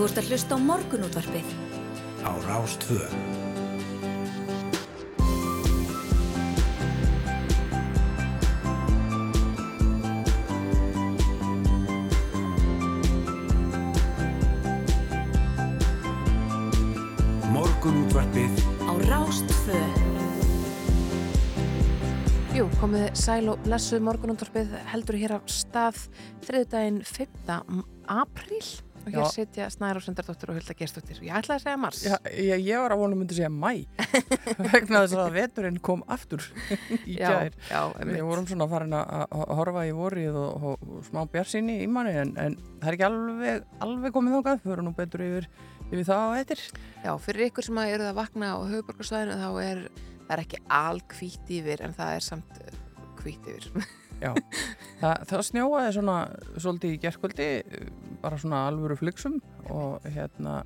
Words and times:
Þú 0.00 0.06
ert 0.08 0.18
að 0.22 0.28
hlusta 0.30 0.56
á 0.56 0.58
morgunútvarpið. 0.64 1.48
Á 2.24 2.32
Rástvö. 2.46 3.02
Morgunútvarpið 17.52 18.64
Á 18.88 18.92
Rástvö. 19.04 19.84
Jú, 22.56 22.72
komið 22.80 23.10
sæl 23.12 23.52
og 23.52 23.60
blessuð 23.68 24.08
morgunundorfið 24.08 24.78
heldur 24.96 25.20
hér 25.20 25.42
af 25.42 25.58
stað 25.60 26.06
þriðdægin 26.48 27.02
5. 27.04 27.82
apríl 28.08 28.78
og 29.04 29.14
hér 29.14 29.28
sitja 29.32 29.68
Snæður 29.72 30.00
og 30.00 30.04
Söndardóttir 30.04 30.52
og 30.52 30.58
Hulda 30.58 30.76
Gerstóttir. 30.76 31.20
Ég 31.24 31.36
ætlaði 31.38 31.56
að 31.56 31.64
segja 31.64 31.80
mars. 31.80 32.00
Já, 32.04 32.16
ég, 32.34 32.64
ég 32.66 32.82
var 32.82 32.94
að 32.94 33.02
vona 33.02 33.18
myndi 33.18 33.36
segja 33.38 33.50
mæ 33.52 33.70
vegna 34.72 35.02
þess 35.04 35.16
að 35.20 35.36
veturinn 35.38 35.80
kom 35.84 36.04
aftur 36.10 36.44
í 37.06 37.16
já, 37.16 37.32
Við 38.00 38.22
vorum 38.26 38.48
svona 38.50 38.68
farin 38.70 38.96
að 38.96 39.24
að 39.30 39.54
horfa 39.60 39.86
í 39.88 39.94
vorið 39.96 40.38
og, 40.40 40.66
og, 40.70 40.84
og 40.96 41.06
smá 41.08 41.22
bjarsinni 41.32 41.80
í 41.84 41.88
manni 41.90 42.14
en, 42.20 42.34
en 42.40 42.58
það 42.80 42.90
er 42.90 42.98
ekki 42.98 43.08
alveg, 43.08 43.68
alveg 43.86 44.16
komið 44.16 44.36
þákað, 44.38 44.62
fyrir 44.66 44.84
nú 44.86 44.94
betur 44.96 45.24
yfir, 45.26 45.48
yfir 45.90 46.06
það 46.08 46.24
á 46.24 46.28
eittir. 46.40 46.66
Já, 47.04 47.12
fyrir 47.24 47.50
ykkur 47.50 47.68
sem 47.68 47.80
að 47.82 47.94
eruð 47.96 48.12
að 48.12 48.20
vakna 48.20 48.52
á 48.54 48.58
höfuborgarsvæðinu 48.72 49.38
þá 49.40 49.48
er 49.64 49.86
það 50.30 50.36
er 50.36 50.44
ekki 50.44 50.62
alkvít 50.80 51.56
yfir 51.60 51.86
en 51.86 51.96
það 51.96 52.18
er 52.18 52.28
samt 52.28 52.60
kvít 53.20 53.50
yfir. 53.50 53.72
Já, 54.20 54.34
það, 55.00 55.26
það 55.30 55.44
snjóaði 55.48 55.92
svona 55.96 56.16
svolítið 56.60 56.94
í 56.94 57.00
gerkvöldi, 57.04 57.50
bara 58.20 58.40
svona 58.40 58.66
alvöru 58.68 58.98
flygsum 59.00 59.38
og 59.72 60.04
hérna 60.04 60.60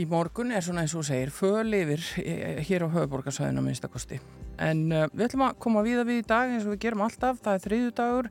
í 0.00 0.06
morgun 0.08 0.54
er 0.54 0.64
svona 0.64 0.84
eins 0.84 0.94
og 0.98 1.06
segir 1.06 1.32
föl 1.34 1.70
yfir 1.76 2.02
eh, 2.22 2.60
hér 2.66 2.86
á 2.86 2.94
höfuborgarsvæðinu 2.94 3.62
að 3.62 3.66
minnstakosti. 3.68 4.20
En 4.60 4.86
uh, 4.92 5.06
við 5.12 5.28
ætlum 5.28 5.46
að 5.46 5.60
koma 5.62 5.84
víða 5.86 6.04
við 6.08 6.22
í 6.22 6.26
dag 6.28 6.52
eins 6.52 6.66
og 6.66 6.74
við 6.74 6.82
gerum 6.86 7.04
alltaf, 7.06 7.40
það 7.44 7.56
er 7.56 7.64
þriðjudagur 7.66 8.30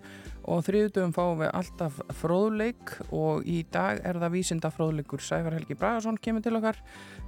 og 0.49 0.63
þriðjudagum 0.65 1.13
fáum 1.13 1.41
við 1.43 1.51
alltaf 1.59 1.99
fróðleik 2.19 2.95
og 3.15 3.45
í 3.45 3.61
dag 3.71 4.01
er 4.07 4.17
það 4.21 4.33
vísinda 4.33 4.71
fróðleikur 4.73 5.21
Sævar 5.21 5.55
Helgi 5.57 5.77
Bragason 5.77 6.17
kemur 6.17 6.43
til 6.45 6.55
okkar 6.57 6.79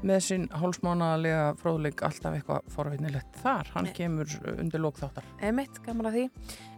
með 0.02 0.23
sinn 0.25 0.47
hálsmánalega 0.58 1.52
fróðleik 1.61 2.02
alltaf 2.08 2.36
eitthvað 2.38 2.72
forvinnilegt 2.73 3.38
þar, 3.44 3.69
hann 3.75 3.92
kemur 3.94 4.33
undir 4.58 4.81
lókþáttar. 4.81 5.27
Einmitt, 5.45 5.77
gaman 5.86 6.09
að 6.09 6.17
því. 6.17 6.25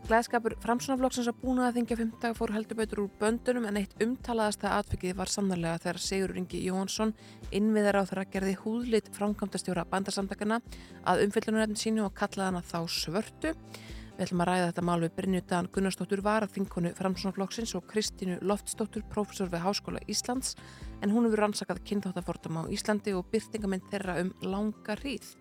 Glæðskapur 0.03 0.57
Framsunaflokksins 0.59 1.29
að 1.31 1.39
búna 1.39 1.69
að 1.69 1.77
þingja 1.77 1.97
15 2.01 2.35
fór 2.35 2.51
heldur 2.51 2.79
betur 2.81 3.05
úr 3.05 3.11
böndunum 3.21 3.69
en 3.69 3.79
eitt 3.79 3.93
umtalaðasta 4.03 4.73
atvikið 4.81 5.15
var 5.15 5.31
sannarlega 5.31 5.79
þegar 5.85 6.01
Sigur 6.03 6.35
Ingi 6.41 6.59
Jóhansson 6.65 7.13
innviðar 7.55 8.01
á 8.03 8.07
þeirra 8.09 8.25
gerði 8.33 8.57
húðlit 8.65 9.07
framkvæmdastjóra 9.15 9.87
bandarsamtakana 9.93 10.59
að 11.07 11.23
umfyllunarefn 11.29 11.79
sínu 11.79 12.03
og 12.03 12.17
kallaði 12.19 12.49
hana 12.49 12.65
þá 12.67 12.79
svörtu. 12.91 13.55
Við 14.13 14.27
ætlum 14.27 14.43
að 14.43 14.49
ræða 14.51 14.65
þetta 14.67 14.81
mál 14.85 14.99
við 15.01 15.13
Brynju 15.17 15.39
Dan 15.49 15.67
Gunnarsdóttur 15.73 16.21
var 16.21 16.45
að 16.45 16.51
þingkonu 16.53 16.91
Framsunaflokksins 16.99 17.71
og 17.79 17.87
Kristínu 17.89 18.35
Loftsdóttur, 18.45 19.01
prófessor 19.09 19.49
við 19.49 19.63
Háskóla 19.63 20.03
Íslands 20.05 20.53
en 21.01 21.09
hún 21.09 21.25
hefur 21.25 21.41
rannsakað 21.41 21.81
kynþáttafordum 21.89 22.59
á 22.61 22.63
Íslandi 22.69 23.15
og 23.17 23.25
byrtingamenn 23.33 23.81
þeirra 23.89 24.19
um 24.21 24.29
langa 24.45 24.99
hríð. 25.01 25.33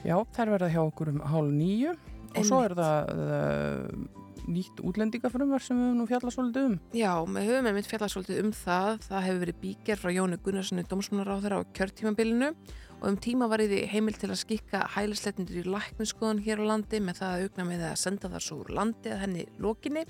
Já, 0.00 0.16
þær 0.32 0.54
verða 0.56 0.72
hjá 0.72 0.80
okkur 0.86 1.12
um 1.12 1.20
hálf 1.28 1.52
nýju 1.52 1.92
og 2.30 2.48
svo 2.48 2.62
er 2.64 2.76
það 2.78 3.12
uh, 3.20 4.20
nýtt 4.48 4.80
útlendingafrumvar 4.80 5.62
sem 5.64 5.76
við 5.76 5.90
höfum 5.90 6.00
nú 6.00 6.06
fjallað 6.08 6.36
svolítið 6.38 6.68
um. 6.70 6.76
Já, 6.96 7.12
við 7.20 7.50
höfum 7.50 7.68
einmitt 7.70 7.90
fjallað 7.90 8.14
svolítið 8.14 8.40
um 8.46 8.52
það. 8.56 8.92
Það 9.06 9.26
hefur 9.26 9.42
verið 9.44 9.60
bíker 9.66 10.00
frá 10.00 10.12
Jónu 10.14 10.38
Gunnarssoni 10.40 10.86
dómsmálaráðara 10.88 11.60
á 11.60 11.62
kjörtímabilinu 11.76 12.54
og 13.00 13.06
um 13.08 13.16
tíma 13.16 13.48
var 13.48 13.62
í 13.64 13.68
því 13.70 13.80
heimil 13.88 14.16
til 14.20 14.28
að 14.28 14.42
skikka 14.42 14.82
hælisleitindur 14.94 15.62
í 15.62 15.68
lækninskoðun 15.72 16.42
hér 16.44 16.60
á 16.60 16.64
landi 16.68 17.00
með 17.00 17.22
það 17.22 17.30
að 17.32 17.44
aukna 17.46 17.66
með 17.70 17.84
að 17.88 18.00
senda 18.02 18.30
þar 18.34 18.44
svo 18.44 18.58
úr 18.60 18.72
landi 18.76 19.12
að 19.14 19.22
henni 19.24 19.44
lokinni. 19.58 20.04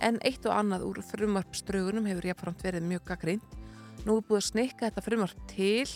En 0.00 0.20
eitt 0.24 0.46
og 0.46 0.54
annað 0.54 0.86
úr 0.86 1.02
frumvarpströgunum 1.10 2.06
hefur 2.06 2.30
jáfnframt 2.30 2.62
verið 2.64 2.86
mjög 2.86 3.04
gaggrind. 3.10 3.58
Nú 4.06 4.16
er 4.16 4.24
búið 4.28 4.38
að 4.38 4.46
snikka 4.46 4.86
þetta 4.86 5.04
frumvarp 5.04 5.42
til, 5.50 5.90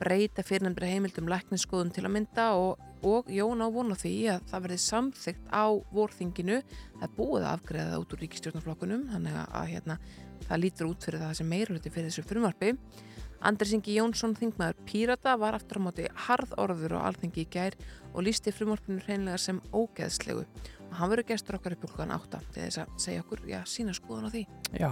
breyta 0.00 0.44
fyrirnefndri 0.46 0.92
heimildum 0.92 1.28
lækninskoðun 1.32 1.92
til 1.96 2.04
að 2.04 2.14
mynda 2.14 2.46
og, 2.56 2.80
og 3.04 3.28
Jón 3.32 3.64
á 3.64 3.68
vona 3.72 3.96
því 3.98 4.14
að 4.34 4.46
það 4.52 4.64
verði 4.66 4.78
samþygt 4.84 5.50
á 5.52 5.64
vorþinginu 5.92 6.60
það 6.62 7.04
er 7.08 7.14
búið 7.16 7.42
að 7.42 7.50
afgreða 7.50 7.90
það 7.90 8.04
út 8.04 8.14
úr 8.14 8.22
ríkistjórnarflokkunum 8.24 9.02
þannig 9.10 9.36
að, 9.42 9.50
að 9.60 9.68
hérna, 9.74 9.98
það 10.46 10.62
lítur 10.64 10.88
út 10.88 11.08
fyrir 11.08 11.24
það 11.24 11.34
sem 11.40 11.52
meiruluti 11.52 11.92
fyrir 11.92 12.08
þessu 12.08 12.24
frumvarpi 12.30 12.72
Andris 13.40 13.72
Ingi 13.72 13.94
Jónsson, 13.96 14.34
þingmaður 14.36 14.82
Pírata 14.84 15.32
var 15.40 15.56
aftur 15.56 15.80
á 15.80 15.82
móti 15.86 16.04
harð 16.26 16.52
orður 16.60 16.98
á 17.00 17.08
alþingi 17.08 17.46
í 17.46 17.48
gær 17.48 17.76
og 18.12 18.26
lísti 18.26 18.52
frumvarpinu 18.52 19.00
hreinlega 19.06 19.40
sem 19.40 19.62
ógeðslegu. 19.72 20.44
Og 20.90 20.94
hann 20.98 21.12
verður 21.12 21.30
gestur 21.30 21.56
okkar 21.56 21.76
upp 21.76 21.86
úr 21.86 21.94
hlugan 21.94 22.12
átta 22.12 22.42
til 22.50 22.66
þess 22.66 22.82
að 22.82 22.92
segja 23.00 23.24
okkur, 23.24 23.44
já, 23.48 23.60
sína 23.64 23.94
skoðan 23.96 24.28
á 24.28 24.30
því. 24.34 24.42
Já, 24.76 24.90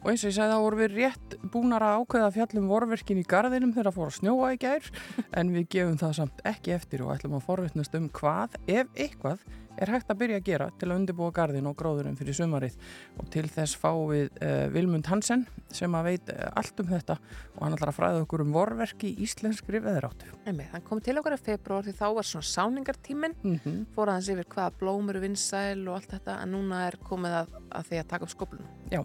og 0.00 0.10
eins 0.10 0.24
og 0.24 0.30
ég 0.30 0.36
sagði 0.36 0.56
þá 0.56 0.64
vorum 0.64 0.82
við 0.82 0.98
rétt 0.98 1.38
búnar 1.52 1.84
að 1.84 2.02
ákveða 2.02 2.34
fjallum 2.36 2.68
vorverkin 2.70 3.20
í 3.20 3.26
garðinum 3.28 3.74
þegar 3.76 3.90
að 3.90 3.98
fóra 3.98 4.12
að 4.12 4.18
snjóa 4.18 4.52
í 4.54 4.60
gær 4.60 4.92
en 5.38 5.54
við 5.54 5.66
gefum 5.76 5.98
það 6.00 6.14
samt 6.20 6.44
ekki 6.48 6.76
eftir 6.76 7.04
og 7.04 7.14
ætlum 7.16 7.38
að 7.38 7.48
forvittnast 7.48 7.98
um 7.98 8.08
hvað, 8.20 8.56
ef 8.66 8.94
eitthvað, 8.96 9.44
er 9.80 9.92
hægt 9.94 10.10
að 10.12 10.18
byrja 10.20 10.38
að 10.40 10.46
gera 10.46 10.66
til 10.80 10.88
að 10.90 10.98
undirbúa 10.98 11.32
garðin 11.34 11.68
og 11.70 11.76
gróðurinn 11.78 12.16
fyrir 12.18 12.36
sumarið 12.36 12.76
og 13.20 13.28
til 13.32 13.46
þess 13.48 13.78
fá 13.80 13.88
við 14.10 14.28
uh, 14.42 14.66
Vilmund 14.74 15.08
Hansen 15.08 15.46
sem 15.72 15.94
að 15.96 16.08
veit 16.10 16.32
uh, 16.34 16.48
allt 16.58 16.82
um 16.82 16.90
þetta 16.90 17.16
og 17.54 17.62
hann 17.62 17.76
ætlar 17.76 17.92
að 17.92 17.98
fræða 18.00 18.24
okkur 18.24 18.44
um 18.44 18.52
vorverki 18.54 19.12
í 19.12 19.24
íslenskri 19.24 19.80
veðráttu. 19.84 20.28
Hann 20.44 20.84
kom 20.86 21.00
til 21.04 21.16
okkar 21.20 21.38
í 21.38 21.40
februar 21.40 21.86
því 21.86 21.96
þá 21.96 22.06
var 22.18 22.28
svona 22.28 22.50
sáningartíminn 22.50 23.38
Mm 23.40 23.56
-hmm. 23.64 23.84
fór 23.94 24.10
aðeins 24.10 24.28
yfir 24.28 24.46
hvaða 24.52 24.72
blómur 24.78 25.18
vinsæl 25.20 25.88
og 25.88 25.94
allt 25.94 26.10
þetta 26.12 26.42
en 26.42 26.52
núna 26.52 26.86
er 26.88 26.96
komið 27.02 27.36
að, 27.40 27.54
að 27.70 27.86
því 27.88 28.00
að 28.00 28.08
taka 28.08 28.24
upp 28.24 28.30
skóplunum. 28.30 28.68
Já. 28.90 29.04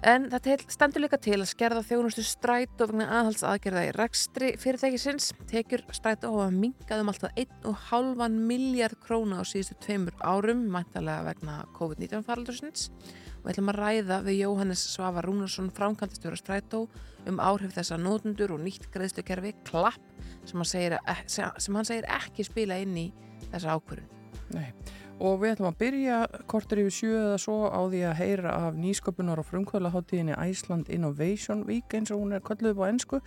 En 0.00 0.30
þetta 0.32 0.54
stendur 0.72 1.02
líka 1.04 1.18
til 1.20 1.36
að 1.36 1.50
skerða 1.50 1.82
þjónustu 1.84 2.22
strætó 2.24 2.86
vegna 2.88 3.04
aðhalds 3.18 3.42
aðgerða 3.44 3.82
í 3.84 3.90
rekstri 3.92 4.48
fyrirtækisins. 4.56 5.26
Tekjur 5.50 5.82
strætó 5.92 6.30
hafa 6.32 6.54
mingað 6.54 7.02
um 7.02 7.10
alltaf 7.12 7.34
1,5 7.36 8.38
miljard 8.48 8.96
króna 9.04 9.40
á 9.40 9.44
síðustu 9.44 9.76
tveimur 9.84 10.16
árum, 10.24 10.62
mæntalega 10.72 11.26
vegna 11.26 11.58
COVID-19 11.76 12.24
faraldursins. 12.24 12.86
Og 13.42 13.44
við 13.44 13.52
ætlum 13.52 13.72
að 13.74 13.80
ræða 13.82 14.18
við 14.24 14.38
Jóhannes 14.38 14.86
Svavar 14.94 15.28
Rúnarsson, 15.28 15.68
framkvæmdastjóra 15.76 16.40
strætó, 16.40 16.86
um 17.28 17.42
áhrif 17.44 17.76
þessa 17.76 18.00
nótundur 18.00 18.56
og 18.56 18.64
nýtt 18.64 18.88
greiðslukerfi, 18.94 19.52
klapp, 19.68 20.00
sem 20.48 20.56
hann 20.56 20.70
segir, 20.70 20.96
sem 21.28 21.76
hann 21.76 21.88
segir 21.88 22.08
ekki 22.08 22.48
spila 22.48 22.80
inn 22.80 22.96
í 22.96 23.06
þessa 23.50 23.76
ákvörun. 23.76 24.08
Nei, 24.56 24.72
og 25.20 25.42
við 25.42 25.54
ætlum 25.54 25.68
að 25.68 25.78
byrja 25.80 26.18
kortur 26.48 26.80
yfir 26.80 26.94
sjö 26.96 27.10
eða 27.20 27.38
svo 27.42 27.56
á 27.68 27.80
því 27.84 28.00
að 28.08 28.18
heyra 28.22 28.54
af 28.66 28.78
nýsköpunar 28.80 29.42
og 29.42 29.48
frumkvöðlaháttíðinni 29.50 30.36
Iceland 30.48 30.88
Innovation 30.88 31.66
Week 31.68 31.92
eins 31.96 32.12
og 32.14 32.22
hún 32.22 32.32
er 32.36 32.44
kolluð 32.44 32.72
upp 32.72 32.84
á 32.84 32.90
ennsku. 32.90 33.20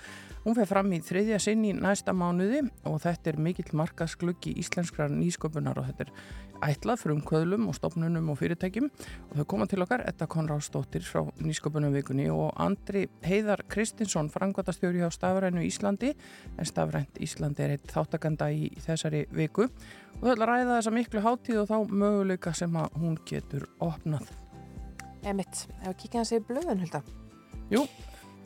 Hún 0.43 0.57
fer 0.57 0.69
fram 0.69 0.89
í 0.95 1.01
þriðja 1.05 1.39
sinn 1.43 1.65
í 1.69 1.75
næsta 1.77 2.15
mánuði 2.17 2.63
og 2.89 2.97
þetta 3.05 3.33
er 3.33 3.41
mikill 3.45 3.77
markasgluggi 3.77 4.55
íslenskrar 4.63 5.13
nýsköpunar 5.13 5.77
og 5.77 5.91
þetta 5.91 6.07
er 6.09 6.15
ætlað 6.63 7.01
frumkvöðlum 7.03 7.67
og 7.69 7.77
stopnunum 7.77 8.29
og 8.33 8.39
fyrirtækjum 8.39 8.89
og 8.89 9.33
þau 9.39 9.45
koma 9.53 9.67
til 9.69 9.83
okkar, 9.83 10.03
Etta 10.07 10.27
Konráðsdóttir 10.31 11.05
frá 11.07 11.23
nýsköpunarvikunni 11.43 12.29
og 12.33 12.53
Andri 12.61 13.05
Heiðar 13.25 13.65
Kristinsson, 13.71 14.31
frangvatastjóri 14.33 15.03
hjá 15.03 15.09
Stafrænu 15.13 15.63
Íslandi 15.67 16.13
en 16.57 16.69
Stafrænt 16.69 17.19
Íslandi 17.23 17.65
er 17.65 17.75
eitt 17.77 17.91
þáttakanda 17.91 18.49
í 18.53 18.71
þessari 18.85 19.25
viku 19.33 19.67
og 19.67 20.23
þau 20.23 20.31
ætla 20.35 20.47
að 20.47 20.53
ræða 20.53 20.77
þessa 20.77 20.95
miklu 20.95 21.25
hátíð 21.25 21.61
og 21.63 21.69
þá 21.71 21.93
möguleika 22.03 22.55
sem 22.57 22.79
að 22.79 22.97
hún 23.01 23.19
getur 23.29 23.67
opnað. 23.83 24.31
Emitt, 25.23 25.67
ef 25.81 25.87
við 25.87 25.99
kíkja 26.03 26.23
hans 26.23 26.33
í 26.35 26.41
blöðun, 26.43 26.83
Hulda. 26.83 27.03
Jú. 27.71 27.85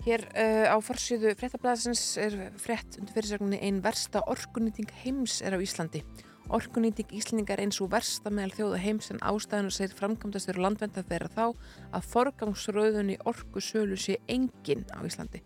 Hér 0.06 0.24
uh, 0.30 0.72
á 0.72 0.78
farsíðu 0.80 1.34
fréttablaðsins 1.36 2.02
er 2.22 2.36
frétt 2.62 3.00
undir 3.00 3.16
fyrirsögninni 3.16 3.60
einn 3.66 3.82
versta 3.84 4.22
orkunýting 4.30 4.88
heims 5.02 5.42
er 5.44 5.58
á 5.58 5.60
Íslandi. 5.60 6.04
Orkunýting 6.48 7.10
Íslandingar 7.12 7.60
eins 7.60 7.82
og 7.84 7.90
versta 7.92 8.32
meðal 8.32 8.54
þjóða 8.56 8.78
heims 8.80 9.10
en 9.12 9.20
ástæðan 9.20 9.68
og 9.68 9.74
segir 9.76 9.96
framkvæmdastur 9.98 10.60
landvenda 10.64 11.04
þeirra 11.04 11.28
þá 11.34 11.44
að 11.98 12.08
forgangsröðunni 12.14 13.18
orku 13.28 13.64
sölu 13.64 13.98
sé 14.00 14.16
engin 14.32 14.86
á 14.96 15.04
Íslandi. 15.04 15.42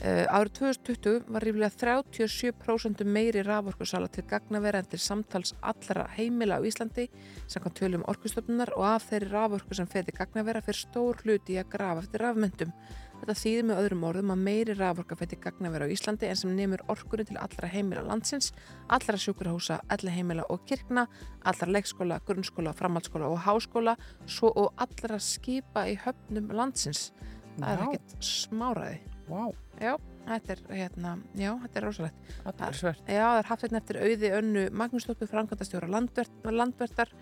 Uh, 0.00 0.24
árið 0.32 0.54
2020 0.62 1.26
var 1.34 1.44
ríflega 1.44 1.68
37% 1.74 3.02
meiri 3.04 3.42
raforkusala 3.44 4.08
til 4.08 4.24
gagnavera 4.30 4.80
en 4.80 4.88
til 4.88 5.02
samtals 5.02 5.52
allra 5.60 6.06
heimila 6.14 6.56
á 6.56 6.64
Íslandi 6.64 7.10
samkvæmt 7.44 7.82
tölum 7.82 8.06
orkustofnunar 8.08 8.72
og 8.78 8.86
af 8.94 9.10
þeirri 9.10 9.28
raforku 9.34 9.76
sem 9.76 9.90
fer 9.90 10.06
til 10.06 10.16
gagnavera 10.16 10.62
fyrir 10.64 10.80
stór 10.86 11.20
hluti 11.26 11.58
í 11.58 11.60
að 11.60 11.68
grafa 11.74 12.06
eftir 12.06 12.24
rafmyndum. 12.24 12.72
Þetta 13.20 13.36
þýðir 13.36 13.66
með 13.68 13.80
öðrum 13.82 14.04
orðum 14.08 14.32
að 14.32 14.42
meiri 14.46 14.74
raforka 14.78 15.16
fer 15.20 15.28
til 15.30 15.38
gagnavera 15.44 15.84
á 15.84 15.92
Íslandi 15.92 16.28
en 16.30 16.38
sem 16.40 16.52
nefnur 16.56 16.82
orkunni 16.92 17.26
til 17.28 17.36
allra 17.36 17.68
heimila 17.68 18.04
landsins, 18.06 18.50
allra 18.88 19.20
sjúkurhúsa, 19.20 19.80
alla 19.92 20.14
heimila 20.14 20.46
og 20.48 20.64
kirkna, 20.68 21.04
allra 21.44 21.68
leikskóla, 21.68 22.20
grunnskóla, 22.26 22.72
framhaldsskóla 22.78 23.28
og 23.28 23.42
háskóla, 23.44 23.96
svo 24.24 24.52
og 24.56 24.72
allra 24.80 25.20
skipa 25.20 25.84
í 25.90 25.98
höfnum 26.00 26.48
landsins. 26.56 27.10
Það 27.58 27.68
er 27.74 27.84
Já. 27.84 27.88
ekkert 27.90 28.30
smáraði. 28.30 29.00
Vá, 29.30 29.44
Já, 29.80 29.94
þetta 30.26 30.52
er, 30.52 30.62
hérna, 30.74 31.12
já, 31.38 31.52
þetta 31.62 31.78
er 31.78 31.84
rosalegt. 31.86 32.32
þetta 32.44 32.66
er 32.66 32.76
svert. 32.80 33.04
Já, 33.06 33.22
það 33.22 33.38
er 33.38 33.48
haft 33.50 33.62
hérna 33.64 33.80
eftir 33.80 33.98
auði 34.00 34.30
önnu 34.40 34.64
Magnúsdóttur 34.80 35.88
landvert, 35.88 36.34
landvertar 36.44 37.12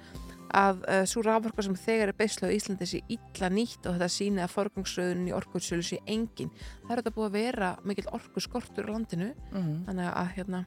að 0.54 0.80
uh, 0.84 1.02
svo 1.08 1.22
raforka 1.26 1.64
sem 1.64 1.76
þegar 1.78 2.12
er 2.12 2.18
beislu 2.18 2.48
á 2.48 2.54
Íslandi 2.54 2.88
sé 2.88 3.02
illa 3.12 3.50
nýtt 3.52 3.86
og 3.86 3.98
þetta 3.98 4.08
síni 4.12 4.42
að 4.44 4.54
forgangsröðun 4.54 5.28
í 5.28 5.34
orkursölu 5.36 5.84
sé 5.84 6.00
engin. 6.06 6.50
Það 6.86 6.94
er 6.94 7.02
þetta 7.02 7.14
búið 7.16 7.28
að 7.28 7.36
vera 7.38 7.70
mikill 7.84 8.08
orkuskortur 8.16 8.88
á 8.88 8.94
landinu 8.94 9.34
Mm. 9.52 9.84
þannig 9.86 10.08
að 10.12 10.32
hérna 10.36 10.64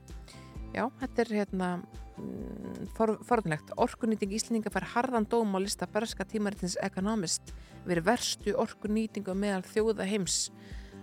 já, 0.74 0.86
þetta 1.02 1.22
er 1.22 1.32
hérna 1.36 1.70
mm, 2.18 2.92
for, 2.96 3.16
forðunlegt. 3.28 3.74
Orkunýting 3.78 4.34
Íslandinga 4.36 4.72
fær 4.74 4.88
harðan 4.96 5.28
dóm 5.30 5.56
á 5.56 5.60
lista 5.62 5.88
berska 5.88 6.26
tímaritins 6.26 6.78
Economist 6.82 7.54
verið 7.88 8.08
verstu 8.12 8.56
orkunýtingu 8.60 9.36
meðal 9.36 9.64
þjóða 9.68 10.08
heims 10.10 10.52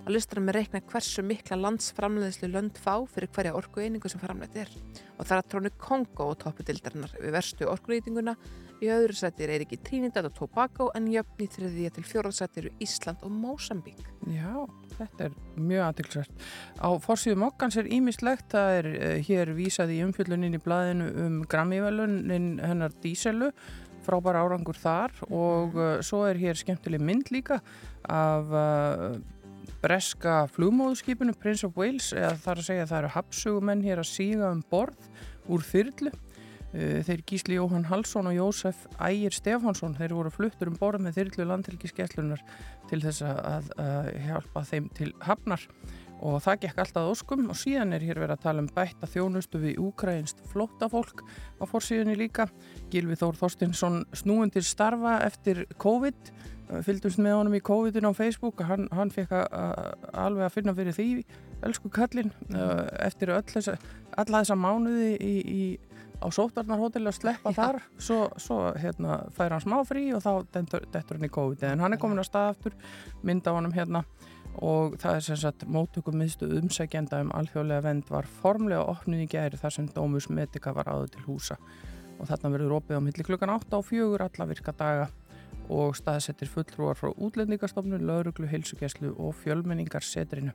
á 0.08 0.10
listanum 0.10 0.48
er 0.48 0.56
reikna 0.62 0.80
hversu 0.88 1.20
mikla 1.20 1.58
landsframleiðslu 1.60 2.48
lönd 2.48 2.78
fá 2.80 2.94
fyrir 3.12 3.28
hverja 3.34 3.52
orkueiningu 3.58 4.08
sem 4.08 4.22
framleitt 4.22 4.56
er. 4.56 4.70
Og 5.18 5.26
það 5.26 5.34
er 5.34 5.42
að 5.42 5.50
trónu 5.52 5.72
Kongo 5.76 6.30
og 6.32 6.38
toppudildarinnar 6.40 7.12
við 7.20 7.34
verstu 7.36 7.68
orkunýtinguna 7.68 8.32
í 8.80 8.88
öðru 8.94 9.16
sæti 9.18 9.44
er 9.44 9.64
ekki 9.64 9.80
Trinidad 9.84 10.30
og 10.30 10.34
Tobago 10.38 10.88
en 10.96 11.10
jöfn 11.12 11.44
í 11.44 11.48
þriðja 11.52 11.92
til 11.96 12.06
fjóraðsæti 12.08 12.62
eru 12.62 12.72
Ísland 12.84 13.24
og 13.26 13.34
Mósambík. 13.34 14.00
Já, 14.32 14.64
þetta 14.96 15.28
er 15.28 15.36
mjög 15.58 15.84
aðtilsvært. 15.90 16.46
Á 16.80 16.88
forsýðum 17.04 17.44
okkans 17.50 17.76
er 17.80 17.90
ímislegt, 17.98 18.48
það 18.54 18.78
er 18.78 18.90
uh, 18.94 19.14
hér 19.28 19.52
vísað 19.58 19.92
í 19.96 20.00
umfjöllunin 20.06 20.56
í 20.56 20.62
blaðinu 20.62 21.10
um 21.26 21.40
Grammy-velunin 21.50 22.54
hennar 22.64 22.96
Díselu, 23.02 23.50
frábæra 24.08 24.40
árangur 24.46 24.78
þar 24.78 25.12
og 25.28 25.74
uh, 25.76 25.96
svo 26.00 26.22
er 26.28 26.38
hér 26.40 26.56
skemmtileg 26.56 27.02
mynd 27.04 27.34
líka 27.34 27.60
af 28.08 28.54
uh, 28.54 29.18
breska 29.82 30.46
flugmóðskipinu 30.54 31.34
Prince 31.38 31.66
of 31.68 31.76
Wales, 31.78 32.12
eða 32.16 32.34
þar 32.44 32.62
að 32.62 32.68
segja 32.70 32.86
að 32.86 32.92
það 32.92 33.02
eru 33.02 33.12
hapsugumenn 33.16 33.84
hér 33.84 34.02
að 34.02 34.10
síga 34.10 34.50
um 34.54 34.64
borð 34.70 35.10
úr 35.48 35.66
þyrlu. 35.66 36.12
Uh, 36.68 36.98
Þeir 37.06 37.22
Gísli 37.30 37.56
Jóhann 37.56 37.86
Halsson 37.88 38.28
og 38.28 38.36
Jósef 38.36 38.82
Ægir 39.00 39.32
Stefánsson, 39.32 39.96
þeir 39.96 40.16
voru 40.18 40.32
fluttur 40.34 40.68
um 40.68 40.76
borð 40.76 41.06
með 41.06 41.22
þyrlu 41.22 41.48
landhelgiskeslunar 41.52 42.42
til 42.90 43.00
þess 43.04 43.24
að, 43.24 43.72
að 43.80 44.12
hjálpa 44.26 44.66
þeim 44.68 44.92
til 44.98 45.14
hafnar 45.24 45.64
og 46.24 46.40
það 46.42 46.62
gekk 46.64 46.80
alltaf 46.82 47.08
óskum 47.12 47.46
og 47.52 47.58
síðan 47.58 47.94
er 47.94 48.04
hér 48.04 48.18
verið 48.18 48.34
að 48.34 48.44
tala 48.44 48.62
um 48.64 48.70
bætta 48.74 49.08
þjónustu 49.10 49.60
við 49.62 49.80
úkrainst 49.82 50.42
flóttafólk 50.50 51.22
á 51.62 51.64
fórsíðunni 51.70 52.16
líka. 52.18 52.48
Gilvi 52.92 53.18
Þór 53.18 53.38
Þorstinsson 53.38 54.02
snúin 54.16 54.52
til 54.54 54.64
starfa 54.66 55.18
eftir 55.26 55.64
COVID, 55.78 56.32
fylgdumst 56.68 57.20
með 57.22 57.36
honum 57.38 57.56
í 57.58 57.62
COVID-in 57.64 58.08
á 58.08 58.12
Facebook, 58.16 58.62
hann, 58.68 58.88
hann 58.94 59.12
fekk 59.14 59.34
alveg 59.38 60.46
að 60.46 60.54
finna 60.54 60.74
fyrir 60.76 60.96
því, 60.96 61.08
elsku 61.66 61.90
kallinn, 61.92 62.32
eftir 63.04 63.32
öll 63.34 63.46
þessa, 63.48 63.78
alla 64.18 64.42
þessa 64.42 64.58
mánuði 64.58 65.14
í, 65.16 65.34
í 65.48 65.62
á 66.18 66.26
sótarnarhóteli 66.34 67.08
að 67.10 67.18
sleppa 67.18 67.52
Já. 67.52 67.58
þar. 67.58 67.78
Svo, 68.02 68.18
svo 68.40 68.58
hérna, 68.78 69.20
fær 69.36 69.54
hann 69.54 69.64
smá 69.64 69.78
frí 69.86 70.08
og 70.16 70.24
þá 70.24 70.32
dettur, 70.54 71.16
hann 71.16 71.28
í 71.28 71.32
COVID. 71.34 71.62
En 71.68 71.84
hann 71.84 71.94
er 71.94 72.02
komin 72.02 72.20
að 72.22 72.28
stað 72.30 72.50
aftur, 72.54 72.76
mynda 73.26 73.54
honum 73.54 73.74
hérna. 73.74 74.02
Og 74.58 74.96
það 74.98 75.20
er 75.20 75.26
sem 75.28 75.38
sagt 75.38 75.66
móttökum 75.70 76.18
miðstu 76.18 76.48
umsækjenda 76.58 77.20
um 77.22 77.30
alþjóðlega 77.38 77.84
vend 77.84 78.10
var 78.10 78.26
formlega 78.40 78.88
opnuð 78.90 79.22
í 79.22 79.30
gæri 79.30 79.60
þar 79.60 79.76
sem 79.76 79.86
Dómus 79.94 80.26
Medica 80.32 80.74
var 80.74 80.90
áður 80.90 81.12
til 81.14 81.26
húsa. 81.28 81.58
Og 82.18 82.26
þarna 82.26 82.50
verður 82.56 82.78
opið 82.80 82.98
á 82.98 83.02
milli 83.06 83.26
klukkan 83.26 83.54
8 83.54 83.78
á 83.78 83.80
fjögur 83.86 84.24
alla 84.26 84.48
virka 84.50 84.74
daga 84.74 85.06
og 85.68 85.96
staðsettir 85.96 86.50
fulltrúar 86.50 86.98
frá 86.98 87.12
útlendingastofnun, 87.12 88.06
lauruglu, 88.08 88.48
heilsugjæslu 88.48 89.14
og 89.16 89.34
fjölmenningarsetrinu 89.42 90.52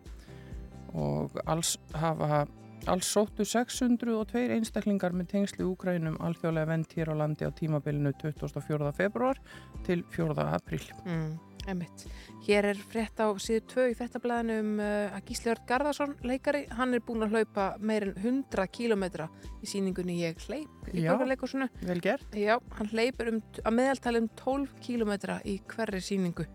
og 0.93 1.39
alls 1.49 1.77
hafa 1.97 2.43
alls 2.87 3.07
sóttu 3.07 3.45
602 3.47 4.43
einstaklingar 4.57 5.15
með 5.15 5.29
tengsli 5.31 5.65
Úkrænum 5.65 6.17
alþjóðlega 6.23 6.69
vend 6.69 6.95
hér 6.97 7.13
á 7.13 7.15
landi 7.21 7.47
á 7.47 7.51
tímabilinu 7.55 8.11
24. 8.19 8.91
februar 8.97 9.39
til 9.87 10.03
4. 10.11 10.35
apríl. 10.57 10.83
Mm, 11.05 11.37
einmitt. 11.69 12.05
Hér 12.43 12.67
er 12.73 12.79
frétt 12.91 13.19
á 13.23 13.27
síðu 13.39 13.63
2 13.71 13.85
í 13.91 13.95
fréttablaðinu 13.97 14.57
um 14.61 14.71
uh, 14.83 15.15
að 15.15 15.29
Gísli 15.29 15.51
Örd 15.53 15.63
Garðarsson, 15.69 16.15
leikari, 16.27 16.65
hann 16.75 16.95
er 16.97 17.03
búin 17.05 17.25
að 17.25 17.37
hlaupa 17.37 17.67
meir 17.79 18.09
en 18.09 18.15
100 18.19 18.67
kílometra 18.75 19.29
í 19.63 19.69
síningunni 19.69 20.17
Ég 20.19 20.43
hleyp 20.47 20.89
í 20.91 21.05
borgarleikursunu. 21.05 21.69
Vel 21.87 21.99
gert? 22.03 22.35
Já, 22.37 22.57
hann 22.77 22.91
hleypur 22.91 23.31
um, 23.31 23.41
að 23.63 23.77
meðaltali 23.79 24.23
um 24.23 24.29
12 24.43 24.75
kílometra 24.83 25.39
í 25.47 25.59
hverri 25.71 26.03
síningu. 26.03 26.47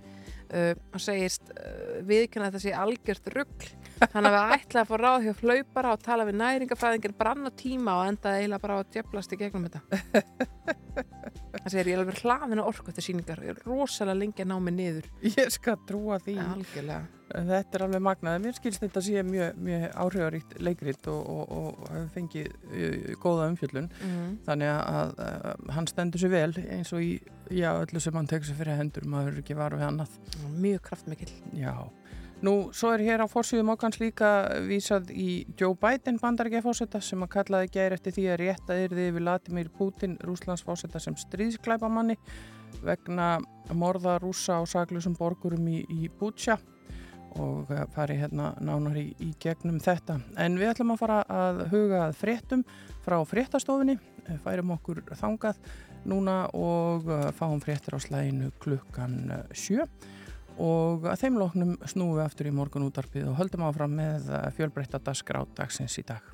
Uh, 0.48 0.74
hann 0.92 1.04
segist 1.04 1.52
uh, 1.54 2.00
viðkynna 2.08 2.48
að 2.48 2.58
þetta 2.58 2.66
sé 2.66 2.76
algjört 2.76 3.32
rugg 3.36 3.70
þannig 4.12 4.30
að 4.30 4.36
við 4.38 4.54
ætla 4.58 4.82
að 4.84 4.90
fá 4.90 4.96
ráð 5.02 5.26
hjá 5.26 5.34
hlaupara 5.42 5.92
og 5.96 6.02
tala 6.06 6.26
við 6.28 6.38
næringafræðingin 6.42 7.18
brann 7.18 7.48
á 7.48 7.52
tíma 7.58 7.98
og 8.00 8.08
enda 8.12 8.36
eiginlega 8.38 8.64
bara 8.64 8.80
að 8.82 8.90
djöflast 8.96 9.34
í 9.34 9.40
gegnum 9.40 9.68
þetta 9.68 9.82
hann 11.58 11.70
segir 11.72 11.90
ég 11.90 11.94
er 11.96 12.02
alveg 12.02 12.22
hlaðin 12.22 12.60
á 12.62 12.68
orku 12.68 12.90
eftir 12.92 13.06
síningar 13.08 13.40
ég 13.44 13.54
er 13.54 13.62
rosalega 13.66 14.18
lengi 14.22 14.44
að 14.44 14.50
ná 14.52 14.58
mig 14.62 14.74
niður 14.78 15.06
Ég 15.24 15.52
skal 15.54 15.78
trúa 15.88 16.18
því. 16.22 16.36
algjörlega 16.42 17.06
Þetta 17.28 17.76
er 17.76 17.82
alveg 17.84 18.00
magnað. 18.00 18.38
Mér 18.40 18.54
skilst 18.56 18.80
þetta 18.80 19.00
sé 19.04 19.20
mjög, 19.28 19.58
mjög 19.60 19.82
áhrifaríkt 20.00 20.54
leikrit 20.64 21.08
og, 21.12 21.26
og, 21.28 21.50
og 21.58 22.06
fengið 22.14 22.46
uh, 22.72 23.10
góða 23.20 23.50
umfjöllun. 23.52 23.90
mm. 24.00 24.30
Þannig 24.46 24.70
að 24.72 25.12
uh, 25.26 25.50
hann 25.76 25.90
stendur 25.90 26.22
sér 26.22 26.32
vel 26.32 26.54
eins 26.72 26.94
og 26.96 27.04
í 27.04 27.10
já, 27.52 27.68
öllu 27.82 28.00
sem 28.00 28.16
hann 28.16 28.30
tekur 28.32 28.48
sér 28.48 28.56
fyrir 28.62 28.80
hendur. 28.80 29.04
Maður 29.12 29.42
ekki 29.42 29.58
varu 29.60 29.76
við 29.76 29.90
annað. 29.90 30.16
mjög 30.56 30.80
kraftmikill 30.88 31.34
Já. 31.60 31.74
Nú, 32.38 32.70
svo 32.70 32.92
er 32.94 33.02
hér 33.02 33.24
á 33.24 33.26
fórsíðum 33.26 33.72
okkans 33.74 33.98
líka 33.98 34.28
vísað 34.62 35.10
í 35.10 35.42
Joe 35.58 35.74
Biden 35.74 36.20
bandarækjafósetta 36.22 37.00
sem 37.02 37.24
að 37.24 37.32
kallaði 37.32 37.72
gæri 37.74 37.98
eftir 37.98 38.14
því 38.14 38.26
að 38.30 38.38
rétta 38.44 38.76
yrði 38.84 39.06
við 39.16 39.24
Latimir 39.26 39.70
Putin, 39.74 40.14
Rúslandsfósetta 40.22 41.02
sem 41.02 41.16
stríðsklæpamanni 41.18 42.14
vegna 42.86 43.38
morða 43.74 44.20
rúsa 44.22 44.60
og 44.62 44.70
saklusum 44.70 45.16
borgurum 45.18 45.66
í, 45.66 45.80
í 45.90 46.06
Bútsja 46.20 46.60
og 47.38 47.72
fari 47.94 48.20
hérna 48.20 48.52
nánar 48.62 48.96
í, 48.98 49.08
í 49.18 49.32
gegnum 49.42 49.82
þetta. 49.82 50.20
En 50.38 50.60
við 50.60 50.70
ætlum 50.72 50.94
að 50.94 51.02
fara 51.02 51.18
að 51.26 51.64
huga 51.72 52.04
að 52.06 52.16
fréttum 52.22 52.64
frá 53.04 53.18
fréttastofunni, 53.26 53.98
Eh, 54.28 54.36
færum 54.44 54.74
okkur 54.76 55.00
þangað 55.16 55.58
núna 56.08 56.42
og 56.56 57.08
fáum 57.36 57.60
fréttir 57.64 57.96
á 57.96 58.00
slæginu 58.00 58.50
klukkan 58.60 59.16
eh, 59.32 59.54
sjö 59.56 59.86
og 60.58 61.06
að 61.06 61.22
þeim 61.22 61.38
loknum 61.40 61.76
snúum 61.86 62.16
við 62.18 62.24
aftur 62.26 62.50
í 62.50 62.54
morgun 62.54 62.88
útarpið 62.88 63.30
og 63.30 63.38
höldum 63.38 63.66
áfram 63.68 63.94
með 63.98 64.28
fjölbreytta 64.58 65.00
dagskrá 65.02 65.44
dagsins 65.58 65.98
í 66.00 66.06
dag. 66.08 66.24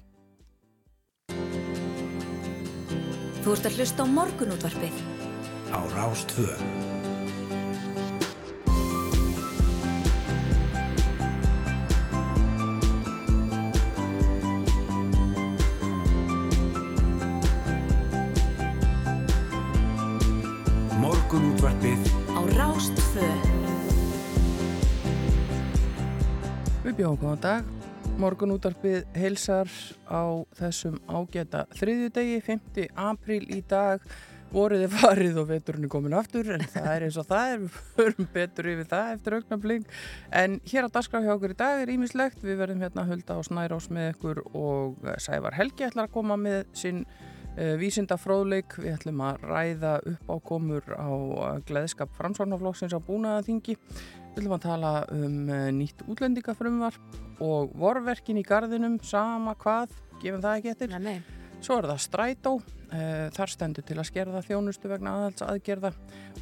Þú 3.44 3.52
ert 3.52 3.68
að 3.68 3.76
hlusta 3.76 4.04
á 4.04 4.06
morgunútvarpið. 4.08 5.04
á 5.74 5.80
Rástvö. 5.92 6.93
Við 26.84 26.98
bjóðum 26.98 27.16
góðan 27.16 27.38
dag. 27.40 27.68
Morgun 28.20 28.50
útarpið 28.58 29.06
heilsar 29.16 29.70
á 30.04 30.44
þessum 30.58 30.98
ágæta 31.08 31.62
þriðjudegi, 31.78 32.42
5. 32.44 32.82
apríl 33.00 33.46
í 33.48 33.62
dag. 33.64 34.02
Voruði 34.52 34.90
farið 34.92 35.38
og 35.40 35.46
veturinn 35.48 35.86
er 35.86 35.92
komin 35.94 36.16
aftur 36.18 36.50
en 36.52 36.66
það 36.74 36.88
er 36.92 37.06
eins 37.06 37.16
og 37.16 37.24
það 37.30 37.52
er, 37.54 37.62
við 37.62 37.78
förum 37.96 38.28
betur 38.34 38.68
yfir 38.74 38.90
það 38.90 39.12
eftir 39.14 39.36
augnabling. 39.38 39.86
En 40.42 40.58
hér 40.68 40.84
á 40.84 40.94
dagskrá 40.98 41.22
hjá 41.24 41.32
okkur 41.32 41.54
í 41.54 41.60
dag 41.62 41.80
er 41.86 41.92
ímislegt. 41.94 42.44
Við 42.44 42.60
verðum 42.60 42.84
hérna 42.84 43.06
að 43.06 43.14
hulda 43.14 43.38
á 43.40 43.46
Snærós 43.48 43.88
með 43.88 44.10
ykkur 44.12 44.42
og 44.52 45.08
Sævar 45.24 45.56
Helgi 45.56 45.88
ætlar 45.88 46.10
að 46.10 46.16
koma 46.18 46.36
með 46.36 46.66
sinn 46.76 47.06
uh, 47.06 47.78
vísinda 47.80 48.20
fróðleik. 48.20 48.76
Við 48.76 48.92
ætlum 48.98 49.24
að 49.24 49.48
ræða 49.48 49.94
upp 50.12 50.28
á 50.28 50.36
komur 50.52 50.92
á 50.92 51.08
uh, 51.08 51.48
gleðskap 51.64 52.12
framsvarnaflokksins 52.20 52.92
á 52.92 53.00
búnaðaþingi. 53.08 53.78
Við 54.34 54.42
ætlum 54.42 54.56
að 54.56 54.64
tala 54.66 54.92
um 55.14 55.36
uh, 55.46 55.68
nýtt 55.70 56.02
útlendingafrumvarp 56.10 57.42
og 57.44 57.74
vorverkin 57.78 58.40
í 58.40 58.46
gardinum, 58.46 58.98
sama 59.06 59.54
hvað, 59.60 59.94
gefum 60.18 60.42
það 60.42 60.58
ekki 60.58 60.72
eftir. 60.74 60.94
Nei, 60.96 61.04
nei. 61.04 61.60
Svo 61.64 61.78
er 61.78 61.92
það 61.92 62.02
strætó, 62.02 62.56
Uh, 62.94 63.26
þar 63.34 63.50
stendur 63.50 63.82
til 63.88 63.96
að 63.98 64.06
skerða 64.06 64.40
þjónustu 64.44 64.86
vegna 64.86 65.14
aðhalds 65.16 65.42
aðgerða 65.42 65.90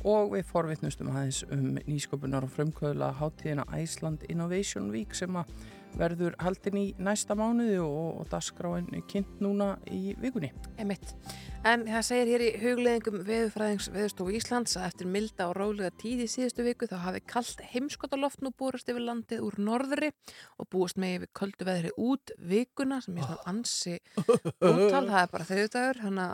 og 0.04 0.34
við 0.34 0.42
forvitnustum 0.50 1.08
aðeins 1.14 1.38
um 1.54 1.78
nýsköpunar 1.87 2.44
og 2.44 2.52
frumkvöðla 2.52 3.12
hátíðina 3.16 3.64
Iceland 3.78 4.26
Innovation 4.28 4.90
Week 4.92 5.14
sem 5.16 5.38
að 5.38 5.54
verður 5.99 6.37
haldin 6.42 6.78
í 6.80 6.87
næsta 7.02 7.37
mánuði 7.38 7.78
og, 7.84 8.22
og 8.22 8.28
dasgráin 8.32 8.90
kynnt 9.11 9.40
núna 9.44 9.75
í 9.90 10.16
vikunni. 10.20 10.52
Emitt. 10.82 11.14
En 11.62 11.84
það 11.87 12.02
segir 12.02 12.30
hér 12.32 12.42
í 12.42 12.46
hugleðingum 12.58 13.20
veðufræðings 13.22 13.87
veðustofu 13.94 14.32
Íslands 14.34 14.72
að 14.80 14.87
eftir 14.88 15.11
milda 15.14 15.46
og 15.46 15.52
rólega 15.61 15.92
tíð 15.94 16.25
í 16.25 16.26
síðustu 16.32 16.64
viku 16.66 16.88
þá 16.90 16.96
hafi 17.04 17.20
kallt 17.30 17.62
heimskotaloft 17.70 18.42
nú 18.42 18.50
búrast 18.58 18.90
yfir 18.90 19.04
landið 19.06 19.44
úr 19.46 19.58
norðri 19.62 20.08
og 20.58 20.66
búast 20.75 20.99
með 20.99 21.20
yfir 21.20 21.30
köldu 21.38 21.68
veðri 21.68 21.92
út 22.02 22.32
vikuna 22.50 22.99
sem 23.04 23.20
er 23.20 23.28
svona 23.28 23.46
ansi 23.52 23.94
úttal, 24.18 25.04
það 25.06 25.20
er 25.20 25.30
bara 25.37 25.49
þauðdagur 25.52 26.02
hana 26.02 26.26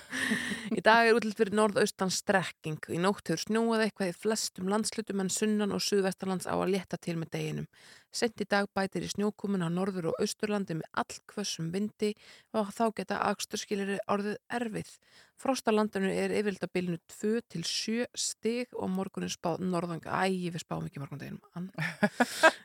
í 0.78 0.86
dag 0.88 1.10
er 1.10 1.20
útlitt 1.20 1.36
fyrir 1.36 1.60
norðaustan 1.60 2.16
strekking 2.16 2.80
í 2.96 3.02
nóttur 3.02 3.44
snjóað 3.44 3.90
eitthvað 3.90 4.14
í 4.14 4.18
flestum 4.24 4.72
landslutum 4.72 5.20
en 5.20 5.32
sunnan 5.36 5.76
og 5.76 5.84
suðvestarlands 5.84 6.48
á 6.48 6.56
að 6.56 6.72
leta 6.78 6.96
til 6.96 7.18
með 7.20 7.34
deginum 7.36 7.68
Sent 8.16 8.40
í 8.40 8.46
dag 8.48 8.68
bætir 8.72 9.04
í 9.04 9.10
snjókumun 9.12 9.66
á 9.66 9.68
norður 9.68 10.10
og 10.12 10.20
austurlandi 10.24 10.78
með 10.78 10.88
allkvössum 11.02 11.68
vindi 11.74 12.14
og 12.56 12.70
þá 12.72 12.84
geta 12.96 13.18
aksturskilir 13.28 13.98
orðið 14.12 14.38
erfið. 14.58 14.92
Frostalandinu 15.36 16.08
er 16.08 16.32
bylnu 16.72 16.96
2 17.12 17.42
til 17.52 17.62
7 17.68 18.06
stig 18.16 18.72
og 18.72 18.88
morgunin 18.88 19.32
spáð 19.32 19.66
norðanga. 19.68 20.16
Æ, 20.24 20.48
við 20.48 20.62
spáum 20.64 20.88
ekki 20.88 21.02
morgundeginum. 21.02 21.42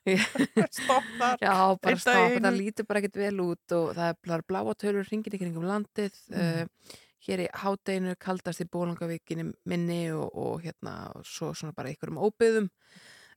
Stoppar. 0.80 1.36
Já, 1.44 1.56
bara 1.84 2.00
stopp. 2.00 2.40
Það 2.40 2.60
lítur 2.62 2.88
bara 2.88 3.04
ekkit 3.04 3.20
vel 3.26 3.38
út 3.44 3.76
og 3.76 3.92
það 3.98 4.36
er 4.38 4.46
bláa 4.48 4.76
tölur 4.80 5.08
hringin 5.10 5.36
ykkur 5.36 5.52
um 5.52 5.68
landið. 5.68 6.22
Mm. 6.32 6.70
Uh, 6.72 7.08
hér 7.28 7.44
í 7.44 7.50
hádeginu 7.64 8.16
kaldast 8.22 8.64
í 8.64 8.70
bólangavíkinni 8.72 9.52
minni 9.70 10.04
og, 10.16 10.30
og 10.32 10.64
hérna 10.64 11.12
og 11.18 11.28
svo 11.28 11.52
svona 11.54 11.76
bara 11.76 11.92
ykkur 11.94 12.14
um 12.14 12.24
óbyðum. 12.24 12.72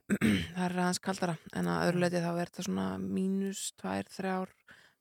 það 0.54 0.64
er 0.66 0.74
aðeins 0.78 1.02
kaldara 1.04 1.36
en 1.56 1.68
að 1.72 1.84
öðru 1.88 2.02
leiti 2.02 2.24
þá 2.24 2.32
er 2.32 2.50
þetta 2.50 2.66
svona 2.66 2.88
mínus, 3.00 3.62
tvær, 3.80 4.10
þrjár, 4.12 4.50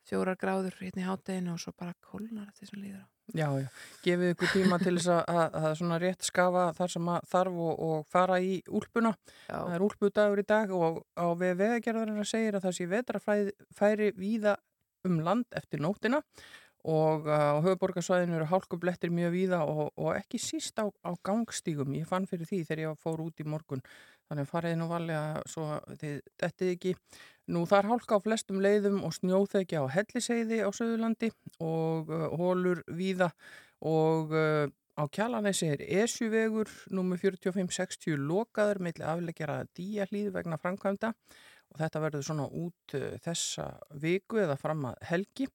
fjórar 0.08 0.40
gráður 0.40 0.78
hérna 0.80 1.04
í 1.04 1.08
hátteginu 1.08 1.56
og 1.56 1.64
svo 1.64 1.74
bara 1.76 1.96
kólnar 2.04 2.52
þetta 2.52 2.70
sem 2.70 2.80
líður 2.84 3.04
á. 3.04 3.08
Já, 3.32 3.48
já, 3.56 3.68
gefið 4.04 4.34
ykkur 4.34 4.50
tíma 4.52 4.78
til 4.82 4.98
þess 4.98 5.12
að, 5.14 5.46
að, 5.56 5.68
svona 5.80 5.98
rétt 6.02 6.26
skafa 6.28 6.66
þar 6.76 6.92
sem 6.92 7.12
þarf 7.32 7.60
og, 7.66 7.84
og 7.88 8.10
fara 8.12 8.40
í 8.44 8.58
úlpuna. 8.68 9.14
Já. 9.48 9.56
Það 9.56 9.76
er 9.78 9.86
úlpudagur 9.86 10.42
í 10.42 10.46
dag 10.50 10.74
og 10.76 11.00
á 11.16 11.28
við 11.40 11.56
veðagerðarinn 11.62 12.20
að 12.20 12.30
segja 12.34 12.52
að 12.58 12.66
það 12.66 12.76
sé 12.80 12.90
vetrafæri 12.92 14.12
víða 14.20 14.58
um 15.08 15.22
land 15.24 15.56
eftir 15.56 15.84
nóttina 15.84 16.20
og 16.84 17.30
á 17.32 17.64
höfuborgarsvæðinu 17.64 18.36
eru 18.42 18.50
hálkublettir 18.52 19.12
mjög 19.16 19.32
víða 19.38 19.62
og, 19.64 19.94
og 19.96 20.18
ekki 20.18 20.40
síst 20.44 20.76
á, 20.84 20.92
á 20.92 21.12
gangstígum. 21.24 21.96
Ég 21.96 22.10
fann 22.10 22.28
fyrir 22.28 22.48
því 22.50 22.60
þegar 22.68 22.82
ég 22.84 23.00
fór 23.00 23.24
út 23.24 23.40
í 23.40 23.48
morgun 23.48 23.84
Þannig 24.32 24.50
farið 24.50 24.78
nú 24.80 24.88
valega 24.90 25.42
svo 25.50 25.68
þið 26.00 26.20
dettið 26.42 26.72
ekki. 26.74 26.94
Nú 27.54 27.66
það 27.68 27.80
er 27.80 27.90
hálka 27.92 28.18
á 28.18 28.24
flestum 28.24 28.62
leiðum 28.64 29.02
og 29.04 29.16
snjóþekja 29.18 29.84
á 29.84 29.86
helliseiði 29.92 30.62
á 30.64 30.70
Suðurlandi 30.72 31.30
og 31.60 32.12
uh, 32.14 32.30
hólur 32.40 32.84
víða 32.88 33.34
og 33.84 34.32
uh, 34.32 34.70
á 34.96 35.04
Kjalanesi 35.12 35.68
er 35.74 35.84
Esjuvegur 36.04 36.72
nr. 36.94 37.18
4560 37.20 38.16
lokaður 38.30 38.80
meðlega 38.86 39.16
afleggjara 39.18 39.58
díahlýð 39.76 40.32
vegna 40.38 40.60
framkvæmda 40.62 41.12
og 41.74 41.82
þetta 41.82 42.04
verður 42.06 42.28
svona 42.30 42.48
út 42.48 42.96
uh, 42.98 43.10
þessa 43.26 43.68
viku 44.00 44.40
eða 44.46 44.58
fram 44.62 44.88
að 44.94 45.08
helgi. 45.10 45.50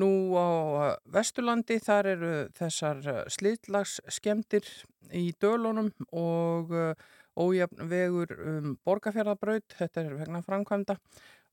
Nú 0.00 0.10
á 0.38 0.48
uh, 0.48 0.90
Vesturlandi 1.14 1.80
þar 1.82 2.10
eru 2.16 2.34
þessar 2.58 3.00
uh, 3.06 3.22
slitlags 3.30 3.98
skemdir 4.10 4.66
í 5.14 5.30
dölunum 5.42 5.90
og 6.10 6.74
uh, 6.74 6.92
ójafn 7.40 7.84
vegur 7.90 8.32
um 8.52 8.72
borgarfjörðarbraut, 8.86 9.76
þetta 9.78 10.04
er 10.04 10.16
vegna 10.20 10.42
framkvæmda 10.44 10.96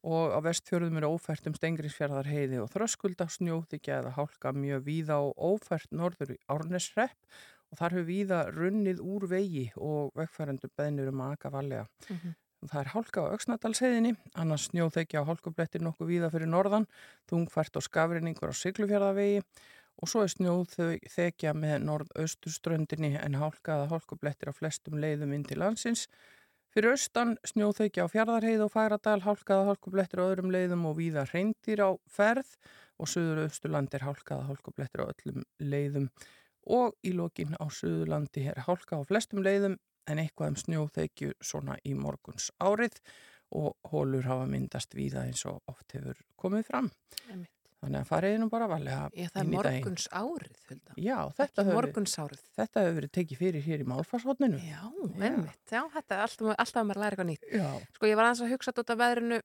og 0.07 0.33
á 0.35 0.39
vestfjörðum 0.45 0.99
eru 0.99 1.11
ófært 1.15 1.47
um 1.49 1.55
stengriðsfjörðar 1.57 2.29
heiði 2.29 2.61
og 2.61 2.71
þröskulda 2.71 3.27
snjóþykja 3.33 4.01
eða 4.01 4.15
hálka 4.17 4.53
mjög 4.55 4.83
víða 4.85 5.19
og 5.25 5.37
ófært 5.37 5.91
norður 5.91 6.35
í 6.35 6.41
Árnesrepp 6.53 7.39
og 7.71 7.79
þar 7.79 7.97
hefur 7.97 8.07
víða 8.07 8.41
runnið 8.53 9.01
úr 9.03 9.27
vegi 9.31 9.69
og 9.75 10.13
vegfærandur 10.15 10.71
beðnur 10.77 11.11
um 11.11 11.23
að 11.25 11.33
aka 11.37 11.49
valega. 11.51 11.87
Mm 12.09 12.19
-hmm. 12.19 12.35
Það 12.67 12.79
er 12.79 12.91
hálka 12.93 13.21
á 13.21 13.31
auksnadalsheyðinni, 13.31 14.15
annars 14.33 14.69
snjóþekja 14.69 15.21
á 15.21 15.27
hálkublettir 15.29 15.81
nokkuð 15.81 16.07
víða 16.07 16.31
fyrir 16.33 16.49
norðan, 16.49 16.87
þungfært 17.29 17.77
og 17.77 17.83
skafrinningur 17.85 18.49
á 18.49 18.53
Siglufjörðavegi 18.53 19.43
og 19.97 20.11
svo 20.11 20.23
er 20.23 20.33
snjóð 20.33 20.75
þekja 21.09 21.53
með 21.57 21.85
norðausturströndinni 21.87 23.15
en 23.19 23.37
hálkaða 23.41 23.89
hálkublettir 23.91 24.51
á 24.51 24.57
flestum 24.57 24.99
leiðum 25.01 25.33
inn 25.33 25.45
til 25.47 25.59
landsins. 25.61 26.07
Fyrir 26.73 26.93
austan 26.93 27.37
snjóð 27.47 27.79
þekja 27.81 28.05
á 28.05 28.11
fjardarheið 28.13 28.65
og 28.67 28.73
færadal, 28.73 29.21
hálkaða 29.25 29.71
hálkublettir 29.71 30.21
á 30.21 30.29
öðrum 30.29 30.51
leiðum 30.53 30.85
og 30.89 30.99
víða 30.99 31.25
reyndir 31.31 31.81
á 31.81 31.89
ferð 32.05 32.51
og 33.01 33.09
söður-austurlandi 33.09 33.97
er 33.97 34.05
hálkaða 34.05 34.49
hálkublettir 34.51 35.01
á 35.01 35.09
öllum 35.09 35.45
leiðum 35.57 36.11
og 36.67 36.97
í 37.07 37.13
lokin 37.15 37.55
á 37.57 37.65
söðurlandi 37.71 38.47
er 38.51 38.65
hálka 38.67 38.99
á 38.99 39.07
flestum 39.07 39.41
leiðum 39.45 39.77
en 40.07 40.21
eitthvað 40.21 40.53
um 40.53 40.61
snjóð 40.61 40.89
þekju 40.99 41.33
svona 41.43 41.77
í 41.87 41.95
morguns 41.97 42.51
árið 42.63 42.99
og 43.57 43.75
hólur 43.91 44.27
hafa 44.27 44.47
myndast 44.49 44.95
víða 44.95 45.25
eins 45.27 45.45
og 45.47 45.61
oft 45.71 45.95
hefur 45.95 46.19
komið 46.39 46.67
fram. 46.67 46.91
Emi. 47.31 47.47
Þannig 47.77 47.99
að 47.99 48.07
fariði 48.09 48.37
nú 48.41 48.47
bara 48.49 48.67
valega 48.71 49.01
Ég, 49.13 49.29
það 49.33 49.41
er 49.43 49.49
morguns 49.51 50.07
árið, 50.09 50.61
Hulda. 50.69 50.95
Já, 50.97 51.17
þetta 51.37 51.65
hefur, 51.67 51.87
hefur 52.81 52.95
verið 52.97 53.11
tekið 53.13 53.41
fyrir 53.43 53.65
hér 53.67 53.83
í 53.83 53.87
málfarshóttinu. 53.91 54.61
Já, 54.65 54.81
ennvitt. 55.29 55.61
Já, 55.69 55.83
þetta 55.93 56.17
er 56.17 56.23
alltaf, 56.25 56.49
alltaf 56.55 56.81
að 56.81 56.87
maður 56.89 57.01
læra 57.03 57.13
eitthvað 57.13 57.29
nýtt. 57.29 57.45
Já. 57.53 57.67
Sko, 57.93 58.09
ég 58.09 58.17
var 58.17 58.29
aðeins 58.29 58.41
að 58.41 58.53
hugsa 58.55 58.73
þetta 58.79 58.97
veðrinu, 59.03 59.39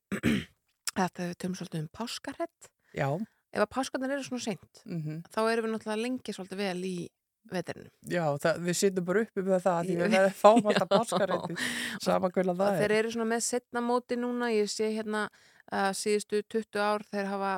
þetta 0.97 1.27
hefur 1.27 1.41
tömur 1.45 1.61
svolítið 1.61 1.83
um 1.83 1.91
páskarhett. 2.01 2.71
Já. 2.97 3.09
Ef 3.53 3.67
að 3.67 3.73
páskarnar 3.77 4.15
eru 4.17 4.25
svona 4.25 4.47
seint, 4.47 4.85
mm 4.87 5.03
-hmm. 5.03 5.19
þá 5.29 5.41
erum 5.51 5.67
við 5.67 5.75
náttúrulega 5.75 6.05
lengi 6.07 6.33
svolítið 6.33 6.63
vel 6.63 6.85
í 6.89 6.97
veðrinu. 7.53 7.91
Já, 8.09 8.25
það, 8.41 8.63
við 8.65 8.79
sittum 8.79 9.05
bara 9.05 9.25
uppi 9.27 9.45
með 9.45 9.61
það, 9.67 9.81
því 9.91 9.97
við 10.01 10.15
verðum 10.17 10.39
fáum 10.39 10.71
alltaf 10.73 10.89
páskarhetti, 10.89 11.57
sama 12.01 12.31
er. 12.33 12.81
Þeir 12.81 12.95
eru 12.97 13.13
svona 13.13 13.29
með 13.35 13.45
setna 13.45 13.83
móti 13.85 14.17
núna, 14.17 14.49
ég 14.55 14.73
sé 14.73 14.89
hérna 14.89 15.27
síðustu 15.97 16.43
20 16.49 16.81
ár 16.81 17.05
þeir 17.11 17.29
hafa 17.29 17.53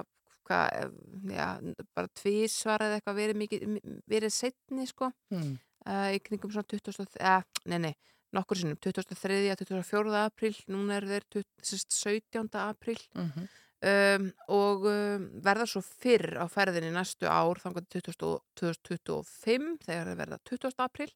hvað, 0.49 0.95
já, 1.33 1.49
bara 1.97 2.11
tvísvar 2.21 2.85
eða 2.87 2.99
eitthvað 2.99 3.21
verið 3.21 3.41
mikið, 3.43 3.79
verið 4.11 4.35
setni 4.35 4.87
sko 4.89 5.11
mm. 5.35 5.53
uh, 5.89 6.11
í 6.15 6.21
kringum 6.25 6.53
svona 6.55 6.69
20, 6.71 7.09
eða, 7.21 7.39
uh, 7.41 7.63
nei, 7.73 7.79
nei, 7.89 7.95
nokkur 8.35 8.61
sinnum 8.61 8.81
23. 8.83 9.41
að 9.53 9.65
24. 9.65 10.15
april 10.23 10.55
núna 10.73 10.99
er 10.99 11.09
þeir 11.11 11.45
17. 11.63 12.49
april 12.61 12.99
mm 13.15 13.31
-hmm. 13.35 13.51
um, 13.91 14.31
og 14.59 14.87
um, 14.91 15.27
verða 15.45 15.67
svo 15.71 15.83
fyrr 15.85 16.39
á 16.43 16.47
ferðinni 16.51 16.93
næstu 16.95 17.27
ár 17.27 17.61
þannig 17.63 17.83
að 17.83 17.91
2025 18.59 19.77
þegar 19.87 20.11
þeir 20.11 20.23
verða 20.23 20.41
20. 20.51 20.75
april 20.79 21.11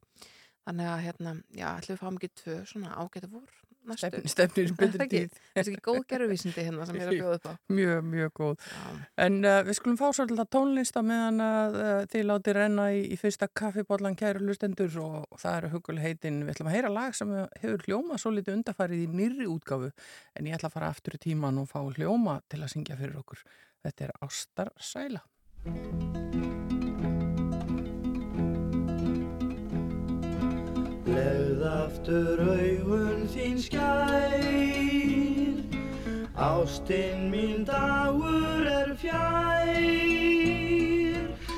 þannig 0.69 0.87
að 0.87 1.05
hérna, 1.07 1.31
já, 1.57 1.69
ætlum 1.77 1.95
við 1.95 1.99
að 1.99 2.05
fá 2.05 2.11
mikið 2.17 2.35
tvö 2.43 2.57
svona 2.69 2.95
ágæta 2.97 3.31
vor 3.33 3.51
Stefnir 3.97 4.69
í 4.69 4.75
betri 4.77 5.07
tíð. 5.09 5.39
Það 5.55 5.61
er 5.63 5.71
ekki 5.73 5.83
góð 5.89 6.01
gerðuvísindi 6.11 6.65
hérna 6.67 6.89
sem 6.89 6.99
er 6.99 7.11
að 7.11 7.17
bjóða 7.17 7.39
upp 7.39 7.49
á. 7.49 7.53
Mjög, 7.79 8.01
mjög 8.13 8.33
góð. 8.39 8.67
Já. 8.69 8.89
En 9.27 9.39
uh, 9.45 9.61
við 9.69 9.79
skulum 9.79 9.99
fá 10.01 10.07
svolítið 10.17 10.51
tónlista 10.55 11.05
meðan 11.07 11.45
að 11.45 11.79
uh, 11.79 11.93
þið 12.13 12.27
láti 12.29 12.57
renna 12.59 12.89
í, 12.97 13.01
í 13.15 13.21
fyrsta 13.21 13.49
kaffibotlan 13.61 14.19
kæru 14.19 14.45
hlustendur 14.45 14.99
og, 15.05 15.17
og 15.29 15.43
það 15.43 15.61
eru 15.61 15.73
huguleg 15.77 16.09
heitin. 16.09 16.43
Við 16.45 16.57
ætlum 16.57 16.73
að 16.73 16.77
heyra 16.79 16.93
lag 16.93 17.17
sem 17.17 17.33
hefur 17.63 17.87
hljóma 17.87 18.21
svo 18.21 18.35
litið 18.35 18.59
undarfærið 18.59 19.07
í 19.07 19.09
nýri 19.21 19.49
útgáfu 19.49 19.93
en 20.35 20.51
ég 20.51 20.59
ætla 20.59 20.73
að 20.73 20.77
fara 20.77 20.93
aftur 20.93 21.19
í 21.19 21.23
tíman 21.29 21.63
og 21.63 21.71
fá 21.71 21.81
hljóma 21.83 22.41
til 22.51 22.63
að 22.63 22.73
syngja 22.75 22.99
fyrir 23.01 23.19
okkur. 23.23 23.43
Þetta 23.87 24.09
er 24.09 24.17
Ástar 24.27 24.73
Sæla. 24.83 25.23
Legð 31.09 31.63
aftur 31.65 32.43
augun 32.45 33.08
þín 33.59 33.65
skær 33.65 34.39
Ástinn 36.39 37.31
mín 37.33 37.65
dagur 37.67 38.67
er 38.71 38.95
fjær. 38.95 39.75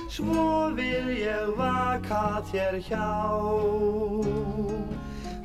Svo 0.09 0.73
vil 0.73 1.11
ég 1.21 1.53
vaka 1.59 2.41
þér 2.49 2.81
hjá. 2.89 3.13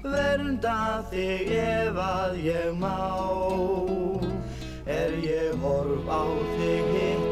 Vernda 0.05 1.03
þig 1.11 1.51
ef 1.59 1.99
að 1.99 2.39
ég 2.47 2.71
má. 2.79 2.95
Er 4.87 5.11
ég 5.19 5.59
horf 5.59 6.07
á 6.07 6.23
þig 6.55 6.83
hittnar 6.95 7.24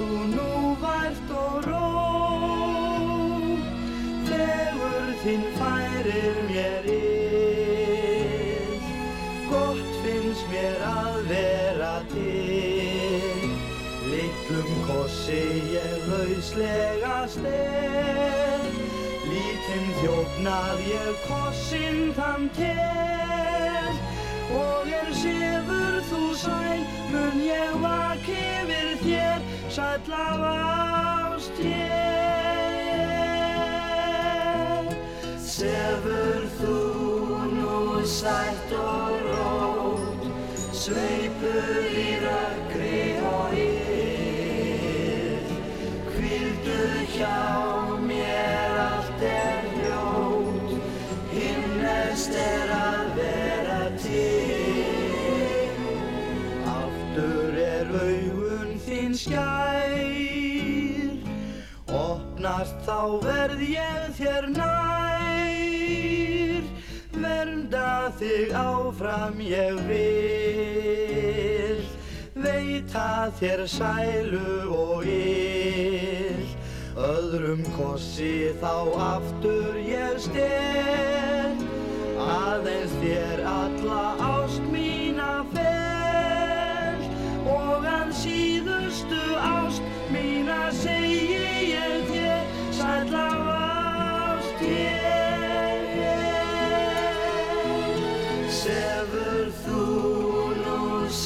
þú 0.00 0.20
nú 0.32 0.52
vært 0.80 1.32
og 1.36 1.66
rótt, 1.68 3.64
þegur 4.30 5.10
þinn 5.20 5.42
færir 5.58 6.38
mér 6.48 6.86
ill, 6.94 8.78
gott 9.50 9.90
finnst 10.04 10.46
mér 10.52 10.78
að 10.88 11.18
vera 11.28 11.96
til. 12.14 13.44
Litlum 14.10 14.70
kossi 14.88 15.44
ég 15.74 16.08
lauslega 16.08 17.18
stel, 17.34 18.64
lítinn 19.28 19.92
þjófnað 20.00 20.78
ég 20.88 21.12
kossin 21.28 22.00
þann 22.16 22.48
tel. 22.56 23.39
Og 24.50 24.88
er 24.90 25.10
sefur 25.14 25.94
þú 26.10 26.22
sæl, 26.42 26.80
mun 27.12 27.36
ég 27.44 27.72
vaki 27.82 28.38
yfir 28.60 28.90
þér, 29.04 29.40
sæll 29.70 30.12
af 30.16 30.42
ást 30.50 31.56
ég. 31.64 32.50
Sefur 35.50 36.42
þú 36.60 36.78
nú 37.54 37.80
sætt 38.06 38.70
og 38.78 39.14
rótt, 39.28 40.22
sveipur 40.72 41.84
í 41.90 42.08
röggri 42.24 43.04
og 43.34 43.50
yl. 43.66 45.44
Hvíldu 46.14 46.80
hjá 47.14 47.79
opnast 62.60 62.76
þá 62.84 63.24
verð 63.24 63.60
ég 63.64 64.10
þér 64.18 64.46
nær. 64.52 65.80
Vernda 67.20 68.12
þig 68.18 68.52
áfram 68.52 69.40
ég 69.40 69.80
vil, 69.88 71.80
veita 72.36 73.32
þér 73.40 73.66
sælu 73.66 74.68
og 74.76 75.04
ill. 75.08 76.48
Öðrum 77.00 77.64
kossi 77.78 78.52
þá 78.60 78.92
aftur 79.16 79.80
ég 79.80 80.20
stel, 80.20 81.59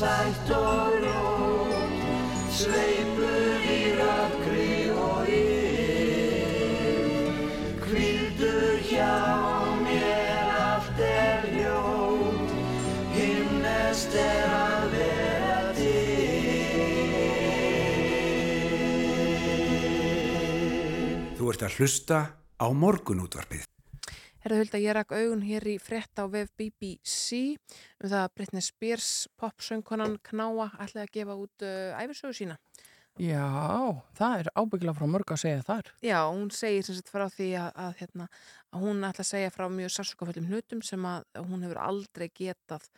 sætt 0.05 0.51
og 0.53 0.93
rótt, 1.01 2.03
sveipur 2.53 3.63
í 3.65 3.97
röggri 3.97 4.91
og 4.93 5.29
yl. 5.33 6.35
Hvíldu 7.87 8.59
hjá 8.85 9.17
mér, 9.81 10.49
allt 10.61 11.01
er 11.09 11.41
hljótt, 11.55 12.53
himnest 13.17 14.13
er 14.21 14.49
að 14.61 14.85
vera 14.93 15.61
til. 15.81 16.25
Þú 21.39 21.45
ert 21.55 21.63
að 21.65 21.75
hlusta 21.79 22.19
á 22.61 22.67
morgunútvarpið. 22.69 23.74
Herðu 24.45 24.61
huld 24.61 24.75
að 24.77 24.83
ég 24.85 24.93
rak 24.93 25.13
augun 25.17 25.43
hér 25.47 25.65
í 25.73 25.79
frétt 25.81 26.21
á 26.21 26.29
vef 26.29 26.51
BBC 26.61 27.55
um 27.57 28.11
það 28.11 28.19
að 28.19 28.33
Britney 28.37 28.65
Spears, 28.65 29.07
popsöngkonan 29.41 30.19
Knáa, 30.29 30.67
ætlaði 30.85 31.05
að 31.07 31.15
gefa 31.15 31.37
út 31.41 31.65
uh, 31.65 31.95
æfirsögu 31.97 32.37
sína. 32.37 32.59
Já, 33.25 33.47
það 34.19 34.35
er 34.43 34.51
ábyggilega 34.59 34.97
frá 34.99 35.09
mörg 35.09 35.33
að 35.33 35.41
segja 35.47 35.65
þar. 35.65 35.91
Já, 36.05 36.19
hún 36.27 36.53
segir 36.53 36.85
sem 36.85 36.99
sagt 36.99 37.13
frá 37.15 37.25
því 37.33 37.49
að, 37.63 37.69
að, 37.87 37.97
hérna, 38.03 38.29
að 38.75 38.85
hún 38.85 39.09
ætla 39.09 39.25
að 39.25 39.31
segja 39.31 39.55
frá 39.55 39.67
mjög 39.71 39.95
sársökaföllum 39.97 40.49
hlutum 40.51 40.85
sem 40.85 41.09
að 41.09 41.29
hún 41.39 41.65
hefur 41.65 41.81
aldrei 41.87 42.27
getað 42.29 42.89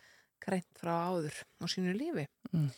greint 0.43 0.81
frá 0.81 0.95
áður 1.13 1.43
á 1.61 1.65
sínu 1.71 1.95
lífi. 1.95 2.27
Mm. 2.51 2.71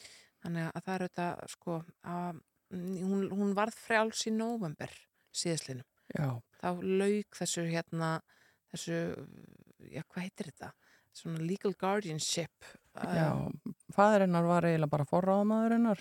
Þannig 0.44 0.68
að 0.68 0.82
það 0.82 0.94
er 0.94 1.06
auðvitað, 1.06 1.44
sko, 1.54 1.82
að 2.04 2.42
hún, 2.74 3.28
hún 3.32 3.54
varð 3.56 3.80
frjáls 3.86 4.26
í 4.28 4.34
november 4.34 4.92
síðastlinu. 5.32 5.86
Já, 6.12 6.36
Þá 6.58 6.68
lauk 6.82 7.38
þessu 7.38 7.64
hérna, 7.68 8.18
þessu, 8.72 8.98
já, 9.92 10.02
hvað 10.04 10.24
heitir 10.24 10.50
þetta? 10.52 10.72
Svona 11.18 11.42
legal 11.42 11.74
guardianship. 11.78 12.66
já, 12.98 13.28
fæður 13.94 14.26
hennar 14.26 14.46
var 14.46 14.66
eiginlega 14.68 14.92
bara 14.92 15.06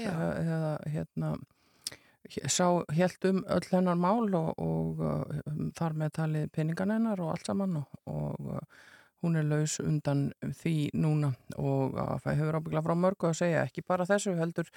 Já. 0.03 0.33
eða 0.41 0.73
hérna 0.93 1.35
sá 2.51 2.83
helt 2.91 3.25
um 3.25 3.43
öll 3.47 3.67
hennar 3.71 3.95
mál 3.95 4.33
og, 4.35 4.53
og 4.59 4.99
uh, 4.99 5.41
þar 5.77 5.95
með 6.01 6.13
talið 6.19 6.47
peningan 6.51 6.91
hennar 6.91 7.21
og 7.23 7.31
allt 7.33 7.47
saman 7.47 7.77
og, 7.79 7.99
og 8.11 8.49
uh, 8.51 8.87
hún 9.23 9.39
er 9.39 9.47
laus 9.47 9.77
undan 9.79 10.27
því 10.43 10.89
núna 10.93 11.31
og 11.55 11.95
uh, 11.95 12.17
það 12.23 12.41
hefur 12.41 12.59
ábyggla 12.59 12.83
frá 12.83 12.95
mörgu 12.99 13.29
að 13.29 13.39
segja 13.41 13.63
ekki 13.63 13.85
bara 13.87 14.07
þessu 14.09 14.35
heldur 14.39 14.67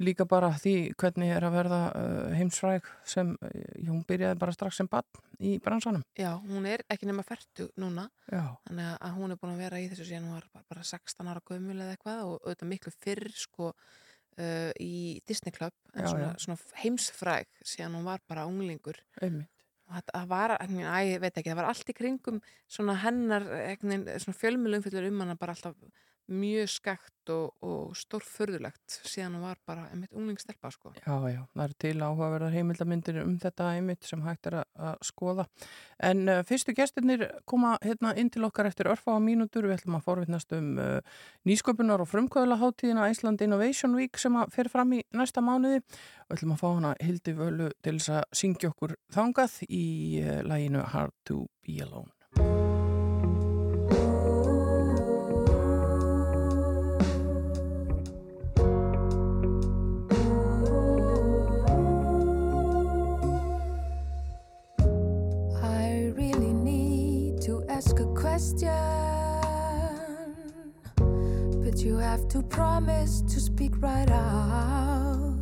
líka 0.00 0.26
bara 0.28 0.50
því 0.56 0.74
hvernig 1.00 1.32
er 1.34 1.44
að 1.46 1.56
verða 1.58 1.80
uh, 1.92 2.34
heimsfræg 2.36 2.86
sem 3.08 3.32
hún 3.86 4.02
byrjaði 4.08 4.38
bara 4.40 4.54
strax 4.56 4.80
sem 4.80 4.88
bann 4.90 5.06
í 5.40 5.56
bransanum. 5.62 6.04
Já, 6.18 6.32
hún 6.40 6.68
er 6.68 6.84
ekki 6.90 7.08
nema 7.08 7.24
færtu 7.26 7.68
núna. 7.80 8.08
Já, 8.30 8.44
Þannig 8.68 8.90
að 8.96 9.16
hún 9.18 9.34
er 9.34 9.40
búin 9.40 9.54
að 9.54 9.64
vera 9.64 9.80
í 9.82 9.88
þessu 9.92 10.08
síðan 10.08 10.28
hún 10.28 10.38
var 10.38 10.48
bara, 10.54 10.66
bara 10.74 10.86
16 10.90 11.32
ára 11.32 11.44
gömul 11.50 11.78
eða 11.78 11.96
eitthvað 11.96 12.24
og 12.26 12.36
auðvitað 12.44 12.72
miklu 12.72 12.94
fyrr 12.96 13.32
sko 13.36 13.70
uh, 13.70 14.70
í 14.80 15.20
Disney 15.28 15.54
Club 15.54 15.74
en 15.94 16.04
Já, 16.04 16.12
svona, 16.12 16.34
svona 16.40 16.82
heimsfræg 16.82 17.48
síðan 17.62 17.96
hún 17.98 18.06
var 18.08 18.22
bara 18.30 18.46
unglingur 18.48 19.00
einmitt. 19.20 19.48
það 19.90 20.28
var, 20.30 20.54
ég 21.02 21.18
veit 21.20 21.34
ekki, 21.34 21.50
það 21.50 21.58
var 21.60 21.70
allt 21.72 21.90
í 21.90 21.96
kringum 21.96 22.38
svona 22.70 22.94
hennar, 23.02 23.46
svona 23.82 24.38
fjölmjölum 24.38 24.84
fyrir 24.84 25.08
um 25.10 25.24
hana 25.24 25.36
bara 25.40 25.56
alltaf 25.56 25.74
mjög 26.30 26.68
skakt 26.70 27.30
og, 27.30 27.52
og 27.62 27.94
stórfurðulegt 27.98 28.96
síðan 29.06 29.36
hún 29.36 29.44
var 29.44 29.58
bara 29.68 29.86
einmitt 29.90 30.12
unglingstelpa 30.16 30.70
sko. 30.74 30.92
Já, 30.98 31.14
já, 31.30 31.40
það 31.54 31.64
eru 31.64 31.76
til 31.84 31.94
áhugaverðar 32.02 32.54
heimildamindir 32.54 33.20
um 33.22 33.36
þetta 33.42 33.68
einmitt 33.76 34.06
sem 34.06 34.22
hægt 34.24 34.48
er 34.50 34.60
að, 34.62 34.94
skoða. 35.06 35.46
En 36.06 36.24
uh, 36.28 36.42
fyrstu 36.46 36.74
gestirnir 36.76 37.26
koma 37.50 37.76
hérna 37.84 38.14
inn 38.20 38.30
til 38.32 38.44
okkar 38.48 38.70
eftir 38.70 38.90
örfáa 38.90 39.18
mínútur. 39.22 39.68
Við 39.68 39.78
ætlum 39.78 39.98
að 40.00 40.06
forvittnast 40.06 40.54
um 40.56 40.70
uh, 40.80 41.18
nýsköpunar 41.48 42.04
og 42.04 42.10
frumkvöðlaháttíðina 42.12 43.10
Iceland 43.12 43.42
Innovation 43.44 43.96
Week 43.98 44.18
sem 44.20 44.38
að 44.40 44.54
fer 44.56 44.70
fram 44.72 44.94
í 44.98 45.02
næsta 45.16 45.44
mánuði. 45.44 45.82
Við 46.28 46.38
ætlum 46.38 46.56
að 46.56 46.62
fá 46.62 46.68
hana 46.70 46.94
Hildi 47.02 47.36
Völu 47.38 47.72
til 47.82 47.98
þess 47.98 48.14
að 48.20 48.40
syngja 48.42 48.72
okkur 48.72 48.96
þangað 49.14 49.60
í 49.68 49.84
uh, 50.24 50.40
læginu 50.46 50.86
Hard 50.94 51.14
to 51.28 51.44
be 51.66 51.80
Alone. 51.84 52.19
Ask 67.80 67.98
a 67.98 68.04
question. 68.12 68.68
But 71.64 71.78
you 71.78 71.96
have 71.96 72.28
to 72.28 72.42
promise 72.42 73.22
to 73.22 73.40
speak 73.40 73.72
right 73.80 74.10
out. 74.10 75.38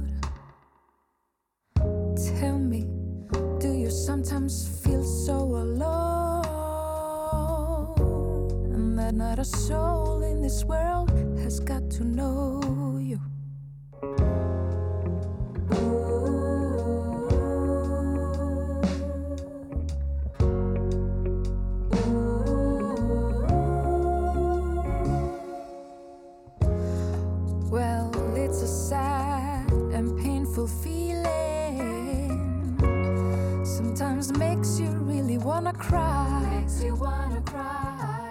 Tell 2.38 2.56
me, 2.60 2.86
do 3.58 3.72
you 3.72 3.90
sometimes 3.90 4.54
feel 4.84 5.02
so 5.02 5.34
alone? 5.34 6.44
And 8.72 8.96
that 9.00 9.14
not 9.14 9.40
a 9.40 9.44
soul 9.44 10.22
in 10.22 10.40
this 10.40 10.64
world 10.64 11.10
has 11.42 11.58
got 11.58 11.90
to 11.90 12.04
know 12.04 12.87
wanna 37.00 37.40
cry. 37.42 38.30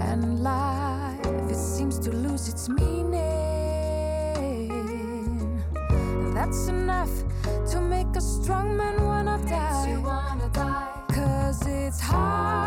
And 0.00 0.42
life, 0.42 1.26
it 1.50 1.56
seems 1.56 1.98
to 2.00 2.10
lose 2.12 2.48
its 2.48 2.68
meaning. 2.68 3.12
That's 6.34 6.68
enough 6.68 7.10
to 7.72 7.80
make 7.80 8.14
a 8.16 8.20
strong 8.20 8.76
man 8.76 9.02
wanna 9.04 9.38
die. 9.48 9.96
wanna 9.98 10.48
die. 10.52 10.88
Cause 11.08 11.66
it's 11.66 12.00
hard. 12.00 12.65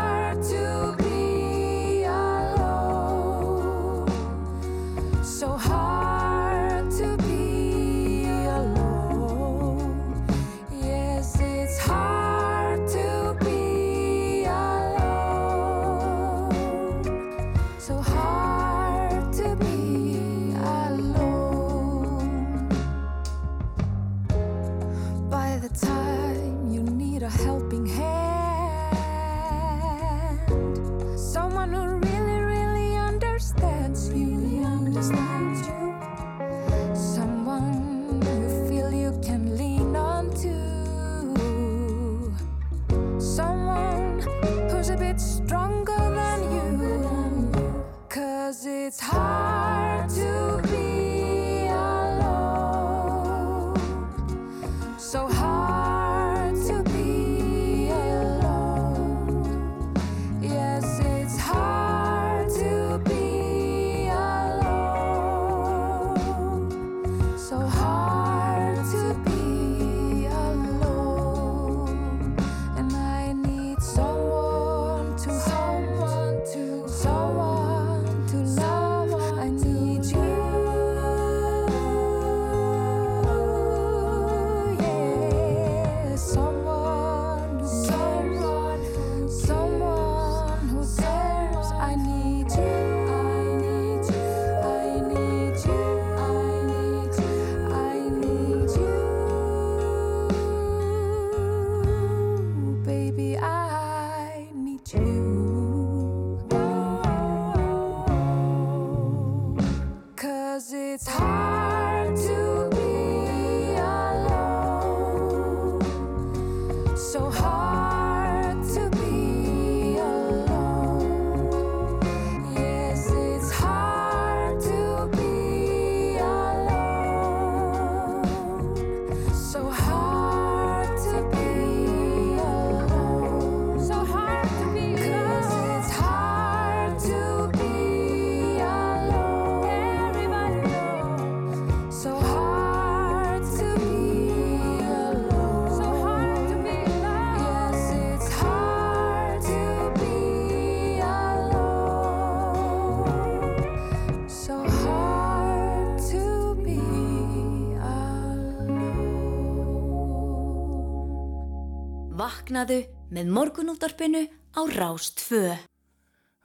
Vaknaðu 162.50 162.80
með 163.14 163.28
morgunúttarpinu 163.30 164.20
á 164.26 164.60
Rástfö. 164.74 165.52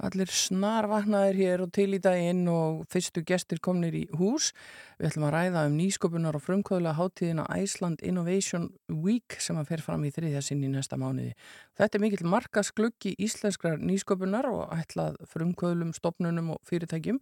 Allir 0.06 0.30
snar 0.30 0.86
vaknaðir 0.86 1.40
hér 1.40 1.64
og 1.64 1.72
til 1.74 1.96
í 1.98 2.00
daginn 2.04 2.44
og 2.52 2.84
fyrstu 2.94 3.24
gestir 3.26 3.58
komnir 3.58 3.98
í 3.98 4.04
hús. 4.20 4.52
Við 5.00 5.08
ætlum 5.10 5.26
að 5.26 5.34
ræða 5.34 5.64
um 5.66 5.80
nýsköpunar 5.80 6.38
og 6.38 6.46
frumkvöðlega 6.46 6.94
hátíðina 7.00 7.48
Iceland 7.58 8.06
Innovation 8.06 8.70
Week 8.86 9.40
sem 9.42 9.58
að 9.58 9.72
fer 9.72 9.86
fram 9.88 10.06
í 10.06 10.14
þriðja 10.14 10.46
sinn 10.46 10.62
í 10.62 10.70
næsta 10.76 11.02
mánuði. 11.02 11.34
Þetta 11.74 11.98
er 11.98 12.06
mikill 12.06 12.30
markasgluggi 12.36 13.16
íslenskrar 13.26 13.82
nýsköpunar 13.82 14.46
og 14.52 14.78
ætlað 14.78 15.18
frumkvöðlum, 15.34 15.98
stopnunum 15.98 16.54
og 16.54 16.62
fyrirtækjum 16.70 17.18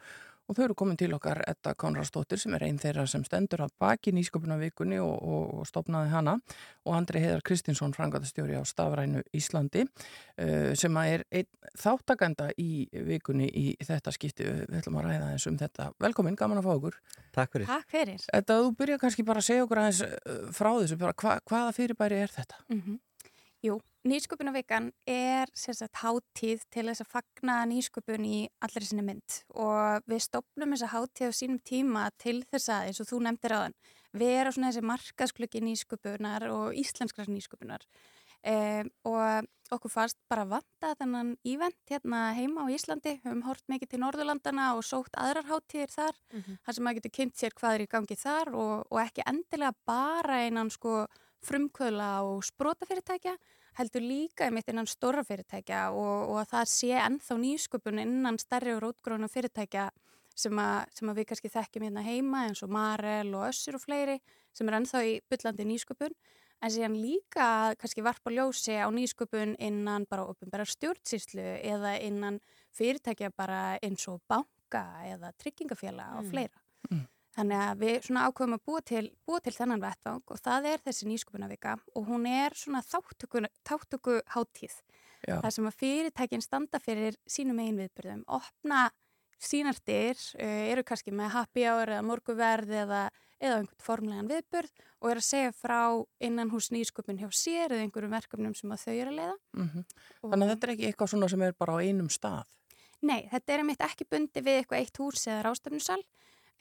og 0.47 0.57
þau 0.57 0.63
eru 0.65 0.75
komin 0.77 0.97
til 0.99 1.13
okkar 1.15 1.41
Edda 1.47 1.73
Konradsdóttir 1.79 2.41
sem 2.41 2.53
er 2.57 2.65
einn 2.67 2.79
þeirra 2.81 3.05
sem 3.09 3.23
stendur 3.27 3.63
að 3.65 3.73
baki 3.81 4.13
nýsköpunarvikunni 4.15 4.99
og, 5.03 5.13
og, 5.21 5.53
og 5.59 5.67
stopnaði 5.69 6.11
hana 6.13 6.35
og 6.83 6.97
Andri 6.97 7.21
Heiðar 7.23 7.43
Kristinsson 7.47 7.95
frangatastjóri 7.95 8.57
á 8.59 8.63
Stafrænu 8.67 9.23
Íslandi 9.35 9.85
uh, 9.85 10.73
sem 10.79 10.99
er 11.03 11.25
einn 11.31 11.49
þáttakanda 11.79 12.49
í 12.59 12.85
vikunni 13.07 13.47
í 13.47 13.65
þetta 13.81 14.13
skipti 14.15 14.47
við 14.49 14.81
ætlum 14.81 14.99
að 15.01 15.09
ræða 15.09 15.31
eins 15.33 15.47
um 15.49 15.57
þetta. 15.59 15.89
Velkomin, 16.03 16.37
gaman 16.39 16.59
að 16.61 16.67
fá 16.67 16.73
okkur. 16.75 16.99
Takk 17.33 17.55
fyrir. 17.55 17.69
Takk 17.69 17.95
fyrir. 17.95 18.27
Edda, 18.35 18.59
þú 18.61 18.75
byrja 18.77 18.99
kannski 19.01 19.25
bara 19.27 19.41
að 19.41 19.49
segja 19.49 19.65
okkur 19.65 19.81
aðeins 19.83 20.03
uh, 20.05 20.45
frá 20.53 20.71
þessu, 20.75 20.99
bara, 21.01 21.17
hva, 21.23 21.39
hvaða 21.49 21.73
fyrirbæri 21.79 22.21
er 22.25 22.35
þetta? 22.35 22.61
Mm 22.69 22.99
Jú, 23.63 23.77
nýsköpunarvikan 24.03 24.89
er 25.07 25.47
sérsagt 25.55 26.01
hátíð 26.01 26.65
til 26.67 26.83
þess 26.89 27.03
að 27.05 27.13
fagna 27.13 27.61
nýsköpun 27.71 28.25
í 28.27 28.39
allri 28.65 28.83
sinni 28.83 29.05
mynd. 29.07 29.37
Og 29.55 30.03
við 30.11 30.19
stopnum 30.25 30.75
þessa 30.75 30.89
hátíð 30.91 31.31
á 31.31 31.33
sínum 31.37 31.61
tíma 31.63 32.09
til 32.19 32.41
þess 32.49 32.73
að, 32.75 32.89
eins 32.89 32.99
og 32.99 33.07
þú 33.07 33.21
nefndir 33.23 33.55
aðan, 33.55 33.77
vera 34.19 34.51
svona 34.51 34.73
þessi 34.73 34.83
markasklöki 34.91 35.63
nýsköpunar 35.63 36.49
og 36.51 36.75
íslenskrar 36.75 37.31
nýsköpunar. 37.31 37.87
Um, 38.43 38.89
og 39.07 39.47
okkur 39.71 39.91
fannst 39.93 40.17
bara 40.27 40.43
vanta 40.43 40.91
þennan 40.99 41.37
ívent 41.47 41.79
hérna 41.87 42.33
heima 42.35 42.67
á 42.67 42.73
Íslandi, 42.75 43.15
við 43.15 43.29
höfum 43.29 43.45
hort 43.47 43.63
mikið 43.71 43.93
til 43.93 44.01
Norðurlandana 44.03 44.73
og 44.75 44.83
sótt 44.83 45.15
aðrar 45.15 45.47
hátíðir 45.47 45.93
þar, 45.95 46.19
mm 46.33 46.41
-hmm. 46.41 46.57
þar 46.65 46.75
sem 46.75 46.83
maður 46.83 46.99
getur 46.99 47.15
kynnt 47.15 47.37
sér 47.39 47.55
hvað 47.55 47.75
er 47.75 47.85
í 47.87 47.91
gangi 47.95 48.15
þar 48.19 48.51
og, 48.51 48.83
og 48.91 48.99
ekki 48.99 49.23
endilega 49.25 49.73
bara 49.87 50.43
einan 50.43 50.69
sko 50.69 51.07
frumkvöla 51.47 52.09
og 52.27 52.43
sprótafyrirtækja 52.47 53.35
heldur 53.77 54.05
líka 54.05 54.47
einmitt 54.47 54.69
innan 54.69 54.89
stóra 54.89 55.23
fyrirtækja 55.25 55.89
og, 55.91 56.29
og 56.31 56.41
að 56.43 56.51
það 56.53 56.71
sé 56.73 56.91
ennþá 57.01 57.37
nýsköpun 57.41 58.01
innan 58.03 58.39
stærri 58.41 58.75
og 58.75 58.83
rótgróna 58.85 59.29
fyrirtækja 59.31 59.89
sem, 60.35 60.59
a, 60.59 60.85
sem 60.93 61.09
að 61.09 61.21
við 61.21 61.29
kannski 61.31 61.51
þekkjum 61.53 61.87
hérna 61.87 62.05
heima 62.05 62.45
eins 62.47 62.63
og 62.65 62.71
Marel 62.73 63.33
og 63.37 63.47
Össur 63.49 63.77
og 63.77 63.83
fleiri 63.83 64.19
sem 64.53 64.69
er 64.69 64.79
ennþá 64.79 65.03
í 65.09 65.13
byllandi 65.29 65.67
nýsköpun 65.69 66.15
en 66.63 66.71
síðan 66.71 66.97
líka 67.01 67.47
kannski 67.79 68.03
varpa 68.05 68.31
ljósi 68.31 68.77
á 68.79 68.87
nýsköpun 68.93 69.57
innan 69.59 70.07
bara 70.09 70.27
uppenbæra 70.31 70.65
stjórnsýslu 70.69 71.43
eða 71.59 71.97
innan 72.05 72.39
fyrirtækja 72.77 73.33
bara 73.35 73.79
eins 73.83 74.07
og 74.07 74.21
banka 74.29 74.85
eða 75.09 75.33
tryggingafélag 75.41 76.13
mm. 76.13 76.19
og 76.19 76.29
fleira. 76.29 76.63
Mm. 76.89 77.03
Þannig 77.33 77.61
að 77.65 77.79
við 77.81 77.95
svona 78.05 78.25
ákveðum 78.29 78.55
að 78.57 78.65
búa 78.67 78.81
til, 78.85 79.03
búa 79.25 79.39
til 79.41 79.53
þennan 79.55 79.81
vettvang 79.81 80.33
og 80.33 80.41
það 80.43 80.67
er 80.69 80.83
þessi 80.85 81.07
nýsköpunavika 81.09 81.77
og 81.97 82.05
hún 82.09 82.27
er 82.29 82.53
svona 82.57 82.83
þáttöku, 82.85 84.19
háttíð. 84.35 84.75
Það 85.23 85.49
sem 85.55 85.69
að 85.69 85.79
fyrirtækin 85.79 86.43
standa 86.43 86.81
fyrir 86.83 87.17
sínum 87.25 87.61
eigin 87.63 87.79
viðbyrðum, 87.79 88.25
opna 88.37 88.89
sínartir, 89.43 90.19
uh, 90.37 90.63
eru 90.71 90.83
kannski 90.87 91.13
með 91.15 91.33
happy 91.37 91.65
hour 91.67 91.89
eða 91.89 92.05
morguverð 92.05 92.73
eða, 92.83 93.03
eða 93.39 93.59
einhvern 93.61 93.83
formlegan 93.83 94.29
viðbyrð 94.29 94.83
og 95.03 95.09
eru 95.11 95.23
að 95.23 95.27
segja 95.27 95.53
frá 95.57 95.79
innan 96.23 96.51
hús 96.53 96.69
nýsköpun 96.75 97.19
hjá 97.19 97.29
sér 97.33 97.73
eða 97.73 97.87
einhverjum 97.87 98.13
verkefnum 98.13 98.53
sem 98.55 98.71
að 98.71 98.83
þau 98.85 98.93
eru 98.93 99.13
að 99.13 99.17
leiða. 99.19 99.37
Mm 99.57 99.69
-hmm. 99.69 99.87
Þannig 100.21 100.45
að 100.45 100.53
þetta 100.53 100.67
er 100.67 100.73
ekki 100.75 100.87
eitthvað 100.87 101.11
svona 101.11 101.29
sem 101.29 101.41
er 101.41 101.57
bara 101.59 101.75
á 101.75 101.77
einum 101.83 102.09
stað? 102.09 102.45
Nei, 103.01 103.27
þetta 103.31 103.53
er 103.53 103.59
einmitt 103.59 103.81
ekki 103.83 104.05
bundi 104.07 104.39
við 104.41 104.59
eitthvað 104.61 104.79
eitt 104.79 104.99
hús 105.01 105.27
eða 105.27 105.43
rástefnusal 105.43 106.03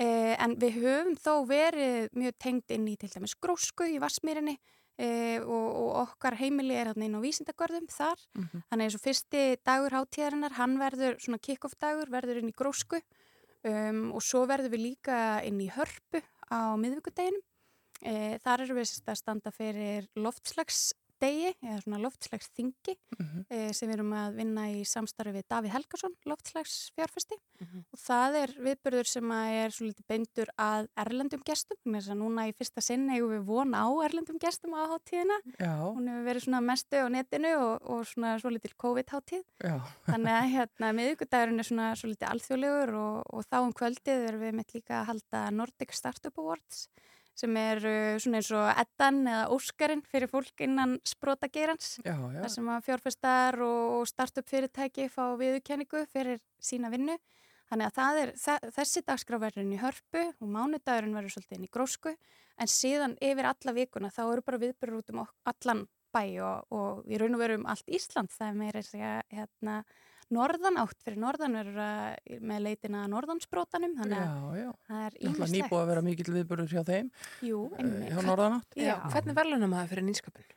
eh, 0.00 0.37
en 0.38 0.57
við 0.61 0.78
höfum 0.83 1.16
þó 1.20 1.35
verið 1.48 2.12
mjög 2.16 2.38
tengd 2.38 2.76
inn 2.76 2.87
í 2.88 2.96
til 3.00 3.11
dæmis 3.12 3.35
grósku 3.35 3.88
í 3.90 3.98
Vassmýrinni 4.02 4.57
eh, 4.98 5.40
og, 5.42 5.68
og 5.83 5.90
okkar 6.07 6.38
heimili 6.40 6.76
er 6.78 6.92
hérna 6.92 7.09
inn 7.09 7.18
á 7.18 7.24
vísindagörðum 7.24 7.88
þar. 7.92 8.22
Þannig 8.70 8.88
eins 8.88 8.98
og 8.98 9.05
fyrsti 9.05 9.44
dagur 9.64 9.98
hátíðarinnar, 9.98 10.57
hann 10.59 10.78
verður 10.81 11.18
svona 11.20 11.42
kick-off 11.42 11.76
dagur, 11.81 12.12
verður 12.12 12.42
inn 12.42 12.52
í 12.52 12.57
grósku 12.57 13.02
um, 13.68 14.12
og 14.16 14.22
svo 14.24 14.44
verður 14.50 14.74
við 14.74 14.87
líka 14.88 15.16
inn 15.46 15.61
í 15.62 15.70
hörpu 15.72 16.22
á 16.52 16.76
miðvíkudeginum. 16.81 17.42
E, 18.02 18.38
þar 18.42 18.64
erum 18.64 18.81
við 18.81 18.96
að 19.07 19.18
standa 19.20 19.52
fyrir 19.55 20.09
loftslagsdegi 21.22 21.54
eða 21.62 21.82
svona 21.82 22.00
loftslagsþingi 22.02 22.94
Mhm. 23.18 23.44
e, 23.50 23.72
sem 23.72 23.88
við 23.88 23.94
erum 23.98 24.12
að 24.12 24.35
vinna 24.37 24.62
í 24.72 24.82
samstarfi 24.85 25.32
við 25.37 25.44
Davíð 25.50 25.70
Helgason, 25.70 26.14
loftslagsfjárfesti 26.26 27.37
Mhm. 27.61 27.85
og 27.92 27.98
það 27.98 28.35
er 28.42 28.48
viðbörður 28.58 29.06
sem 29.06 29.30
er 29.30 29.68
svo 29.70 29.87
litið 29.87 30.06
beindur 30.08 30.46
að 30.58 30.88
erlendum 30.96 31.42
gestum, 31.44 31.76
þess 31.87 32.08
að 32.11 32.18
núna 32.18 32.48
í 32.48 32.54
fyrsta 32.54 32.82
sinn 32.82 33.08
eigum 33.08 33.30
við 33.30 33.44
von 33.44 33.70
á 33.74 33.87
erlendum 34.02 34.38
gestum 34.38 34.74
á 34.74 34.88
hátíðina. 34.90 35.38
Já, 35.58 35.92
Hún 35.94 36.08
hefur 36.08 36.24
verið 36.26 36.44
svona 36.44 36.62
mestu 36.62 36.96
á 36.96 37.06
netinu 37.08 37.54
og, 37.58 37.82
og 37.90 38.04
svona 38.06 38.40
svo 38.40 38.50
litil 38.50 38.72
COVID-hátíð. 38.76 39.44
já, 39.62 39.80
Þannig 40.06 40.35
að 40.42 40.50
hérna 40.52 40.92
miðvikudagurinn 40.92 41.58
er 41.58 41.64
svona 41.64 41.94
svo 41.96 42.08
litið 42.11 42.30
alþjóðlegur 42.32 42.94
og, 42.94 43.22
og 43.32 43.44
þá 43.46 43.56
um 43.62 43.72
kvöldið 43.72 44.28
erum 44.28 44.40
við 44.40 44.54
mitt 44.54 44.72
líka 44.74 45.02
að 45.02 45.06
halda 45.06 45.50
Nordic 45.52 45.92
Startup 45.92 46.37
Awards 46.38 46.88
sem 47.38 47.57
er 47.57 47.81
uh, 47.81 48.16
svona 48.21 48.40
eins 48.40 48.51
og 48.55 48.66
eddan 48.83 49.23
eða 49.25 49.45
óskarinn 49.55 50.03
fyrir 50.09 50.31
fólk 50.31 50.64
innan 50.64 50.99
já. 52.05 52.42
þar 52.42 52.53
sem 52.57 52.68
að 52.75 52.85
fjárfestar 52.88 53.61
og 53.64 54.03
startup 54.11 54.51
fyrirtæki 54.51 55.09
fá 55.12 55.25
viðurkenningu 55.40 56.05
fyrir 56.12 56.42
sína 56.62 56.92
vinnu. 56.92 57.16
Þannig 57.73 57.88
að 57.88 57.97
það 57.97 58.21
er, 58.21 58.31
þa 58.37 58.55
þessi 58.77 59.03
dagskráverðin 59.09 59.73
í 59.73 59.81
hörpu 59.81 60.27
og 60.29 60.49
mánudagurinn 60.53 61.16
verður 61.16 61.38
svolítið 61.38 61.57
inn 61.57 61.68
í 61.68 61.73
grósku 61.73 62.12
en 62.61 62.68
síðan 62.68 63.16
yfir 63.25 63.49
alla 63.49 63.73
vikuna 63.77 64.12
þá 64.12 64.23
eru 64.27 64.45
bara 64.45 64.61
viðbyrður 64.61 64.99
út 64.99 65.12
um 65.14 65.23
allan 65.25 65.87
bæ 66.12 66.25
og, 66.45 66.66
og 66.68 67.09
í 67.09 67.21
raun 67.21 67.38
og 67.38 67.40
veru 67.40 67.57
um 67.61 67.68
allt 67.73 67.88
Ísland. 67.88 68.29
Það 68.35 68.51
er 68.51 68.59
meira 68.61 68.83
þess 68.83 68.99
að 68.99 69.38
hérna, 69.38 69.77
norðan 70.33 70.79
átt 70.83 71.03
fyrir 71.05 71.21
norðan 71.23 71.57
verður 71.59 71.83
að 71.85 72.40
með 72.51 72.64
leitina 72.66 73.05
að 73.05 73.12
norðansbrótanum 73.14 73.95
þannig 74.01 74.18
að 74.23 74.33
Já, 74.33 74.62
já. 74.62 74.71
það 74.88 75.05
er 75.09 75.18
ímislegt. 75.29 75.55
nýbúið 75.59 75.83
að 75.83 75.90
vera 75.92 76.05
mikill 76.09 76.35
viðburður 76.38 76.75
hjá 76.77 76.83
þeim, 76.88 77.12
Jú, 77.49 77.61
uh, 77.68 77.79
einmitt. 77.79 78.11
hjá 78.12 78.27
Norðanátt. 78.31 78.77
Já, 78.81 78.95
hvernig 79.14 79.38
verðlunum 79.38 79.73
maður 79.77 79.92
fyrir 79.95 80.07
nýsköpun? 80.11 80.51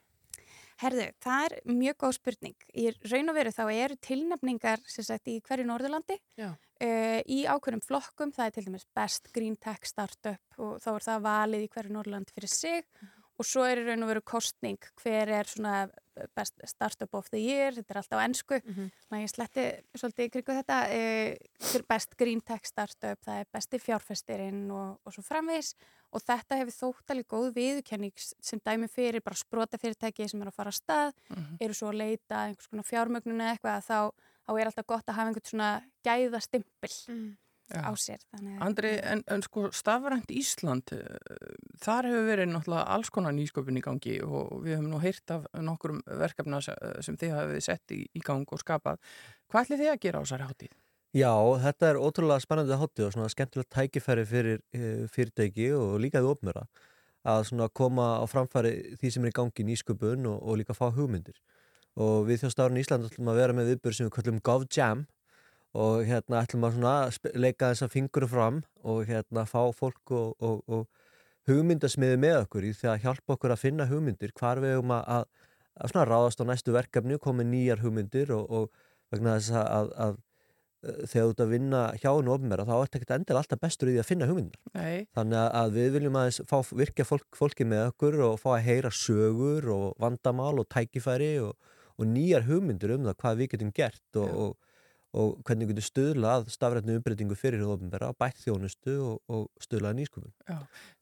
Herðu, 0.76 1.04
það 1.24 1.44
er 1.48 1.54
mjög 1.72 1.96
góð 2.04 2.14
spurning. 2.18 2.56
Í 2.76 2.90
raun 3.08 3.32
og 3.32 3.36
veru 3.38 3.52
þá 3.56 3.62
eru 3.72 3.96
tilnefningar 4.04 4.82
sem 4.92 5.06
sagt 5.08 5.30
í 5.32 5.38
hverju 5.40 5.64
Norðurlandi 5.70 6.18
Já. 6.36 6.50
uh, 6.52 7.20
í 7.32 7.38
ákveðnum 7.48 7.84
flokkum. 7.86 8.34
Það 8.36 8.50
er 8.50 8.56
til 8.58 8.66
dæmis 8.68 8.84
Best 8.98 9.30
Green 9.32 9.56
Tech 9.56 9.88
Startup 9.88 10.60
og 10.60 10.74
þá 10.84 10.90
er 10.98 11.06
það 11.08 11.24
valið 11.30 11.64
í 11.64 11.70
hverju 11.78 11.96
Norðurlandi 11.96 12.36
fyrir 12.36 12.52
sig 12.52 12.84
og 13.39 13.45
svo 13.45 13.63
er 13.67 13.82
í 13.82 13.86
raun 13.88 14.04
og 14.04 14.10
veru 14.13 14.21
kostning 14.21 14.78
hver 15.04 15.28
er 15.41 15.43
svona 15.50 15.89
Best 16.34 16.54
Startup 16.63 17.12
of 17.13 17.28
the 17.30 17.38
Year, 17.43 17.74
þetta 17.76 17.91
er 17.91 17.98
alltaf 18.00 18.21
ennsku. 18.24 18.62
Mhm. 18.63 18.86
Þannig 19.10 19.19
að 19.19 19.26
ég 19.26 19.34
sletti 19.34 19.65
svolítið 20.00 20.26
í 20.26 20.32
krigu 20.32 20.54
þetta. 20.56 20.78
Uh, 20.95 21.82
best 21.89 22.15
Green 22.17 22.39
Tech 22.41 22.63
Startup, 22.65 23.19
það 23.26 23.41
er 23.41 23.45
besti 23.52 23.80
fjárfestirinn 23.84 24.71
og, 24.71 25.00
og 25.04 25.12
svo 25.13 25.21
framvegis 25.28 25.74
og 26.15 26.21
þetta 26.24 26.56
hefur 26.62 26.71
þótt 26.78 27.12
alveg 27.12 27.28
góð 27.28 27.50
viðurkenning 27.58 28.13
sem 28.15 28.62
dæmi 28.63 28.88
fyrir 28.88 29.19
bara 29.26 29.36
sprota 29.36 29.78
fyrirtæki 29.78 30.30
sem 30.32 30.41
er 30.41 30.48
að 30.48 30.56
fara 30.56 30.71
að 30.71 30.80
stað, 30.80 31.12
Mhm. 31.36 31.58
eru 31.60 31.74
svo 31.74 31.89
að 31.91 32.00
leita 32.00 32.36
einhvers 32.48 32.69
konar 32.71 32.88
fjármögnun 32.88 33.41
eða 33.43 33.58
eitthvað 33.58 33.84
þá, 33.84 34.12
þá 34.48 34.52
er 34.62 34.65
alltaf 34.71 34.88
gott 34.88 35.06
að 35.12 35.15
hafa 35.19 35.28
einhvern 35.34 35.52
svona 35.52 35.84
gæða 36.06 36.39
stimpil 36.41 36.95
Mm. 37.12 37.36
Já. 37.36 37.45
Á 37.73 37.91
sér. 37.97 38.21
Andri, 38.62 38.91
en, 39.01 39.23
en 39.32 39.41
sko 39.41 39.69
stafrænt 39.73 40.30
Ísland, 40.30 40.91
uh, 40.93 41.17
þar 41.82 42.10
hefur 42.12 42.28
verið 42.30 42.51
náttúrulega 42.51 42.86
alls 42.95 43.10
konar 43.10 43.34
nýsköpun 43.34 43.80
í 43.80 43.84
gangi 43.86 44.17
og 44.21 44.62
við 44.65 44.78
höfum 44.78 44.91
nú 44.93 45.01
heyrt 45.01 45.34
af 45.34 45.47
nokkurum 45.58 46.01
verkefna 46.06 46.62
se- 46.62 46.78
sem 47.01 47.17
þið 47.17 47.34
hafið 47.38 47.62
sett 47.65 47.95
í, 47.95 48.04
í 48.13 48.21
gang 48.25 48.45
og 48.45 48.62
skapað. 48.62 48.99
Hvað 49.49 49.65
ætlið 49.65 49.82
þið 49.84 49.93
að 49.93 50.01
gera 50.06 50.21
á 50.21 50.23
þessari 50.25 50.49
hátíð? 50.49 50.75
Já, 51.15 51.34
þetta 51.63 51.89
er 51.89 52.01
ótrúlega 52.04 52.43
spennandi 52.43 52.78
hátíð 52.78 53.08
og 53.08 53.15
svona 53.15 53.32
skemmtilegt 53.32 53.71
tækifæri 53.71 54.25
fyrir 54.30 54.62
uh, 54.62 55.08
fyrirtæki 55.10 55.71
og 55.73 55.97
líka 56.04 56.21
því 56.21 56.34
opnura 56.36 56.65
að 57.25 57.47
svona 57.49 57.71
koma 57.73 58.19
á 58.21 58.25
framfæri 58.30 58.97
því 59.01 59.10
sem 59.15 59.23
er 59.25 59.32
í 59.32 59.38
gangi 59.39 59.63
í 59.63 59.69
nýsköpun 59.71 60.28
og, 60.30 60.38
og 60.45 60.60
líka 60.62 60.75
fá 60.78 60.91
hugmyndir. 60.93 61.39
Og 61.95 62.28
við 62.28 62.43
þjóðstafurinn 62.43 62.78
í 62.78 62.84
Ísland 62.84 63.08
ætlum 63.08 63.32
að 63.32 63.39
vera 63.39 63.56
með 63.56 63.71
viðbjörn 63.71 63.95
sem 63.97 64.10
við 64.10 64.15
kallum 64.17 64.41
GovJam 64.43 65.06
og 65.76 66.06
hérna 66.08 66.40
ætlum 66.46 66.64
að 66.70 66.78
svona 66.78 66.94
leika 67.44 67.72
þess 67.74 67.86
að 67.88 67.94
fingur 67.98 68.26
fram 68.32 68.62
og 68.88 69.02
hérna 69.10 69.44
fá 69.50 69.60
fólk 69.76 70.14
og, 70.16 70.36
og, 70.40 70.62
og 70.72 70.86
hugmyndasmiði 71.50 72.20
með 72.22 72.38
okkur 72.46 72.68
í 72.70 72.74
því 72.78 72.92
að 72.94 73.02
hjálpa 73.06 73.36
okkur 73.36 73.54
að 73.56 73.64
finna 73.66 73.88
hugmyndir 73.90 74.32
hvar 74.40 74.62
við 74.64 74.78
höfum 74.78 74.94
að, 74.96 75.04
að, 75.18 75.26
að 75.84 75.92
svona 75.92 76.06
ráðast 76.10 76.42
á 76.42 76.46
næstu 76.50 76.74
verkefni 76.76 77.18
og 77.18 77.26
koma 77.28 77.46
nýjar 77.46 77.84
hugmyndir 77.84 78.32
og, 78.38 78.48
og 78.50 79.14
vegna 79.14 79.36
þess 79.38 79.52
að, 79.60 79.68
að, 79.76 79.92
að 80.06 80.16
uh, 80.16 80.98
þegar 81.12 81.28
þú 81.28 81.36
ert 81.36 81.44
að 81.46 81.54
vinna 81.54 81.84
hjá 82.02 82.10
hennu 82.16 82.34
ofnbæra 82.38 82.66
þá 82.72 82.74
ert 82.80 82.98
ekkert 83.00 83.14
endilega 83.20 83.44
alltaf 83.44 83.64
bestur 83.68 83.92
í 83.92 83.96
því 83.98 84.02
að 84.06 84.10
finna 84.10 84.30
hugmyndir 84.32 84.74
Nei, 84.80 85.06
þannig 85.20 85.40
að- 85.44 85.54
að 85.62 85.78
við 85.78 85.92
viljum 86.00 86.20
aðeins 86.24 86.42
fá 86.50 86.58
virkja 86.82 87.06
fólk, 87.12 87.28
fólki 87.38 87.68
með 87.70 87.88
okkur 87.92 88.20
og 88.32 88.40
fá 88.42 88.50
að 88.56 88.66
heyra 88.72 88.94
sögur 88.96 89.70
og 89.76 89.88
vandamál 90.02 90.56
og 90.64 90.70
tækifæri 90.74 91.34
og, 91.46 91.54
og 92.00 92.10
nýjar 92.16 92.48
hugmyndir 92.50 92.96
um 92.98 93.06
það 93.12 93.20
hvað 93.22 93.42
við 93.44 93.52
getum 93.58 93.76
gert 93.84 94.24
og. 94.24 94.56
Og, 95.15 95.39
hvernig 95.47 95.69
við 95.69 95.75
getum 95.75 95.86
stuðla 95.88 96.32
að 96.39 96.49
stafrætnu 96.54 96.97
umbreytingu 96.99 97.38
fyrir 97.39 97.63
ofnbæra, 97.65 98.12
bætt 98.19 98.41
þjónustu 98.43 98.95
og, 99.06 99.15
og 99.32 99.63
stuðla 99.63 99.93
að 99.93 99.99
nýskumum 100.01 100.34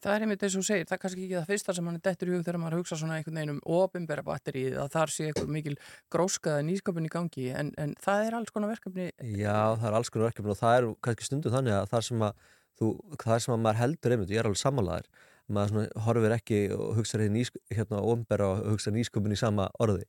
það 0.04 0.16
er 0.16 0.26
einmitt 0.26 0.46
eins 0.46 0.58
og 0.60 0.66
segir, 0.68 0.88
það 0.90 0.98
er 0.98 1.02
kannski 1.04 1.26
ekki 1.26 1.38
það 1.40 1.52
fyrsta 1.52 1.76
sem 1.78 1.90
hann 1.90 2.00
er 2.00 2.06
dettur 2.08 2.32
í 2.32 2.36
hug 2.36 2.46
þegar 2.46 2.60
maður 2.62 2.80
hugsa 2.82 3.00
svona 3.00 3.18
einhvern 3.18 3.40
veginn 3.40 3.54
um 3.56 3.62
ofinbera 3.80 4.26
batterið 4.28 4.78
að 4.84 4.92
þar 4.94 5.14
sé 5.16 5.30
eitthvað 5.30 5.54
mikil 5.58 5.76
gróskaða 6.14 6.66
nýsköpun 6.70 7.10
í 7.10 7.14
gangi 7.14 7.50
en, 7.58 7.74
en 7.82 7.96
það 8.04 8.28
er 8.28 8.40
alls 8.40 8.54
konar 8.54 8.74
verkefni 8.74 9.10
Já, 9.34 9.58
það 9.80 9.90
er 9.90 10.00
alls 10.00 10.14
konar 10.14 10.30
verkefni 10.30 10.54
og 10.54 10.62
það 10.62 10.78
er 10.78 10.90
kannski 11.08 11.30
stundum 11.30 11.56
þannig 11.58 11.78
að 11.80 11.90
það 11.94 12.08
sem 12.10 12.28
að 12.30 12.48
þú, 12.80 12.94
það 13.24 13.44
sem 13.46 13.56
að 13.56 13.64
maður 13.66 13.82
heldur 13.82 14.18
einmitt, 14.18 14.34
ég 14.34 14.44
er 14.44 14.50
alveg 14.50 14.62
sammálaðir 14.62 15.10
maður 15.54 15.90
horfir 16.06 16.38
ekki 16.38 16.62
og 16.76 16.94
hugsa 17.00 17.20
hérna 17.20 18.00
ofnbæra 18.00 18.54
og 18.54 18.72
hugsa 18.74 18.94
nýsköpun 18.96 19.36
í 19.36 19.40
sama 19.40 19.68
orði 19.84 20.06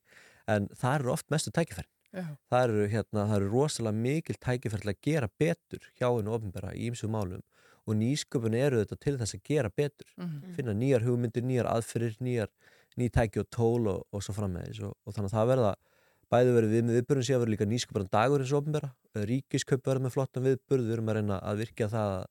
en 0.47 0.69
það 0.77 0.99
eru 0.99 1.13
oft 1.15 1.31
mestu 1.33 1.51
tækifæri 1.51 1.89
Já. 1.89 1.94
Það 2.51 2.63
eru, 2.67 2.85
hérna, 2.93 3.25
það 3.25 3.35
eru 3.39 3.49
rosalega 3.51 4.03
mikil 4.05 4.37
tækifæri 4.39 4.85
til 4.85 4.93
að 4.93 5.01
gera 5.07 5.29
betur 5.41 5.89
hjá 5.99 6.07
hennu 6.07 6.35
ofnbæra 6.35 6.73
í 6.75 6.89
ýmsum 6.89 7.13
málum 7.15 7.43
og 7.85 7.97
nýsköpun 7.99 8.55
eru 8.57 8.81
þetta 8.81 8.97
til 9.01 9.17
þess 9.19 9.37
að 9.37 9.43
gera 9.45 9.69
betur. 9.69 10.07
Mhm. 10.17 10.53
finna 10.55 10.73
nýjar 10.73 11.05
hugmyndir, 11.05 11.43
nýjar 11.45 11.69
aðfyrir 11.69 12.15
nýjar, 12.19 12.49
ný 12.97 13.09
tæki 13.11 13.39
og 13.43 13.49
tól 13.49 13.87
og, 13.87 14.05
og 14.11 14.23
svo 14.23 14.33
frammeðis 14.33 14.81
og, 14.81 14.95
og 15.05 15.13
þannig 15.13 15.33
að 15.33 15.37
það 15.37 15.51
verða 15.53 15.75
bæði 16.31 16.53
verið 16.55 16.71
við 16.73 16.85
með 16.85 16.95
viðbörðin 16.97 17.27
síðan 17.27 17.41
verður 17.43 17.53
líka 17.53 17.67
nýsköpun 17.69 18.09
dagur 18.11 18.41
eins 18.41 18.53
og 18.53 18.63
ofnbæra, 18.63 18.89
ríkiskaup 19.29 19.85
verður 19.85 20.05
með 20.05 20.15
flottan 20.15 20.47
viðbörð, 20.47 20.87
við 20.87 20.95
erum 20.95 21.11
að 21.11 21.19
reyna 21.19 21.37
að 21.39 21.61
virkja 21.61 21.89
það 21.91 22.13
að 22.15 22.25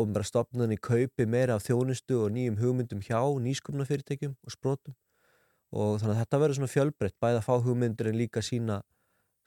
ofnbæra 0.00 0.28
stopnunni 0.28 0.78
kaupi 0.78 1.26
meira 1.26 1.56
af 1.58 1.64
þjónustu 1.66 2.20
og 2.22 2.30
nýjum 2.34 2.60
hugmyndum 2.62 3.02
hjá 3.02 3.20
nýsköpunafyrirtækjum 3.44 4.36
og 4.38 4.54
sprotum. 4.54 4.94
Og 5.74 5.98
þannig 6.00 6.14
að 6.14 6.20
þetta 6.22 6.40
verður 6.40 6.58
svona 6.60 6.72
fjölbreytt 6.72 7.16
bæði 7.20 7.40
að 7.40 7.46
fá 7.48 7.54
hugmyndir 7.66 8.08
en 8.08 8.18
líka 8.18 8.42
sína 8.44 8.80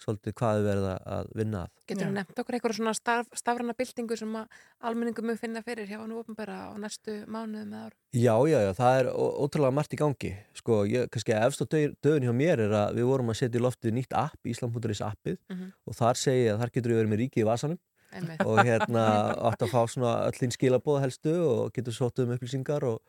svolítið 0.04 0.34
hvað 0.38 0.58
við 0.60 0.66
verða 0.70 0.94
að 1.18 1.30
vinna 1.40 1.62
að 1.66 1.72
Getur 1.88 2.06
þú 2.08 2.14
nefnt 2.18 2.40
okkur 2.42 2.56
eitthvað 2.58 2.76
svona 2.78 2.94
staf, 2.98 3.28
stafrana 3.34 3.74
byltingu 3.78 4.18
sem 4.20 4.34
að 4.36 4.48
almenningum 4.90 5.26
mun 5.30 5.38
finna 5.40 5.62
fyrir 5.66 5.88
hjá 5.90 5.98
hann 6.02 6.12
ofnbæra 6.14 6.58
á 6.70 6.74
næstu 6.78 7.16
mánuðum 7.26 7.72
eða 7.74 7.84
árum? 7.88 7.98
Já, 8.14 8.36
já, 8.52 8.60
já, 8.68 8.72
það 8.78 9.00
er 9.00 9.10
ótrúlega 9.16 9.74
margt 9.78 9.94
í 9.96 10.00
gangi. 10.02 10.32
Sko, 10.54 10.82
ég, 10.86 11.10
kannski 11.14 11.34
efst 11.38 11.64
á 11.64 11.66
dög- 11.66 11.96
dögun 12.04 12.28
hjá 12.28 12.34
mér 12.36 12.60
er 12.68 12.76
að 12.84 12.96
við 13.00 13.10
vorum 13.10 13.30
að 13.34 13.40
setja 13.42 13.60
í 13.60 13.64
loftið 13.64 13.96
nýtt 13.98 14.14
app, 14.20 14.38
Ísland.is 14.46 15.02
appið 15.02 15.38
Mhm. 15.50 15.72
og 15.88 15.94
þar 15.96 16.16
segi 16.16 16.46
ég 16.46 16.54
að 16.54 16.60
þar 16.62 16.72
getur 16.78 16.92
við 16.92 17.00
verið 17.02 17.12
með 17.14 17.22
ríkið 17.24 17.44
í 17.44 17.48
vasanum 17.48 17.80
Einmitt. 18.12 18.46
og 18.46 18.58
hérna 18.64 19.04
átt 19.50 19.62
að 19.66 19.72
fá 19.72 19.82
svona 19.88 20.14
öll 20.28 20.38
þín 20.40 20.54
skilabóð 20.56 21.02
helstu 21.02 21.34
og 21.48 21.74
getur 21.74 21.92
sótt 21.94 22.20
um 22.24 22.32
upplýsingar 22.38 22.84
og, 22.84 23.02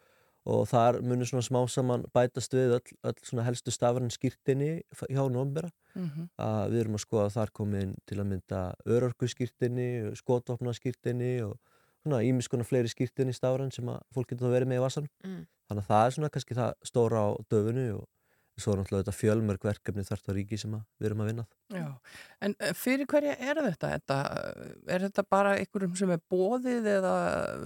og 0.49 0.65
þar 0.71 1.01
munur 1.05 1.29
svona 1.29 1.45
smá 1.45 1.61
saman 1.69 2.05
bætast 2.17 2.55
við 2.57 2.75
öll, 2.79 2.93
öll 3.11 3.19
svona 3.27 3.45
helstu 3.45 3.73
stafran 3.75 4.09
skýrtinni 4.15 4.83
hjá 5.11 5.25
nómbera 5.33 5.71
Mhm. 5.99 6.29
að 6.39 6.71
við 6.73 6.81
erum 6.85 6.95
að 6.99 7.03
skoða 7.05 7.25
að 7.29 7.35
þar 7.37 7.51
komin 7.59 7.95
til 8.07 8.19
að 8.21 8.27
mynda 8.31 8.61
örorku 8.87 9.27
skýrtinni, 9.29 9.89
skotvopna 10.17 10.73
skýrtinni 10.77 11.33
og 11.45 11.57
svona 12.05 12.21
ímiskona 12.23 12.65
fleiri 12.65 12.89
skýrtinni 12.93 13.35
stafran 13.35 13.73
sem 13.75 13.85
að 13.91 14.01
fólk 14.15 14.29
getur 14.31 14.47
þá 14.47 14.55
verið 14.57 14.69
með 14.71 14.79
í 14.79 14.85
vasanum 14.87 15.09
Mm. 15.25 15.47
þannig 15.69 15.83
að 15.85 15.89
það 15.91 16.07
er 16.07 16.15
svona 16.17 16.31
kannski 16.31 16.55
það 16.55 16.73
stóra 16.87 17.19
á 17.19 17.29
döfunu 17.51 17.87
og 17.99 18.07
svo 18.59 18.73
er 18.73 18.79
náttúrulega 18.81 19.05
þetta 19.05 19.19
fjölmörg 19.21 19.63
verkefni 19.63 20.03
þvert 20.07 20.29
á 20.31 20.33
ríki 20.35 20.59
sem 20.59 20.73
að 20.75 20.83
við 21.01 21.07
erum 21.07 21.21
að 21.23 21.27
vinna 21.31 21.45
að. 21.45 21.77
Já, 21.79 21.99
en 22.43 22.55
eh, 22.59 22.73
fyrir 22.75 23.07
hverja 23.07 23.37
er 23.39 23.55
þetta? 23.55 23.91
þetta? 23.99 24.17
Er 24.89 25.01
þetta 25.07 25.25
bara 25.31 25.57
einhverjum 25.59 25.97
sem 25.97 26.11
er 26.11 26.19
bóðið 26.31 26.89
eða 26.97 27.13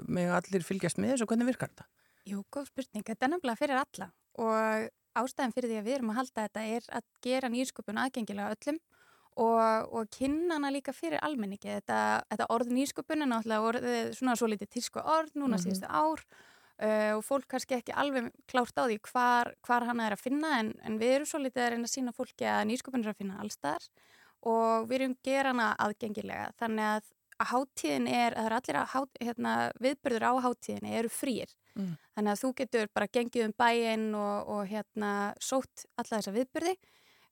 með 0.08 0.34
allir 0.36 0.62
fylgjast 0.66 0.98
með 1.00 1.14
þessu? 1.14 1.26
Hvernig 1.30 1.48
virkar 1.52 1.68
þetta? 1.72 1.86
Jú, 2.28 2.44
góð 2.54 2.68
spurning. 2.70 3.04
Þetta 3.06 3.26
er 3.26 3.32
nefnilega 3.32 3.58
fyrir 3.58 3.80
alla 3.82 4.10
og 4.42 4.90
ástæðan 5.18 5.52
fyrir 5.52 5.72
því 5.72 5.78
að 5.80 5.86
við 5.88 5.96
erum 5.98 6.12
að 6.12 6.18
halda 6.20 6.44
þetta 6.46 6.62
er 6.76 6.86
að 6.98 7.08
gera 7.26 7.50
nýsköpun 7.52 7.98
aðgengilega 8.00 8.54
öllum 8.54 8.78
og, 9.42 9.90
og 9.92 10.08
kynna 10.12 10.56
hana 10.56 10.70
líka 10.72 10.94
fyrir 10.96 11.20
almenningi. 11.24 11.68
Þetta, 11.80 11.98
þetta 12.30 12.46
orð 12.54 12.72
nýsköpun 12.76 13.24
er 13.24 13.30
náttúrulega 13.32 13.68
orðið 13.72 14.14
svona 14.16 14.36
svo 14.38 14.48
litið 14.52 14.70
tísku 14.76 15.02
orð 15.02 15.34
núna 15.36 15.58
Mhm. 15.58 15.64
síðustu 15.66 15.88
ár 15.90 16.22
uh, 16.82 17.12
og 17.18 17.24
fólk 17.26 17.46
kannski 17.48 17.76
ekki 17.80 17.92
alveg 17.96 18.30
klárt 18.48 18.76
á 18.78 18.84
því 18.88 18.98
hvar, 19.10 19.52
hvar 19.66 19.84
hana 19.88 20.06
er 20.06 20.16
að 20.16 20.24
finna 20.24 20.54
en, 20.60 20.72
en 20.84 20.98
við 20.98 21.16
erum 21.16 21.26
svo 21.28 21.42
litið 21.42 21.64
að 21.66 21.70
reyna 21.74 21.88
að 21.90 21.94
sína 21.96 22.12
fólki 22.16 22.48
að 22.48 22.66
nýsköpun 22.70 23.04
er 23.04 23.12
að 23.12 23.20
finna 23.20 23.40
allstaðar 23.42 23.88
og 24.42 24.88
við 24.88 24.96
erum 25.00 25.16
gera 25.22 25.52
hana 25.52 25.68
aðgengilega 25.78 26.48
þannig 26.58 26.88
að, 26.96 27.12
að 27.40 27.52
hátíðin 27.52 28.08
er, 28.10 28.36
að 28.36 28.42
það 28.42 28.50
er 28.50 28.56
allir 28.58 28.78
að 28.80 28.88
hát, 28.92 29.20
hérna, 29.20 29.52
viðbyrður 29.80 30.26
á 30.28 30.32
hátíðinni 30.46 30.96
eru 31.00 31.12
frýr 31.12 31.58
Mm. 31.72 31.94
þannig 32.12 32.34
að 32.34 32.40
þú 32.42 32.48
getur 32.58 32.88
bara 32.92 33.08
gengið 33.08 33.46
um 33.46 33.52
bæinn 33.56 34.10
og, 34.12 34.48
og 34.52 34.66
hérna 34.68 35.32
sótt 35.40 35.86
alla 35.96 36.18
þessa 36.18 36.34
viðbyrði 36.34 36.74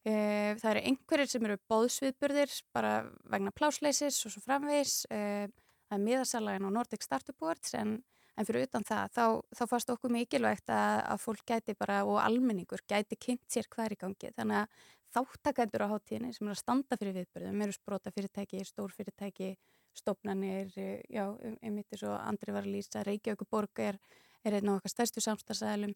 Uh, 0.00 0.56
það 0.56 0.70
eru 0.70 0.82
einhverjir 0.88 1.28
sem 1.28 1.44
eru 1.44 1.58
bóðsviðburðir 1.68 2.52
bara 2.72 2.92
vegna 3.28 3.50
plásleisis 3.52 4.16
og 4.24 4.32
svo 4.32 4.40
framvegis. 4.40 5.02
Uh, 5.12 5.44
það 5.90 5.96
er 5.98 6.04
miðasalægin 6.06 6.68
og 6.68 6.72
Nordic 6.72 7.04
Startup 7.04 7.44
Awards 7.44 7.74
en, 7.76 7.98
en 8.32 8.48
fyrir 8.48 8.64
utan 8.64 8.86
það 8.88 9.12
þá, 9.18 9.24
þá 9.58 9.62
fannst 9.74 9.92
okkur 9.92 10.14
mikilvægt 10.14 10.72
að, 10.72 11.02
að 11.04 11.20
fólk 11.26 11.44
gæti 11.52 11.76
bara 11.76 11.98
og 12.08 12.16
almenningur 12.22 12.80
gæti 12.88 13.18
kynnt 13.20 13.44
sér 13.52 13.68
hvað 13.68 13.90
er 13.90 13.96
í 13.98 14.00
gangi. 14.06 14.32
Þannig 14.38 14.62
að 14.62 14.88
þáttakendur 15.18 15.84
á 15.84 15.92
hátíðinni 15.92 16.32
sem 16.32 16.48
eru 16.48 16.56
að 16.56 16.62
standa 16.62 17.00
fyrir 17.02 17.18
viðburðum 17.18 17.66
eru 17.66 17.76
sprota 17.76 18.14
fyrirtæki, 18.14 18.64
stór 18.64 18.96
fyrirtæki 18.96 19.50
stofnanir, 19.98 20.70
uh, 20.76 20.96
já, 21.11 21.26
um, 21.31 21.57
einmitt 21.62 21.92
eins 21.92 22.07
og 22.07 22.16
Andri 22.20 22.53
var 22.53 22.66
að 22.66 22.74
lýsa, 22.76 23.05
Reykjavík 23.07 23.46
borg 23.50 23.83
er, 23.83 23.98
er 24.44 24.59
einn 24.59 24.68
af 24.68 24.81
okkar 24.81 24.94
stærstu 24.94 25.20
samstagsæðilum 25.24 25.94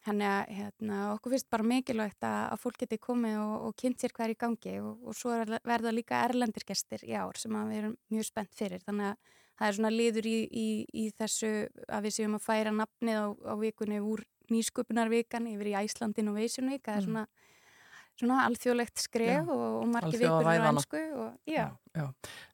Þannig 0.00 0.30
að 0.32 0.52
hérna, 0.56 0.98
okkur 1.12 1.34
finnst 1.34 1.48
bara 1.52 1.66
mikilvægt 1.68 2.24
að, 2.24 2.38
að 2.54 2.60
fólk 2.62 2.78
geti 2.80 2.96
komið 3.02 3.34
og, 3.36 3.66
og 3.66 3.74
kynnt 3.76 4.00
sér 4.00 4.14
hvað 4.16 4.26
er 4.26 4.32
í 4.32 4.38
gangi 4.40 4.72
og, 4.80 5.02
og 5.04 5.16
svo 5.18 5.34
er, 5.36 5.52
verða 5.68 5.92
líka 5.92 6.22
erlendir 6.24 6.64
gestir 6.64 7.04
í 7.04 7.12
ár 7.20 7.36
sem 7.36 7.52
við 7.52 7.80
erum 7.82 7.96
mjög 8.14 8.28
spennt 8.30 8.56
fyrir. 8.56 8.80
Þannig 8.86 9.10
að 9.10 9.34
það 9.60 9.66
er 9.68 9.76
svona 9.76 9.90
liður 9.92 10.28
í, 10.30 10.38
í, 10.48 10.68
í 11.02 11.04
þessu 11.20 11.50
að 11.84 12.08
við 12.08 12.16
séum 12.16 12.38
að 12.38 12.46
færa 12.46 12.72
nafnið 12.78 13.20
á, 13.20 13.26
á 13.28 13.54
vikunni 13.60 14.00
úr 14.00 14.24
nýsköpunarvikan 14.50 15.50
yfir 15.52 15.68
í 15.74 15.76
Æsland 15.82 16.22
Innovation 16.22 16.72
Week. 16.72 16.80
Það 16.86 16.96
er 16.96 17.04
Mm. 17.04 17.10
svona, 17.10 17.26
svona 18.22 18.40
alþjóðlegt 18.48 19.04
skref 19.04 19.36
Já, 19.36 19.52
og, 19.52 19.66
og 19.82 19.86
margir 19.92 20.16
alþjóða 20.16 20.40
vikur 20.40 20.64
á 20.64 20.70
ennsku. 20.72 21.04
Og, 21.20 21.36
já. 21.44 21.66
Já, 21.90 22.04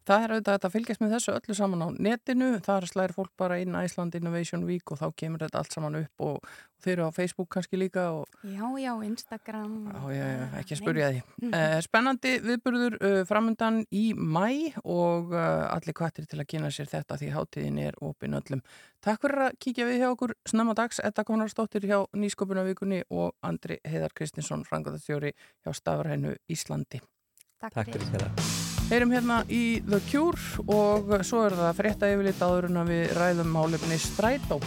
það 0.09 0.23
er 0.23 0.33
auðvitað 0.33 0.67
að 0.67 0.73
fylgjast 0.73 1.03
með 1.03 1.11
þessu 1.17 1.33
öllu 1.37 1.57
saman 1.59 1.85
á 1.85 1.89
netinu, 2.07 2.47
þar 2.65 2.87
slæðir 2.89 3.13
fólk 3.19 3.33
bara 3.37 3.59
inn 3.61 3.77
Iceland 3.77 4.17
Innovation 4.17 4.65
Week 4.65 4.93
og 4.95 5.03
þá 5.03 5.11
kemur 5.21 5.43
þetta 5.45 5.61
allt 5.61 5.77
saman 5.77 5.99
upp 6.01 6.25
og, 6.25 6.55
þeir 6.83 6.93
eru 6.93 7.09
á 7.09 7.17
Facebook 7.17 7.49
kannski 7.53 7.79
líka 7.81 8.11
og 8.13 8.27
já, 8.43 8.65
já, 8.79 8.93
Instagram. 9.05 9.89
á, 9.93 9.99
og 10.05 10.13
ég, 10.13 10.41
bara 10.41 10.61
ekki 10.61 10.77
að 10.77 10.81
spurja 10.81 11.09
því. 11.13 11.23
Uh, 11.47 11.77
spennandi 11.85 12.35
viðburður 12.45 12.99
uh, 13.01 13.21
framundan 13.29 13.81
í 13.91 14.05
mæ 14.15 14.77
og 14.85 15.33
uh, 15.35 15.67
allir 15.73 15.97
kvættir 15.97 16.29
til 16.31 16.41
að 16.41 16.49
kynna 16.53 16.71
sér 16.75 16.91
þetta 16.93 17.19
því 17.21 17.33
hátíðin 17.35 17.81
er 17.89 17.99
opin 18.05 18.37
öllum. 18.39 18.63
Takk 19.05 19.25
fyrir 19.25 19.49
að 19.49 19.59
kíkja 19.63 19.89
við 19.89 20.01
hjá 20.03 20.09
okkur 20.13 20.37
snemma 20.49 20.77
dags, 20.79 21.01
Edda 21.05 21.27
Konarsdóttir 21.27 21.89
hjá 21.89 21.99
Nýsköpunavíkunni 22.17 23.05
og 23.11 23.35
Andri 23.47 23.81
Heiðar 23.87 24.15
Kristinsson, 24.17 24.65
frangaðarstjóri 24.69 25.35
hjá 25.37 25.75
Stafrænu 25.77 26.37
Íslandi. 26.53 27.03
Takk, 27.61 27.83
Takk 27.83 27.93
fyrir. 27.97 28.66
Heyrum 28.87 29.11
hérna 29.11 29.41
í 29.51 29.81
The 29.83 29.99
Cure 30.07 30.63
og 30.71 31.09
svo 31.27 31.41
er 31.49 31.57
það 31.59 31.79
frétta 31.81 32.11
yfirlit 32.13 32.39
áður 32.39 32.69
en 32.69 32.85
við 32.87 33.17
ræðum 33.19 33.51
málefni 33.51 33.99
Strætó. 33.99 34.61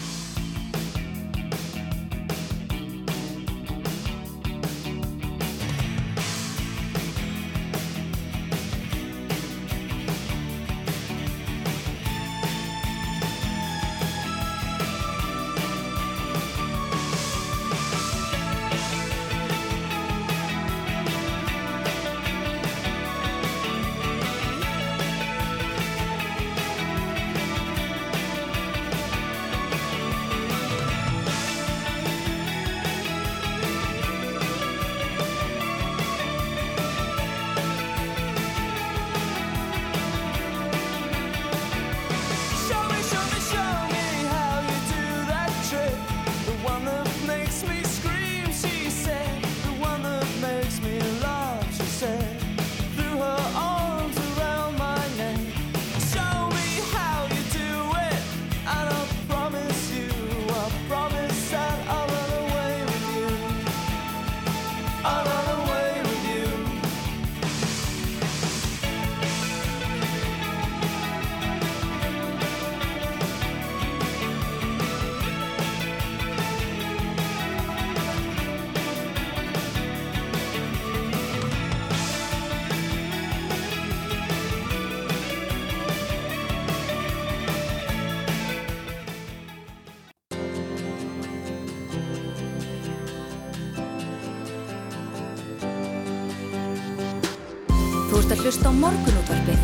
Að 98.39 98.45
hlusta 98.47 98.71
á 98.71 98.73
morgunútvarpið 98.80 99.63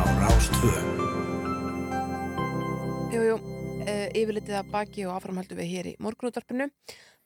Á 0.00 0.04
Rástvö. 0.16 0.70
Jú, 3.12 3.20
jú, 3.20 3.34
uh, 3.36 4.06
yfirlitið 4.16 4.56
að 4.56 4.70
baki 4.72 5.04
og 5.04 5.18
áframhaldum 5.18 5.60
við 5.60 5.68
hér 5.74 5.88
í 5.90 5.92
morgunútvarpinu. 6.00 6.70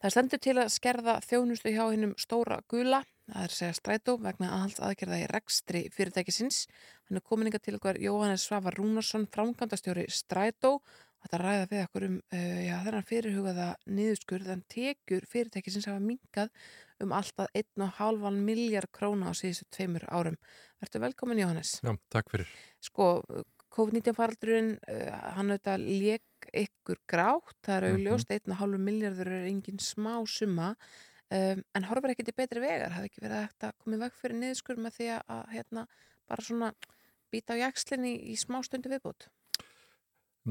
Það 0.03 0.15
stendur 0.15 0.43
til 0.43 0.57
að 0.59 0.73
skerða 0.75 1.15
þjónustu 1.23 1.71
hjá 1.71 1.85
hinnum 1.93 2.17
stóra 2.19 2.59
gula, 2.73 3.03
það 3.31 3.45
er 3.45 3.53
að 3.53 3.59
segja 3.61 3.79
strætó 3.79 4.17
vegna 4.25 4.51
aðhalds 4.57 4.83
aðgerða 4.89 5.21
í 5.21 5.29
rekstri 5.31 5.85
fyrirtækisins. 5.95 6.65
Hann 7.07 7.21
er 7.21 7.27
komininga 7.31 7.63
til 7.63 7.77
okkar 7.79 8.01
Jóhannes 8.03 8.49
Svavar 8.49 8.75
Rúnarsson, 8.81 9.29
framkvæmdastjóri 9.31 10.09
strætó. 10.11 10.81
Þetta 11.21 11.39
ræða 11.43 11.67
við 11.71 11.83
okkur 11.85 12.05
um 12.07 12.15
uh, 12.33 12.61
já, 12.65 12.77
þennan 12.87 13.07
fyrirhugaða 13.11 13.69
niðurskurð 13.93 14.51
en 14.55 14.63
tekjur 14.73 15.27
fyrirtækisins 15.29 15.89
hafa 15.91 16.01
minkað 16.01 16.49
um 17.05 17.13
alltaf 17.17 17.51
1,5 17.57 18.39
miljard 18.45 18.91
króna 18.97 19.29
á 19.29 19.33
síðustu 19.37 19.67
tveimur 19.73 20.05
árum. 20.09 20.37
Vertu 20.81 21.01
velkomin 21.03 21.41
Jóhannes. 21.43 21.75
Já, 21.85 21.93
takk 22.13 22.33
fyrir. 22.33 22.49
Sko, 22.85 23.11
COVID-19 23.71 24.17
faraldurinn, 24.17 24.73
uh, 24.91 25.13
hann 25.37 25.53
auðvitað 25.53 25.85
lék 25.87 26.49
ykkur 26.57 26.99
grátt, 27.09 27.55
það 27.63 27.77
er 27.77 27.85
Mhm. 27.85 27.99
auðljóst, 28.01 28.33
1,5 28.35 28.81
miljardur 28.81 29.29
er 29.29 29.45
engin 29.51 29.79
smá 29.79 30.15
summa, 30.27 30.71
um, 31.31 31.61
en 31.75 31.85
horfur 31.87 32.11
ekkert 32.14 32.33
í 32.33 32.37
betri 32.37 32.61
vegar, 32.64 32.91
hafði 32.97 33.11
ekki 33.12 33.23
verið 33.27 33.45
hægt 33.45 33.68
að 33.68 33.77
koma 33.79 33.97
í 33.97 34.01
veg 34.01 34.16
fyrir 34.18 34.41
niðurskur 34.41 34.77
með 34.81 34.97
því 34.97 35.11
að, 35.18 35.23
að 35.37 35.45
hérna, 35.55 35.87
bara 36.27 36.43
svona 36.43 36.73
býta 37.31 37.55
á 37.55 37.61
jakslinni 37.68 38.16
í, 38.16 38.33
í 38.33 38.37
smá 38.41 38.59
stundu 38.64 38.89
viðbútt. 38.91 39.29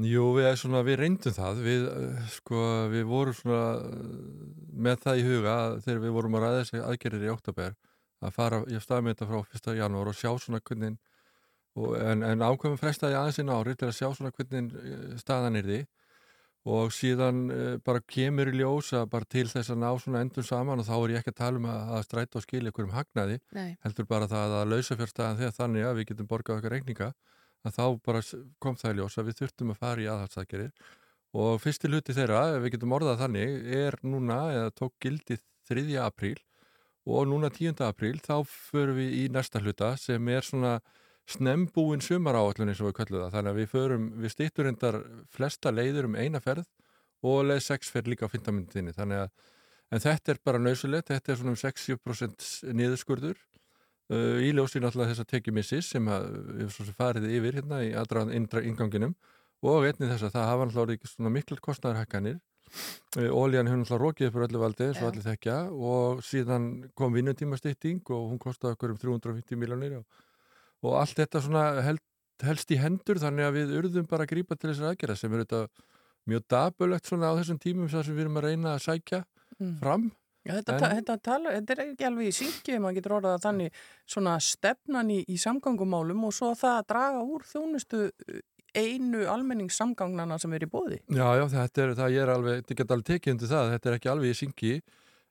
Jú, 0.06 0.24
við, 0.36 0.48
svona, 0.60 0.80
við 0.86 0.98
reyndum 1.00 1.34
það, 1.34 1.60
við, 1.64 1.84
uh, 1.90 2.24
sko, 2.32 2.64
við 2.92 3.06
vorum 3.10 3.36
svona 3.36 3.62
uh, 3.84 4.10
með 4.86 4.98
það 5.04 5.20
í 5.20 5.24
huga 5.26 5.54
þegar 5.84 6.02
við 6.04 6.12
vorum 6.16 6.36
að 6.38 6.44
ræða 6.44 6.60
þessi 6.60 6.82
aðgerðir 6.86 7.26
í 7.26 7.32
oktober 7.32 7.78
að 8.20 8.34
fara, 8.36 8.60
með 8.64 9.14
þetta 9.14 9.28
frá 9.30 9.40
1. 9.40 9.72
janúar 9.80 10.10
og 10.12 10.16
sjá 10.16 10.30
svona 10.38 10.60
hvernig, 10.60 10.98
og, 11.76 11.96
en, 11.98 12.22
en 12.28 12.44
ákveðum 12.44 12.78
frestaði 12.80 13.16
aðeins 13.18 13.40
inn 13.42 13.52
ári 13.52 13.74
til 13.80 13.88
að 13.88 13.96
sjá 13.98 14.06
svona 14.12 14.32
hvernig 14.36 14.76
uh, 14.78 15.16
staðan 15.20 15.58
er 15.60 15.68
því 15.72 15.80
og 16.70 16.90
síðan 16.92 17.38
bara 17.88 18.02
kemur 18.04 18.50
í 18.50 18.58
ljósa 18.58 19.06
bara 19.08 19.24
til 19.24 19.46
þess 19.48 19.72
að 19.72 19.78
ná 19.80 19.86
svona 19.96 20.20
endum 20.20 20.44
saman 20.44 20.82
og 20.82 20.84
þá 20.84 20.92
er 20.98 21.14
ég 21.14 21.22
ekki 21.22 21.32
að 21.32 21.38
tala 21.38 21.56
um 21.56 21.68
að, 21.72 21.94
að 21.96 22.02
stræta 22.04 22.36
og 22.36 22.44
skilja 22.44 22.68
ykkur 22.68 22.84
um 22.84 22.92
hagnaði, 22.92 23.38
Nei, 23.56 23.70
heldur 23.80 24.08
bara 24.10 24.28
það 24.28 24.56
að 24.58 24.74
lausa 24.74 24.98
fjárstæðan 25.00 25.40
þegar 25.40 25.56
þannig 25.56 25.86
að 25.88 25.96
við 25.96 26.10
getum 26.10 26.28
borgað 26.28 26.60
okkar 26.60 26.76
reikninga 26.76 27.08
að 27.66 27.76
þá 27.76 27.84
bara 28.06 28.22
kom 28.62 28.78
það 28.80 28.92
í 28.92 28.98
ljós 29.00 29.18
að 29.20 29.28
við 29.28 29.40
þurftum 29.40 29.72
að 29.74 29.80
fara 29.82 30.04
í 30.04 30.08
aðhaldsakkerir 30.10 30.70
og 31.40 31.60
fyrsti 31.62 31.90
hluti 31.90 32.14
þeirra, 32.16 32.44
ef 32.56 32.64
við 32.64 32.74
getum 32.74 32.94
orðað 32.96 33.20
þannig, 33.24 33.52
er 33.76 33.96
núna 34.02 34.38
eða 34.54 34.72
tók 34.74 34.96
gildi 35.02 35.38
3. 35.70 35.84
apríl 36.02 36.38
og 37.06 37.28
núna 37.30 37.50
10. 37.52 37.78
apríl 37.86 38.18
þá 38.22 38.40
förum 38.48 38.98
við 38.98 39.14
í 39.20 39.22
næsta 39.32 39.62
hluta 39.62 39.92
sem 40.00 40.32
er 40.32 40.46
svona 40.46 40.78
snembúin 41.30 42.02
sumar 42.02 42.38
áallun 42.38 42.72
eins 42.72 42.80
og 42.82 42.90
við 42.90 42.96
kallum 42.98 43.24
það 43.24 43.36
þannig 43.36 43.52
að 43.52 43.60
við 43.60 43.70
förum, 43.70 44.10
við 44.18 44.34
stýttur 44.34 44.70
endar 44.70 44.98
flesta 45.30 45.70
leiður 45.70 46.10
um 46.10 46.18
eina 46.18 46.40
ferð 46.42 46.66
og 47.22 47.44
leið 47.46 47.62
6 47.68 47.92
ferð 47.94 48.10
líka 48.10 48.26
á 48.26 48.32
fyntamyndinni 48.32 48.96
þannig 48.96 49.24
að 49.26 49.30
en 49.90 50.02
þetta 50.02 50.32
er 50.32 50.40
bara 50.46 50.62
nöysulegt, 50.62 51.10
þetta 51.10 51.32
er 51.32 51.38
svona 51.40 51.54
um 51.54 51.60
60% 51.60 52.74
niðurskurður 52.78 53.38
uh, 54.10 54.38
í 54.42 54.50
ljósi 54.56 54.82
náttúrulega 54.82 55.12
þess 55.14 55.24
að 55.24 55.30
tekið 55.34 55.56
missis 55.56 55.90
sem 55.94 56.06
að 56.10 56.28
við 56.60 56.70
svo 56.74 56.86
sem 56.88 56.96
farið 56.98 57.26
yfir 57.38 57.58
hérna 57.60 57.82
í 57.86 57.90
aðdraðan 57.96 58.34
inganginum 58.70 59.14
og 59.62 59.84
einnig 59.88 60.10
þess 60.12 60.26
að 60.28 60.34
það 60.36 60.48
hafa 60.50 60.66
náttúrulega 60.68 60.86
orðið 60.86 61.10
svona 61.14 61.34
mikil 61.34 61.60
kostnæðarhækkanir 61.66 62.38
Ólíðan 63.18 63.66
hefur 63.66 63.80
náttúrulega 63.80 64.02
rókið 64.04 64.28
fyrir 64.30 64.46
öllu 64.46 64.60
valdi 64.62 64.84
eins 64.86 64.98
og 65.00 65.02
Já. 65.02 65.08
allir 65.10 65.24
þekkja 65.26 65.54
og 65.90 66.20
síðan 66.22 66.66
kom 66.94 67.16
vinnutímastýtting 67.16 68.12
og 68.14 68.28
hún 68.30 68.38
kostaði 68.38 68.76
okkur 68.76 68.92
um 68.94 69.00
350 69.02 69.58
miljónir 69.58 69.96
og, 69.98 70.20
og 70.86 70.94
allt 71.00 71.18
þetta 71.18 71.42
svona 71.42 71.64
held, 71.82 71.98
helst 72.46 72.70
í 72.70 72.78
hendur 72.78 73.18
þannig 73.18 73.48
að 73.48 73.56
við 73.58 73.72
urðum 73.80 74.06
bara 74.06 74.22
að 74.28 74.30
grípa 74.36 74.54
til 74.54 74.70
þessar 74.70 74.92
aðgerða 74.92 75.18
sem 75.18 75.34
er 75.34 75.42
þetta 75.42 75.64
mjög 76.30 76.46
dabulegt 76.54 77.10
svona 77.10 77.32
á 77.34 77.38
þessum 77.40 77.58
tímum 77.58 77.90
sem 77.90 78.06
við 78.14 78.22
erum 78.28 78.38
að 78.38 78.48
reyna 78.50 78.76
að 78.76 78.86
sækja 78.86 79.24
Mm. 79.60 79.74
fram 79.82 80.04
Já, 80.46 80.54
þetta, 80.56 80.72
En- 80.72 80.80
ta, 80.80 80.90
þetta, 80.96 81.16
tala, 81.20 81.50
þetta 81.58 81.74
er 81.74 81.82
ekki 81.84 82.06
alveg 82.08 82.30
í 82.30 82.36
syngi 82.36 82.78
maður 82.80 82.96
getur 83.00 83.16
orðað 83.18 83.34
að 83.36 83.42
þannig 83.44 83.82
svona 84.08 84.38
stefnan 84.40 85.10
í, 85.12 85.18
í 85.28 85.36
samgangumálum 85.40 86.24
og 86.28 86.32
svo 86.36 86.54
það 86.56 86.78
að 86.78 86.88
draga 86.94 87.26
úr 87.26 87.44
þjónustu 87.50 88.06
uh, 88.08 88.40
einu 88.70 89.26
almenningssamgangnana 89.28 90.38
sem 90.40 90.52
er 90.56 90.64
í 90.64 90.70
bóði. 90.70 91.00
Já, 91.10 91.26
já, 91.36 91.44
þetta 91.52 91.84
er, 91.84 91.94
það 91.98 92.18
er 92.22 92.32
alveg, 92.36 92.60
þetta 92.62 92.78
get 92.80 92.96
alveg 92.96 93.08
tekið 93.10 93.34
undir 93.34 93.52
það, 93.52 93.70
þetta 93.74 93.90
er 93.90 93.98
ekki 93.98 94.12
alveg 94.14 94.32
í 94.32 94.40
syngi 94.40 94.74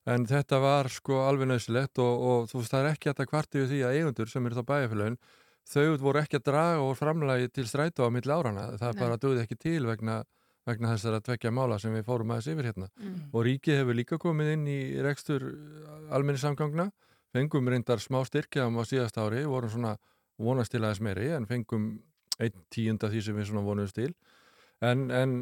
en 0.10 0.26
þetta 0.30 0.60
var 0.64 0.89
sko 0.93 1.22
alveg 1.26 1.49
nöðsilegt 1.49 2.01
og, 2.03 2.26
og 2.30 2.49
þú 2.51 2.62
veist, 2.62 2.74
það 2.74 2.86
er 2.86 2.91
ekki 2.93 3.30
kvarti 3.30 3.62
við 3.62 3.72
því 3.74 3.80
að 3.86 3.97
eigundur 3.99 4.32
sem 4.32 4.45
eru 4.45 4.60
þá 4.60 4.66
bæjarfélagin 4.70 5.20
þau 5.70 5.97
voru 6.01 6.22
ekki 6.24 6.39
að 6.39 6.45
draga 6.49 6.86
úr 6.86 6.97
framlagi 6.97 7.49
til 7.53 7.66
strætó 7.70 8.07
á 8.07 8.14
milli 8.14 8.34
árana, 8.34 8.70
það 8.80 8.95
Nei. 8.95 9.01
bara 9.03 9.20
döði 9.22 9.43
ekki 9.43 9.57
til 9.60 9.82
vegna, 9.86 10.22
vegna 10.70 10.93
þessara 10.93 11.22
tvekja 11.26 11.51
mála 11.53 11.80
sem 11.82 11.93
við 11.93 12.07
fórum 12.07 12.32
aðeins 12.34 12.49
yfir 12.53 12.70
hérna. 12.72 12.89
Mm. 12.99 13.20
og 13.34 13.45
ríkið 13.47 13.82
hefur 13.82 13.97
líka 13.97 14.20
komið 14.22 14.53
inn 14.55 14.65
í 14.70 14.80
rekstur 15.05 15.45
almenni 16.13 16.41
samgangna 16.41 16.89
fengum 17.36 17.70
reyndar 17.70 18.01
smá 18.01 18.22
styrkjaðum 18.26 18.80
á 18.82 18.84
síðast 18.89 19.20
ári 19.22 19.45
vorum 19.45 19.74
svona 19.74 19.95
vonast 20.39 20.74
til 20.74 20.84
aðeins 20.84 21.03
meiri 21.03 21.32
en 21.36 21.47
fengum 21.49 21.91
einn 22.39 22.65
tíunda 22.72 23.09
því 23.11 23.24
sem 23.26 23.38
við 23.38 23.49
svona 23.49 23.65
vonumst 23.65 23.97
til. 23.97 24.13
En, 24.82 25.09
en, 25.11 25.39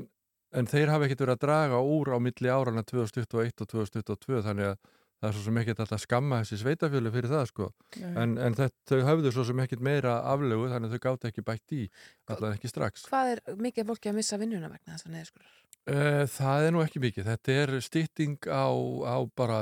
en 0.51 0.69
þeir 0.69 0.91
hafa 0.91 1.05
ekkert 1.05 1.23
verið 1.25 1.35
að 1.37 1.43
draga 1.45 1.81
úr 1.85 2.15
á 2.15 2.17
milli 2.17 2.49
árana 2.51 2.83
2021 2.87 3.63
og 3.63 3.71
2022 3.75 4.41
þannig 4.47 4.71
að 4.71 4.79
það 5.17 5.29
er 5.29 5.35
svo 5.37 5.45
sem 5.47 5.59
ekkert 5.63 5.83
alltaf 5.83 6.03
skamma 6.03 6.41
þessi 6.43 6.59
sveitafjölu 6.61 7.13
fyrir 7.13 7.31
það 7.31 7.45
sko 7.49 7.69
en, 8.05 8.35
en 8.37 8.57
þetta, 8.57 8.77
þau 8.91 8.99
höfðu 9.11 9.31
svo 9.33 9.47
sem 9.49 9.63
ekkert 9.63 9.85
meira 9.87 10.19
aflögu 10.33 10.69
þannig 10.73 10.91
að 10.91 10.97
þau 10.97 11.05
gátt 11.07 11.29
ekki 11.31 11.45
bætt 11.47 11.73
í 11.73 11.85
allavega 12.29 12.59
ekki 12.59 12.71
strax 12.71 13.07
Hvað 13.09 13.33
er 13.33 13.41
mikið 13.57 13.89
fólki 13.89 14.11
að 14.11 14.19
missa 14.19 14.37
vinnuna 14.41 14.69
vegna 14.69 14.93
þess 14.93 15.07
að 15.07 15.15
neðskurar? 15.15 15.55
Uh, 15.87 16.25
það 16.27 16.65
er 16.65 16.73
nú 16.75 16.83
ekki 16.83 16.99
mikið. 16.99 17.27
Þetta 17.29 17.53
er 17.61 17.73
stytting 17.85 18.47
á, 18.51 18.67
á 19.07 19.17
bara 19.39 19.61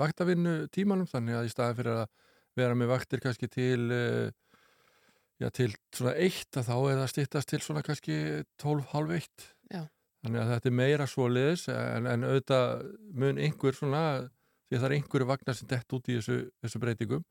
vaktavinnu 0.00 0.70
tímanum 0.72 1.08
þannig 1.08 1.36
að 1.36 1.48
í 1.48 1.52
staðin 1.52 1.76
fyrir 1.76 1.98
að 2.00 2.06
vera 2.56 2.76
með 2.76 2.92
vaktir 2.94 3.20
kannski 3.20 3.48
til 3.52 3.82
uh, 3.92 4.30
já, 5.40 5.50
til 5.52 5.68
svona 5.92 6.14
eitt 6.16 6.56
að 6.56 6.70
þá 6.70 6.76
er 6.78 7.00
það 7.02 7.12
styttast 7.12 7.52
til 7.52 7.60
svona 7.64 7.84
kannski 7.84 8.16
12, 8.62 8.86
halv 8.94 9.14
eitt. 9.18 9.50
Já. 9.68 9.84
Þannig 10.24 10.40
að 10.40 10.52
þetta 10.54 10.70
er 10.70 10.76
meira 10.80 11.08
svoleiðis 11.08 11.66
en, 11.72 12.08
en 12.08 12.26
auðvitað 12.28 12.86
mun 13.20 13.40
einhver 13.40 13.76
svona 13.76 14.02
því 14.70 14.76
að 14.76 14.82
það 14.82 14.88
er 14.88 14.96
einhverju 14.96 15.28
vagnar 15.30 15.58
sem 15.58 15.70
dett 15.70 15.96
út 15.96 16.10
í 16.10 16.18
þessu, 16.18 16.36
þessu 16.62 16.82
breytingum 16.82 17.24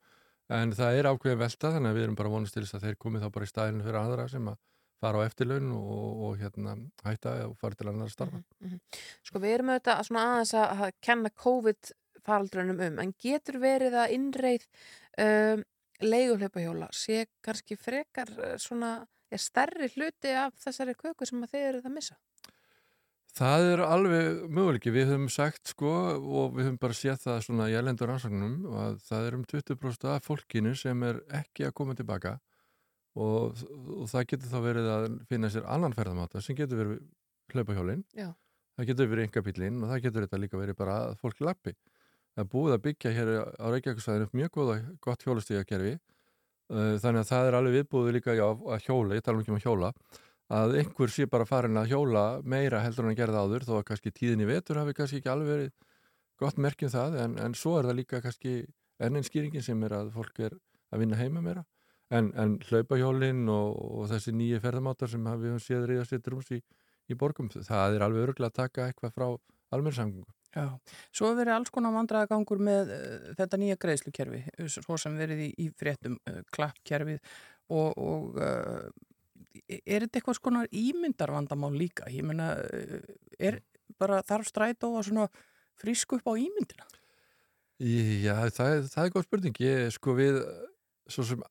en 0.59 0.73
það 0.75 0.97
er 0.97 1.09
ákveðin 1.09 1.39
velta 1.39 1.71
þannig 1.75 1.93
að 1.93 1.99
við 1.99 2.07
erum 2.07 2.19
bara 2.19 2.33
vonast 2.33 2.57
til 2.57 2.65
þess 2.65 2.77
að 2.79 2.85
þeir 2.87 2.99
komi 3.05 3.21
þá 3.21 3.29
bara 3.35 3.47
í 3.47 3.51
staðinu 3.53 3.85
fyrir 3.85 3.99
aðra 4.01 4.27
sem 4.31 4.51
að 4.51 4.59
fara 4.99 5.21
á 5.23 5.27
eftirlaun 5.29 5.71
og, 5.77 6.23
og 6.27 6.39
hérna 6.41 6.75
hætta 7.05 7.35
og 7.47 7.55
fara 7.61 7.77
til 7.79 7.87
annar 7.87 8.11
starfa. 8.11 8.41
Mhm. 8.59 8.79
Sko 9.23 9.39
við 9.39 9.55
erum 9.55 9.71
auðvitað 9.71 10.01
að 10.01 10.21
aðeins 10.23 10.55
að, 10.59 10.85
að 10.85 10.95
kenna 11.07 11.33
COVID 11.45 11.91
faraldrunum 12.25 12.81
um 12.89 13.03
en 13.05 13.13
getur 13.23 13.59
verið 13.63 13.95
að 14.01 14.15
innreið 14.17 14.65
um, 15.23 15.63
leiguhlaupahjóla 16.03 16.89
sé 16.95 17.25
kannski 17.43 17.77
frekar 17.79 18.31
eh, 18.39 18.57
svona 18.61 18.99
er 19.29 19.41
stærri 19.41 19.89
hluti 19.93 20.31
af 20.35 20.55
þessari 20.63 20.95
köku 20.97 21.27
sem 21.27 21.43
að 21.43 21.53
þið 21.53 21.65
eruð 21.69 21.89
að 21.89 21.95
missa? 21.95 22.17
Það 23.37 23.65
er 23.71 23.81
alveg 23.85 24.39
möguleiki, 24.49 24.91
við 24.93 25.11
höfum 25.11 25.27
sagt 25.31 25.69
sko 25.71 25.91
og 26.17 26.55
við 26.57 26.65
höfum 26.65 26.79
bara 26.81 26.97
séð 26.97 27.19
það 27.23 27.43
svona 27.45 27.67
í 27.69 27.75
elendur 27.77 28.09
rannsóknum 28.09 28.55
að 28.73 28.97
það 29.05 29.27
er 29.27 29.37
um 29.37 29.43
20% 29.51 30.07
af 30.09 30.25
fólkinu 30.25 30.73
sem 30.77 31.05
er 31.05 31.21
ekki 31.39 31.67
að 31.67 31.75
koma 31.77 31.95
tilbaka 31.97 32.35
og, 33.19 33.61
og 33.95 34.09
það 34.09 34.27
getur 34.33 34.51
þá 34.51 34.59
verið 34.65 34.91
að 34.95 35.07
finna 35.29 35.51
sér 35.53 35.69
annan 35.69 35.95
ferðamáta 35.95 36.41
sem 36.43 36.57
getur 36.57 36.81
verið 36.81 36.99
hlaupahjólin, 37.53 38.03
Já. 38.17 38.29
það 38.77 38.91
getur 38.91 39.11
verið 39.13 39.27
engabílinn 39.27 39.81
og 39.83 39.93
það 39.93 40.03
getur 40.05 40.25
þetta 40.25 40.41
líka 40.43 40.61
verið 40.61 40.77
bara 40.77 40.97
að 41.07 41.15
fólk 41.21 41.39
lappi. 41.45 41.73
Það 42.35 42.43
er 42.43 42.49
búið 42.53 42.75
að 42.75 42.83
byggja 42.85 43.13
hér 43.15 43.31
á 43.57 43.65
Reykjavíksvæðinu 43.73 44.29
mjög 44.37 44.51
góða, 44.57 44.75
gott 45.01 45.25
hjólastígakerfi 45.25 45.95
þannig 46.69 47.23
að 47.23 47.29
það 47.31 47.47
er 47.47 47.57
alveg 47.57 47.75
viðbúið 47.79 48.11
líka 48.19 48.35
já, 48.37 48.45
að 48.45 48.83
hjóla, 48.85 49.17
ég 49.17 49.25
tala 49.25 49.39
um 49.39 49.41
ekki 49.43 49.53
um 49.53 49.57
að 49.57 49.65
hjóla 49.65 49.89
að 50.49 50.75
einhver 50.81 51.13
sé 51.13 51.27
bara 51.29 51.45
farin 51.45 51.77
að 51.77 51.91
hjóla 51.93 52.23
meira 52.41 52.81
heldur 52.81 53.05
en 53.05 53.13
að 53.13 53.19
gera 53.21 53.35
það 53.35 53.49
áður 53.49 53.67
þó 53.67 53.73
að 53.77 53.87
kannski 53.91 54.13
tíðin 54.15 54.43
í 54.45 54.49
vetur 54.49 54.79
hafi 54.81 54.95
kannski 54.97 55.19
ekki 55.21 55.31
alveg 55.33 55.51
verið 55.53 55.73
gott 56.41 56.57
merkjum 56.57 56.93
það 56.93 57.19
en, 57.23 57.35
en 57.43 57.57
svo 57.57 57.75
er 57.77 57.89
það 57.89 57.99
líka 57.99 58.21
kannski 58.23 58.55
enn 58.99 59.19
einn 59.19 59.27
skýringin 59.27 59.65
sem 59.65 59.83
er 59.85 59.95
að 59.99 60.13
fólk 60.15 60.41
er 60.47 60.57
að 60.89 61.03
vinna 61.03 61.19
heima 61.19 61.43
meira 61.45 61.65
en, 62.09 62.31
en 62.33 62.57
hlaupahjólin 62.69 63.45
og, 63.53 63.77
og 63.99 64.09
þessi 64.11 64.33
nýju 64.35 64.61
ferðamátar 64.63 65.11
sem 65.11 65.29
við 65.29 65.51
höfum 65.51 65.63
séð 65.63 65.87
reyða 65.91 66.07
sér 66.09 66.23
drúms 66.25 66.49
í, 66.55 66.59
í 67.09 67.17
borgum 67.17 67.51
það 67.53 67.97
er 67.97 68.05
alveg 68.05 68.29
örgulega 68.29 68.49
að 68.49 68.59
taka 68.63 68.89
eitthvað 68.89 69.15
frá 69.15 69.27
almennsamgöngu. 69.75 70.25
Já, 70.49 70.65
svo 71.13 71.29
verið 71.37 71.53
alls 71.53 71.69
konar 71.69 71.93
vandræðagangur 71.93 72.61
með 72.65 72.93
uh, 72.95 73.27
þetta 73.37 73.59
nýja 73.61 73.77
greiðslukerfi, 73.83 74.39
svo 74.73 74.97
sem 74.97 75.17
verið 75.19 75.43
í, 75.45 75.49
í 75.61 75.67
fréttum 75.77 76.15
uh, 76.25 76.39
klappkerfið 76.55 77.19
og, 77.69 77.91
og 77.93 78.39
uh, 78.41 78.87
er 79.69 80.05
þetta 80.05 80.19
eitthvað 80.19 80.37
skonar 80.39 80.71
ímyndarvandamál 80.75 81.73
líka? 81.77 82.07
Ég 82.13 82.25
meina, 82.27 82.53
uh, 82.59 82.99
er 83.39 83.61
bara 83.99 84.21
þarf 84.23 84.49
strætó 84.51 84.93
að 84.99 85.07
svona 85.09 85.27
frísku 85.79 86.19
upp 86.19 86.27
á 86.29 86.33
ímyndina? 86.39 86.87
Já, 87.79 88.35
það, 88.51 88.73
er- 88.75 88.89
það 88.91 89.05
er 89.05 89.13
góð 89.15 89.25
spurning. 89.29 89.61
Ég, 89.63 89.85
sko 89.95 90.13
við, 90.17 90.41
svo 91.07 91.23
sem 91.23 91.43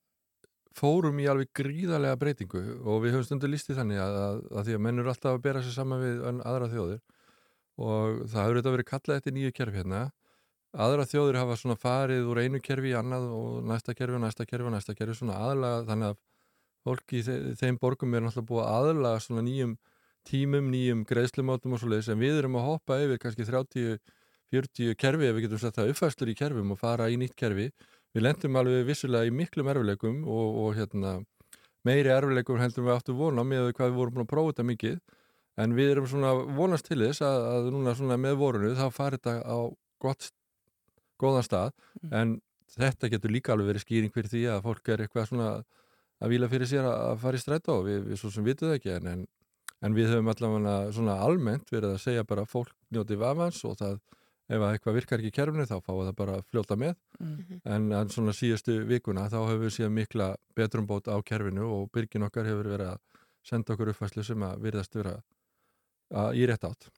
fórum 0.78 1.18
í 1.18 1.26
alveg 1.26 1.48
gríðarlega 1.56 2.18
breytingu 2.20 2.60
og 2.84 3.00
við 3.02 3.16
höfum 3.16 3.24
stundu 3.26 3.48
lístið 3.50 3.80
þannig 3.80 3.98
að, 4.02 4.18
að, 4.22 4.42
að 4.60 4.68
því 4.68 4.76
að 4.76 4.82
menn 4.84 5.00
eru 5.02 5.10
alltaf 5.10 5.32
að 5.34 5.42
bera 5.48 5.62
sér 5.64 5.74
saman 5.74 6.02
við 6.04 6.20
aðra 6.44 6.68
þjóðir 6.70 7.00
og 7.78 8.20
það 8.28 8.44
hefur 8.44 8.58
þetta 8.60 8.74
verið 8.76 8.88
kallað 8.92 9.18
eftir 9.20 9.34
nýju 9.34 9.54
kerfi 9.56 9.80
hérna. 9.80 10.02
Aðra 10.78 11.06
þjóðir 11.08 11.38
hafa 11.40 11.56
svona 11.58 11.78
farið 11.80 12.28
úr 12.28 12.42
einu 12.44 12.60
kerfi 12.62 12.92
í 12.92 12.96
annað 12.98 13.26
og 13.32 13.58
næsta 13.66 13.94
kerfi 13.96 14.18
og 14.18 14.22
næsta 14.22 14.46
kerfi 14.46 14.68
og 14.68 14.74
næsta 14.76 14.94
kerfi 14.98 15.16
svona 15.18 15.38
aðlaga 15.48 15.86
þannig 15.88 16.12
að 16.12 16.18
fólki 16.86 17.20
í 17.20 17.24
þe 17.26 17.38
þeim 17.58 17.80
borgum 17.80 18.14
er 18.14 18.24
náttúrulega 18.24 18.50
búið 18.50 18.64
að 18.66 18.92
aðlaga 18.92 19.24
svona 19.24 19.44
nýjum 19.46 19.74
tímum, 20.28 20.70
nýjum 20.72 21.02
greiðslumátum 21.08 21.74
og 21.74 21.82
svo 21.82 21.90
leiðis 21.92 22.12
en 22.12 22.20
við 22.20 22.40
erum 22.42 22.58
að 22.60 22.68
hoppa 22.68 23.00
yfir 23.02 23.20
kannski 23.22 23.46
30 23.48 23.98
40 24.52 24.96
kerfi 24.96 25.28
ef 25.28 25.36
við 25.36 25.46
getum 25.46 25.60
sett 25.60 25.76
það 25.76 25.92
uppfæstur 25.92 26.30
í 26.32 26.36
kerfum 26.36 26.72
og 26.72 26.80
fara 26.80 27.08
í 27.12 27.18
nýtt 27.20 27.36
kerfi. 27.38 27.68
Við 28.16 28.24
lendum 28.24 28.56
alveg 28.56 28.86
vissulega 28.88 29.28
í 29.28 29.34
miklum 29.34 29.68
erfileikum 29.68 30.22
og, 30.24 30.60
og 30.62 30.78
hérna, 30.78 31.18
meiri 31.84 32.12
erfileikum 32.14 32.60
heldur 32.60 32.86
við 32.86 32.94
áttu 32.94 33.16
vona 33.18 33.44
með 33.44 33.74
hvað 33.76 33.92
við 33.92 33.98
vorum 34.00 34.16
búin 34.16 34.24
að 34.24 34.32
prófa 34.32 34.54
þetta 34.54 34.68
mikið. 34.70 34.98
En 35.58 35.74
við 35.76 35.92
erum 35.92 36.08
svona 36.08 36.32
vonast 36.56 36.88
til 36.88 37.00
þess 37.02 37.24
að, 37.26 37.46
að 37.52 37.70
núna 37.74 37.94
svona 37.98 38.18
með 38.20 38.38
vorunu 38.40 38.74
þá 38.78 38.86
farið 38.94 39.20
þetta 39.20 39.34
á 39.44 39.58
gott, 40.00 40.30
góðan 41.20 41.44
stað. 41.44 41.74
En 42.08 42.38
þetta 42.72 43.12
getur 43.12 43.34
líka 43.34 43.52
alveg 43.52 43.74
verið 43.74 43.84
skýring 43.84 44.14
fyrir 44.14 44.32
því 44.32 44.44
að 44.54 44.64
fólk 44.64 44.92
er 44.94 45.04
eitthvað 45.04 45.28
svona 45.32 45.50
að 46.18 46.34
vila 46.34 46.50
fyrir 46.50 46.70
sér 46.70 46.88
að, 46.88 47.16
fara 47.22 47.38
í 47.38 47.42
strætó. 47.42 47.80
Við, 47.86 48.04
við 48.10 48.20
svo 48.20 48.30
sem 48.34 48.46
vitum 48.46 48.70
það 48.70 48.78
ekki 48.78 48.94
en, 48.96 49.08
en, 49.12 49.24
en 49.86 49.96
við 49.96 50.12
höfum 50.12 50.30
allavega 50.32 50.76
svona 50.96 51.18
almennt 51.24 51.72
verið 51.72 51.96
að 51.96 52.04
segja 52.04 52.26
bara 52.28 52.46
fólk 52.48 52.74
njóti 52.94 53.18
vafans 53.20 53.62
og 53.68 53.78
það 53.80 53.98
ef 54.48 54.62
að 54.62 54.70
eitthvað 54.72 54.96
virkar 54.96 55.20
ekki 55.20 55.28
í 55.28 55.36
kerfinu 55.36 55.66
þá 55.68 55.76
fáið 55.84 56.04
það 56.06 56.14
bara 56.22 56.36
fljóta 56.48 56.76
með. 56.80 56.94
Mm. 57.20 57.58
en, 57.64 57.88
en 57.98 58.12
svona 58.12 58.32
síðustu 58.36 58.78
vikuna 58.88 59.26
þá 59.28 59.40
hefur 59.42 59.64
við 59.66 59.74
síðan 59.76 59.96
mikla 59.96 60.28
betrumbót 60.56 61.10
á 61.12 61.16
kerfinu 61.20 61.66
og 61.68 61.90
byrgin 61.92 62.24
okkar 62.28 62.48
hefur 62.48 62.70
verið 62.72 62.94
að 62.94 63.26
senda 63.44 63.74
okkur 63.74 63.92
uppfæslu 63.92 64.24
sem 64.24 64.44
að 64.44 64.62
virðast 64.64 64.96
vera 64.96 65.18
í 66.08 66.46
rétt 66.48 66.64
átt. 66.64 66.88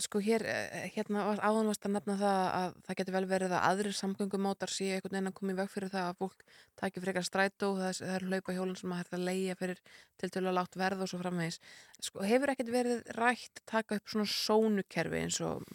Sko 0.00 0.20
hér, 0.22 0.44
eh, 0.46 0.90
hérna 0.94 1.24
áðanvast 1.36 1.84
að 1.84 1.94
nefna 1.96 2.14
það 2.20 2.42
að 2.56 2.74
það 2.86 2.96
getur 2.98 3.14
vel 3.16 3.26
verið 3.26 3.54
að 3.56 3.64
aðrir 3.68 3.96
samgöngumótar 3.98 4.70
sé 4.70 4.88
einhvern 4.92 5.16
veginn 5.16 5.30
að 5.30 5.34
koma 5.34 5.52
í 5.52 5.56
veg 5.58 5.70
fyrir 5.72 5.90
það 5.92 6.06
að 6.08 6.18
fólk 6.20 6.44
taki 6.78 7.02
frekar 7.02 7.26
strætó, 7.26 7.70
það 7.76 7.88
er, 7.88 7.98
það 7.98 8.14
er 8.14 8.26
hlaupa 8.28 8.54
hjólinn 8.56 8.78
sem 8.78 8.92
að 8.92 9.00
hægt 9.02 9.16
að 9.16 9.26
leia 9.26 9.56
fyrir 9.58 9.82
til 10.20 10.30
til 10.30 10.44
að 10.44 10.56
látt 10.60 10.78
verð 10.78 11.02
og 11.02 11.10
svo 11.10 11.20
framvegis. 11.20 11.58
Sko 12.00 12.24
hefur 12.28 12.52
ekkert 12.52 12.72
verið 12.72 13.02
rætt 13.18 13.62
taka 13.66 13.98
upp 13.98 14.14
svona 14.14 14.28
sónukerfi 14.30 15.22
eins 15.24 15.40
og 15.40 15.66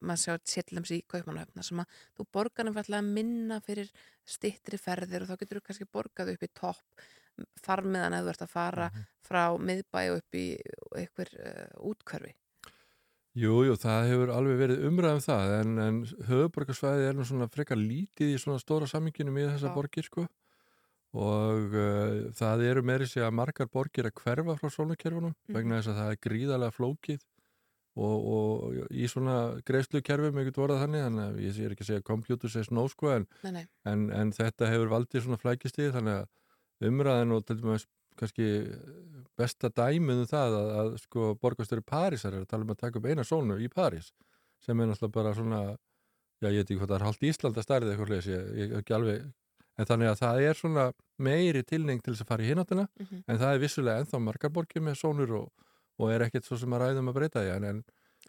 maður 0.00 0.22
sjá 0.22 0.38
sétlems 0.44 0.94
í 0.94 1.02
kaupmannahöfna 1.08 1.64
sem 1.64 1.82
að 1.82 1.98
þú 2.18 2.28
borgar 2.30 2.68
nefnilega 2.68 3.02
minna 3.02 3.60
fyrir 3.64 3.90
stittri 4.24 4.78
ferðir 4.78 5.24
og 5.24 5.32
þá 5.32 5.38
getur 5.40 5.60
þú 5.62 5.66
kannski 5.70 5.90
borgað 5.90 6.34
upp 6.34 6.46
í 6.46 6.52
topp 6.52 7.06
farmiðan 7.64 8.16
eða 8.18 8.26
þú 8.28 8.32
ert 8.34 8.46
að 8.46 8.54
fara 8.54 8.88
frá 9.24 9.42
miðbæ 9.58 10.00
og 10.12 10.20
upp 10.20 10.38
í 10.38 10.46
einhver 11.00 11.30
uh, 11.40 11.90
útkörfi. 11.90 12.34
Jú, 13.34 13.64
jú, 13.66 13.74
það 13.82 14.08
hefur 14.12 14.30
alveg 14.30 14.58
verið 14.60 14.84
umræðum 14.86 15.22
það 15.24 15.52
en, 15.56 15.78
en 15.82 15.96
höfuborgarsvæði 16.28 17.08
er 17.08 17.16
nú 17.18 17.24
svona 17.26 17.48
frekar 17.50 17.80
lítið 17.80 18.36
í 18.36 18.38
svona 18.38 18.62
stóra 18.62 18.86
samminginu 18.86 19.34
með 19.34 19.56
þessa 19.56 19.72
Já. 19.72 19.74
borgir 19.74 20.06
sko 20.06 20.26
og 21.14 21.74
uh, 21.74 22.30
það 22.34 22.62
eru 22.68 22.82
meiri 22.86 23.08
sig 23.10 23.22
að 23.26 23.34
margar 23.38 23.70
borgir 23.70 24.06
að 24.06 24.14
hverfa 24.22 24.54
frá 24.60 24.70
sólukerfunum 24.70 25.34
vegna 25.50 25.80
þess 25.80 25.90
að 25.92 25.98
það 26.00 26.12
er 26.12 26.20
gríðarlega 26.28 26.76
flókið 26.78 27.24
og, 27.94 28.30
og 28.36 28.78
í 28.90 29.06
svona 29.10 29.36
greiðslukerfum 29.66 30.40
ekkert 30.42 30.62
vorða 30.62 30.80
þannig 30.82 31.04
þannig 31.06 31.26
að 31.26 31.42
ég 31.44 31.60
er 31.62 31.74
ekki 31.74 31.86
að 31.86 31.90
segja 31.90 32.06
computer 32.06 32.50
says 32.54 32.70
no 32.74 32.86
sko 32.90 33.12
en, 33.14 33.26
Nei, 33.44 33.52
nei. 33.60 33.64
en, 33.90 34.08
en 34.14 34.32
þetta 34.34 34.70
hefur 34.70 34.90
valdið 34.94 35.26
svona 35.26 35.42
flækistíð 35.42 35.94
þannig 35.98 36.22
að 36.22 36.32
umræðin 36.82 37.32
og 37.36 37.44
til 37.46 37.56
dæmis 37.60 37.86
kannski 38.18 38.46
besta 39.38 39.70
dæmið 39.74 40.20
um 40.24 40.28
það 40.30 40.56
að, 40.58 40.68
að 40.80 40.90
sko 41.02 41.30
borgastöru 41.42 41.82
Parísar 41.86 42.34
er 42.36 42.44
að 42.44 42.50
tala 42.52 42.66
um 42.66 42.70
að 42.74 42.82
taka 42.84 43.00
upp 43.00 43.08
eina 43.10 43.24
sónu 43.26 43.56
í 43.62 43.68
París 43.72 44.12
sem 44.64 44.78
er 44.80 44.86
náttúrulega 44.90 45.14
bara 45.16 45.34
svona 45.34 45.62
já 46.42 46.48
ég 46.50 46.60
veit 46.60 46.70
ekki 46.70 46.78
hvað 46.80 46.92
það 46.92 46.98
er 47.00 47.06
hálft 47.08 47.26
Ísland 47.26 47.58
að 47.58 47.66
stærði 47.66 47.90
eitthvað 47.94 48.12
leys, 48.14 48.28
ég, 48.30 48.46
ég 48.60 48.76
ekki 48.78 48.94
alveg 48.94 49.24
en 49.74 49.88
þannig 49.90 50.10
að 50.12 50.20
það 50.22 50.40
er 50.46 50.54
svona 50.60 50.84
meiri 51.18 51.62
tilning 51.66 52.02
til 52.04 52.14
þess 52.14 52.22
að 52.24 52.30
fara 52.30 52.44
í 52.46 52.50
hináttina 52.52 52.86
Mhm. 53.00 53.24
en 53.26 53.38
það 53.42 53.54
er 53.54 53.62
vissulega 53.64 54.04
ennþá 54.04 54.20
margar 54.22 54.50
borgir 54.54 54.82
með 54.82 55.00
sónur 55.02 55.34
og, 55.40 55.50
og 55.98 56.12
er 56.14 56.26
ekkert 56.28 56.46
svo 56.46 56.56
sem 56.60 56.70
að 56.74 56.84
ræðum 56.84 57.10
að 57.10 57.18
breyta 57.18 57.42
því 57.42 57.56
en, 57.56 57.64
en 57.72 57.84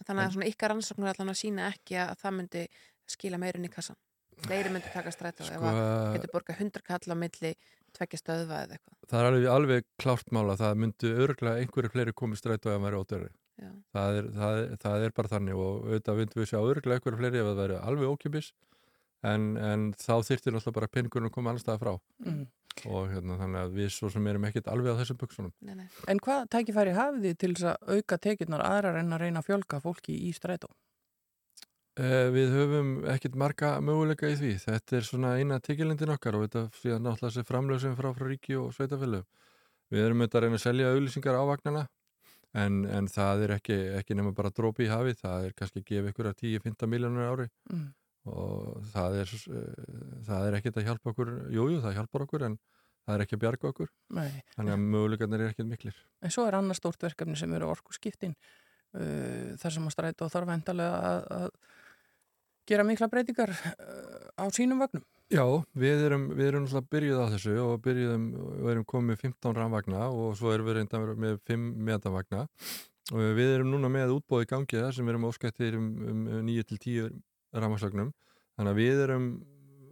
Þannig 0.05 0.25
að 0.25 0.33
svona 0.33 0.47
ykkar 0.49 0.69
rannsóknur 0.73 1.07
allan 1.13 1.29
að 1.31 1.37
sína 1.39 1.69
ekki 1.71 1.95
að 2.01 2.17
það 2.19 2.33
myndi 2.35 2.63
skila 3.07 3.37
meirinn 3.39 3.63
í 3.63 3.69
kassan. 3.71 3.95
Fleiri 4.43 4.69
myndi 4.73 4.91
taka 4.93 5.11
strætó 5.15 5.45
Sko, 5.47 5.63
að 5.71 6.13
getur 6.17 6.31
borgað 6.35 6.59
100 6.65 6.83
kall 6.85 7.13
á 7.13 7.15
milli 7.15 7.51
tveggja 7.95 8.19
stöðva 8.19 8.57
eða 8.65 8.75
eitthvað. 8.75 8.95
það 9.07 9.19
er 9.21 9.27
alveg, 9.29 9.45
alveg 9.55 9.85
klárt 10.01 10.31
mála 10.35 10.57
það 10.59 10.73
myndi 10.83 11.11
örgulega 11.25 11.61
einhverju 11.63 11.91
fleiri 11.93 12.13
komið 12.13 12.41
strætó 12.41 12.73
ef 12.73 12.75
það 12.75 12.85
væri 12.85 12.99
ódöri 12.99 13.29
Já. 13.55 13.69
það 13.95 14.17
er, 14.19 14.25
það, 14.35 14.57
er- 14.65 14.75
það 14.83 15.05
er 15.07 15.13
bara 15.15 15.31
þannig 15.31 15.55
og 15.63 15.85
auðvitað 15.87 16.19
myndum 16.19 16.41
við 16.43 16.49
sjá 16.51 16.59
örgulega 16.59 16.99
einhverju 16.99 17.21
fleiri 17.21 17.39
ef 17.39 17.47
það 17.47 17.61
væri 17.63 17.77
alveg 17.87 18.11
ókipis 18.11 18.49
en, 19.23 19.45
en 19.57 19.85
þá 19.95 20.13
þyrftir 20.27 20.53
náttúrulega 20.57 20.75
bara 20.81 20.91
peningurinn 20.91 21.29
að 21.31 21.35
koma 21.39 21.53
alls 21.55 21.63
staðar 21.65 21.79
frá 21.85 21.95
Mm. 22.25 22.43
og 22.91 23.05
hérna, 23.07 23.37
þannig 23.39 23.61
að 23.63 23.75
við 23.79 23.87
svo 23.95 24.09
sem 24.11 24.25
erum 24.27 24.43
ekkert 24.49 24.67
alveg 24.67 24.91
á 24.91 24.99
þessum 24.99 25.17
buksunum 25.21 25.51
Nei, 25.63 25.75
nei. 25.79 25.85
En 26.11 26.19
hvað 26.19 26.49
tækifæri 26.51 26.91
hafið 26.97 27.23
þið 27.29 27.37
til 27.39 27.53
þess 27.55 27.69
að 27.71 27.93
auka 27.95 28.17
tekjurnar 28.25 28.63
aðrar 28.67 28.99
en 28.99 29.15
að 29.15 29.21
reyna 29.23 29.39
að 29.39 29.47
fjölga 29.47 29.79
fólki 29.79 30.17
í 30.27 30.33
strætó? 30.35 30.67
Eh, 31.95 32.27
Við 32.35 32.49
höfum 32.51 32.87
ekkert 33.07 33.35
marga 33.39 33.69
möguleika 33.79 34.27
í 34.27 34.35
því. 34.35 34.49
Þetta 34.65 34.97
er 34.97 35.05
svona 35.07 35.29
eina 35.39 35.59
tekilindin 35.63 36.11
okkar 36.11 36.35
og 36.35 36.43
þetta 36.47 36.63
síðan 36.75 37.05
náttúrulega 37.07 37.31
þessi 37.31 37.47
framlög 37.47 37.79
sem 37.79 37.93
er 37.93 37.99
frá 38.01 38.09
frá 38.17 38.27
ríki 38.27 38.57
og 38.59 38.73
sveitafélög. 38.75 39.23
Við 39.93 40.01
erum 40.03 40.23
auðvitað 40.25 40.39
að 40.41 40.43
reyna 40.47 40.57
að 40.59 40.63
selja 40.65 40.89
auðlýsingar 40.91 41.37
á 41.39 41.43
vagnana 41.47 41.83
en, 42.55 42.81
en 42.89 43.07
það 43.11 43.43
er 43.45 43.53
ekki, 43.59 43.77
ekki 44.01 44.17
nema 44.19 44.33
bara 44.35 44.51
drópi 44.51 44.87
í 44.87 44.91
hafið. 44.91 45.21
Það 45.21 45.45
er 45.47 45.55
kannski 45.61 45.83
að 45.83 45.87
gefa 45.93 46.11
ykkur 46.11 46.29
að 46.31 46.41
10-15 46.43 46.91
miljónur 46.95 47.29
ári 47.31 47.47
Mm. 47.71 47.85
og 48.25 48.81
það 48.91 49.15
er, 49.21 49.31
eh, 49.55 49.87
það 50.27 50.47
er 50.49 50.55
ekkert 50.59 50.77
að 50.81 50.85
hjálpa 50.89 51.11
okkur. 51.13 51.31
Jújú, 51.53 51.69
jú, 51.77 51.81
það 51.85 51.95
hjálpar 51.99 52.23
okkur 52.27 52.45
en 52.49 52.57
það 53.05 53.15
er 53.15 53.23
ekki 53.27 53.37
að 53.37 53.43
bjarga 53.45 53.69
okkur. 53.71 53.89
Nei. 54.17 54.43
Þannig 54.57 54.73
að 54.75 54.85
möguleikarnir 54.95 55.43
er 55.45 55.53
ekkert 55.53 55.69
miklir. 55.71 55.95
En 56.25 56.33
svo 56.33 56.47
er 56.49 56.57
annars 56.59 56.81
stórt 56.81 56.99
verkefni 57.05 57.37
sem 57.37 57.53
eru 57.53 57.69
orku 57.71 57.93
skiptin 57.95 58.35
uh, 58.95 59.55
þar 59.61 59.71
sem 59.77 59.85
að 59.87 59.93
strætó 59.95 60.27
þarf 60.33 60.51
endalega 60.55 60.99
að, 61.13 61.27
að 61.37 61.49
gera 62.69 62.85
mikla 62.87 63.09
breytingar 63.11 63.51
uh, 63.53 64.41
á 64.41 64.45
sínum 64.55 64.81
vagnum. 64.83 65.03
Já, 65.33 65.45
við 65.73 66.03
erum, 66.05 66.25
við 66.37 66.49
erum 66.51 66.65
náttúrulega 66.65 66.91
byrjuð 66.93 67.21
á 67.21 67.25
þessu 67.33 67.55
og 67.63 67.79
byrjuðum, 67.85 68.25
við 68.59 68.71
erum 68.73 68.87
komið 68.91 69.07
með 69.11 69.23
15 69.23 69.55
rafvagna 69.57 70.03
og 70.13 70.35
svo 70.37 70.51
erum 70.53 70.69
við 70.69 70.77
reynda 70.79 71.01
með 71.25 71.39
5 71.49 71.63
metavagna 71.87 72.43
og 73.13 73.23
við 73.37 73.55
erum 73.55 73.71
núna 73.73 73.89
með 73.93 74.15
útbóði 74.19 74.49
gangi 74.49 74.81
þar 74.81 74.93
sem 74.97 75.09
erum 75.09 75.27
óskættir 75.29 75.77
um, 75.79 75.89
um 76.11 76.27
9-10 76.45 77.09
rafvagnsagnum 77.55 78.13
þannig 78.55 78.71
að 78.71 78.81
við 78.81 79.03
erum 79.07 79.27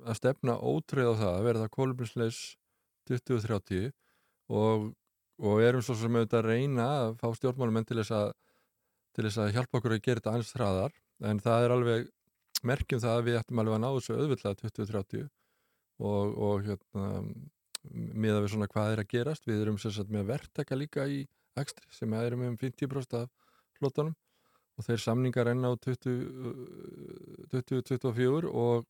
að 0.04 0.20
stefna 0.20 0.58
ótröð 0.60 1.14
á 1.14 1.20
það 1.22 1.34
að 1.34 1.48
verða 1.48 1.72
kólumlisleis 1.74 2.40
2030 3.10 3.92
og, 4.54 4.90
og 5.42 5.62
erum 5.66 5.84
svo 5.86 5.96
sem 5.98 6.16
auðvitað 6.16 6.40
að 6.42 6.50
reyna 6.50 6.88
að 7.04 7.16
fá 7.22 7.30
stjórnmálumenn 7.38 7.88
til 7.90 8.00
þess 8.02 8.16
að 8.18 8.34
til 9.14 9.28
þess 9.28 9.40
að 9.42 9.54
hjálpa 9.58 9.80
okkur 9.80 9.96
að 9.96 10.04
gera 10.04 10.22
þetta 10.22 10.34
aðeins 10.34 10.54
hraðar. 10.58 10.94
En 11.30 11.40
það 11.44 11.66
er 11.66 11.74
alveg 11.76 12.08
merkjum 12.68 13.02
það 13.04 13.18
að 13.18 13.26
við 13.28 13.40
ættum 13.40 13.60
alveg 13.62 13.76
að 13.78 13.84
ná 13.84 13.90
þessu 13.98 14.14
auðvitað 14.18 14.60
2030 14.64 15.28
og, 16.04 16.26
og 16.48 16.56
hérna 16.68 17.06
miða 17.92 18.40
við 18.44 18.52
svona 18.54 18.72
hvað 18.72 18.94
er 18.94 19.00
að 19.04 19.12
gerast 19.12 19.44
við 19.48 19.62
erum 19.64 19.80
sagt 19.82 20.12
með 20.14 20.30
verktaka 20.32 20.74
líka 20.80 21.02
í 21.08 21.10
ekstri 21.60 21.88
sem 21.94 22.14
erum 22.18 22.42
um 22.48 22.58
50% 22.60 23.14
af 23.20 23.28
flottanum 23.78 24.16
og 24.78 24.82
þeir 24.88 25.02
samningar 25.04 25.48
enn 25.52 25.68
á 25.68 25.72
2024 25.84 28.50
og 28.50 28.86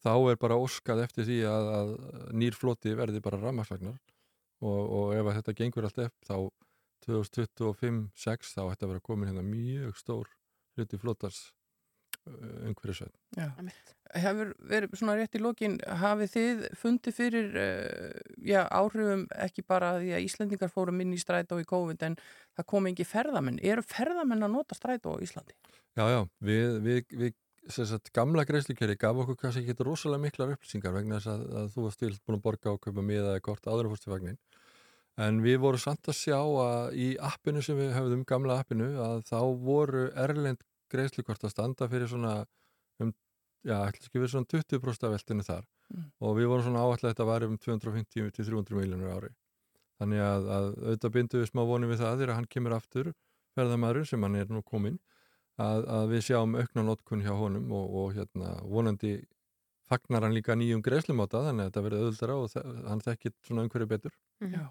þá 0.00 0.14
er 0.30 0.36
bara 0.40 0.60
óskað 0.60 1.02
eftir 1.04 1.24
því 1.28 1.38
að, 1.50 1.64
að 1.76 1.88
nýr 2.40 2.54
floti 2.56 2.90
verði 2.96 3.20
bara 3.24 3.42
rammarsvagnar 3.42 3.98
og, 4.64 4.80
og 4.80 5.06
ef 5.16 5.24
þetta 5.40 5.58
gengur 5.58 5.86
allt 5.88 6.00
eftir 6.06 6.26
þá 6.30 6.36
2025-6 7.06 8.54
þá 8.54 8.62
ætti 8.70 8.84
að 8.84 8.90
vera 8.94 9.04
komin 9.04 9.28
hérna 9.30 9.44
mjög 9.44 9.94
stór 10.00 10.26
hluti 10.76 10.96
flottars 11.00 11.40
umhverjusveit. 12.28 13.16
Já. 13.36 13.48
Einmitt. 13.56 13.96
Hefur 14.10 14.48
verið 14.66 14.94
svona 14.98 15.14
rétt 15.14 15.36
í 15.38 15.40
lokin, 15.42 15.76
hafið 16.00 16.32
þið 16.32 16.62
fundið 16.80 17.14
fyrir 17.14 17.52
uh, 17.54 18.16
já, 18.42 18.64
áhrifum 18.66 19.26
ekki 19.38 19.62
bara 19.62 19.92
því 20.00 20.16
að 20.16 20.24
Íslendingar 20.26 20.72
fórum 20.72 20.98
inn 21.04 21.14
í 21.14 21.20
strætó 21.20 21.60
í 21.62 21.68
COVID 21.68 22.02
en 22.08 22.16
það 22.58 22.68
kom 22.72 22.90
ekki 22.90 23.06
ferðamenn. 23.06 23.60
Eru 23.62 23.84
ferðamenn 23.86 24.48
að 24.48 24.56
nota 24.56 24.78
strætó 24.78 25.14
á 25.14 25.22
Íslandi? 25.22 25.54
Já, 25.98 26.04
já, 26.10 26.20
við, 26.42 26.74
við, 26.82 27.04
við 27.22 27.36
sem 27.70 27.86
sagt, 27.86 28.10
gamla 28.16 28.42
greiðslukerri 28.48 28.96
gaf 28.98 29.18
okkur 29.22 29.38
kannski 29.38 29.62
ekki 29.62 29.86
rosalega 29.86 30.24
miklar 30.24 30.54
upplýsingar 30.56 30.94
vegna 30.96 31.20
þess 31.20 31.30
að, 31.30 31.42
að 31.60 31.68
þú 31.74 31.84
varst 31.86 32.00
stilt 32.00 32.22
búin 32.24 32.38
að 32.38 32.44
borga 32.46 32.72
og 32.72 32.80
kaupa 32.82 33.04
miða 33.04 33.34
eða 33.36 33.44
kort 33.44 33.68
vagnin 34.10 34.38
en 35.20 35.40
við 35.44 35.60
vorum 35.62 35.82
samt 35.82 36.08
að 36.08 36.16
sjá 36.16 36.38
að 36.38 36.96
í 36.96 37.08
appinu 37.20 37.62
sem 37.64 37.78
við 37.78 37.92
höfðum, 37.96 38.24
gamla 38.28 38.60
appinu 38.62 38.90
að 39.04 39.24
þá 39.28 39.40
voru 39.60 40.06
erlend 40.16 40.62
greiðslukort 40.92 41.44
að 41.46 41.54
standa 41.54 41.88
fyrir 41.90 42.10
svona 42.10 42.34
um, 43.00 43.12
já, 43.66 43.76
ætla 43.86 44.06
ekki 44.08 44.18
verið 44.22 44.34
svona 44.36 44.50
20% 44.54 45.06
af 45.08 45.14
veltinu 45.18 45.46
þar 45.46 45.68
Mm. 45.90 46.04
og 46.22 46.36
við 46.38 46.46
vorum 46.46 46.62
svona 46.62 46.84
að 46.86 47.00
þetta 47.02 47.24
var 47.26 47.42
um 47.42 47.56
250-300 47.58 48.76
miljónur 48.78 49.08
ári 49.10 49.30
þannig 49.98 50.20
að, 50.22 50.44
að 50.54 50.66
auðvitað 50.84 51.12
bindu 51.16 51.40
við 51.40 51.48
smá 51.50 51.62
vonið 51.66 51.90
við 51.90 51.98
það 52.04 52.20
þegar 52.20 52.34
hann 52.36 52.46
kemur 52.52 52.74
aftur 52.76 53.08
ferðamæður 53.58 54.06
sem 54.06 54.22
hann 54.22 54.36
er 54.38 54.52
nú 54.54 54.62
kominn 54.62 55.00
að, 55.58 55.82
að 55.90 56.04
við 56.12 56.22
sjáum 56.28 56.54
aukna 56.60 56.84
notkun 56.86 57.24
hjá 57.26 57.32
honum 57.34 57.72
og, 57.74 57.96
og 58.04 58.14
hérna 58.20 58.52
vonandi 58.70 59.16
fagnar 59.90 60.28
hann 60.28 60.36
líka 60.38 60.54
nýjum 60.54 60.84
greiðslumáta 60.86 61.42
þannig 61.48 61.66
að 61.66 61.72
þetta 61.72 61.84
verður 61.88 62.04
auðvöldara 62.06 62.38
og 62.38 62.86
hann 62.92 63.02
þekkir 63.08 63.34
svona 63.48 63.66
umhverju 63.66 63.90
betur. 63.90 64.14
Mhm. 64.44 64.54
Já. 64.54 64.68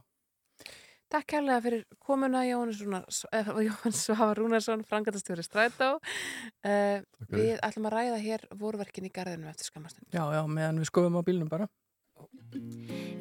Takk 1.09 1.25
kærlega 1.33 1.61
fyrir 1.65 1.85
komuna 2.05 2.43
eh, 2.45 2.51
Jóhannes 3.67 4.01
Svavar 4.05 4.37
Rúnarsson, 4.37 4.83
frangatastjóri 4.85 5.41
Strætó. 5.41 5.95
Uh, 6.61 7.01
fyrir. 7.25 7.33
við 7.33 7.61
ætlum 7.65 7.87
að 7.89 7.95
ræða 7.95 8.19
hér 8.21 8.45
vorverkin 8.59 9.09
í 9.09 9.13
garðinu 9.13 9.49
eftir 9.49 9.71
skamastund. 9.71 10.05
Já, 10.13 10.21
já, 10.35 10.43
meðan 10.45 10.83
við 10.83 10.91
skoðum 10.91 11.17
á 11.17 11.21
bílnum 11.25 11.49
bara. 11.49 11.65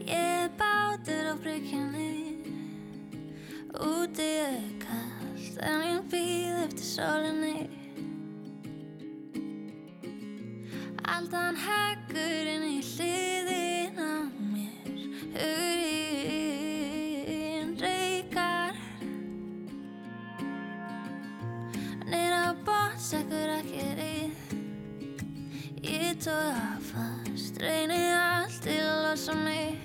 Ég 0.05 0.53
bátur 0.61 1.33
á 1.33 1.35
bryggjunni 1.41 2.09
Úti 3.77 4.25
er 4.25 4.65
kallt 4.83 5.59
En 5.63 5.85
ég 5.85 6.07
býð 6.13 6.57
eftir 6.65 6.89
sólinni 6.89 7.69
Aldan 11.05 11.61
heggur 11.61 12.53
inn 12.55 12.67
í 12.73 12.81
hliðin 12.83 14.01
á 14.01 14.13
mér 14.49 14.99
Hugurinn 15.37 16.08
bóts 23.09 23.17
ekkur 23.17 23.49
ekki 23.49 23.85
rið 23.97 24.33
Ég 25.89 26.19
tóða 26.21 26.77
fast, 26.85 27.57
reyni 27.63 28.13
allt 28.13 28.61
til 28.61 28.83
að 28.85 29.03
losa 29.07 29.33
mig. 29.33 29.79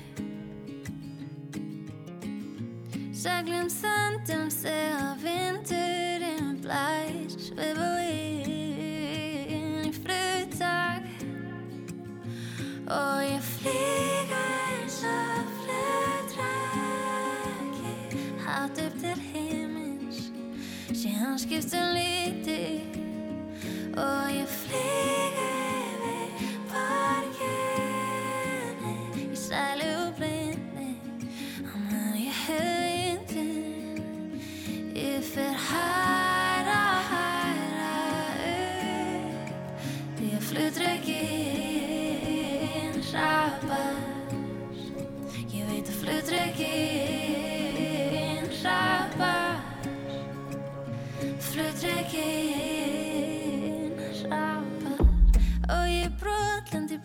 Seglum 3.15 3.69
þöndum 3.71 4.49
þegar 4.51 5.15
vindurinn 5.23 6.59
blær 6.65 7.29
svifa 7.31 7.91
inn 8.11 9.87
í 9.87 9.91
fluttak 10.01 11.07
og 12.91 13.23
ég 13.23 13.43
flýga 13.53 14.41
eins 14.65 14.99
og 15.07 15.45
flutræki 15.61 16.41
hátt 18.43 18.83
upp 18.89 18.95
til 19.05 19.19
heimins 19.29 20.19
síðan 20.91 21.39
skiptum 21.39 21.87
liti 21.95 22.92
og 23.97 24.29
ég 24.33 24.49
flýga 24.49 25.32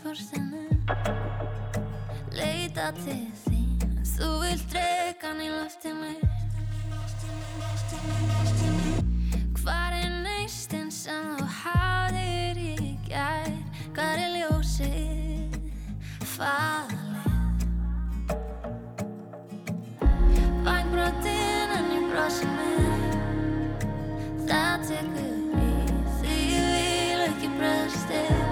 brotlend 0.09 0.54
í 0.56 0.76
portinu 0.88 1.28
leita 2.32 2.86
til 2.96 3.26
þín 3.42 3.82
en 3.84 4.06
þú 4.09 4.28
vilt 4.40 4.70
dregan 4.72 5.42
í 5.44 5.48
loftinu 5.52 6.14
Hvar 9.59 9.92
er 9.98 10.09
neistinn 10.24 10.88
sem 10.94 11.26
þú 11.36 11.48
hafðir 11.59 12.61
í 12.62 12.96
gær? 13.04 13.52
Hvar 13.92 14.22
er 14.22 14.32
ljósið 14.38 15.59
faðalið? 16.32 17.66
Vangbrotin 20.64 21.78
en 21.78 21.96
ég 21.98 22.12
brosi 22.14 22.48
með 22.56 23.18
Það 24.48 24.88
tekur 24.88 25.64
í 25.68 25.72
því 26.20 26.44
ég 26.54 26.70
vil 26.72 27.26
ekki 27.28 27.56
bröðstir 27.59 28.38
Fyrir 28.38 28.47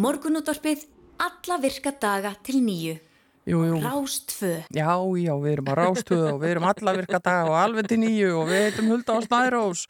Morgunútvarpið 0.00 0.86
alla 1.20 1.56
virka 1.60 1.90
daga 2.00 2.30
til 2.46 2.62
nýju. 2.64 2.96
Jú, 3.50 3.58
jú. 3.66 3.76
Rástfö. 3.82 4.50
Já, 4.72 4.92
já, 5.16 5.32
við 5.40 5.52
erum 5.52 5.68
að 5.72 5.78
rástuða 5.80 6.30
og 6.34 6.40
við 6.42 6.52
erum 6.54 6.66
alla 6.70 6.94
virka 6.96 7.20
dag 7.24 7.48
og 7.48 7.56
alveg 7.56 7.88
til 7.90 7.98
nýju 8.00 8.30
og 8.36 8.48
við 8.48 8.62
heitum 8.66 8.90
Hulda 8.92 9.16
á 9.16 9.20
Snærós 9.24 9.82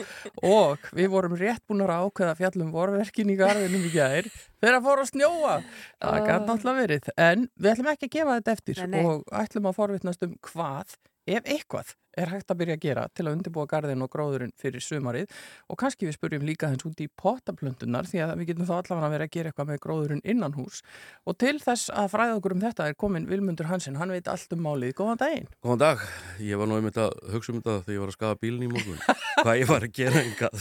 og 0.47 0.87
við 0.97 1.11
vorum 1.13 1.35
rétt 1.39 1.63
búin 1.69 1.83
að 1.85 2.07
ákveða 2.07 2.37
fjallum 2.39 2.71
vorverkin 2.75 3.31
í 3.35 3.37
garðinum 3.39 3.87
í 3.87 3.93
gær 3.95 4.31
þegar 4.31 4.79
að 4.79 4.87
fóra 4.87 5.05
að 5.05 5.11
snjóa. 5.13 5.57
Það 5.99 6.21
gæti 6.31 6.49
náttúrulega 6.49 6.81
verið, 6.81 7.11
en 7.29 7.47
við 7.55 7.73
ætlum 7.75 7.93
ekki 7.95 8.09
að 8.09 8.15
gefa 8.17 8.39
þetta 8.39 8.57
eftir 8.57 8.85
Nei, 8.87 9.01
og 9.05 9.35
ætlum 9.43 9.71
að 9.71 9.79
forvitnast 9.83 10.27
um 10.27 10.37
hvað, 10.51 10.97
ef 11.27 11.51
eitthvað, 11.59 11.95
er 12.19 12.33
hægt 12.33 12.51
að 12.51 12.61
byrja 12.63 12.77
að 12.79 12.85
gera 12.85 13.05
til 13.15 13.27
að 13.27 13.35
undirbúa 13.37 13.67
garðin 13.71 14.05
og 14.05 14.11
gróðurinn 14.13 14.53
fyrir 14.59 14.83
sumarið. 14.85 15.27
Og 15.71 15.79
kannski 15.81 16.07
við 16.09 16.17
spurjum 16.17 16.47
líka 16.47 16.71
þess 16.73 16.87
út 16.89 17.01
í 17.03 17.09
potaplöntunar 17.21 18.09
því 18.11 18.19
að 18.25 18.35
við 18.41 18.47
getum 18.51 18.69
þá 18.69 18.75
allavega 18.79 19.07
að 19.07 19.15
vera 19.15 19.25
að 19.29 19.35
gera 19.37 19.47
eitthvað 19.51 19.71
með 19.71 19.83
gróðurinn 19.85 20.25
innan 20.25 20.57
hús 20.57 20.83
og 21.29 21.35
til 21.41 21.57
þess 21.63 21.91
að 21.95 22.11
fræða 22.15 22.37
okkur 22.39 22.55
um 22.57 22.63
þetta 22.65 22.83
er 22.89 22.95
komin 22.99 23.29
Vilmundur 23.31 23.69
Hansen, 23.71 23.99
hann 24.01 24.13
veit 24.15 24.29
allt 24.31 24.53
um 24.57 24.63
málið. 24.65 24.95
Góðan 24.99 25.21
daginn. 25.21 25.49
Góðan 25.65 25.83
dag, 25.85 25.99
ég 26.43 26.61
var 26.61 26.67
nú 26.71 26.75
einmitt 26.79 27.01
að 27.01 27.11
hugsa 27.35 27.53
um 27.53 27.61
þetta 27.61 27.75
þegar 27.87 27.95
ég 27.95 28.03
var 28.05 28.11
að 28.13 28.19
skafa 28.19 28.41
bílinn 28.43 28.67
í 28.67 28.71
morgun. 28.73 29.01
Hvað 29.41 29.61
ég 29.61 29.69
var 29.71 29.83
að 29.87 29.95
gera 30.01 30.19
engað, 30.25 30.53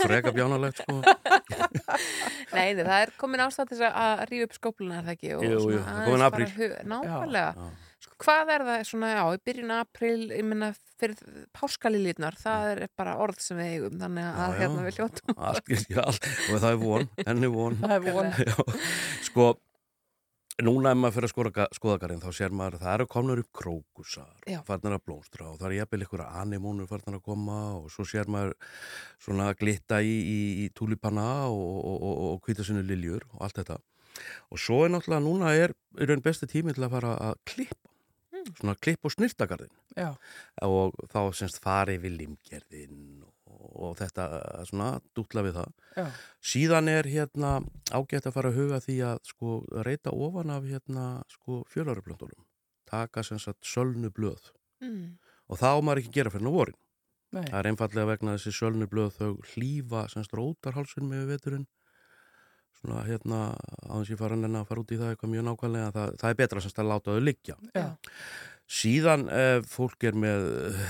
freka 0.00 0.30
bjánalegt 0.34 0.78
sko. 0.82 0.94
Nei, 2.54 2.68
nei, 2.76 2.84
það 2.84 2.98
er 3.00 3.10
komin 3.20 3.44
ástæð 3.44 3.74
er 8.14 8.22
er 8.22 8.24
hvað 8.24 8.54
er 8.54 8.64
það 8.68 8.86
svona, 8.88 9.10
já, 9.12 9.22
í 9.34 9.42
byrjun 9.48 9.74
april, 9.74 10.30
ég 10.30 10.44
minna 10.44 10.70
fyrir 11.00 11.44
páskalilítnar, 11.52 12.38
það 12.38 12.70
er 12.70 12.88
bara 12.96 13.18
orð 13.18 13.40
sem 13.40 13.58
við 13.58 13.72
eigum, 13.74 14.00
þannig 14.00 14.24
að 14.24 14.38
Já, 14.38 14.46
já. 14.46 14.58
hérna 14.62 14.86
við 14.86 14.98
hljóttum 14.98 15.36
allt, 15.36 15.70
já, 15.90 16.04
og 16.06 16.58
það 16.62 16.70
er 16.70 16.82
von, 16.82 17.08
enn 17.26 17.44
er 17.44 17.54
von 17.54 17.78
Það 17.80 17.94
er 17.94 18.12
von. 18.12 18.34
Já, 18.44 18.54
sko 19.28 19.54
núna 20.62 20.92
ef 20.94 20.98
maður 21.00 21.14
fyrir 21.16 21.26
að 21.26 21.32
skoða, 21.32 21.64
skoða 21.74 21.96
garðin 21.98 22.20
þá 22.22 22.28
sér 22.36 22.52
maður 22.54 22.76
að 22.76 22.84
það 22.84 22.92
eru 22.94 23.06
komnur 23.10 23.40
upp 23.42 23.48
krókusar 23.58 24.60
farnar 24.68 24.94
að 24.94 25.02
blómstra 25.08 25.48
og 25.50 25.56
það 25.58 25.66
er 25.66 25.76
jafnvel 25.80 26.04
ykkur 26.06 26.22
anemónur 26.28 26.86
farnar 26.90 27.18
að 27.18 27.24
koma 27.26 27.56
og 27.80 27.88
svo 27.90 28.06
sér 28.06 28.30
maður 28.30 28.54
svona 29.18 29.48
glitta 29.58 29.98
í, 29.98 30.12
í, 30.14 30.38
í 30.62 30.68
túlipanna 30.70 31.48
og, 31.48 31.80
og, 31.90 32.04
og, 32.06 32.36
kvítasinu 32.46 32.84
liljur 32.86 33.26
og 33.32 33.42
allt 33.48 33.58
þetta 33.58 33.80
og 34.54 34.62
svo 34.62 34.84
er 34.84 34.94
náttúrulega 34.94 35.24
núna 35.26 35.56
er 35.58 35.74
í 35.98 36.06
raun 36.06 36.22
besti 36.22 36.46
tími 36.46 36.76
til 36.76 36.86
að 36.86 36.94
fara 37.00 37.16
að 37.32 37.42
klippa 37.50 37.93
svona 38.52 38.74
klipp 38.80 39.06
og 39.06 39.14
snirtagarðin 39.14 39.72
Já. 39.96 40.10
og 40.66 40.96
þá 41.12 41.20
semst 41.36 41.60
fari 41.62 41.96
við 42.02 42.18
limgerðin 42.22 43.24
og, 43.54 43.94
þetta 43.98 44.26
svona 44.68 44.88
dútla 45.16 45.44
við 45.46 45.58
það 45.58 46.00
Já. 46.00 46.06
síðan 46.52 46.90
er 46.92 47.08
hérna 47.10 47.52
ágætt 47.90 48.28
að 48.28 48.36
fara 48.36 48.52
að 48.52 48.58
huga 48.60 48.80
því 48.84 48.96
að 49.10 49.20
sko 49.30 49.58
reyta 49.86 50.14
ofan 50.14 50.54
af 50.54 50.66
hérna 50.68 51.06
sko 51.32 51.62
fjölarublöndunum 51.72 52.44
taka 52.90 53.24
sem 53.26 53.40
sagt 53.40 53.64
sölnu 53.64 54.10
blöð 54.14 54.50
mm. 54.84 55.14
og 55.48 55.60
það 55.60 55.78
á 55.78 55.84
maður 55.84 56.02
ekki 56.02 56.12
að 56.12 56.18
gera 56.18 56.34
fyrir 56.34 56.56
vorin 56.58 56.80
Nei. 57.34 57.46
það 57.48 57.58
er 57.60 57.68
einfallega 57.70 58.10
vegna 58.12 58.36
þessi 58.36 58.54
sölnu 58.54 58.90
blöð 58.90 59.16
þau 59.18 59.30
hlýfa 59.54 60.04
semst 60.12 60.34
rótarhálsun 60.36 61.08
með 61.10 61.32
veturinn 61.32 61.66
svona 62.84 63.04
hérna 63.08 63.38
á 63.56 63.92
þess 63.96 64.08
að 64.08 64.14
ég 64.14 64.20
fara 64.20 64.36
að 64.36 64.42
nenni 64.44 64.60
að 64.60 64.66
fara 64.70 64.84
út 64.84 64.92
í 64.92 64.98
það 65.00 65.12
eitthvað 65.14 65.32
mjög 65.34 65.46
nákvæmlega 65.48 65.92
það, 65.94 66.16
það 66.20 66.30
er 66.34 66.40
betra 66.42 66.64
semst 66.64 66.82
að 66.82 66.90
láta 66.90 67.14
þau 67.14 67.24
liggja 67.24 67.56
Já. 67.72 67.86
síðan 68.80 69.30
ef 69.32 69.70
fólk 69.72 70.08
er 70.10 70.20
með 70.26 70.50
eh, 70.68 70.84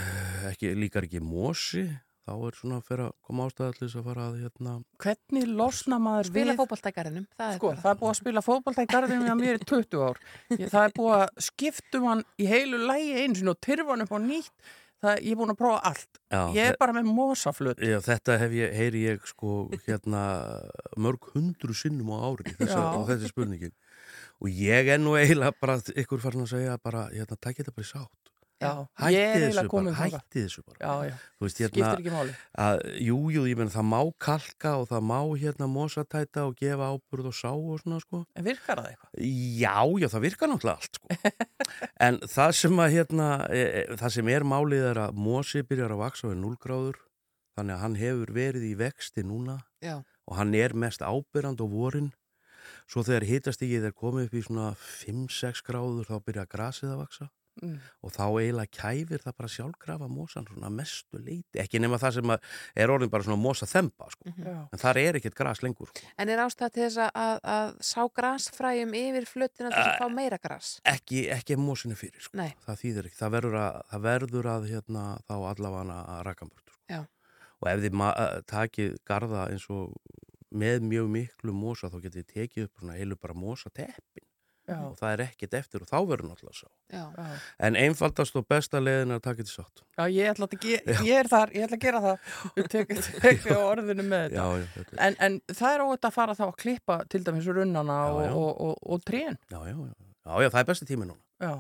ekki, 0.51 0.75
líkar 0.83 1.09
ekki 1.09 1.23
mosi 1.23 1.87
þá 2.25 2.33
er 2.49 2.57
svona 2.57 2.79
að 2.81 2.87
fyrir 2.89 3.05
að 3.05 3.17
koma 3.27 3.47
ástæða 3.49 3.75
til 3.77 3.83
þess 3.85 3.99
að 4.01 4.07
fara 4.09 4.27
að 4.29 4.37
hérna 4.41 4.75
Hvernig 5.05 5.51
losna 5.61 5.99
maður 6.01 6.31
Spila 6.31 6.53
við 6.55 6.61
fótbolta 6.61 6.93
í 6.93 6.97
garðinum, 6.97 7.27
það 7.37 7.51
er 7.51 7.59
Sko, 7.59 7.73
bara 7.73 7.83
það 7.83 7.91
er 7.91 7.99
búið 8.01 8.13
að 8.13 8.21
spila 8.21 8.45
fótbolta 8.45 8.85
í 8.85 8.89
með 8.95 9.35
mér 9.41 9.59
í 9.59 9.69
20 9.73 10.07
ár. 10.09 10.23
Ég, 10.55 10.65
það 10.73 10.81
er 10.87 10.95
búið 10.97 11.17
að 11.19 11.45
skiptum 11.49 12.09
hann 12.09 12.25
í 12.41 12.49
heilu 12.49 12.81
lægi 12.89 13.13
eins 13.21 13.45
og 13.45 13.61
tyrfa 13.61 13.93
hann 13.93 14.07
upp 14.07 14.17
á 14.17 14.19
nýtt. 14.25 14.73
Það, 15.05 15.21
ég 15.21 15.35
er 15.35 15.41
búin 15.41 15.53
að 15.53 15.61
prófa 15.61 15.81
allt. 15.91 16.21
Já, 16.33 16.41
ég 16.57 16.71
er 16.73 16.79
bara 16.81 16.97
með 16.97 17.11
mosaflut. 17.13 17.83
Já, 17.85 17.99
þetta 18.05 18.39
hef 18.41 18.57
ég, 18.57 18.77
heyri 18.79 19.05
ég 19.05 19.27
sko 19.29 19.57
hérna 19.85 20.25
mörg 20.97 21.31
hundru 21.35 21.77
sinnum 21.77 22.15
á 22.17 22.19
ári 22.25 22.55
þessa, 22.55 22.85
þetta 23.11 23.21
er 23.21 23.35
spurningin 23.35 23.75
og 24.43 24.51
ég 24.51 24.91
er 24.95 25.01
nú 25.01 25.15
eiginlega 25.19 25.55
bara 25.61 25.79
ykkur 25.95 26.23
farin 26.23 26.45
að 26.45 26.55
segja 26.57 26.79
bara, 26.83 27.07
hérna, 27.13 27.39
takk 27.39 27.61
þetta 27.61 27.75
bara 27.77 27.87
í 27.87 27.91
sátt 27.91 28.24
Já, 28.63 28.87
hætti 29.01 29.41
þessu 29.43 29.65
bara, 29.69 29.93
hætti 29.99 30.43
þessu 30.45 30.63
bara 30.63 30.79
Já, 30.79 31.09
já. 31.11 31.15
Veist, 31.43 31.59
hérna, 31.59 31.73
Skiptir 31.75 32.03
ekki 32.05 32.13
máli. 32.15 32.35
að, 32.65 32.83
jú, 33.03 33.17
jú, 33.35 33.43
ég 33.51 33.59
menn 33.59 33.73
það 33.73 33.87
má 33.91 33.99
kalka 34.23 34.75
og 34.79 34.87
það 34.93 35.07
má 35.11 35.19
hérna 35.43 35.69
mosatæta 35.71 36.45
og 36.47 36.55
gefa 36.61 36.91
áburð 36.95 37.31
og 37.33 37.37
sá 37.37 37.51
og 37.51 37.83
svona 37.83 37.99
sko 38.05 38.23
En 38.39 38.47
virkar 38.47 38.81
það 38.81 38.93
eitthvað? 38.93 39.27
Já, 39.59 39.77
já, 40.05 40.09
það 40.15 40.27
virkar 40.29 40.53
náttúrulega 40.53 40.79
allt 40.79 41.01
sko. 41.01 41.07
en 42.07 42.21
það 42.37 42.55
sem 42.63 42.83
að 42.87 42.97
hérna, 42.97 43.29
e, 43.51 43.63
e, 43.65 43.85
það 44.01 44.17
sem 44.19 44.33
er 44.37 44.49
málið 44.55 44.89
er 44.93 45.03
að 45.09 45.23
mosi 45.27 45.67
byrjar 45.67 45.97
að 45.97 46.05
vaksa 46.07 46.31
við 46.31 46.41
0 46.47 46.57
gráður 46.63 47.01
þannig 47.59 47.77
að 47.77 47.83
hann 47.85 47.97
hefur 48.01 48.35
verið 48.35 48.69
í 48.71 48.75
vexti 48.79 49.27
núna 49.27 49.61
Já. 49.83 49.99
og 50.31 50.39
hann 50.39 50.55
er 50.59 50.75
mest 50.79 51.03
ábyrrand 51.03 51.59
á 51.63 51.67
vorin 51.67 52.13
svo 52.91 53.05
þegar 53.07 53.29
hitastíkið 53.29 53.89
er 53.91 53.95
komið 53.97 54.29
upp 54.29 54.35
í 54.39 54.45
svona 54.47 54.75
5-6 54.79 55.63
gráður 55.67 56.09
þá 56.09 56.17
byrja 56.25 56.47
grasið 56.51 56.95
að 56.95 57.03
vaksa 57.05 57.29
Mm. 57.63 57.77
og 58.03 58.11
þá 58.11 58.25
eiginlega 58.27 58.73
kæfir 58.75 59.23
það 59.23 59.35
bara 59.39 59.49
sjálfgrafa 59.53 60.09
mosan 60.11 60.47
svona 60.49 60.71
mestu 60.75 61.21
leiti 61.23 61.61
ekki 61.63 61.79
nema 61.79 62.01
það 62.03 62.17
sem 62.17 62.33
að 62.35 62.49
er 62.83 62.91
orðin 62.91 63.13
bara 63.13 63.27
svona 63.27 63.39
mosa 63.39 63.69
þemba 63.71 64.09
sko. 64.11 64.33
Já. 64.35 64.57
en 64.75 64.83
þar 64.83 65.01
er 65.05 65.19
ekkert 65.21 65.37
gras 65.39 65.63
lengur 65.63 65.93
sko. 65.93 66.03
En 66.19 66.33
er 66.35 66.43
ástæða 66.43 66.73
til 66.75 66.83
þess 66.83 66.99
að, 67.05 67.13
að, 67.23 67.39
að 67.55 67.71
sá 67.87 68.01
grasfræjum 68.19 68.97
yfir 68.99 69.29
flutina 69.31 69.71
til 69.71 69.79
þess 69.79 69.93
að 69.93 70.03
fá 70.03 70.19
meira 70.19 70.41
gras? 70.43 70.73
ekki, 70.97 71.25
ekki 71.37 71.55
ef 71.55 71.63
mosin 71.63 71.95
er 71.95 72.01
fyrir 72.03 72.27
sko. 72.27 72.49
Það 72.67 72.83
þýðir 72.83 73.11
ekki, 73.11 73.21
það 73.23 73.35
verður 73.39 73.59
að, 73.63 73.81
það 73.93 74.05
verður 74.09 74.51
að 74.57 74.69
hérna, 74.73 75.07
þá 75.29 75.35
allavega 75.55 75.99
að 76.03 76.21
rakamburt 76.31 76.75
sko. 76.75 76.81
Já. 76.91 77.01
og 77.63 77.71
ef 77.71 77.87
þið 77.87 78.05
eh, 78.11 78.37
takið 78.51 79.01
garda 79.07 79.47
eins 79.55 79.71
og 79.71 79.95
með 80.55 80.85
mjög 80.91 81.11
miklu 81.11 81.55
mosa 81.55 81.91
þá 81.91 82.01
getið 82.03 82.21
þið 82.23 82.31
tekið 82.35 82.69
upp 82.69 82.81
svona 82.83 82.99
heilu 82.99 83.19
bara 83.19 83.37
mosa 83.39 83.71
teppin 83.75 84.24
Já. 84.65 84.77
og 84.81 84.95
það 84.97 85.11
er 85.13 85.23
ekkert 85.27 85.55
eftir 85.59 85.83
og 85.85 85.89
þá 85.91 85.97
verður 86.09 86.29
náttúrulega 86.31 86.57
sá 86.57 86.69
en 87.69 87.77
einfaldast 87.77 88.37
og 88.41 88.47
besta 88.49 88.81
leiðin 88.81 89.13
er 89.13 89.19
að 89.21 89.25
taka 89.27 89.43
þetta 89.43 89.53
sátt 89.53 89.83
Já, 89.99 90.05
ég 90.11 90.31
ætla 90.33 90.49
að, 90.49 90.55
ge 90.63 90.79
ég 91.05 91.19
er 91.21 91.29
þar, 91.31 91.53
ég 91.55 91.67
ætla 91.67 91.77
að 91.77 91.83
gera 91.85 92.01
það. 92.03 92.31
Við 92.57 92.69
tekum 92.73 93.03
tek 93.25 93.45
orðinu 93.55 94.07
með 94.09 94.25
þetta. 94.25 94.41
Já, 94.41 94.65
já, 94.65 94.87
En, 95.07 95.19
en 95.27 95.37
það 95.55 95.75
er 95.77 95.85
óvægt 95.85 96.09
að 96.09 96.17
fara 96.17 96.35
þá 96.39 96.45
að 96.49 96.57
klippa 96.65 96.97
til 97.13 97.21
dæmis 97.29 97.47
runnana 97.47 97.99
Já, 98.01 98.15
og, 98.15 98.23
já. 98.25 98.33
og, 98.41 98.65
og, 98.69 98.81
og 98.97 99.05
trén. 99.07 99.39
já, 99.53 99.61
já, 99.69 99.75
já, 99.77 99.93
já, 100.01 100.33
já, 100.43 100.49
það 100.49 100.61
er 100.65 100.71
besti 100.73 100.89
tími 100.91 101.07
núna 101.11 101.21
Já. 101.45 101.55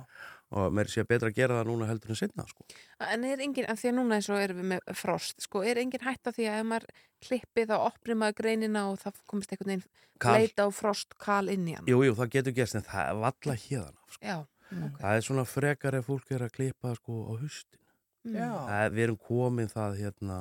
Og 0.54 0.72
mér 0.76 0.90
sé 0.92 1.04
betra 1.08 1.30
að 1.32 1.38
gera 1.40 1.58
það 1.58 1.70
núna 1.72 1.88
heldur 1.90 2.14
en 2.14 2.18
sinna 2.20 2.46
sko. 2.48 2.64
En 3.08 3.26
er 3.26 3.42
engin, 3.44 3.66
af 3.70 3.80
því 3.80 3.90
að 3.90 3.96
núna 3.98 4.18
eins 4.20 4.30
og 4.30 4.40
erum 4.42 4.60
við 4.62 4.68
með 4.72 4.94
frost, 5.00 5.36
sko, 5.44 5.62
er 5.66 5.80
engin 5.82 6.04
hætta 6.06 6.32
því 6.36 6.48
að 6.50 6.58
ef 6.62 6.68
maður 6.70 6.88
klippi 7.26 7.66
þá 7.70 7.76
opnir 7.80 8.18
maður 8.20 8.38
greinina 8.42 8.84
og 8.92 8.98
það 9.02 9.20
komist 9.30 9.54
einhvern 9.54 9.74
veginn 9.74 10.34
leita 10.38 10.66
á 10.66 10.70
frost 10.72 11.16
kal 11.18 11.48
inn 11.52 11.68
í 11.68 11.76
hann? 11.76 11.88
Jú, 11.90 12.02
jú, 12.06 12.14
það 12.18 12.34
getur 12.38 12.56
gerst 12.60 12.78
en 12.78 12.86
það 12.86 13.08
er 13.10 13.22
valla 13.24 13.56
hérðan 13.66 13.98
sko. 14.14 14.20
Já, 14.22 14.36
ok. 14.70 15.00
það 15.00 15.16
er 15.18 15.26
svona 15.28 15.46
frekar 15.48 15.98
ef 15.98 16.06
fólk 16.10 16.30
er 16.36 16.46
að 16.46 16.54
klippa 16.58 16.94
sko 17.00 17.22
á 17.28 17.32
haustin 17.40 17.80
Mm. 18.24 18.38
Já. 18.40 18.46
Það, 18.64 18.94
við 18.96 19.02
erum 19.04 19.16
komin 19.20 19.68
það 19.68 19.98
hérna 20.00 20.36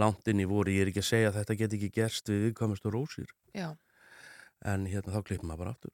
langt 0.00 0.28
inn 0.32 0.40
í 0.40 0.46
voru, 0.48 0.72
ég 0.72 0.86
er 0.86 0.90
ekki 0.92 1.02
að 1.02 1.08
segja 1.10 1.28
að 1.28 1.34
þetta 1.42 1.56
get 1.60 1.74
ekki 1.76 1.90
gerst 1.92 2.30
við 2.32 2.42
viðkvæmustu 2.46 2.92
rósir 2.94 3.32
Já. 3.52 3.66
En 4.64 4.86
hérna 4.88 5.14
þá 5.14 5.22
klippum 5.28 5.50
maður 5.50 5.62
bara 5.64 5.74
aftur. 5.76 5.92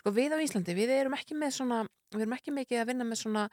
Sko 0.00 0.12
við 0.16 0.34
á 0.34 0.38
Íslandi, 0.42 0.76
við 0.76 0.94
erum 0.96 1.16
ekki 1.16 1.36
með 1.38 1.54
svona, 1.60 1.82
við 2.14 2.24
erum 2.24 2.36
ekki 2.36 2.54
mikið 2.56 2.82
að 2.82 2.90
vinna 2.92 3.06
með 3.06 3.22
svona 3.22 3.44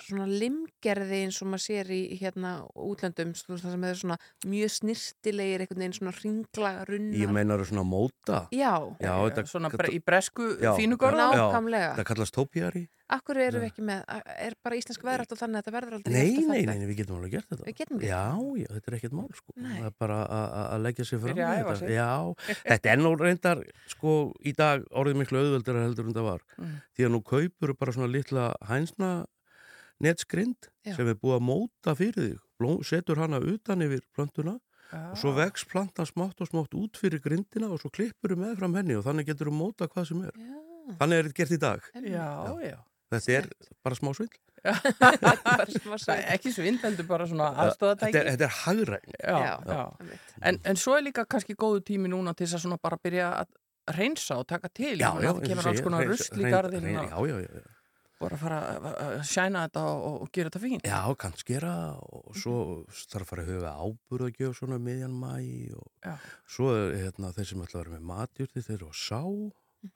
svona 0.00 0.26
limgerði 0.26 1.18
eins 1.26 1.40
og 1.42 1.50
maður 1.52 1.64
sér 1.66 1.90
í 1.92 2.00
hérna 2.20 2.52
útlöndum 2.74 3.34
þú 3.36 3.52
veist, 3.54 3.64
það 3.66 3.74
sem 3.76 3.84
er 3.84 3.98
svona 4.00 4.16
mjög 4.48 4.72
snirtilegir 4.78 5.64
einhvern 5.66 5.82
veginn 5.84 5.96
svona 5.98 6.14
ringla 6.22 6.72
runnar 6.88 7.20
Ég 7.20 7.32
meinar 7.36 7.64
svona 7.68 7.84
móta 7.84 8.46
Já, 8.54 8.72
Já, 9.02 9.12
þetta 9.28 9.46
Svona 9.52 9.68
bre 9.74 9.92
í 9.92 10.00
bresku 10.00 10.56
Já. 10.62 10.72
fínugörða. 10.78 11.28
Nákvæmlega. 11.36 11.94
Það 12.00 12.08
kallast 12.12 12.34
tópjari 12.38 12.88
akkur 13.12 13.36
erum 13.36 13.60
við 13.60 13.68
ekki 13.68 13.82
með 13.84 14.04
er 14.40 14.54
bara 14.64 14.76
íslensk 14.78 15.02
veðrætt 15.04 15.32
og 15.34 15.36
þannig 15.42 15.58
að 15.58 15.64
þetta 15.66 15.72
verður 15.74 15.96
aldrei 15.98 16.12
Nei, 16.14 16.30
nei, 16.48 16.62
nei, 16.64 16.76
nei, 16.80 16.86
við 16.88 16.96
getum 17.02 17.18
alveg 17.18 17.34
gert 17.34 17.50
þetta 17.52 17.66
Við 17.66 17.74
getum 17.82 17.98
gert 18.00 18.08
Já, 18.08 18.22
já, 18.62 18.68
þetta 18.72 18.88
er 18.88 18.96
ekkert 18.96 19.16
mál 19.18 19.28
sko 19.36 19.52
Nei. 19.60 19.74
Það 19.82 19.88
er 19.90 19.96
bara 20.00 20.16
að- 20.24 20.54
að 20.56 20.70
að 20.72 20.82
leggja 20.86 21.04
sér 21.10 21.20
fram 21.20 21.36
að 21.36 21.52
þetta. 21.52 21.76
sig. 21.76 21.90
Já, 21.92 22.08
þetta 22.72 22.92
er 22.94 23.02
nú 23.04 23.10
reyndar 23.20 23.60
sko 23.92 24.14
í 24.40 24.54
dag 24.56 24.86
orðið 24.96 25.20
miklu 25.20 25.42
auðveldara 25.42 25.84
heldur 25.84 26.08
en 26.08 26.14
það 26.16 26.24
var 26.30 26.40
Mm. 26.56 26.72
því 26.96 27.04
að 27.04 27.12
nú 27.12 27.20
kaupur 27.22 27.74
bara 27.76 27.92
svona 27.92 28.08
litla 28.12 28.46
hænsna 28.64 29.12
netskrind 30.04 30.68
Já. 30.86 30.96
sem 30.96 31.08
er 31.08 31.18
búið 31.18 31.38
að 31.38 31.46
móta 31.48 31.94
fyrir 31.98 32.32
þig 32.32 32.86
setur 32.86 33.18
hana 33.18 33.40
utan 33.42 33.82
yfir 33.82 34.04
plantuna 34.14 34.58
og 34.92 35.16
svo 35.18 35.32
Já. 35.32 35.38
vex 35.40 35.64
plantan 35.70 36.06
smátt 36.06 36.42
og 36.44 36.50
smátt 36.50 36.76
út 36.78 37.00
fyrir 37.00 37.22
grindina 37.24 37.70
og 37.72 37.80
svo 37.82 37.90
klippur 37.90 38.36
með 38.38 38.58
fram 38.60 38.76
henni 38.78 38.98
og 38.98 39.06
þannig 39.06 39.30
getur 39.32 39.50
þú 39.50 39.56
móta 39.56 39.88
hvað 39.90 40.08
sem 40.10 40.24
er 40.28 40.36
Já, 40.36 40.62
þannig 41.00 41.18
er 41.18 41.28
þetta 41.28 41.38
gert 41.40 41.56
í 41.56 41.60
dag 41.62 41.90
Já, 42.06 42.28
já. 42.68 42.78
þetta 43.14 43.36
er 43.38 43.48
bara 43.82 43.98
smá 43.98 44.12
svindl 44.18 44.40
bara 45.02 45.66
smá 45.74 45.96
Það 45.98 46.20
er 46.20 46.28
ekki 46.36 47.06
bara 47.08 47.26
svona 47.26 47.48
aðstóðatæki. 47.64 48.12
þetta 48.12 48.20
er, 48.20 48.30
þetta 48.36 48.46
er 48.46 48.54
hagræn 48.60 49.16
Já, 49.18 49.38
Já, 49.42 49.54
já. 49.66 50.20
En, 50.42 50.60
en 50.62 50.78
svo 50.78 50.94
er 50.98 51.06
líka 51.08 51.26
kannski 51.26 51.56
góðu 51.58 51.82
tími 51.88 52.12
núna 52.12 52.34
til 52.36 52.46
þess 52.46 52.60
að 52.60 52.66
svona 52.68 52.78
bara 52.82 53.00
byrja 53.02 53.32
að 53.40 53.50
reynsa 53.96 54.38
og 54.38 54.46
taka 54.46 54.70
til. 54.70 54.94
Meina, 55.00 55.32
það 55.32 55.46
kemur 55.48 55.68
alls 55.72 55.82
konar 55.82 56.06
rusl 56.06 56.38
í 56.38 56.50
garðin 56.52 56.84
já, 56.92 57.02
já, 57.02 57.38
já, 57.42 57.48
já. 57.58 57.71
Bara 58.22 58.38
fara 58.40 58.58
að 58.72 58.86
að 58.92 59.12
sjæna 59.28 59.64
þetta 59.66 59.82
og, 59.92 60.16
og 60.24 60.30
gera 60.34 60.50
þetta 60.52 60.62
fínt. 60.64 60.86
Já, 60.88 61.00
kannski 61.24 61.54
gera 61.56 61.72
og 61.98 62.36
svo 62.38 62.56
þarf 63.02 63.24
að 63.26 63.30
fara 63.32 63.44
að 63.46 63.50
huga 63.52 63.72
áburðagjöf 63.86 64.56
svona 64.58 64.78
um 64.80 64.86
miðjan 64.88 65.16
mæ 65.18 65.34
og 65.78 65.90
Já. 66.06 66.14
svo 66.56 66.70
er 66.76 66.96
hérna, 67.02 67.32
þeir 67.36 67.50
sem 67.52 67.64
ætla 67.66 67.80
að 67.80 67.84
vera 67.84 67.96
með 67.98 68.08
matjurti 68.12 68.64
þeir 68.66 68.78
eru 68.78 68.90
að 68.92 69.02
sá 69.02 69.20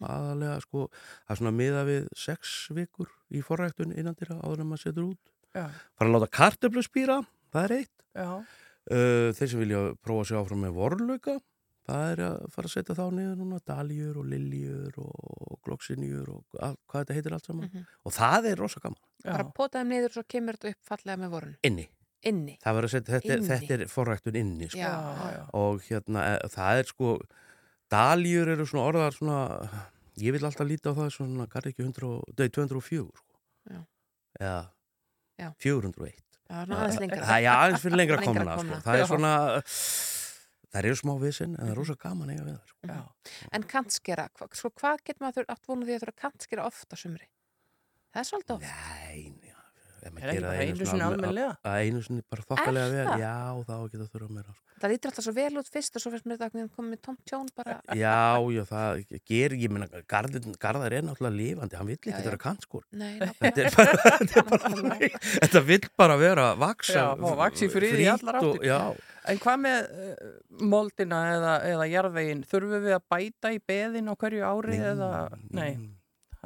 aðalega 0.03 0.59
sko, 0.65 0.85
það 1.27 1.33
er 1.35 1.39
svona 1.41 1.55
miða 1.55 1.83
við 1.87 2.07
sex 2.19 2.55
vikur 2.75 3.11
í 3.31 3.43
forræktun 3.47 3.93
innan 3.95 4.17
dýra 4.19 4.41
áður 4.43 4.65
en 4.65 4.71
maður 4.73 4.83
setur 4.89 5.05
út. 5.13 5.35
Já, 5.57 5.67
Fara 5.97 6.11
að 6.11 6.15
láta 6.17 6.31
kartöflu 6.37 6.83
spýra, 6.85 7.21
það 7.55 7.69
er 7.71 7.77
eitt. 7.81 7.95
já, 8.17 8.31
Uh, 8.87 9.33
þeir 9.35 9.49
sem 9.51 9.59
vilja 9.59 9.79
prófa 9.99 10.29
sig 10.29 10.37
áfram 10.39 10.61
með 10.63 10.77
vorlauka, 10.77 11.33
það 11.87 12.07
er 12.13 12.23
að 12.27 12.37
fara 12.55 12.69
að 12.69 12.73
setja 12.75 12.95
þá 12.99 13.05
niður 13.15 13.37
núna, 13.41 13.59
daljur 13.67 14.17
og 14.23 14.27
liljur 14.31 14.97
og 15.03 15.59
gloksinjur 15.67 16.29
og 16.35 16.59
all, 16.61 16.77
hvað 16.91 17.05
þetta 17.05 17.15
heitir 17.19 17.37
allt 17.37 17.47
saman. 17.47 17.69
Mhm. 17.71 17.85
Og 18.07 18.13
það 18.13 18.49
er 18.53 18.57
rosa 18.63 18.81
gaman. 18.83 18.99
bara 19.25 19.45
já. 19.45 19.53
potaðum 19.55 19.89
niður 19.95 20.13
svo 20.17 20.23
kemur 20.29 20.57
þetta 20.59 20.71
upp 20.75 20.91
fallega 20.91 21.17
með 21.19 21.31
vorun 21.35 21.57
Inni. 21.67 21.89
inni 22.23 22.59
Það 22.63 22.75
verður 22.77 22.89
að 22.91 22.95
setja, 22.97 23.15
þetta, 23.21 23.37
Inni. 23.37 23.49
þetta 23.49 23.75
er 23.81 23.87
forræktun 23.91 24.37
inni, 24.39 24.69
sko. 24.69 24.79
Já, 24.79 24.93
Já, 24.93 25.31
já. 25.37 25.43
og 25.55 25.81
hérna, 25.89 26.21
e, 26.37 26.49
það 26.49 26.79
er 26.79 26.85
sko 26.93 27.21
daljur 27.91 28.49
eru 28.55 28.67
svona 28.67 28.87
orðar 28.93 29.13
svona 29.17 29.71
ég 30.19 30.33
vil 30.33 30.41
alltaf 30.47 30.67
líta 30.69 30.91
á 30.91 30.99
það 30.99 31.11
svona 31.17 31.47
garði 31.49 31.73
ekki 31.75 31.85
100, 31.87 32.03
og- 32.07 32.39
nei, 32.39 32.49
204 32.49 33.11
sko. 33.17 33.35
Já. 33.71 33.81
eða 34.41 34.69
Já. 35.39 35.51
401 35.59 36.15
Já, 36.49 36.65
það 36.65 37.43
er 37.43 37.51
aðeins 37.51 37.81
fyrir 37.83 37.97
lengra 37.99 38.17
Lengra 38.21 38.27
komna, 38.27 38.57
komna. 38.57 38.81
Sko. 38.81 38.85
það 38.87 39.01
er 39.01 39.07
svona 39.11 39.33
það 40.73 40.89
eru 40.91 40.99
smá 41.01 41.13
vissin 41.23 41.55
en 41.55 41.63
það 41.63 41.73
er 41.73 41.81
rosa 41.81 41.97
gaman 42.03 42.33
eiga 42.35 42.45
við 42.47 42.57
það 42.57 42.73
sko. 42.73 42.91
já. 42.91 43.41
En 43.59 43.67
kantskera, 43.75 44.29
hva, 44.39 44.49
svo 44.61 44.73
hvað 44.75 45.03
getur 45.05 45.27
maður 45.27 45.51
átt 45.55 45.69
vonu 45.71 45.89
því 45.89 45.97
að 45.97 46.05
þurfa 46.05 46.17
að 46.17 46.23
kantskera 46.25 46.67
oft 46.69 46.93
á 46.93 46.97
sumri? 47.01 47.29
Það 48.13 48.23
er 48.23 48.29
svolítið 48.31 48.57
oft. 48.57 48.67
nei, 48.67 49.46
Er 50.07 50.31
ekki 50.33 50.43
bara 50.43 50.53
það 50.53 50.63
einu 50.63 50.77
sinni 50.77 50.89
svona 50.91 51.07
almen- 51.07 51.25
almennilega? 51.27 51.57
að 51.67 51.77
einu 51.87 52.03
sinni 52.07 52.23
bara 52.31 52.47
þokkalega 52.51 52.93
vel 52.95 53.07
það? 53.07 53.25
já, 53.25 53.35
þá 53.67 53.75
geta 53.93 54.07
þurfa 54.13 54.31
meira 54.37 54.55
sko. 54.57 54.63
Það 54.77 54.93
lítur 54.93 55.11
alltaf 55.11 55.25
svo 55.27 55.35
vel 55.37 55.61
út 55.61 55.71
fyrst 55.73 55.97
og 55.97 56.03
svo 56.05 56.13
finnst 56.13 56.27
mér 56.27 56.37
þetta 56.37 56.47
að 56.47 56.71
komið 56.77 56.91
með 56.93 57.01
tómt 57.07 57.23
tjón 57.31 57.49
bara. 57.57 57.77
já, 57.97 58.17
já, 58.57 58.63
það 58.71 59.05
ger 59.33 59.57
ég 59.57 59.71
meina, 59.73 59.89
garðin, 60.07 60.57
garðar 60.61 60.93
er 60.99 61.07
náttúrulega 61.07 61.37
lifandi 61.41 61.77
hann 61.81 61.91
vill 61.91 61.97
ekki 61.99 62.25
vera 62.27 62.41
kantskór 62.47 62.85
Nei, 62.93 63.19
bara, 63.19 63.33
þetta, 63.41 63.63
er 64.37 64.49
bara 64.51 64.97
þetta 65.43 65.65
vill 65.67 65.85
bara 65.97 66.17
vera 66.21 66.49
vaksa 66.61 66.97
Já, 67.01 67.07
að 67.17 67.37
vaxa 67.41 67.67
í 67.67 68.09
allar 68.13 68.41
áttir. 68.43 68.67
já, 68.69 68.81
En 69.27 69.41
hvað 69.43 69.59
með 69.59 69.87
uh, 69.91 70.35
moldina 70.71 71.21
eða, 71.35 71.55
eða 71.67 71.87
jarðvegin? 71.91 72.45
Þurfum 72.47 72.85
við 72.85 72.95
að 72.95 73.07
bæta 73.11 73.51
í 73.51 73.59
beðin 73.67 74.07
á 74.07 74.15
hverju 74.15 74.45
ári 74.47 74.77
eða? 74.79 75.09
Nei. 75.51 75.73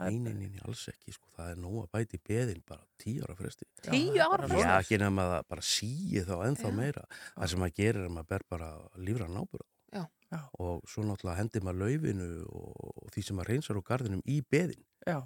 Það 0.00 0.18
nei, 0.18 0.34
nei, 0.34 0.48
nei, 0.54 0.62
alls 0.66 0.84
ekki 0.92 1.14
sko. 1.16 1.30
það 1.38 1.50
er 1.54 1.58
nóg 1.64 1.76
að 1.82 1.90
bæti 1.96 2.20
beðin 2.30 2.62
bara 2.68 2.86
tíu 3.00 3.24
ára 3.26 3.36
fresti 3.38 3.68
tíu 3.88 4.20
ára 4.24 4.46
já, 4.46 4.52
fyrst. 4.54 4.70
ekki 4.76 5.00
nefn 5.02 5.22
að 5.24 5.34
það 5.34 5.48
bara 5.54 5.66
síi 5.70 6.24
þá 6.28 6.34
ennþá 6.48 6.70
Já. 6.70 6.76
meira 6.80 7.04
það 7.16 7.50
sem 7.52 7.62
maður 7.64 7.76
gerir 7.80 8.00
er 8.00 8.08
að 8.08 8.14
maður 8.16 8.30
ber 8.34 8.46
bara 8.54 8.70
lífra 9.08 9.28
nábúra 9.30 9.66
Já. 9.90 10.04
Já. 10.30 10.40
og 10.62 10.86
svo 10.90 11.04
náttúrulega 11.08 11.40
hendir 11.40 11.66
maður 11.66 11.84
laufinu 11.84 12.30
og, 12.46 12.72
og 13.04 13.12
því 13.14 13.26
sem 13.26 13.38
maður 13.40 13.52
reynsar 13.54 13.80
úr 13.80 13.86
garðinum 13.90 14.24
í 14.26 14.40
beðin 14.50 14.82
Já, 15.06 15.20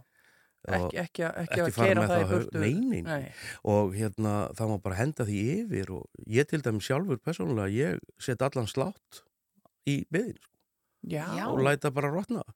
Ekki, 0.65 0.97
ekki, 0.97 1.25
ekki 1.29 1.61
að 1.61 1.99
með 1.99 2.09
það 2.09 2.23
í 2.23 2.29
burtu. 2.31 2.61
Nei, 2.63 2.73
nei, 2.89 3.01
nei. 3.05 3.33
og 3.69 3.93
hérna 3.93 4.33
það 4.57 4.71
má 4.71 4.79
bara 4.87 4.97
henda 4.97 5.27
því 5.29 5.41
yfir 5.59 5.91
og 5.93 6.23
ég 6.33 6.49
til 6.49 6.63
dæmis 6.65 6.87
sjálfur 6.89 7.21
persónulega, 7.21 7.69
ég 7.75 8.01
set 8.23 8.41
allan 8.45 8.69
slátt 8.71 9.21
í 9.85 9.99
byðin 10.09 10.39
sko, 10.41 10.55
Já. 11.13 11.27
og 11.51 11.61
læta 11.67 11.93
bara 11.93 12.09
rotna 12.15 12.47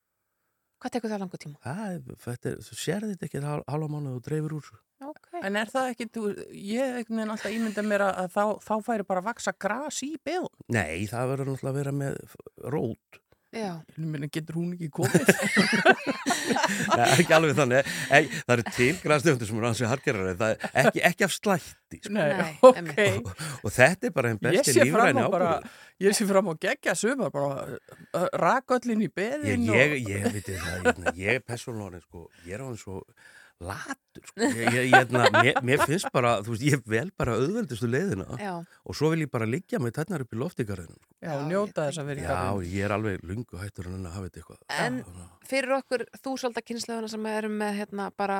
Hvað 0.78 0.92
tekur 0.94 1.10
það 1.10 1.22
langur 1.24 1.40
tíma? 1.42 1.58
það, 1.64 2.10
þetta 2.22 2.50
er, 2.52 2.58
þú 2.68 2.76
sérði 2.78 3.14
þetta 3.14 3.26
ekki 3.28 3.40
hal- 3.42 3.64
halva 3.66 3.88
mánuð 3.90 4.18
og 4.20 4.26
dreifur 4.28 4.54
úr. 4.60 4.68
Okay. 5.08 5.40
En 5.46 5.56
er 5.58 5.70
það 5.70 5.88
ekki, 5.92 6.06
þú, 6.14 6.22
ég 6.54 6.98
einhvern 7.00 7.18
veginn 7.20 7.32
alltaf 7.34 7.54
ímynda 7.54 7.82
mér 7.86 8.04
að, 8.06 8.12
að 8.22 8.32
þá, 8.34 8.44
þá 8.66 8.74
færi 8.86 9.06
bara 9.08 9.22
að 9.22 9.28
vaksa 9.30 9.54
gras 9.66 9.98
í 10.06 10.10
beðun. 10.26 10.54
Nei, 10.74 11.06
það 11.10 11.32
verður 11.32 11.50
náttúrulega 11.52 11.72
að 11.74 11.80
vera 11.80 11.94
með 11.98 12.20
rót 12.74 13.20
Já. 13.48 13.80
Ég 13.96 14.04
meina, 14.04 14.28
getur 14.28 14.58
hún 14.58 14.74
ekki 14.74 14.90
komið? 14.92 15.30
Nei, 16.98 17.04
ekki 17.14 17.32
alveg 17.32 17.54
þannig 17.56 17.86
Ei, 18.12 18.26
það 18.42 18.52
eru 18.54 18.64
til 18.76 18.88
græstöfundur 19.00 19.48
sem 19.48 19.60
eru 19.60 19.68
ansið 19.70 19.88
hargerari 19.88 20.34
það 20.36 20.52
er 20.52 20.82
ekki, 20.82 21.02
ekki 21.08 21.24
af 21.24 21.32
slætti 21.32 22.00
sko. 22.02 22.12
Nei, 22.12 22.26
Nei, 22.36 22.50
ok. 22.60 22.80
einmitt. 22.82 23.30
og, 23.30 23.46
og 23.62 23.74
þetta 23.78 24.10
er 24.10 24.14
bara 24.18 24.34
einn 24.34 24.42
Ég 24.42 24.58
besti 24.58 24.74
sé 24.76 24.84
fram 24.84 24.90
lífræni 24.90 25.24
á 25.24 25.28
bara, 25.32 25.54
ábyrður 25.62 26.04
ég 26.04 26.18
sé 26.18 26.28
fram 26.28 26.52
á 26.52 26.54
gegja 26.66 26.96
sumar, 27.00 27.32
bara 27.32 27.78
uh, 28.20 28.28
raköllin 28.44 29.06
í 29.06 29.08
ég, 29.08 29.16
beðin 29.16 29.66
ég, 29.70 29.96
og... 29.96 30.12
ég, 30.12 30.28
veit 30.36 30.52
það, 30.52 30.92
ég, 30.92 31.10
ég 31.24 31.40
er 31.40 31.44
persónlórin 31.48 32.04
sko, 32.04 32.28
ég 32.44 32.58
er 32.58 32.62
á 32.62 32.68
hann 32.68 32.78
svo 32.80 33.00
latur 33.60 34.24
sko. 34.28 34.40
ég, 34.42 34.68
ég, 34.74 34.92
ég, 34.92 35.12
mér, 35.34 35.58
mér 35.66 35.82
finnst 35.86 36.08
bara, 36.14 36.36
þú 36.46 36.54
veist, 36.54 36.64
ég 36.68 36.82
vel 36.86 37.10
bara 37.18 37.34
auðveldustu 37.38 37.88
leiðina 37.90 38.26
Já. 38.38 38.52
og 38.84 38.94
svo 38.98 39.10
vil 39.12 39.24
ég 39.24 39.30
bara 39.32 39.48
liggja 39.50 39.80
með 39.82 39.96
tætnar 39.98 40.22
upp 40.24 40.34
í 40.36 40.38
loftigarðinu 40.38 40.98
sko. 40.98 41.14
Já, 41.26 41.32
njóta 41.48 41.86
þess 41.88 42.02
að 42.02 42.10
vera 42.12 42.20
í 42.20 42.24
Já, 42.24 42.28
garðinum. 42.34 42.68
ég 42.74 42.84
er 42.88 42.94
alveg 42.98 43.24
lungu 43.30 43.58
hættur 43.62 43.88
en 43.90 44.06
að 44.06 44.12
hafa 44.18 44.28
þetta 44.28 44.42
eitthvað 44.42 44.84
En 44.86 45.00
fyrir 45.48 45.74
okkur 45.78 46.06
þúsalda 46.22 46.62
kynnslöfuna 46.68 47.08
sem 47.14 47.26
erum 47.32 47.58
með 47.62 47.74
hérna 47.82 48.10
bara 48.16 48.38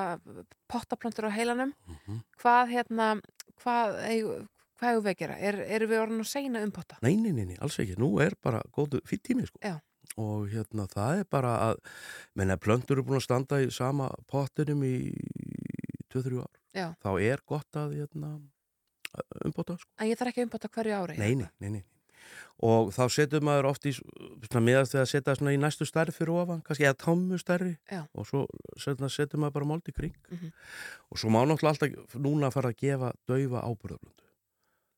pottaplöntur 0.70 1.26
á 1.26 1.30
heilanum, 1.34 1.74
Mhm. 1.88 2.22
hvað 2.42 2.70
hérna, 2.76 3.08
hvað 3.64 3.98
eigum 4.08 4.48
hvað 4.78 4.92
eigum 4.94 5.02
við 5.04 5.10
að 5.10 5.18
gera? 5.18 5.36
Er, 5.42 5.56
erum 5.74 5.90
við 5.90 5.98
orðin 6.04 6.20
að 6.22 6.28
segna 6.30 6.60
um 6.62 6.70
potta? 6.70 6.98
Nei, 7.02 7.16
nei, 7.16 7.32
nei, 7.34 7.44
nei, 7.46 7.56
alls 7.60 7.74
ekki. 7.82 7.96
Nú 7.98 8.20
er 8.22 8.36
bara 8.40 8.60
góðu 8.70 9.00
fyrir 9.02 9.22
tími, 9.26 9.46
sko. 9.48 9.58
Já. 9.58 9.80
Og 10.18 10.48
hérna, 10.50 10.88
það 10.90 11.20
er 11.22 11.26
bara 11.30 11.50
að, 11.68 11.80
menna, 12.38 12.56
plöntur 12.58 12.96
eru 12.98 13.04
búin 13.06 13.20
að 13.20 13.26
standa 13.28 13.60
í 13.62 13.68
sama 13.74 14.08
pottinum 14.26 14.80
í 14.82 14.94
2-3 16.10 16.40
ár. 16.42 16.50
Já. 16.74 16.88
Þá 17.04 17.10
er 17.22 17.42
gott 17.46 17.78
að, 17.78 17.94
hérna, 18.00 18.32
umbóta, 19.46 19.76
sko. 19.78 19.90
En 20.02 20.10
ég 20.10 20.18
þarf 20.18 20.32
ekki 20.32 20.42
að 20.42 20.48
umbota 20.48 20.70
hverju 20.74 20.96
ári. 20.98 21.16
Nei, 21.20 21.34
nei, 21.38 21.48
nei, 21.62 21.70
nei. 21.78 21.84
Og 22.66 22.90
þá 22.92 23.04
setur 23.14 23.44
maður 23.46 23.68
oft 23.70 23.86
í, 23.86 23.92
meðast 24.58 24.96
við 24.96 25.00
að 25.04 25.10
setja 25.12 25.34
svona 25.38 25.52
í 25.54 25.60
næstu 25.62 25.86
stærri 25.86 26.12
fyrir 26.12 26.34
ofan, 26.42 26.58
kannski 26.66 26.88
eða 26.88 26.96
tómmu 27.04 27.38
stærri. 27.38 27.76
Já. 27.86 28.00
Og 28.18 28.26
svo 28.26 28.42
setur 28.82 29.38
maður 29.38 29.54
bara 29.60 29.68
mold 29.70 29.86
í 29.86 29.94
kring. 29.94 30.16
Mhm. 30.34 30.50
Og 31.14 31.20
svo 31.22 31.30
má 31.30 31.44
náttúrulega 31.46 31.94
alltaf 31.94 32.18
núna 32.18 32.50
fara 32.52 32.72
að 32.74 32.80
gefa 32.82 33.12
daufa 33.30 33.62
ábúrðablöndu. 33.62 34.26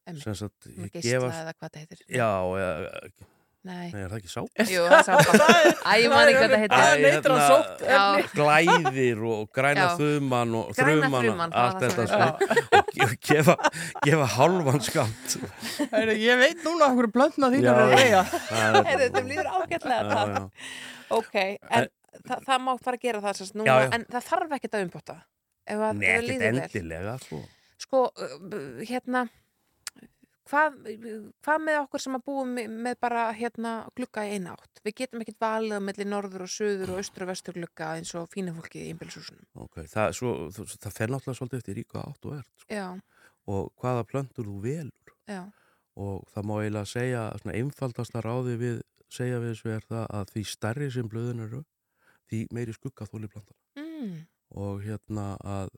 Einmitt. 0.08 0.24
Sem 0.24 0.34
sagt, 0.40 0.70
gefa- 0.96 1.28
eða 1.28 1.52
hvað 1.60 1.70
það 1.76 1.82
heitir. 1.84 2.02
Já, 2.08 2.30
eða, 2.64 3.12
Nei. 3.60 3.90
Nei, 3.92 4.00
er 4.06 4.08
það 4.08 4.20
ekki 4.22 4.30
sá? 4.32 4.40
Jú, 4.70 4.82
það 4.88 4.94
er 4.96 5.02
sápa. 5.04 5.48
Æ, 5.84 5.90
ég 6.00 6.12
man 6.12 6.30
ekki 6.30 6.38
hvað 6.40 6.52
það 6.54 6.62
heitir. 6.62 6.76
Það 6.80 6.92
neytir 7.02 7.16
hérna, 7.16 7.48
sótt 7.50 7.82
efni. 7.84 8.22
Glæðir 8.38 9.18
og 9.28 9.42
græna 9.58 9.82
Já. 9.84 9.90
þuman 10.00 10.54
og 10.60 10.70
Græna 10.78 10.94
þruman 10.94 11.26
þruman, 11.26 11.52
það 11.52 11.66
allt 11.66 11.84
þetta 11.84 12.06
sem 12.08 12.22
sko. 12.24 12.78
og 12.80 12.94
ge- 12.96 13.18
gefa, 13.28 13.56
gefa 14.06 14.28
halvan 14.38 14.80
skamt 14.86 15.36
Ég 16.24 16.40
veit 16.40 16.64
núna 16.64 16.88
okkur 16.88 17.10
blöndna 17.18 17.50
þín 17.52 17.66
Já, 17.68 17.70
er 17.74 17.82
að 17.84 17.94
reyja. 17.98 18.22
Þetta 19.04 19.24
líður 19.28 19.50
ágætlega 19.58 20.24
já. 20.32 20.42
Ok, 21.20 21.36
en 21.44 21.88
það, 22.24 22.44
það 22.48 22.64
má 22.64 22.72
fara 22.80 22.96
að 22.96 23.04
gera 23.04 23.20
það 23.26 23.38
sérst 23.42 23.58
núna, 23.60 23.68
Já, 23.68 23.84
já. 23.84 23.92
en 23.98 24.04
það 24.16 24.26
þarf 24.32 24.56
ekkert 24.56 24.76
að 24.80 24.84
umbota. 24.88 25.16
Ef 25.70 25.84
að 25.90 26.00
Nei, 26.00 26.08
ekkert 26.16 26.48
endilega 26.48 27.16
sko. 27.26 27.42
Sko, 27.80 28.00
uh, 28.08 28.80
hérna, 28.88 29.26
hvað, 30.50 30.76
hvað 31.46 31.62
með 31.66 31.78
okkur 31.84 32.02
sem 32.04 32.16
að 32.18 32.24
búum 32.26 32.52
með 32.56 32.98
bara 33.02 33.28
hérna 33.36 33.74
glugga 33.96 34.24
í 34.26 34.34
eina 34.36 34.56
átt? 34.56 34.82
Við 34.84 34.96
getum 35.02 35.22
ekkert 35.24 35.40
valið 35.44 35.78
á 35.78 35.86
milli 35.86 36.06
norður 36.08 36.44
og 36.46 36.52
söður 36.52 36.94
og 36.94 37.00
austur 37.02 37.26
og 37.26 37.30
vestur 37.32 37.56
glugga 37.56 37.92
eins 37.98 38.12
og 38.18 38.28
fína 38.32 38.54
fólki 38.56 38.82
í 38.82 38.90
einbjölshúsunum. 38.92 39.46
okay. 39.64 39.86
það, 39.90 40.12
svo, 40.18 40.34
þú- 40.56 40.68
það 40.74 40.96
fer 40.98 41.14
náttúrulega 41.14 41.38
svolítið 41.40 41.62
eftir 41.62 41.80
ríka 41.80 42.04
átt 42.04 42.28
og 42.30 42.36
ert 42.40 42.64
sko. 42.64 42.74
Já, 42.74 42.86
og 43.50 43.72
hvaða 43.80 44.06
plöntur 44.10 44.46
þú 44.50 44.60
velur 44.64 45.14
já, 45.30 45.42
og 46.00 46.24
það 46.34 46.48
má 46.50 46.54
eiginlega 46.60 46.90
segja 46.92 47.22
svona 47.40 47.56
einfaldasta 47.58 48.22
ráði 48.24 48.56
við 48.60 48.80
segja 49.10 49.40
við 49.42 49.54
þessu 49.54 49.72
er 49.74 49.86
það 49.88 50.04
að 50.20 50.32
því 50.34 50.42
stærri 50.46 50.90
sem 50.94 51.08
blöðun 51.10 51.44
eru 51.46 51.62
því 52.30 52.44
meiri 52.54 52.74
skugga 52.76 53.08
þóli 53.10 53.30
planta 53.32 53.56
mm, 53.80 54.12
og 54.60 54.84
hérna 54.84 55.32
að 55.42 55.72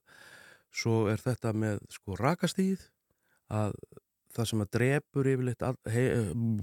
svo 0.73 1.07
er 1.13 1.21
þetta 1.21 1.53
með 1.57 1.81
sko 1.93 2.17
rakastíð 2.21 2.85
að 3.53 3.77
það 4.37 4.49
sem 4.51 4.65
að 4.65 4.71
drepur 4.77 5.31
yfirleitt 5.33 5.65
al, 5.67 5.77
hei, 5.93 6.05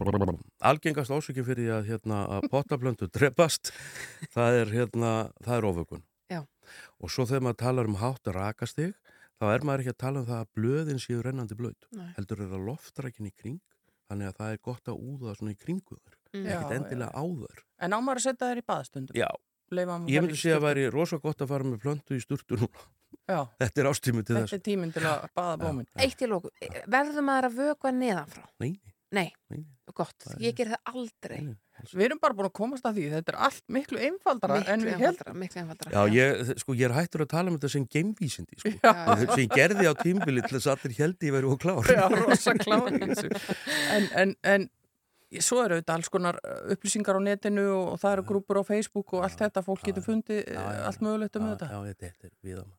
algengast 0.72 1.14
ásökjum 1.14 1.48
fyrir 1.48 1.64
því 1.66 1.74
að, 1.78 1.90
hérna, 1.94 2.20
að 2.38 2.50
pottablöndu 2.54 3.10
drepast 3.14 3.74
það 4.36 4.60
er, 4.64 4.74
hérna, 4.80 5.14
það 5.46 5.56
er 5.58 5.70
ofökun 5.72 6.06
Já. 6.30 6.42
og 7.00 7.14
svo 7.14 7.26
þegar 7.30 7.48
maður 7.48 7.62
talar 7.64 7.90
um 7.90 8.00
hátt 8.02 8.32
rakastíð 8.40 8.94
þá 9.40 9.50
er 9.54 9.66
maður 9.68 9.86
ekki 9.86 9.96
að 9.96 10.02
tala 10.06 10.22
um 10.24 10.30
það 10.30 10.44
að 10.44 10.54
blöðin 10.60 11.04
séu 11.04 11.24
rennandi 11.26 11.58
blöð 11.60 11.90
Nei. 11.96 12.10
heldur 12.20 12.46
er 12.46 12.54
það 12.54 12.70
loftrækin 12.70 13.30
í 13.32 13.36
kring 13.36 13.60
þannig 14.10 14.32
að 14.32 14.40
það 14.42 14.56
er 14.56 14.64
gott 14.70 14.90
að 14.90 15.04
úða 15.14 15.36
svona 15.38 15.54
í 15.56 15.60
kringu 15.60 15.98
þar 16.00 16.16
Mm. 16.30 16.46
Ekkert 16.46 16.74
endilega 16.76 17.10
á 17.10 17.24
þar 17.26 17.62
En 17.82 17.94
á 17.96 17.98
maður 18.06 18.20
að 18.20 18.26
setja 18.28 18.50
þær 18.52 18.60
í 18.60 18.64
baðstundum? 18.70 19.18
Já, 19.18 19.26
að 19.26 20.12
ég 20.14 20.22
myndi 20.22 20.38
segja 20.38 20.60
að 20.60 20.62
sturtu? 20.62 20.66
væri 20.68 20.84
rosa 20.94 21.18
gott 21.24 21.42
að 21.42 21.50
fara 21.50 21.66
með 21.66 21.80
plöntu 21.82 22.18
í 22.18 22.22
sturtu 22.22 22.60
núna 22.60 22.84
Já. 23.30 23.40
Þetta 23.62 23.82
er 23.84 23.90
ástími 23.92 24.24
til 24.26 24.36
Þetta 24.36 24.46
þess 24.48 24.54
er 24.58 24.64
tíminn 24.66 24.94
til 24.94 25.04
að 25.06 25.26
baða 25.38 25.58
blómin. 25.62 25.88
eitt 26.02 26.22
í 26.22 26.30
lóku. 26.30 26.50
Verður 26.90 27.26
maður 27.28 27.50
að 27.52 27.58
vökva 27.64 27.92
neðanfrá? 27.94 28.46
Nei, 28.60 28.72
Nei, 29.12 29.32
nei, 29.50 29.64
gott. 29.98 30.14
Er- 30.30 30.38
Ég 30.38 30.54
ger 30.54 30.68
það 30.70 30.90
aldrei. 30.94 31.38
nei. 31.42 31.56
Við 31.96 32.04
erum 32.06 32.20
bara 32.22 32.34
búin 32.38 32.46
að 32.46 32.54
komast 32.60 32.84
að 32.86 32.98
því. 33.00 33.06
Þetta 33.16 33.32
er 33.34 33.38
allt 33.48 33.64
miklu 33.74 33.98
einfaldara 34.06 34.58
en 34.68 34.82
Miklu 34.84 34.86
við 34.86 35.00
held. 35.00 35.08
einfaldara, 35.08 35.34
miklu 35.40 35.62
einfaldara. 35.62 35.92
Já, 35.96 36.02
ég, 36.14 36.52
sko, 36.62 36.74
ég 36.78 36.86
er 36.90 36.94
hættur 36.94 37.24
að 37.26 37.30
tala 37.32 37.50
um 37.50 37.58
þetta 37.58 37.72
sem 37.74 37.86
geimvísindi, 37.88 38.60
sko. 38.60 38.70
Já. 38.84 38.94
sem 39.26 39.42
ég 39.46 39.50
gerði 39.56 39.88
á 39.90 39.94
tímbili 39.98 40.44
til 40.46 40.60
þess 40.60 40.68
að 40.70 40.76
allir 40.86 40.98
held 41.00 41.18
ég 41.26 41.34
verið 41.38 41.54
og 41.56 41.60
klár. 41.64 41.90
Já, 41.90 42.06
rosa 42.20 42.54
klári. 42.54 43.00
En, 43.96 44.10
en, 44.14 44.36
en 44.44 44.70
svo 45.42 45.64
eru 45.66 45.80
þetta 45.82 45.96
alls 45.98 46.10
konar 46.14 46.38
uh, 46.44 46.60
upplýsingar 46.76 47.18
á 47.18 47.22
netinu 47.24 47.66
og, 47.80 47.96
það 48.04 48.14
eru 48.20 48.28
grúpur 48.34 48.62
á 48.62 48.64
Facebook 48.68 49.14
og 49.18 49.24
allt 49.26 49.40
þetta. 49.42 49.64
Fólk 49.66 49.82
getur 49.90 50.06
fundið 50.06 50.44
Já, 50.46 50.54
já, 50.54 50.70
já, 50.78 50.84
allt 50.92 51.02
mögulegt 51.02 51.40
um 51.42 51.48
já, 51.50 51.56
þetta. 51.56 51.72
Já, 51.74 51.80
þetta 51.90 52.12
þetta 52.14 52.30
er 52.30 52.36
viðam. 52.46 52.70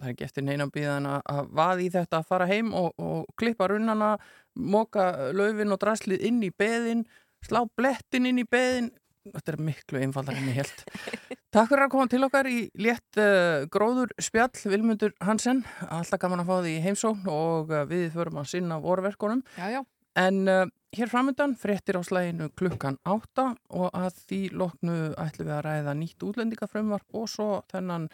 Það 0.00 0.08
er 0.08 0.14
ekki 0.14 0.26
eftir 0.26 0.46
neina 0.46 0.66
bíðan 0.72 1.06
að 1.10 1.20
að 1.32 1.52
vaða 1.58 1.84
í 1.84 1.90
þetta 1.94 2.18
að 2.18 2.30
fara 2.30 2.48
heim 2.50 2.72
og, 2.74 2.88
og 2.98 3.28
klippa 3.38 3.68
runnana, 3.70 4.16
móka 4.56 5.10
laufin 5.36 5.74
og 5.74 5.80
draslið 5.82 6.24
inn 6.28 6.40
í 6.42 6.50
beðin, 6.50 7.04
slá 7.44 7.62
blettin 7.78 8.28
inn 8.30 8.42
í 8.42 8.48
beðin. 8.48 8.90
Þetta 9.22 9.52
er 9.52 9.60
miklu 9.62 10.00
einfaldar 10.02 10.38
en 10.40 10.48
ég 10.50 10.62
held. 10.62 10.84
Takk 11.54 11.68
fyrir 11.68 11.84
að 11.84 11.92
koma 11.92 12.08
til 12.10 12.22
okkar 12.26 12.48
í 12.50 12.58
létt 12.80 13.18
uh, 13.20 13.68
gróður 13.70 14.10
spjall, 14.18 14.54
Vilmundur 14.72 15.12
Hansen. 15.22 15.62
Alltaf 15.86 16.22
gaman 16.22 16.42
að 16.42 16.48
fá 16.48 16.54
því 16.64 16.76
heimsókn 16.86 17.28
og 17.30 17.70
uh, 17.70 17.84
við 17.90 18.08
förum 18.16 18.40
að 18.42 18.54
sinna 18.56 18.80
vorverkunum. 18.82 19.44
Já, 19.60 19.68
já. 19.76 19.82
En 20.18 20.42
uh, 20.48 20.64
hér 20.96 21.12
framöndan 21.12 21.54
fréttir 21.56 21.96
á 21.96 22.02
slæginu 22.04 22.50
klukkan 22.58 22.98
átta 23.08 23.52
og 23.70 23.92
að 23.96 24.18
því 24.26 24.40
loknu 24.60 24.96
ætlum 25.20 25.48
við 25.48 25.54
að 25.56 25.64
ræða 25.68 25.94
nýtt 25.96 26.26
útlendingafrömmvarp 26.26 27.20
og 27.20 27.30
svo 27.32 27.48
þennan 27.72 28.10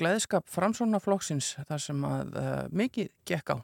gleðskap 0.00 0.48
framsónaflokksins 0.48 1.54
þar 1.68 1.82
sem 1.82 2.06
að 2.08 2.32
uh, 2.40 2.62
mikið 2.72 3.10
gekk 3.28 3.52
á. 3.52 3.58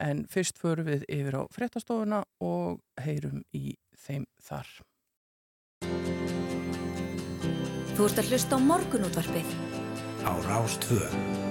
En 0.00 0.24
fyrst 0.30 0.60
förum 0.60 0.86
við 0.90 1.04
yfir 1.08 1.40
á 1.40 1.42
fréttastofuna 1.50 2.22
og 2.44 2.80
heyrum 3.02 3.42
í 3.56 3.74
þeim 4.06 4.28
þar. 4.42 4.70
Þú 7.96 8.08
ert 8.08 8.22
að 8.22 8.32
hlusta 8.32 8.56
á 8.56 8.60
morgunútvarpið. 8.64 9.54
á 10.24 11.49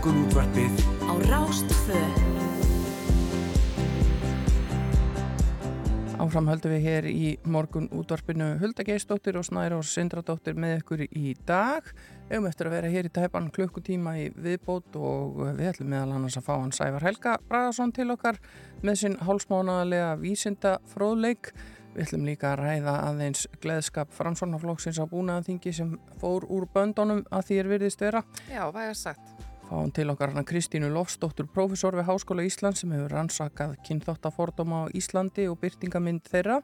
Rástvö 0.00 0.16
Morgunútvarpið 0.16 0.76
Á 1.04 1.12
Rástfö. 1.28 1.98
Áfram 6.16 6.46
höldum 6.48 6.72
við 6.72 6.86
hér 6.86 7.08
í 7.10 7.32
morgun 7.44 7.90
útvarpinu 7.92 8.54
Hulda 8.62 8.86
Geistóttir 8.88 9.36
og 9.36 9.44
Snæra 9.44 9.76
og 9.76 9.84
Sindradóttir 9.84 10.56
með 10.56 10.78
ykkur 10.78 11.02
í 11.04 11.34
dag. 11.44 11.84
Við 12.30 12.32
höfum 12.32 12.48
eftir 12.48 12.70
að 12.70 12.76
vera 12.78 12.92
hér 12.94 13.10
í 13.10 13.12
tæpan 13.12 13.50
klukkutíma 13.52 14.14
í 14.22 14.30
viðbót 14.40 14.96
og 14.96 15.36
við 15.58 15.68
ætlum 15.74 15.92
meðal 15.92 16.16
annars 16.16 16.40
að 16.40 16.48
fá 16.48 16.54
hann 16.54 16.72
Sævar 16.72 17.04
Helga 17.04 17.36
Bragason 17.50 17.92
til 17.92 18.08
okkar 18.16 18.40
með 18.80 19.02
sinn 19.02 19.20
hálsmánaðarlega 19.20 20.16
vísinda 20.22 20.78
fróðleik. 20.94 21.52
Við 21.92 22.06
ætlum 22.06 22.24
líka 22.24 22.54
að 22.54 22.64
ræða 22.64 22.96
aðeins 23.10 23.44
gleðskap 23.60 24.16
framsvonarflokksins 24.16 25.02
á 25.02 25.04
búnaðaþingi 25.12 25.76
sem 25.76 25.92
fór 26.24 26.48
úr 26.48 26.70
böndunum 26.72 27.26
að 27.28 27.50
því 27.50 27.62
er 27.64 27.72
virðist 27.76 28.08
vera. 28.08 28.24
Já, 28.48 28.64
hvað 28.70 28.84
er 28.88 29.00
sagt? 29.04 29.49
Fáum 29.70 29.92
til 29.94 30.10
okkar 30.10 30.32
hana 30.32 30.42
Kristínu 30.42 30.88
Lofsdóttur, 30.90 31.46
prófessor 31.46 31.94
við 31.94 32.08
Háskóla 32.08 32.42
Íslands 32.42 32.80
sem 32.82 32.90
hefur 32.90 33.12
rannsakað 33.14 33.76
kynþáttafordóma 33.86 34.80
á 34.82 34.84
Íslandi 34.98 35.44
og 35.46 35.60
byrtingamind 35.62 36.26
þeirra 36.26 36.56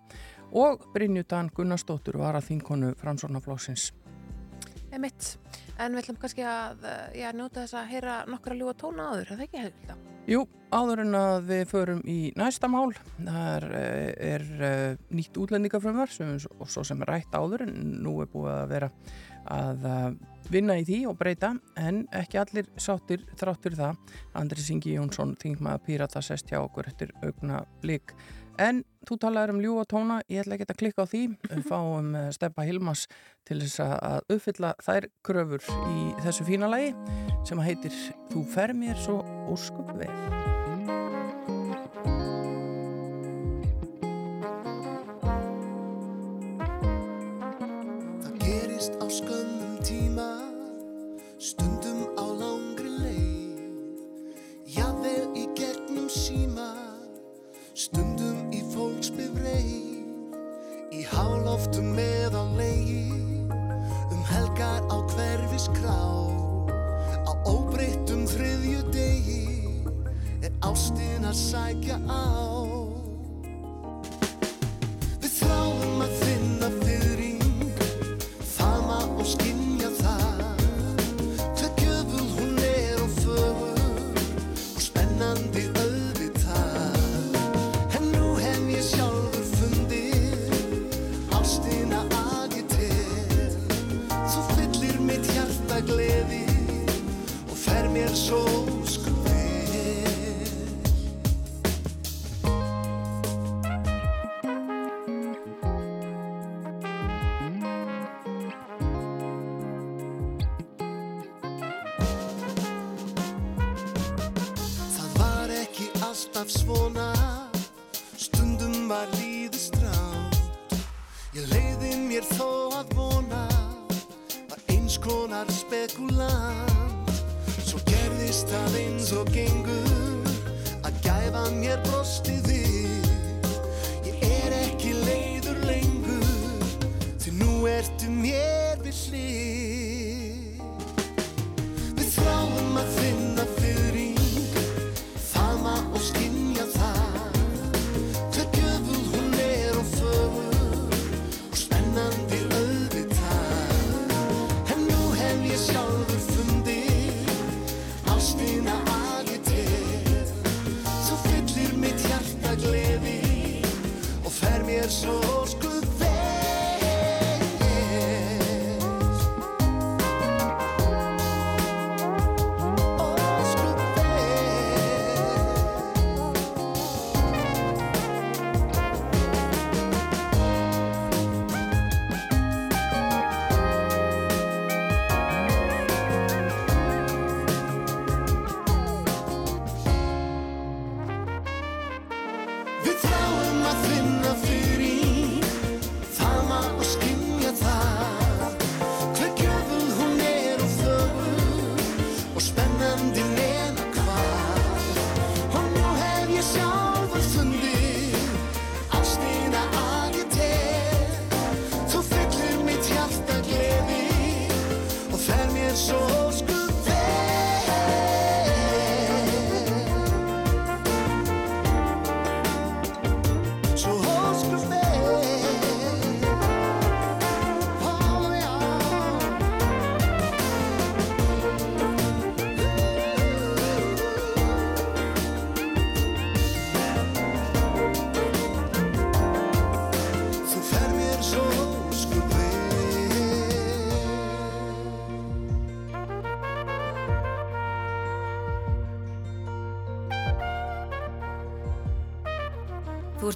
og 0.51 0.83
Brynjutan 0.91 1.53
Gunnarsdóttur 1.55 2.19
var 2.19 2.35
að 2.35 2.49
þinkonu 2.49 2.97
framsornaflóksins. 2.99 3.93
Emitt, 4.91 5.37
en 5.79 5.95
við 5.95 6.03
ætlum 6.03 6.19
kannski 6.25 6.43
að 6.51 6.83
eh, 6.91 7.21
já, 7.21 7.31
njóta 7.31 7.63
þess 7.63 7.79
að 7.79 7.95
heyra 7.95 8.19
nokkra 8.27 8.59
ljúa 8.59 8.75
tóna 8.75 9.07
áður, 9.13 9.23
er 9.23 9.33
það 9.37 9.47
ekki 9.47 9.63
hefðið? 9.63 10.05
Jú, 10.27 10.43
áður 10.75 11.05
en 11.05 11.15
að 11.21 11.37
við 11.47 11.65
förum 11.71 12.03
í 12.11 12.19
næsta 12.35 12.67
mál, 12.67 12.89
það 13.21 13.49
er, 13.53 13.69
eh, 13.85 14.33
er 14.33 14.47
eh, 14.67 14.99
nýtt 15.15 15.39
útlendingafrömmar 15.39 16.11
og 16.59 16.67
svo 16.75 16.83
sem 16.83 17.07
er 17.07 17.15
rætt 17.15 17.39
áður 17.39 17.69
en 17.69 17.77
nú 18.03 18.19
er 18.25 18.35
búið 18.35 18.55
að 18.57 18.73
vera 18.75 18.91
að 19.53 19.87
eh, 19.91 20.09
vinna 20.53 20.79
í 20.79 20.87
því 20.87 21.03
og 21.11 21.19
breyta 21.19 21.53
en 21.81 22.05
ekki 22.15 22.41
allir 22.41 22.71
sáttir 22.81 23.25
þráttur 23.39 23.77
það. 23.79 24.17
Andri 24.39 24.63
Singi 24.63 24.97
Jónsson 24.97 25.37
þingmaða 25.41 25.83
Pírata 25.87 26.23
sest 26.25 26.51
hjá 26.53 26.61
okkur 26.63 26.91
eftir 26.91 27.15
augna 27.23 27.65
blik. 27.83 28.15
En 28.63 28.81
þú 29.05 29.19
talaður 29.21 29.53
um 29.53 29.61
ljúa 29.61 29.85
tóna, 29.89 30.23
ég 30.33 30.41
ætla 30.41 30.57
ekki 30.57 30.69
að 30.71 30.79
klikka 30.81 31.05
á 31.05 31.11
því, 31.11 31.23
við 31.51 31.67
fáum 31.71 32.15
eh, 32.17 32.31
Steppa 32.37 32.65
Hilmas 32.69 33.07
til 33.47 33.61
þess 33.63 33.83
að 33.85 34.35
uppfylla 34.39 34.75
þær 34.83 35.11
kröfur 35.27 35.71
í 35.93 36.09
þessu 36.25 36.49
fína 36.49 36.71
lagi 36.73 36.95
sem 37.47 37.63
heitir 37.63 37.95
Þú 38.33 38.49
fer 38.57 38.75
mér 38.77 38.99
svo 39.01 39.21
óskup 39.53 39.97
vel. 40.01 40.46
Stundum 51.47 52.11
á 52.19 52.27
langri 52.27 52.91
leið 52.91 54.03
Jafnvel 54.67 55.31
í 55.39 55.47
gegnum 55.55 56.11
síma. 56.11 56.75
Stundum 57.71 58.51
í 58.51 58.67
fólksbifreið 58.73 60.91
Í 60.91 61.07
háloftum 61.07 61.95
með 61.95 62.35
á 62.35 62.43
leigi 62.59 63.47
Um 64.11 64.27
helgar 64.27 64.83
á 64.91 64.99
hverfiskrá 65.15 66.03
Á 67.31 67.33
óbreyttum 67.47 68.27
þriðju 68.27 68.83
degi 68.91 69.47
Er 70.43 70.51
ástin 70.67 71.31
að 71.31 71.39
sækja 71.47 72.03
á 72.11 72.66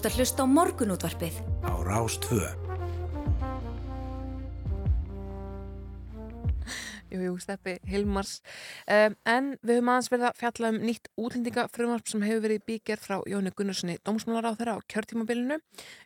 ert 0.01 0.15
að 0.15 0.17
hlusta 0.17 0.45
á 0.45 0.47
morgunútvarpið. 0.49 1.35
á 1.61 1.73
Rástvö. 1.85 2.71
Jú, 7.11 7.19
jú, 7.25 7.33
Steppi 7.43 7.73
Hilmars. 7.91 8.37
Um, 8.87 9.17
en 9.27 9.49
við 9.67 9.81
höfum 9.81 9.89
aðeins 9.91 10.09
verið 10.13 10.27
að 10.29 10.37
fjalla 10.39 10.69
um 10.71 10.77
nýtt 10.87 11.09
útlendingafrumvarp 11.19 12.07
sem 12.07 12.23
hefur 12.23 12.45
verið 12.45 12.63
bígerð 12.71 13.03
frá 13.03 13.17
Jóni 13.27 13.51
Gunnarssoni 13.59 13.97
dómsmálar 14.07 14.47
á 14.47 14.55
þeirra 14.55 14.77
á 14.79 14.87
kjörtímabilinu. 14.95 15.59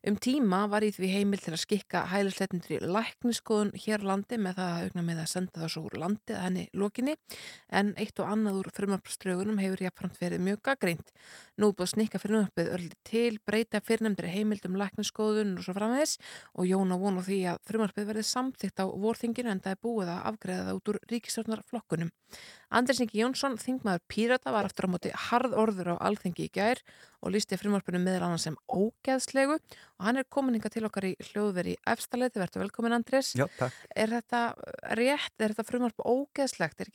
Um 0.09 0.17
tíma 0.17 0.63
var 0.73 0.87
í 0.87 0.89
því 0.97 1.11
heimil 1.13 1.43
til 1.45 1.53
að 1.53 1.61
skikka 1.61 2.07
hælisleitindri 2.09 2.81
lækniskoðun 2.81 3.75
hér 3.85 4.01
á 4.01 4.09
landi 4.15 4.41
með 4.41 4.57
það 4.63 4.73
að 4.73 4.87
augna 4.89 5.05
með 5.11 5.21
að 5.27 5.31
senda 5.35 5.61
það 5.61 5.75
svo 5.75 5.85
úr 5.91 5.99
landi 6.01 6.35
að 6.39 6.45
henni 6.49 6.65
lokinni. 6.73 7.17
En 7.69 7.93
eitt 8.01 8.25
og 8.25 8.33
annað 8.33 8.63
úr 8.63 8.73
frumvarpströgunum 8.81 9.61
hefur 9.61 9.85
jáfnframt 9.85 10.23
verið 10.25 10.47
mjög 10.49 10.65
gaggreint. 10.71 11.13
Nú 11.55 11.69
búið 11.71 11.85
að 11.85 11.91
snikka 11.93 12.19
frumvarpið 12.19 12.69
örlítið 12.75 13.03
til, 13.07 13.37
breyta 13.47 13.79
fyrrnefndri 13.87 14.27
heimildum 14.33 14.75
lækniskoðun 14.81 15.53
og 15.55 15.63
svo 15.63 15.75
framvegis 15.77 16.17
og 16.59 16.67
Jón 16.67 16.91
á 16.91 16.99
vonu 16.99 17.23
því 17.23 17.37
að 17.53 17.61
frumvarpið 17.69 18.09
verði 18.09 18.25
samþygt 18.27 18.83
á 18.83 18.87
vorþinginu 18.91 19.53
en 19.53 19.61
það 19.63 19.77
er 19.77 19.83
búið 19.87 20.11
að 20.11 20.25
afgreða 20.33 20.65
það 20.67 20.81
út 20.81 20.91
úr 20.91 20.99
ríkistjórnarflokkunum. 21.13 22.11
Andris 22.75 22.99
Ingi 23.05 23.21
Jónsson, 23.21 23.55
þingmaður 23.63 24.03
Pírata, 24.11 24.51
var 24.51 24.67
aftur 24.67 24.89
á 24.91 24.95
móti 24.97 25.13
harð 25.29 25.55
orður 25.55 25.93
á 25.95 26.03
alþingi 26.09 26.49
í 26.49 26.51
gær 26.51 26.81
og 27.23 27.31
lísti 27.37 27.55
frumvarpinu 27.61 28.01
meðal 28.03 28.27
annars 28.27 28.49
sem 28.49 28.57
ógeðslegu 28.67 29.55
og 29.55 30.09
hann 30.09 30.19
er 30.19 30.27
komin 30.27 30.57
hinga 30.59 30.73
til 30.75 30.83
okkar 30.89 31.07
í 31.07 31.13
hljóðveri 31.29 31.77
efstaleiti, 31.87 32.43
verður 32.43 32.65
velkomin 32.65 32.97
Andris. 32.99 33.31
Já, 33.39 33.47
takk. 33.61 33.79
Er 33.95 34.11
þetta 34.17 34.43
rétt, 34.99 35.37
er 35.39 35.55
þetta 35.55 35.69
frumvarp 35.71 36.03
ógeðslegt, 36.03 36.83
er 36.83 36.91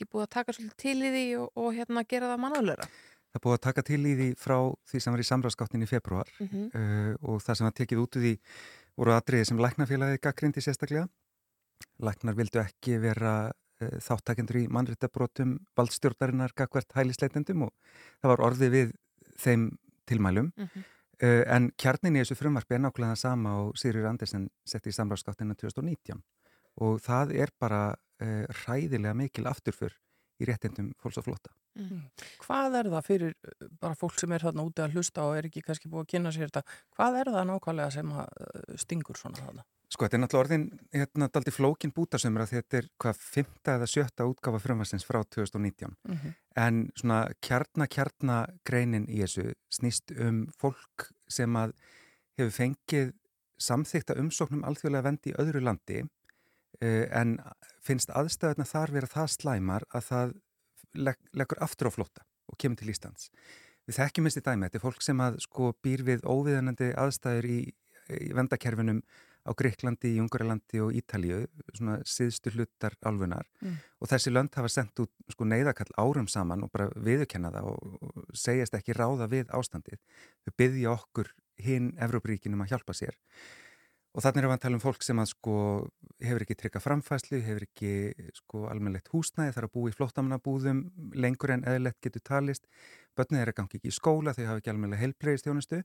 það 3.29 3.39
er 3.39 3.43
búið 3.45 3.57
að 3.57 3.63
taka 3.67 3.83
til 3.85 4.01
í 4.09 4.13
því 4.19 4.27
frá 4.41 4.57
því 4.89 5.01
sem 5.03 5.13
var 5.13 5.21
í 5.23 5.27
samráðskáttin 5.29 5.83
í 5.85 5.89
februar 5.89 6.29
Mhm. 6.39 6.69
uh, 6.73 7.15
og 7.21 7.41
það 7.45 7.55
sem 7.59 7.65
var 7.69 7.73
tekið 7.77 8.01
út 8.03 8.15
úr 8.17 8.21
því 8.25 8.33
voru 8.97 9.11
atriði 9.15 9.45
sem 9.45 9.57
læknafélagið 9.57 10.21
gaggrindi 10.21 10.61
sérstaklega. 10.65 11.07
Læknar 12.03 12.35
vildu 12.35 12.59
ekki 12.59 12.97
vera 12.99 13.33
uh, 13.81 13.97
þáttakendur 14.03 14.57
í 14.59 14.67
mannréttabrótum 14.67 15.57
valdstjórnarinnar 15.77 16.51
gagvert 16.55 16.91
hælisleitendum 16.97 17.67
og 17.67 17.73
það 18.21 18.33
var 18.33 18.43
orðið 18.49 18.73
við 18.75 18.91
þeim 19.39 19.69
tilmælum. 20.09 20.51
Mhm. 20.57 20.87
Uh, 21.19 21.43
en 21.51 21.71
kjarnin 21.75 22.15
í 22.15 22.21
þessu 22.23 22.37
frumvarpi 22.39 22.75
er 22.77 22.79
nákvæmlega 22.79 23.17
sama 23.19 23.57
og 23.65 23.73
Sigurður 23.75 24.07
Andersen 24.13 24.49
setti 24.65 24.87
í 24.89 24.95
samráðskáttina 24.95 25.51
2019 25.59 26.21
og 26.79 27.01
það 27.03 27.33
er 27.35 27.49
bara 27.59 27.81
uh, 28.23 28.45
hræðilega 28.63 29.13
mikil 29.19 29.43
afturfur 29.51 29.91
í 30.39 30.47
réttindum 30.47 30.93
fólks 31.03 31.17
og 31.19 31.25
flotta. 31.27 31.51
Mm. 31.79 32.03
Hvað 32.43 32.77
er 32.81 32.89
það 32.93 33.05
fyrir 33.07 33.33
uh, 33.33 33.67
bara 33.79 33.95
fólk 33.95 34.19
sem 34.19 34.31
er 34.35 34.43
þarna 34.43 34.65
úti 34.67 34.83
að 34.83 34.95
hlusta 34.97 35.23
og 35.25 35.37
er 35.39 35.49
ekki 35.49 35.63
kannski 35.65 35.89
búið 35.91 36.05
að 36.05 36.11
kynna 36.13 36.31
sér 36.35 36.49
þetta, 36.51 36.63
hvað 36.97 37.19
er 37.21 37.31
það 37.35 37.45
nákvæmlega 37.51 37.91
sem 37.97 38.09
að, 38.11 38.31
uh, 38.45 38.79
stingur 38.83 39.17
svona 39.19 39.39
þarna? 39.43 39.65
Sko, 39.89 40.05
þetta 40.05 40.17
er 40.19 40.21
náttúrulega 40.21 40.45
orðin 40.45 40.65
hérna 40.93 41.27
daldi 41.33 41.51
flókin 41.55 41.93
bútasumra 41.95 42.45
þetta 42.45 42.77
er 42.77 42.89
hvað 43.01 43.21
fymta 43.25 43.73
eða 43.79 43.87
sjötta 43.89 44.27
útgafa 44.29 44.59
frumvarsins 44.61 45.05
frá 45.07 45.23
2019 45.25 45.95
Mhm. 46.05 46.35
en 46.61 46.91
svona 46.95 47.23
kjarna 47.41 47.87
kjarna 47.89 48.35
greinin 48.65 49.07
í 49.09 49.23
þessu 49.23 49.53
snýst 49.73 50.13
um 50.19 50.43
fólk 50.61 51.07
sem 51.27 51.55
að 51.57 51.73
hefur 52.37 52.53
fengið 52.53 53.13
samþykta 53.59 54.15
umsóknum 54.21 54.61
alþjóðlega 54.63 55.03
vendi 55.09 55.31
í 55.33 55.37
öðru 55.41 55.63
landi 55.65 56.03
uh, 56.03 57.05
en 57.09 57.39
finnst 57.81 58.13
aðstöðuna 58.13 58.69
þar 58.69 58.91
vera 58.93 59.07
það 59.09 59.33
slæmar 59.39 59.87
að 59.89 60.05
það 60.11 60.35
leggur 60.95 61.61
aftur 61.63 61.89
á 61.89 61.91
flótta 61.93 62.25
og 62.49 62.57
kemur 62.57 62.79
til 62.79 62.91
Íslands. 62.93 63.29
Við 63.89 63.97
þekkjum 63.97 64.29
þessi 64.29 64.43
dæmi, 64.45 64.67
þetta 64.67 64.77
er 64.79 64.83
fólk 64.85 65.01
sem 65.05 65.21
að 65.23 65.39
sko 65.45 65.71
býr 65.85 66.03
við 66.05 66.25
óviðanandi 66.29 66.91
aðstæður 66.97 67.47
í, 67.49 67.59
í 68.13 68.31
vendakerfinum 68.37 69.01
á 69.49 69.51
Greiklandi, 69.57 70.11
í 70.13 70.19
Ungarlandi 70.21 70.81
og 70.83 70.93
Ítalíu, 70.93 71.45
svona 71.73 71.99
síðstu 72.05 72.51
hlutar 72.53 72.97
álfunar 73.01 73.47
Mm. 73.61 73.77
og 73.99 74.07
þessi 74.11 74.31
lönd 74.31 74.53
hafa 74.55 74.69
sendt 74.69 74.99
út 74.99 75.11
sko 75.31 75.45
neyðakall 75.45 75.89
árum 75.97 76.27
saman 76.27 76.63
og 76.63 76.71
bara 76.71 76.89
viðurkenna 76.95 77.51
það 77.51 77.71
og, 77.71 77.97
og 78.03 78.25
segjast 78.33 78.75
ekki 78.77 78.93
ráða 78.93 79.29
við 79.31 79.49
ástandið. 79.49 79.99
Þau 80.45 80.53
byggja 80.57 80.91
okkur 80.91 81.33
hinn 81.59 81.89
Evrópuríkinum 81.99 82.61
að 82.63 82.75
hjálpa 82.75 82.93
sér 82.93 83.17
og 84.09 84.23
þannig 84.25 84.41
erum 84.41 84.51
við 84.51 84.57
að 84.57 84.63
tala 84.63 84.77
um 84.79 84.83
fólk 84.83 85.03
sem 85.05 85.19
að 85.21 85.27
sko 85.31 85.55
hefur 86.25 86.45
ekki 86.45 86.57
trygga 86.57 86.81
framfæslu, 86.81 87.39
hefur 87.45 87.65
ekki 87.67 87.91
sko 88.39 88.63
almennlegt 88.71 89.11
húsnæði, 89.13 89.53
þarf 89.55 89.69
að 89.69 89.75
búa 89.75 89.91
í 89.91 89.95
flottamannabúðum 89.97 90.79
lengur 91.13 91.53
en 91.53 91.65
eðlert 91.69 91.99
getur 92.03 92.23
talist, 92.25 92.65
börnið 93.17 93.43
er 93.43 93.51
að 93.51 93.59
gangi 93.59 93.79
ekki 93.79 93.91
í 93.91 93.95
skóla, 93.95 94.33
þau 94.33 94.45
hafa 94.47 94.63
ekki 94.63 94.73
almennlega 94.73 95.03
heilbreyðistjónustu, 95.03 95.83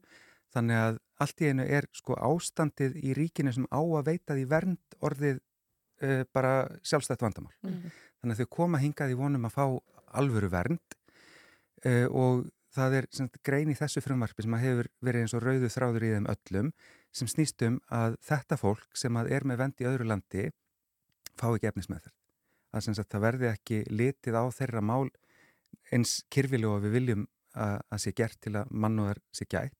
þannig 0.55 0.81
að 0.81 0.99
allt 1.21 1.43
í 1.43 1.51
einu 1.51 1.69
er 1.77 1.89
sko 1.93 2.17
ástandið 2.31 2.97
í 3.03 3.13
ríkinu 3.17 3.53
sem 3.53 3.69
á 3.69 3.81
að 3.81 4.09
veita 4.09 4.37
því 4.37 4.49
vernd 4.55 4.99
orðið 5.05 5.39
uh, 5.39 6.25
bara 6.33 6.55
sjálfstætt 6.81 7.23
vandamál. 7.23 7.53
Mhm. 7.61 7.95
Þannig 8.21 8.35
að 8.35 8.43
þau 8.43 8.53
koma 8.57 8.81
hingað 8.81 9.13
í 9.13 9.19
vonum 9.21 9.45
að 9.45 9.57
fá 9.59 9.65
alvöru 10.17 10.49
vernd 10.49 10.99
uh, 11.85 12.07
og 12.09 12.45
það 12.75 12.99
er 12.99 13.07
grein 13.45 13.71
í 13.71 13.77
þessu 13.77 14.03
frumvarpi 14.03 14.43
sem 14.43 14.55
að 14.57 14.65
hefur 14.65 14.91
verið 15.05 15.25
eins 15.25 15.35
og 15.37 15.43
rauðu 15.45 15.71
þráður 15.71 16.05
í 16.05 16.13
þeim 16.15 16.29
öllum 16.33 16.71
sem 17.15 17.29
snýst 17.31 17.63
um 17.67 17.79
að 17.93 18.17
þetta 18.27 18.57
fólk 18.59 18.97
sem 18.97 19.15
að 19.19 19.31
er 19.37 19.47
með 19.47 19.61
vend 19.63 19.81
í 19.83 19.87
öðru 19.89 20.09
landi 20.09 20.49
fá 21.39 21.47
ekki 21.49 21.69
efnismeðferð. 21.71 22.15
Að 22.75 22.83
sem 22.83 22.97
sagt, 22.97 23.13
það 23.13 23.25
verði 23.29 23.47
ekki 23.51 23.79
litið 23.87 24.35
á 24.35 24.43
þeirra 24.51 24.83
mál 24.83 25.07
eins 25.95 26.17
kyrfileg 26.33 26.71
og 26.71 26.83
við 26.83 26.97
viljum 26.99 27.25
að, 27.55 27.79
að 27.89 28.01
sé 28.03 28.13
gert 28.15 28.39
til 28.43 28.55
að 28.59 28.71
mannúðar 28.71 29.21
sé 29.35 29.47
gætt 29.47 29.77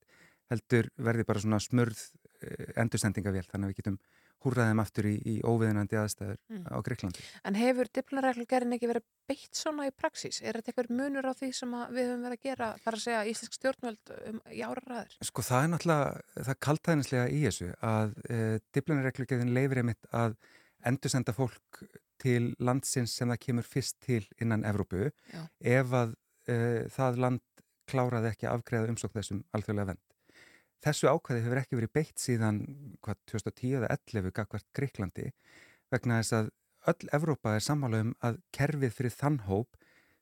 heldur 0.52 0.90
verði 1.02 1.26
bara 1.28 1.42
svona 1.42 1.60
smörð 1.64 2.00
uh, 2.00 2.68
endursendingavél 2.82 3.46
þannig 3.50 3.66
að 3.68 3.74
við 3.74 3.80
getum 3.82 4.00
húrraðum 4.44 4.82
aftur 4.84 5.08
í, 5.10 5.16
í 5.26 5.36
óviðinandi 5.42 5.98
aðstæður 5.98 6.38
Mm. 6.50 6.66
á 6.70 6.78
Greiklandi. 6.86 7.24
En 7.46 7.56
hefur 7.58 7.88
diplonareglugerinn 7.98 8.76
ekki 8.76 8.90
verið 8.92 9.06
beitt 9.30 9.56
svona 9.58 9.88
í 9.88 9.94
praxís? 9.96 10.42
Er 10.44 10.60
þetta 10.60 10.72
eitthvað 10.74 10.92
munur 11.00 11.26
á 11.26 11.34
því 11.34 11.50
sem 11.58 11.72
við 11.96 12.10
höfum 12.12 12.26
verið 12.28 12.38
að 12.38 12.44
gera, 12.46 12.68
þar 12.84 12.98
að 13.00 13.04
segja 13.06 13.24
íslensk 13.32 13.58
stjórnvöld 13.58 14.14
um, 14.30 14.42
í 14.54 14.62
áraræður? 14.62 15.16
Sko 15.26 15.46
það 15.48 15.64
er 15.64 15.72
náttúrulega, 15.74 16.22
það 16.50 16.60
kaltæðinslega 16.68 17.26
í 17.34 17.42
þessu 17.48 17.72
að 17.82 18.14
e, 18.30 18.40
diplonareglugjörðin 18.78 19.54
leifir 19.58 19.82
einmitt 19.82 20.10
að 20.14 20.38
endursenda 20.86 21.34
fólk 21.34 21.82
til 22.22 22.54
landsins 22.62 23.16
sem 23.18 23.32
það 23.34 23.42
kemur 23.48 23.66
fyrst 23.68 23.98
til 24.06 24.22
innan 24.42 24.64
Evrópu 24.70 25.10
Já. 25.34 25.42
ef 25.60 25.96
að 26.04 26.14
e, 26.48 26.58
það 26.94 27.18
land 27.26 27.42
kláraði 27.90 28.30
ekki 28.32 28.48
að 28.50 28.60
afgreða 28.60 28.94
umsókn 28.94 29.18
þessum 29.20 29.42
alþjóðlega 29.54 29.90
vend. 29.92 30.05
Þessu 30.86 31.10
ákvæði 31.10 31.46
hefur 31.46 31.62
ekki 31.62 31.80
verið 31.80 31.94
beitt 31.98 32.22
síðan 32.22 32.60
hvað, 33.06 33.22
2010 33.32 33.78
eða 33.80 33.90
11 33.96 34.36
gagvart 34.38 34.68
Greiklandi 34.78 35.32
vegna 35.94 36.20
þess 36.22 36.36
að 36.38 36.52
öll 36.92 37.10
Evrópa 37.18 37.56
er 37.58 37.64
sammála 37.66 38.04
um 38.06 38.12
að 38.26 38.38
kerfið 38.54 38.94
fyrir 38.94 39.16
þann 39.16 39.40
hóp 39.48 39.80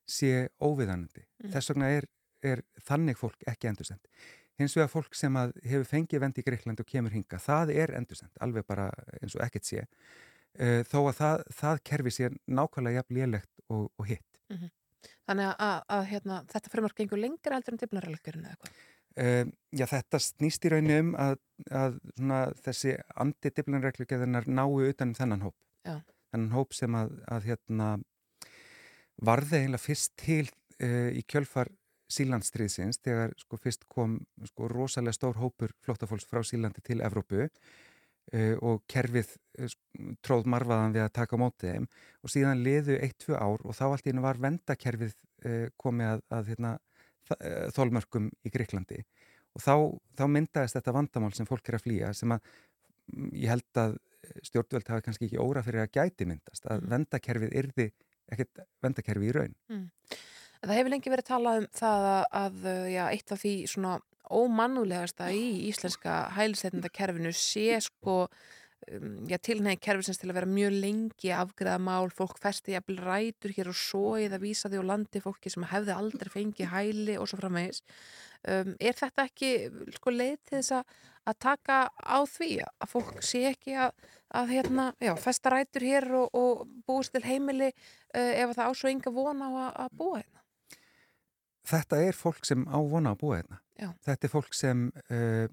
sé 0.07 0.47
óviðanandi. 0.63 1.25
Mm. 1.43 1.49
Þess 1.55 1.71
vegna 1.73 1.89
er, 1.97 2.07
er 2.43 2.63
þannig 2.87 3.19
fólk 3.19 3.43
ekki 3.49 3.71
endursend. 3.71 4.07
Hins 4.59 4.75
vegar 4.77 4.91
fólk 4.91 5.17
sem 5.17 5.35
hefur 5.65 5.87
fengið 5.89 6.21
vend 6.23 6.39
í 6.39 6.45
Greikland 6.45 6.79
og 6.79 6.87
kemur 6.87 7.15
hinga, 7.15 7.39
það 7.41 7.73
er 7.73 7.95
endursend, 7.97 8.31
alveg 8.43 8.67
bara 8.69 8.87
eins 9.19 9.35
og 9.35 9.43
ekkert 9.43 9.67
sé. 9.67 9.83
Uh, 10.53 10.83
þó 10.85 10.99
að 11.09 11.15
það, 11.17 11.43
það 11.57 11.83
kerfi 11.89 12.13
sé 12.13 12.29
nákvæmlega 12.45 13.01
jafn 13.01 13.17
lélegt 13.17 13.63
og, 13.73 13.89
og 13.97 14.07
hitt. 14.11 14.41
Mhm. 14.53 14.71
Þannig 15.27 15.49
að, 15.49 15.55
að, 15.65 15.77
að 15.95 16.05
hérna, 16.11 16.35
þetta 16.51 16.71
fremar 16.71 16.93
gengur 16.95 17.19
lengra 17.19 17.57
heldur 17.57 17.75
en 17.75 17.79
diplonareglugerinn 17.81 18.45
eða 18.45 18.53
eitthvað? 18.55 18.77
Uh, 19.13 19.45
já, 19.69 19.85
þetta 19.85 20.17
snýst 20.25 20.63
í 20.65 20.71
rauninu 20.73 20.95
um 21.03 21.09
að, 21.21 21.35
að 21.69 21.99
svona, 22.15 22.39
þessi 22.65 22.95
antidiplinreglugeðinar 23.21 24.47
náu 24.49 24.71
utan 24.87 25.11
um 25.11 25.17
þennan 25.19 25.43
hóp. 25.45 25.55
Já. 25.85 25.99
Þennan 26.33 26.55
hóp 26.55 26.73
sem 26.73 26.95
að, 26.97 27.11
að 27.29 27.45
hérna, 27.51 27.89
varði 29.21 29.59
eiginlega 29.59 29.83
fyrst 29.83 30.15
til 30.17 30.47
uh, 30.47 31.11
í 31.13 31.21
kjölfar 31.29 31.69
sílandstriðsins 32.13 32.97
þegar 33.05 33.35
sko, 33.37 33.59
fyrst 33.61 33.85
kom 33.89 34.17
sko, 34.49 34.67
rosalega 34.71 35.13
stór 35.13 35.37
hópur 35.41 35.75
flóttafólks 35.85 36.25
frá 36.29 36.41
Sílandi 36.45 36.81
til 36.81 37.03
Evrópu 37.05 37.43
uh, 37.45 38.55
og 38.65 38.81
kerfið 38.89 39.29
uh, 39.61 39.75
tróð 40.25 40.49
marfaðan 40.49 40.97
við 40.97 41.05
að 41.05 41.13
taka 41.19 41.37
mótið 41.37 41.75
þeim 41.75 41.87
og 42.25 42.33
síðan 42.33 42.65
liðu 42.65 42.97
1-2 42.97 43.37
ár 43.37 43.61
og 43.61 43.77
þá 43.77 43.85
allt 43.91 44.09
í 44.09 44.13
hennu 44.13 44.25
var 44.25 44.41
vendakerfið 44.41 45.13
komið 45.75 46.07
að, 46.07 46.21
að 46.31 46.49
hérna, 46.53 46.69
þ- 47.29 47.71
þolmörkum 47.75 48.29
í 48.45 48.51
Greiklandi 48.53 49.01
og 49.53 49.61
þá, 49.63 49.73
þá 50.17 50.23
myndaðist 50.33 50.79
þetta 50.79 50.95
vandamál 50.95 51.33
sem 51.37 51.49
fólk 51.49 51.69
er 51.69 51.77
að 51.77 51.85
flýja 51.85 52.13
sem 52.17 52.33
að 52.35 52.47
mm, 53.13 53.29
ég 53.43 53.53
held 53.53 53.81
að 53.83 53.97
stjórnvöld 54.47 54.87
hafi 54.89 55.05
kannski 55.05 55.27
ekki 55.27 55.41
óra 55.43 55.63
fyrir 55.65 55.83
að 55.83 55.93
gæti 55.97 56.27
myndast 56.29 56.65
að 56.71 56.85
vendakerfið 56.93 57.57
yrði 57.59 57.89
ekkert 58.31 58.63
vendakerfi 58.81 59.27
í 59.29 59.33
raun. 59.35 59.55
Mm. 59.69 59.85
Það 60.63 60.77
hefur 60.79 60.93
lengi 60.93 61.11
verið 61.11 61.27
talað 61.27 61.57
um 61.59 61.65
það 61.75 62.05
að, 62.07 62.25
að 62.39 62.67
já, 62.93 63.03
eitt 63.11 63.33
af 63.35 63.41
því 63.41 63.53
svona 63.67 63.97
ómannulegasta 64.33 65.27
í 65.35 65.43
íslenska 65.67 66.13
hælisleitenda 66.37 66.89
kerfinu 66.93 67.33
sé 67.35 67.75
sko 67.83 68.15
um, 68.97 69.15
já, 69.29 69.37
tilnægi 69.37 69.79
kerfisins 69.83 70.19
til 70.21 70.29
að 70.31 70.37
vera 70.39 70.49
mjög 70.49 70.75
lengi 70.83 71.31
afgreða 71.35 71.79
mál, 71.81 72.09
fólk 72.13 72.41
festi 72.41 72.75
jafnvel 72.75 72.99
rætur 73.03 73.55
hér 73.55 73.71
og 73.71 73.77
svo 73.79 74.13
eða 74.19 74.41
vísa 74.41 74.71
því 74.71 74.83
á 74.83 74.89
landi 74.91 75.23
fólki 75.23 75.53
sem 75.53 75.65
hefði 75.71 75.95
aldrei 75.95 76.33
fengið 76.33 76.71
hæli 76.73 77.17
og 77.21 77.29
svo 77.29 77.39
framvegis. 77.41 77.83
Um, 78.43 78.75
er 78.79 78.97
þetta 78.99 79.27
ekki 79.29 79.51
sko 79.95 80.13
leið 80.13 80.37
til 80.43 80.57
þess 80.59 80.77
að, 80.79 80.99
að 81.31 81.39
taka 81.47 81.79
á 81.95 82.19
því 82.27 82.51
að 82.67 82.91
fólk 82.91 83.23
sé 83.23 83.45
ekki 83.53 83.77
að, 83.79 83.93
að 84.35 84.55
hérna, 84.57 84.91
já, 84.99 85.13
festa 85.23 85.53
rætur 85.53 85.87
hér 85.87 86.09
og, 86.19 86.29
og 86.35 86.63
búist 86.87 87.15
til 87.15 87.23
heimili 87.23 87.71
uh, 87.71 88.31
ef 88.43 88.55
það 88.57 88.69
ásvo 88.69 88.91
enga 88.91 89.15
vona 89.15 89.47
á 89.47 89.51
að, 89.53 89.73
að 89.85 89.99
búa 90.01 90.21
hérna? 90.21 90.43
þetta 91.67 91.99
er 92.03 92.17
fólk 92.17 92.47
sem 92.47 92.65
á 92.67 92.77
vona 92.79 93.13
að 93.13 93.21
búa 93.23 93.39
hérna. 93.39 93.59
Já. 93.79 93.89
Þetta 94.05 94.27
er 94.27 94.31
fólk 94.31 94.55
sem 94.57 94.85
uh, 95.09 95.45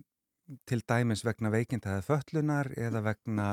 til 0.68 0.82
dæmis 0.88 1.24
vegna 1.26 1.52
veikinda 1.52 1.96
eða 1.96 2.06
fötlunar 2.06 2.70
eða 2.78 3.02
vegna 3.06 3.50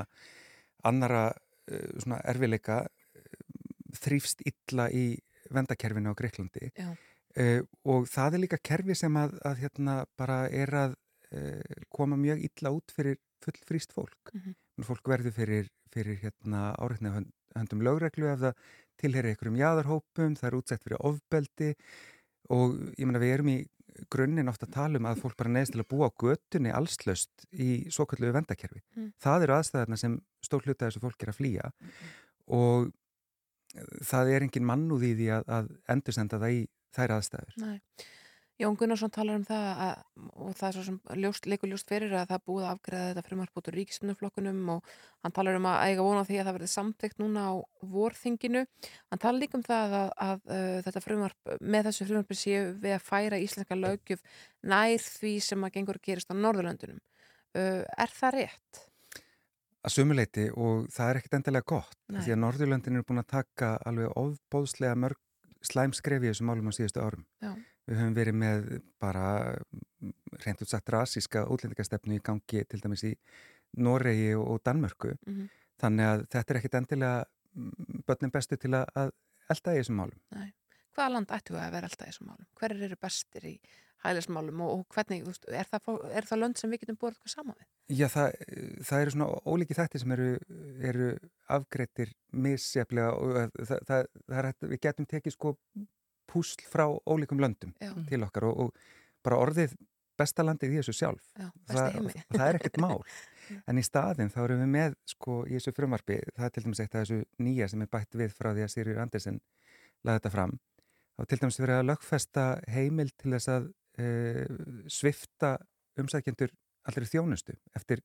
annara 0.88 1.28
uh, 1.32 1.92
svona 2.02 2.22
erfileika 2.26 2.84
uh, 2.86 3.28
þrýfst 3.98 4.44
illa 4.48 4.90
í 4.92 5.10
vendakerfinu 5.54 6.12
á 6.12 6.20
Greiklandi. 6.20 6.72
Uh, 7.38 7.62
og 7.86 8.08
það 8.10 8.38
er 8.38 8.44
líka 8.46 8.62
kerfi 8.64 8.98
sem 8.98 9.20
að, 9.20 9.38
að 9.46 9.64
hérna 9.64 9.98
bara 10.20 10.46
er 10.50 10.74
að 10.74 10.98
uh, 11.32 11.86
koma 11.94 12.20
mjög 12.20 12.44
illa 12.50 12.74
út 12.76 12.94
fyrir 12.96 13.20
fullfrýst 13.46 13.94
fólk. 13.96 14.34
Mhm. 14.34 14.58
Fólk 14.86 15.10
verður 15.10 15.34
fyrir, 15.34 15.72
fyrir 15.94 16.20
hérna 16.22 16.72
áreitni 16.78 17.10
hönd, 17.14 17.32
höndum 17.58 17.82
lögreglu 17.86 18.28
ef 18.30 18.44
það 18.44 18.68
tilheri 19.02 19.32
einhverjum 19.34 19.58
jáðarhópum, 19.58 20.36
það 20.38 20.50
er 20.50 20.58
útsett 20.58 20.84
fyrir 20.84 21.02
ofbeldi 21.06 21.72
og 22.54 22.78
ég 22.98 23.06
meina 23.06 23.22
við 23.22 23.34
erum 23.36 23.52
í 23.54 23.58
grunninn 24.14 24.52
ofta 24.52 24.68
að 24.68 24.76
tala 24.76 25.02
um 25.02 25.08
að 25.10 25.24
fólk 25.24 25.38
bara 25.40 25.54
neðist 25.54 25.76
til 25.76 25.84
að 25.84 25.90
búa 25.94 26.10
á 26.10 26.18
götunni 26.24 26.74
allslaust 26.76 27.48
í 27.52 27.70
svo 27.94 28.06
kallu 28.10 28.32
vendakerfi. 28.36 28.84
Mm. 28.96 29.12
Það 29.24 29.48
eru 29.48 29.58
aðstæðarna 29.58 30.00
sem 30.00 30.20
stór 30.46 30.66
hluta 30.66 30.88
þessu 30.88 31.04
fólk 31.04 31.24
er 31.24 31.34
að 31.34 31.40
flýja 31.40 31.72
og 32.58 32.92
það 34.08 34.34
er 34.34 34.46
engin 34.48 34.68
mannúð 34.68 35.10
í 35.10 35.16
því 35.18 35.32
að, 35.38 35.50
að 35.58 35.74
endursenda 35.94 36.40
það 36.42 36.56
í 36.60 36.62
þær 36.98 37.18
aðstæður. 37.18 37.58
Nei. 37.64 37.78
Jón 38.58 38.74
Gunnarsson 38.74 39.12
talar 39.14 39.38
um 39.38 39.44
það 39.46 39.66
að, 39.86 40.00
og 40.34 40.54
það 40.58 40.68
er 40.68 40.76
svo 40.76 40.84
sem 40.88 40.96
ljóst, 41.22 41.46
leikur 41.46 41.70
ljóst 41.70 41.92
fyrir 41.92 42.16
að 42.18 42.32
það 42.32 42.46
búið 42.50 42.64
að 42.66 42.72
afgreða 42.72 43.10
þetta 43.12 43.24
frumvarp 43.28 43.60
út 43.60 43.70
úr 43.70 43.78
ríkismennuflokkunum 43.78 44.72
og 44.74 44.96
hann 45.22 45.36
talar 45.36 45.60
um 45.60 45.68
að 45.70 45.82
eiga 45.84 46.06
vona 46.08 46.24
því 46.26 46.40
að 46.40 46.48
það 46.48 46.58
verði 46.58 46.70
samtækt 46.72 47.22
núna 47.22 47.44
á 47.46 47.54
vorþinginu. 47.92 48.64
Hann 49.12 49.22
talar 49.22 49.38
líka 49.44 49.60
um 49.60 49.66
það 49.68 49.96
að, 50.00 50.10
að, 50.26 50.42
að 50.56 50.82
þetta 50.88 51.06
frumvarp, 51.06 51.54
með 51.62 51.92
þessu 51.92 52.10
frumvarpi 52.10 52.40
séu 52.42 52.66
við 52.82 52.98
að 52.98 53.06
færa 53.12 53.42
íslenska 53.46 53.78
lögjöf 53.78 54.26
nær 54.74 55.06
því 55.06 55.36
sem 55.52 55.70
að 55.70 55.74
gengur 55.78 56.02
að 56.02 56.10
gerist 56.10 56.34
á 56.34 56.42
Norðurlöndunum. 56.42 57.00
Uh, 57.54 57.86
er 57.86 58.18
það 58.18 58.40
rétt? 58.40 58.84
Að 59.86 60.00
sumuleiti 60.00 60.50
og 60.58 60.90
það 60.92 61.14
er 61.14 61.22
ekkit 61.22 61.38
endilega 61.38 61.70
gott 61.78 61.98
Nei. 62.10 62.24
því 62.26 62.34
að 62.34 62.44
Norðurlöndin 62.48 62.98
eru 62.98 63.06
búin 63.06 63.22
að 63.22 63.32
taka 63.38 63.76
alveg 63.86 64.18
ofbóðslega 64.18 64.98
mörg 64.98 65.22
slæmskrefi 65.62 66.32
þessum 66.32 66.50
málum 66.50 66.74
á 66.74 66.74
síðustu 66.74 67.06
árum. 67.06 67.26
Já. 67.44 67.54
Við 67.88 68.02
höfum 68.02 68.18
verið 68.18 68.38
með 68.42 68.68
bara 69.02 69.28
mm, 69.56 70.14
reynd 70.44 70.64
út 70.66 70.72
sagt 70.74 70.92
rasíska 70.92 71.46
útlendingastefnu 71.48 72.18
í 72.18 72.24
gangi 72.24 72.66
til 72.68 72.82
dæmis 72.84 73.06
í 73.08 73.14
Noregi 73.84 74.34
og, 74.36 74.46
og 74.54 74.62
Danmörku. 74.68 75.16
Mhm. 75.28 75.50
Þannig 75.78 76.10
að 76.10 76.24
þetta 76.34 76.54
er 76.54 76.60
ekkit 76.60 76.78
endilega 76.80 77.18
mm, 77.54 78.06
börnin 78.08 78.34
bestu 78.34 78.58
til 78.58 78.74
að, 78.74 78.88
að 78.98 79.12
elda 79.54 79.76
í 79.76 79.82
þessum 79.82 80.02
málum. 80.02 80.22
Nei. 80.36 80.48
Hvaða 80.98 81.14
land 81.14 81.34
ættu 81.36 81.54
að 81.54 81.76
vera 81.76 81.90
alltaf 81.90 82.08
í 82.08 82.12
þessum 82.12 82.32
málum? 82.32 82.48
Hverir 82.58 82.88
eru 82.88 82.98
bestir 83.00 83.46
í 83.46 83.58
hælismálum 84.06 84.62
og, 84.62 84.72
og 84.80 84.96
hvernig, 84.96 85.26
veist, 85.26 85.46
er 85.50 85.68
það, 85.70 85.90
er 86.14 86.28
það 86.28 86.42
lönd 86.44 86.60
sem 86.60 86.72
við 86.72 86.84
getum 86.84 86.98
búið 87.02 87.16
eitthvað 87.16 87.34
saman 87.34 87.58
við? 87.58 87.68
Já, 87.98 88.08
það, 88.14 88.40
það 88.90 89.04
eru 89.04 89.14
svona 89.16 89.28
ólíki 89.48 89.78
þættir 89.78 90.04
sem 90.04 90.16
eru, 90.18 90.30
eru 90.92 91.10
afgreittir 91.58 92.14
misseflega 92.46 93.14
og 93.18 93.40
að 93.44 93.56
það, 93.60 93.86
það, 93.90 94.10
það 94.20 94.42
er 94.42 94.50
hægt, 94.50 94.68
við 94.74 94.84
getum 94.88 95.10
tekið 95.14 95.36
sko 95.36 95.54
púsl 96.30 96.64
frá 96.70 96.86
ólíkum 96.88 97.42
löndum 97.42 97.74
Já. 97.82 97.94
til 98.10 98.24
okkar 98.26 98.50
og, 98.50 98.68
og 98.68 99.24
bara 99.26 99.40
orðið 99.44 99.76
besta 100.18 100.46
landið 100.46 100.76
í 100.76 100.80
þessu 100.82 100.96
sjálf. 100.98 101.26
Já, 101.38 101.50
það, 101.70 101.98
það 102.34 102.46
er 102.48 102.62
ekkert 102.62 102.80
mál. 102.84 103.02
En 103.64 103.80
í 103.80 103.84
staðin 103.86 104.28
þá 104.28 104.42
erum 104.44 104.60
við 104.60 104.72
með 104.74 104.96
sko 105.08 105.38
í 105.48 105.54
þessu 105.56 105.72
frumvarpi, 105.72 106.18
það 106.36 106.48
er 106.48 106.52
til 106.52 106.64
dæmis 106.66 106.82
eitt 106.84 106.96
af 106.98 107.06
þessu 107.06 107.46
nýja 107.46 107.70
sem 107.72 107.84
er 107.86 107.90
bætt 107.96 108.18
við 108.20 108.34
frá 108.36 108.50
því 108.52 108.66
að 108.66 108.74
Sirjur 108.74 109.00
Andersen 109.00 109.38
laði 110.04 110.18
þetta 110.18 110.32
fram. 110.34 110.56
þá 111.16 111.22
til 111.24 111.40
dæmis 111.44 111.60
verið 111.62 111.78
að 111.78 111.88
lögfesta 111.88 112.44
heimil 112.76 113.08
til 113.16 113.32
þess 113.32 113.52
að 113.54 113.70
uh, 114.04 114.58
svifta 114.92 115.54
umsækjendur 116.04 116.52
allir 116.92 117.08
þjónustu 117.08 117.56
eftir 117.80 118.04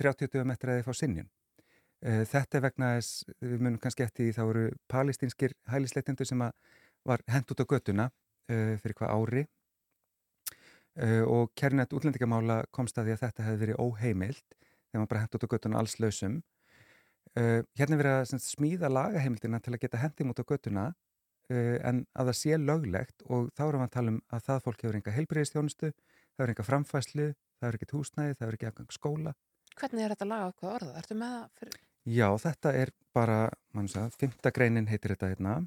30 0.00 0.48
metrar 0.48 0.78
eða 0.78 0.88
fá 0.88 0.96
sinjun. 0.96 1.28
Uh, 2.00 2.24
þetta 2.24 2.56
er 2.56 2.64
vegna 2.70 2.90
þess, 2.96 3.28
við 3.44 3.60
munum 3.60 3.80
kannski 3.82 4.06
eftir 4.06 4.24
því 4.24 4.38
þá 4.38 4.42
eru 4.46 4.66
palestínskir 4.88 5.58
hælisleitendur 5.68 6.32
sem 6.32 6.48
að 6.48 6.56
var 7.06 7.22
hent 7.30 7.50
út 7.52 7.62
á 7.62 7.66
göttuna 7.70 8.08
uh, 8.08 8.74
fyrir 8.82 8.96
hvað 8.98 9.14
ári 9.14 9.42
uh, 10.98 11.24
og 11.24 11.52
kærnett 11.58 11.94
útlendingamála 11.94 12.62
komst 12.74 12.98
að 12.98 13.10
því 13.10 13.16
að 13.16 13.24
þetta 13.26 13.46
hefði 13.46 13.62
verið 13.64 13.82
óheimilt 13.82 14.46
þegar 14.54 15.02
maður 15.02 15.10
bara 15.12 15.24
hent 15.24 15.36
út 15.36 15.44
á 15.44 15.52
göttuna 15.52 15.82
alls 15.82 15.98
lausum. 16.02 16.38
Uh, 17.36 17.60
hérna 17.78 17.98
er 17.98 18.02
verið 18.02 18.16
að 18.38 18.46
smíða 18.46 18.90
lagaheimildina 18.92 19.60
til 19.62 19.74
að 19.74 19.82
geta 19.84 20.00
hendum 20.02 20.32
út 20.32 20.40
á 20.40 20.48
göttuna 20.48 20.86
uh, 20.88 21.76
en 21.84 22.04
að 22.14 22.30
það 22.30 22.38
sé 22.40 22.60
löglegt 22.60 23.26
og 23.28 23.50
þá 23.54 23.66
erum 23.68 23.84
við 23.84 23.88
að 23.88 23.96
tala 23.98 24.14
um 24.14 24.22
að 24.32 24.46
það 24.48 24.64
fólk 24.64 24.86
hefur 24.86 24.98
enga 25.00 25.16
heilbreyðistjónustu, 25.18 25.92
það 25.92 26.42
hefur 26.42 26.54
enga 26.54 26.68
framfæslu, 26.70 27.28
það 27.58 27.68
hefur 27.68 27.78
ekkert 27.78 27.94
húsnæði, 27.98 28.38
það 28.38 28.46
hefur 28.46 28.58
ekki 28.58 28.70
aðgang 28.70 28.96
skóla. 28.96 29.34
Hvernig 29.78 30.04
er 30.04 30.14
þetta 30.14 30.26
lag 30.32 30.48
okkur 30.52 30.88
fyrir... 31.58 31.78
Já, 32.08 32.28
þetta 32.40 32.72
er 32.72 32.90
bara, 33.12 33.50
mann 33.76 33.88
sagði, 33.92 34.16
fymta 34.22 34.50
greinin 34.54 34.88
heitir 34.88 35.12
þetta 35.12 35.28
hérna. 35.34 35.58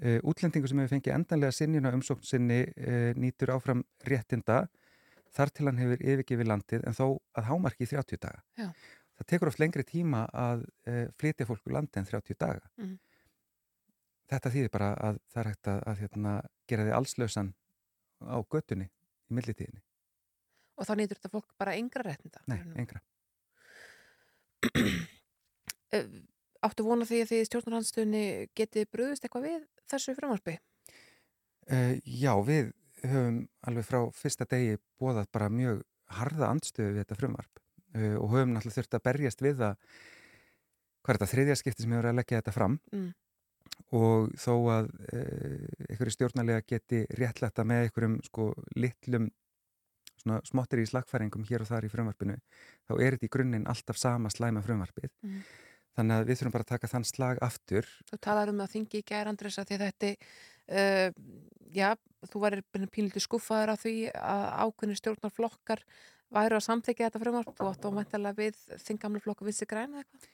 Uh, 0.00 0.18
útlendingu 0.26 0.66
sem 0.70 0.80
hefur 0.80 0.94
fengið 0.96 1.14
endanlega 1.14 1.54
sinjuna 1.54 1.92
umsókn 1.92 2.24
sinni 2.24 2.62
uh, 2.64 3.10
nýtur 3.20 3.52
áfram 3.52 3.82
réttinda 4.08 4.62
þar 5.36 5.52
til 5.52 5.66
hann 5.68 5.78
hefur 5.80 6.00
yfirgefið 6.00 6.48
landið 6.48 6.86
en 6.88 6.96
þó 6.96 7.04
að 7.36 7.48
hámarki 7.50 7.84
í 7.84 7.90
30 7.90 8.22
daga. 8.24 8.40
Já. 8.58 8.70
Það 9.20 9.28
tekur 9.28 9.50
oft 9.52 9.60
lengri 9.60 9.84
tíma 9.86 10.24
að 10.32 10.64
uh, 10.88 11.06
flytja 11.20 11.46
fólk 11.48 11.68
úr 11.68 11.76
landi 11.76 12.00
en 12.00 12.08
30 12.08 12.40
daga. 12.40 12.64
Mhm. 12.80 12.98
Þetta 14.32 14.52
þýðir 14.54 14.72
bara 14.72 14.90
að 14.96 15.16
það 15.28 15.40
er 15.42 15.48
hægt 15.50 15.68
að, 15.68 15.80
að 15.90 15.98
hérna, 16.00 16.34
gera 16.70 16.84
því 16.86 16.92
allslausan 16.96 17.54
á 18.24 18.36
göttunni 18.40 18.86
í 18.88 19.36
millitíðinni. 19.36 19.82
Og 20.80 20.88
þá 20.88 20.92
nýtur 20.96 21.18
þetta 21.20 21.32
fólk 21.34 21.50
bara 21.60 21.74
engra 21.76 22.06
réttinda? 22.06 22.40
Nei, 22.48 22.62
engra. 22.80 23.02
Eh, 26.62 26.68
Áttu 26.68 26.84
vona 26.86 27.04
því 27.08 27.22
að 27.24 27.30
því 27.32 27.38
stjórnarhansstöðunni 27.48 28.24
getið 28.54 28.86
bröðist 28.94 29.24
eitthvað 29.26 29.46
við 29.48 29.64
þessu 29.90 30.14
frumvarpi? 30.14 30.58
Uh, 31.70 31.94
já, 32.06 32.32
við 32.46 32.72
höfum 33.02 33.40
alveg 33.66 33.86
frá 33.86 34.00
fyrsta 34.14 34.46
degi 34.50 34.76
bóðað 34.98 35.28
bara 35.34 35.48
mjög 35.50 35.82
harða 36.18 36.48
andstöðu 36.54 36.92
við 36.92 37.00
þetta 37.04 37.18
frumvarp 37.18 37.60
uh, 37.94 38.16
og 38.18 38.30
höfum 38.34 38.52
náttúrulega 38.54 38.76
þurft 38.80 38.96
að 38.98 39.04
berjast 39.08 39.42
við 39.42 39.56
það 39.62 39.76
hvað 41.02 41.12
er 41.14 41.18
þetta 41.18 41.30
þriðja 41.32 41.56
skipti 41.58 41.82
sem 41.82 41.92
hefur 41.96 42.10
að 42.12 42.18
leggja 42.20 42.40
þetta 42.42 42.54
fram 42.56 42.78
Mm. 42.92 43.10
og 43.98 44.30
þó 44.38 44.52
að 44.74 44.90
uh, 44.90 45.86
einhverju 45.88 46.14
stjórnarlega 46.16 46.62
geti 46.68 47.02
réttlætta 47.18 47.64
með 47.66 47.86
einhverjum 47.88 48.18
sko 48.26 48.48
litlum 48.78 49.30
svona 50.22 50.38
smottir 50.46 50.82
í 50.82 50.86
slagfæringum 50.86 51.46
hér 51.48 51.64
og 51.64 51.70
þar 51.70 51.86
í 51.86 51.90
frumvarpinu 51.90 52.36
þá 52.86 52.92
er 53.00 53.16
þetta 53.16 53.26
í 53.26 53.32
grunninn 53.34 53.66
alltaf 53.70 53.98
sama 53.98 54.30
slæma 54.30 54.62
frumvarpið 54.66 55.10
Mm. 55.22 55.42
Þannig 55.96 56.16
að 56.16 56.28
við 56.28 56.40
þurfum 56.40 56.54
bara 56.56 56.66
að 56.66 56.72
taka 56.74 56.92
þann 56.92 57.08
slag 57.08 57.42
aftur 57.44 57.88
Þú 58.10 58.20
talar 58.24 58.52
um 58.52 58.62
að 58.64 58.74
þingi 58.76 59.02
Andrés 59.22 59.58
að 59.60 59.70
því 59.70 59.80
þetta 59.82 60.12
uh, 60.12 61.08
já, 61.72 61.88
þú 62.30 62.44
væri 62.46 62.64
pínlítið 62.92 63.26
skuffaður 63.26 63.74
af 63.74 63.82
því 63.84 63.96
að 64.12 64.46
ákveðni 64.66 65.00
stjórnarflokkar 65.00 65.84
væru 66.32 66.58
að 66.58 66.66
samþykja 66.68 67.08
þetta 67.08 67.22
frumvarp 67.22 67.56
þú 67.58 67.68
átt 67.68 67.88
ómæntalega 67.88 68.38
við 68.38 68.62
þinn 68.80 69.00
gamla 69.02 69.20
flokku 69.24 69.48
vinsi 69.48 69.68
græna 69.68 70.00
eitthvað? 70.02 70.30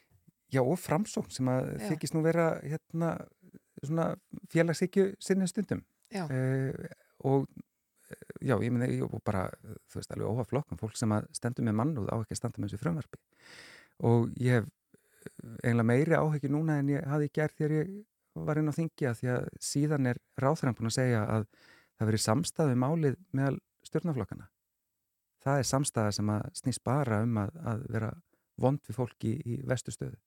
Já, 0.48 0.62
og 0.62 0.78
framsókn 0.80 1.32
sem 1.34 1.48
að 1.52 1.74
þykist 1.90 2.14
nú 2.16 2.22
vera 2.24 2.54
hérna 2.62 3.16
svona 3.84 4.16
félagsíkju 4.52 5.10
sinni 5.20 5.48
stundum. 5.48 5.82
Já. 6.10 6.24
Eh, 6.32 6.88
og 7.28 7.46
eh, 8.10 8.48
já, 8.48 8.56
ég 8.62 8.72
meina, 8.72 8.88
ég 8.88 9.04
og 9.04 9.20
bara, 9.24 9.48
þú 9.90 10.00
veist, 10.00 10.14
alveg 10.14 10.30
óhaf 10.30 10.48
flokkum, 10.48 10.80
fólk 10.80 10.96
sem 10.96 11.12
að 11.12 11.28
stendur 11.36 11.68
með 11.68 11.78
mannúð 11.82 12.08
á 12.08 12.16
ekki 12.16 12.36
að 12.36 12.40
standa 12.40 12.62
með 12.62 12.72
þessu 12.72 12.82
frumvarpi. 12.84 13.20
Og 14.08 14.30
ég 14.40 14.58
hef 14.58 14.68
eh, 14.68 14.72
eiginlega 15.62 15.88
meiri 15.90 16.18
áhyggjur 16.18 16.54
núna 16.54 16.78
en 16.80 16.92
ég 16.92 17.08
hafði 17.08 17.30
gert 17.34 17.56
þegar 17.58 17.76
ég 17.78 17.96
var 18.46 18.60
inn 18.60 18.70
á 18.70 18.78
þingja 18.78 19.14
því 19.18 19.32
að 19.34 19.48
síðan 19.62 20.12
er 20.12 20.20
ráþrann 20.38 20.76
búin 20.78 20.90
að 20.90 20.98
segja 20.98 21.24
að 21.24 21.48
það 21.98 22.10
veri 22.10 22.22
samstæðu 22.22 22.78
málið 22.78 23.18
meðal 23.34 23.58
stjórnaflokkana. 23.88 24.48
Það 25.42 25.60
er 25.60 25.68
samstæða 25.68 26.14
sem 26.18 26.32
að 26.34 26.48
snýst 26.60 26.84
bara 26.86 27.22
um 27.24 27.38
að, 27.42 27.52
að 27.72 27.84
vera 27.94 28.10
vond 28.58 28.82
við 28.86 28.98
fólki 28.98 29.34
í 29.46 29.60
vestustöðu. 29.66 30.18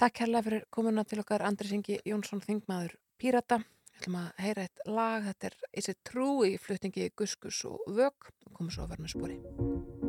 Takk 0.00 0.24
hérlega 0.24 0.46
fyrir 0.48 0.64
komuna 0.74 1.04
til 1.06 1.20
okkar 1.22 1.44
Andrés 1.46 1.72
Ingi 1.76 2.00
Jónsson 2.08 2.42
Þingmaður 2.44 2.96
Pírata. 3.20 3.60
Við 3.94 4.00
ætlum 4.00 4.16
að 4.18 4.40
heyra 4.42 4.64
eitt 4.66 4.88
lag, 4.90 5.28
þetta 5.28 5.50
er 5.50 5.60
Is 5.70 5.92
it 5.92 6.00
true 6.08 6.48
í 6.48 6.56
flutningi 6.58 7.12
Guskus 7.14 7.62
og 7.70 7.84
Vög 7.86 8.26
og 8.26 8.50
komum 8.50 8.74
svo 8.74 8.88
að 8.88 8.98
með 8.98 9.14
spori. 9.14 10.03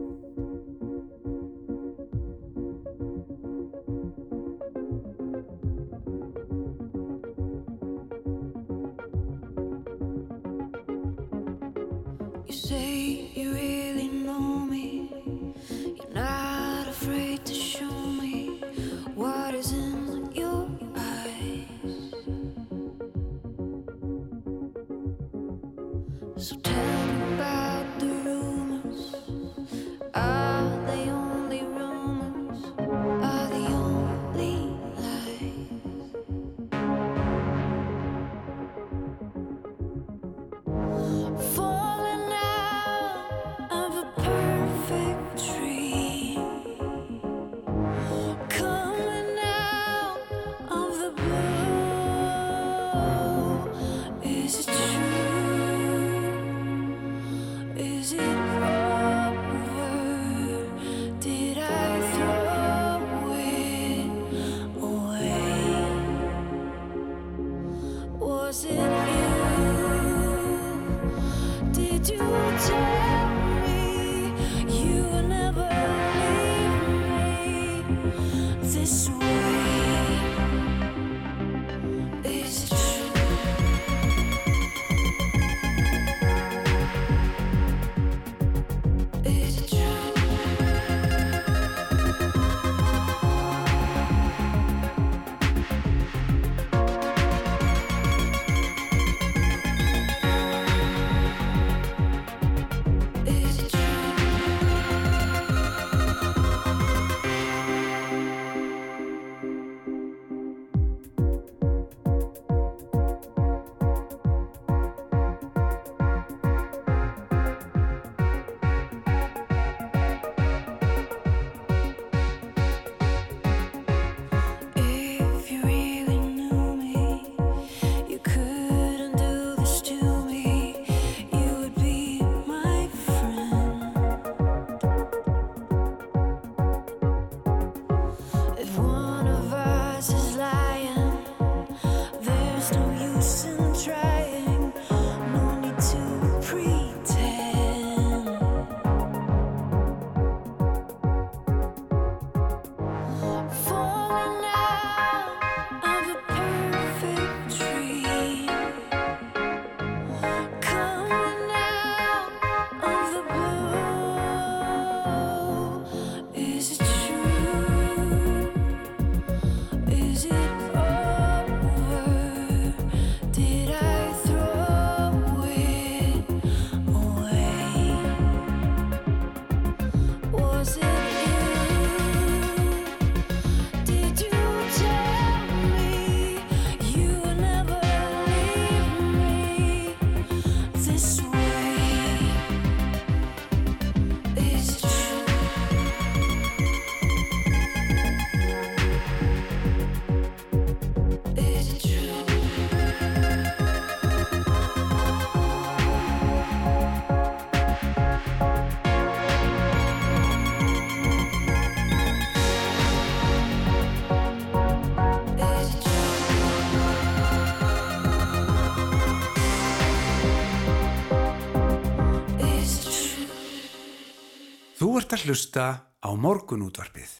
Að 225.15 225.29
hlusta 225.29 225.65
á 226.03 226.09
morgunútvarpið. 226.19 227.13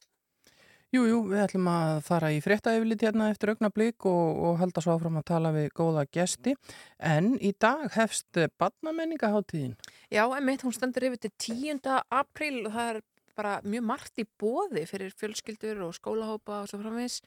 Jú, 0.94 1.02
jú, 1.08 1.16
við 1.28 1.42
ætlum 1.42 1.66
að 1.68 1.98
fara 2.06 2.28
í 2.32 2.38
fréttaeflit 2.44 3.02
hérna 3.02 3.30
eftir 3.32 3.50
augnablík 3.52 4.06
og, 4.08 4.38
og 4.46 4.60
halda 4.60 4.82
svo 4.84 4.94
áfram 4.94 5.18
að 5.18 5.26
tala 5.32 5.50
við 5.54 5.66
góða 5.76 6.04
gesti. 6.14 6.54
En 7.02 7.34
í 7.42 7.50
dag 7.58 7.88
hefst 7.96 8.38
badnamenningaháttíðin. 8.60 9.74
Já, 10.12 10.22
emitt, 10.38 10.64
hún 10.64 10.76
stendur 10.76 11.08
yfir 11.08 11.24
til 11.24 11.32
10. 11.34 11.82
apríl 12.14 12.62
og 12.68 12.76
það 12.76 12.92
er 12.92 13.00
bara 13.36 13.56
mjög 13.66 13.84
margt 13.90 14.22
í 14.22 14.24
bóði 14.40 14.86
fyrir 14.88 15.12
fjölskyldur 15.16 15.82
og 15.88 15.96
skólahópa 15.96 16.62
og 16.62 16.70
svo 16.70 16.80
framvis. 16.80 17.18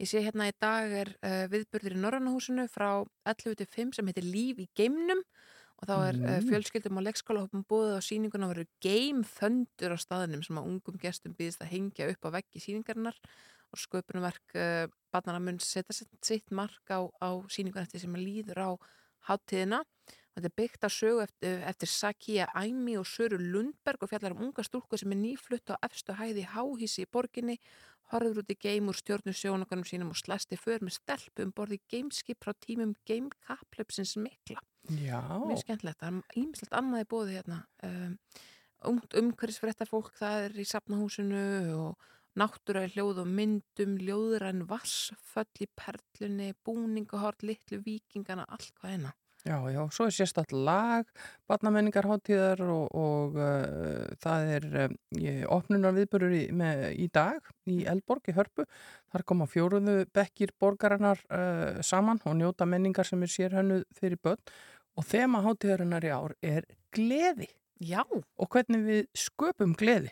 Ég 0.00 0.08
sé 0.08 0.22
hérna 0.24 0.48
í 0.48 0.56
dag 0.60 0.94
er 1.02 1.12
uh, 1.18 1.44
viðburður 1.52 1.98
í 1.98 2.02
Norrannahúsinu 2.04 2.68
frá 2.72 3.02
11 3.28 3.58
til 3.60 3.68
5 3.74 3.98
sem 3.98 4.08
heitir 4.08 4.28
Líf 4.28 4.62
í 4.64 4.70
geimnum 4.78 5.24
og 5.78 5.86
þá 5.86 5.94
er 5.96 6.18
mm. 6.18 6.28
Mm. 6.28 6.48
fjölskyldum 6.50 7.00
og 7.00 7.06
leikskólahópum 7.06 7.66
búið 7.70 7.98
á 7.98 8.00
síninguna 8.02 8.50
verður 8.50 8.70
geimþöndur 8.84 9.94
á 9.94 9.98
staðinum 10.02 10.42
sem 10.46 10.58
að 10.58 10.70
ungum 10.72 10.98
gestum 11.00 11.36
býðist 11.38 11.62
að 11.62 11.72
hengja 11.74 12.10
upp 12.12 12.28
á 12.28 12.34
veggi 12.38 12.62
síningarinnar 12.64 13.18
og 13.68 13.82
sköpunverk 13.82 14.56
uh, 14.56 14.86
barnana 15.12 15.42
mun 15.44 15.60
setja 15.60 15.94
sitt, 15.94 16.50
mark 16.50 16.88
á, 16.90 17.04
á 17.20 17.30
síninguna 17.52 17.84
eftir 17.86 18.02
sem 18.02 18.16
að 18.16 18.26
líður 18.26 18.64
á 18.64 18.70
háttíðina 19.28 19.84
Þetta 20.38 20.52
er 20.52 20.54
byggt 20.54 20.84
á 20.86 20.90
sögu 20.94 21.22
eftir, 21.24 21.62
eftir 21.66 21.90
Sakia 21.90 22.44
Æmi 22.54 22.92
og 23.00 23.08
Söru 23.10 23.40
Lundberg 23.42 24.04
og 24.06 24.12
fjallar 24.12 24.36
um 24.36 24.44
unga 24.46 24.62
stúlku 24.62 24.94
sem 24.94 25.10
er 25.10 25.18
nýflutt 25.18 25.72
á 25.74 25.82
efstu 25.82 26.14
hæði 26.14 26.44
háhísi 26.52 27.02
í 27.02 27.08
borginni, 27.10 27.56
horfður 28.12 28.44
út 28.44 28.52
í 28.54 28.56
geim 28.62 28.86
úr 28.86 28.94
stjórnu 29.00 29.34
sjónakanum 29.34 29.82
sínum 29.88 30.12
og 30.14 30.20
slæsti 30.20 30.54
för 30.54 30.86
með 30.86 31.00
stelpu 31.00 31.42
um 31.42 31.50
borði 31.50 31.80
geimskip 31.90 32.38
frá 32.46 32.54
tímum 32.54 32.94
geimkaplöpsins 33.10 34.14
mikla. 34.14 34.62
Já. 34.88 35.20
Mjög 35.44 35.60
skemmtilegt, 35.62 36.00
það 36.00 36.20
er 36.20 36.38
ímislegt 36.40 36.76
annað 36.78 37.04
í 37.04 37.08
bóði 37.10 37.36
hérna. 37.38 37.58
Um, 37.84 38.14
ungt 38.88 39.16
umhverfisfrétta 39.18 39.88
fólk, 39.88 40.12
það 40.16 40.46
er 40.46 40.60
í 40.62 40.66
safnahúsinu 40.68 41.44
og 41.76 42.08
náttúræði 42.38 42.94
hljóð 42.94 43.22
og 43.24 43.30
myndum, 43.38 43.96
ljóðræn 44.00 44.66
vassföll 44.70 45.64
í 45.64 45.68
perlunni, 45.78 46.52
búningahort, 46.64 47.42
litlu 47.46 47.82
vikingana, 47.84 48.46
allt 48.48 48.72
hvað 48.78 48.94
eina. 48.94 49.16
Já, 49.46 49.62
já, 49.70 49.84
svo 49.94 50.08
er 50.08 50.12
sérstatt 50.12 50.50
lag, 50.50 51.06
barnamenningarháttíðar 51.48 52.58
og, 52.68 52.88
og 52.98 53.36
uh, 53.38 54.08
það 54.18 54.50
er 54.56 54.66
um, 54.82 54.96
opnunar 55.54 55.94
viðbörur 55.94 56.34
í, 56.34 56.40
með, 56.58 56.82
í 56.98 57.06
dag 57.14 57.46
í 57.70 57.78
Eldborg 57.88 58.28
í 58.28 58.34
Hörpu. 58.34 58.66
Þar 59.14 59.24
koma 59.30 59.46
fjóruðu 59.48 59.94
bekkir 60.12 60.52
borgarinnar 60.58 61.22
uh, 61.30 61.78
saman 61.86 62.18
og 62.26 62.34
njóta 62.40 62.66
menningar 62.66 63.06
sem 63.06 63.22
er 63.22 63.32
sérhönnuð 63.32 63.86
fyrir 64.00 64.18
börn 64.26 64.42
og 64.98 65.06
þema 65.06 65.42
háttíðarinnar 65.46 66.06
í 66.06 66.14
ár 66.14 66.34
er 66.42 66.66
gleði. 66.94 67.48
Já. 67.78 68.02
Og 68.02 68.48
hvernig 68.50 68.82
við 68.86 69.04
sköpum 69.14 69.76
gleði 69.78 70.10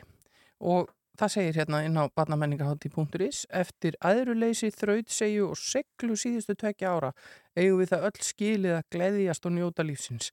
og 0.62 0.92
það 1.18 1.32
segir 1.32 1.58
hérna 1.60 1.80
inn 1.86 1.98
á 1.98 2.04
barnamenningahátti.is 2.16 3.46
eftir 3.54 3.96
aðruleysi, 4.04 4.70
þrautsegju 4.72 5.48
og 5.50 5.58
seglu 5.60 6.16
síðustu 6.18 6.56
tvekja 6.58 6.92
ára 6.92 7.10
eigum 7.56 7.80
við 7.80 7.92
það 7.94 8.06
öll 8.10 8.22
skilið 8.28 8.76
að 8.76 8.86
gleðjast 8.94 9.48
og 9.48 9.56
njóta 9.56 9.86
lífsins. 9.86 10.30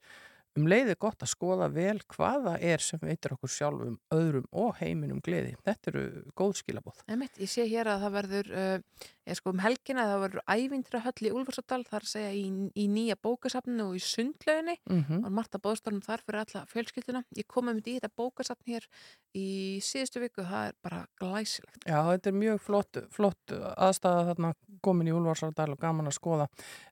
Um 0.54 0.68
leiði 0.70 0.94
gott 1.02 1.24
að 1.24 1.32
skoða 1.32 1.66
vel 1.74 1.96
hvaða 2.14 2.54
er 2.62 2.82
sem 2.84 3.00
veitir 3.02 3.32
okkur 3.34 3.50
sjálfum, 3.50 3.96
öðrum 4.14 4.44
og 4.54 4.76
heiminum 4.78 5.18
gleði. 5.24 5.56
Þetta 5.66 5.90
eru 5.90 6.04
góð 6.38 6.52
skilabóð. 6.60 7.00
Ég 7.10 7.50
sé 7.50 7.66
hér 7.66 7.90
að 7.90 8.04
það 8.04 8.14
verður, 8.20 8.52
uh, 8.54 9.08
ég 9.26 9.38
sko 9.38 9.52
um 9.54 9.60
helgina, 9.64 10.04
það 10.10 10.22
verður 10.24 10.42
ævindra 10.54 11.00
höll 11.04 11.28
í 11.28 11.32
Úlfarsadal, 11.32 11.80
þar 11.88 12.06
segja 12.08 12.30
í, 12.36 12.44
í 12.76 12.84
nýja 12.92 13.16
bókasafninu 13.24 13.86
og 13.90 13.96
í 13.96 14.02
sundlauginni 14.04 14.76
Mhm. 14.90 15.24
og 15.24 15.32
Marta 15.32 15.58
Bóðstórnum 15.58 16.02
þar 16.04 16.22
fyrir 16.26 16.40
alla 16.44 16.64
fjölskylduna. 16.66 17.24
Ég 17.36 17.46
kom 17.48 17.68
um 17.68 17.80
þetta 17.80 18.10
bókasafn 18.16 18.66
hér 18.68 18.86
í 19.34 19.80
síðustu 19.80 20.20
viku, 20.20 20.42
það 20.44 20.68
er 20.68 20.74
bara 20.82 21.06
glæsilegt. 21.20 21.84
Já, 21.86 22.00
þetta 22.12 22.26
er 22.26 22.38
mjög 22.38 22.60
flott, 22.60 23.00
flott 23.10 23.54
aðstæða 23.76 24.26
þarna 24.34 24.54
komin 24.82 25.08
í 25.08 25.16
Úlfarsárdal 25.16 25.70
og 25.72 25.80
gaman 25.80 26.06
að 26.06 26.18
skoða. 26.18 26.48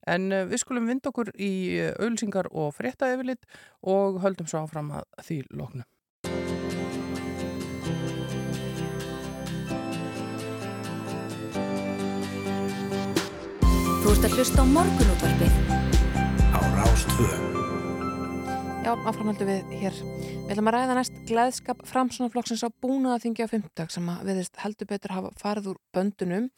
En 0.07 0.33
uh, 0.33 0.45
við 0.47 0.59
skulum 0.65 0.87
vind 0.87 1.07
okkur 1.07 1.33
í 1.39 1.53
auðlýsingar 1.99 2.49
og 2.53 2.73
frétta 2.75 3.13
yfirlit 3.15 3.45
og 3.83 4.21
höldum 4.23 4.49
svo 4.49 4.65
áfram 4.65 4.91
að 4.93 5.05
því 5.23 5.43
loknu. 5.53 5.85
Þú 14.13 14.19
ert 14.19 14.27
að 14.29 14.35
hlusta 14.37 14.61
á 14.61 14.67
morgunútvarpið. 14.69 15.55
Á 16.53 16.61
Rástvö. 16.77 17.29
Já, 18.85 18.91
áframhaldum 19.09 19.49
við 19.49 19.71
hér. 19.81 19.95
Við 20.03 20.51
ætlum 20.53 20.69
að 20.69 20.75
ræða 20.77 20.97
næst 20.99 21.15
gleðskap 21.31 21.81
framsunarflokksins 21.89 22.61
á 22.61 22.69
búnaðaþingi 22.85 23.47
á 23.47 23.49
fimmtag 23.49 23.95
sem 23.95 24.11
að 24.13 24.29
viðist 24.29 24.61
heldur 24.61 24.91
betur 24.91 25.15
hafa 25.17 25.31
farið 25.41 25.71
úr 25.73 25.81
böndunum. 25.97 26.51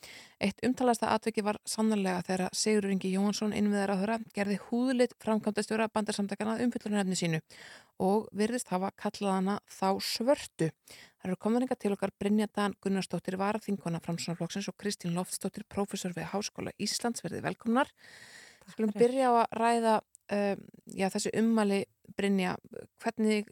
Eitt 0.42 0.66
umtalasta 0.66 1.12
atveki 1.14 1.44
var 1.46 1.60
sannarlega 1.62 2.26
þegar 2.26 2.58
Sigur 2.58 2.90
Ingi 2.90 3.14
Jóhansson 3.14 3.54
innviðar 3.54 3.94
að 3.94 4.02
höra 4.02 4.18
gerði 4.34 4.58
húðlitt 4.72 5.14
framkvæmdastjóra 5.22 5.86
bandarsamtakana 5.94 6.58
umfyllunarefni 6.66 7.20
sínu 7.22 7.42
og 8.02 8.28
virðist 8.34 8.70
hafa 8.72 8.90
kallað 8.98 9.36
hana 9.38 9.56
þá 9.70 9.88
svörtu. 10.02 10.70
Það 11.20 11.28
eru 11.28 11.40
komðaringa 11.40 11.76
til 11.78 11.92
okkar 11.94 12.12
Brynja 12.18 12.48
Dan 12.52 12.74
Gunnarsdóttir 12.82 13.36
Varaþingona 13.40 14.00
framsunarflokksins 14.04 14.68
og 14.70 14.76
Kristín 14.80 15.14
Loftsdóttir 15.16 15.66
prófessor 15.70 16.14
við 16.16 16.28
Háskóla 16.32 16.74
Íslands 16.82 17.24
verði 17.24 17.42
velkomnar. 17.44 17.90
Skulum 18.72 18.94
byrja 18.96 19.30
á 19.30 19.34
að 19.44 19.56
ræða 19.60 19.94
um, 20.00 20.64
já, 20.90 21.08
þessi 21.12 21.34
ummali 21.38 21.84
Brynja, 22.16 22.56
hvernig, 23.02 23.48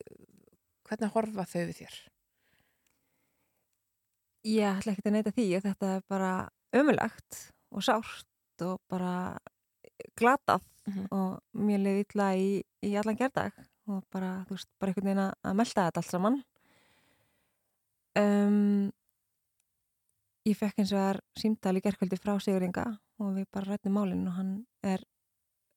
hvernig 0.88 1.14
horfa 1.14 1.46
þau 1.48 1.62
við 1.62 1.78
þér? 1.82 2.00
Ég 4.52 4.78
ætla 4.82 4.96
ekki 4.96 5.06
að 5.06 5.16
neyta 5.16 5.34
því 5.36 5.48
að 5.56 5.66
þetta 5.70 5.94
er 5.96 6.06
bara 6.10 6.32
ömulegt 6.74 7.42
og 7.72 7.84
sárt 7.86 8.64
og 8.66 8.80
bara 8.90 9.38
glatað 10.18 10.64
og 11.14 11.38
mér 11.54 11.82
leiði 11.84 12.06
illa 12.08 12.32
í, 12.34 12.48
í 12.82 12.96
allan 12.98 13.18
gerðag 13.18 13.54
og 13.90 14.02
bara, 14.12 14.44
þú 14.48 14.56
veist, 14.56 14.68
bara 14.78 14.92
einhvern 14.92 15.08
veginn 15.10 15.24
að- 15.24 15.54
melda 15.58 15.86
þetta 15.88 16.02
allt 16.02 16.10
saman. 16.10 16.42
Um, 18.14 18.92
ég 20.44 20.58
fekk 20.58 20.82
eins 20.82 20.92
og 20.92 20.98
það 20.98 21.10
er 21.14 21.20
símdal 21.38 21.76
í 21.78 21.82
gerkvöldi 21.84 22.18
frá 22.20 22.34
Sigur 22.42 22.64
Inga 22.66 22.84
og 23.22 23.36
við 23.38 23.46
bara 23.54 23.70
rættum 23.70 23.94
málinn 23.96 24.26
og 24.28 24.34
hann 24.36 24.50
er 24.82 25.04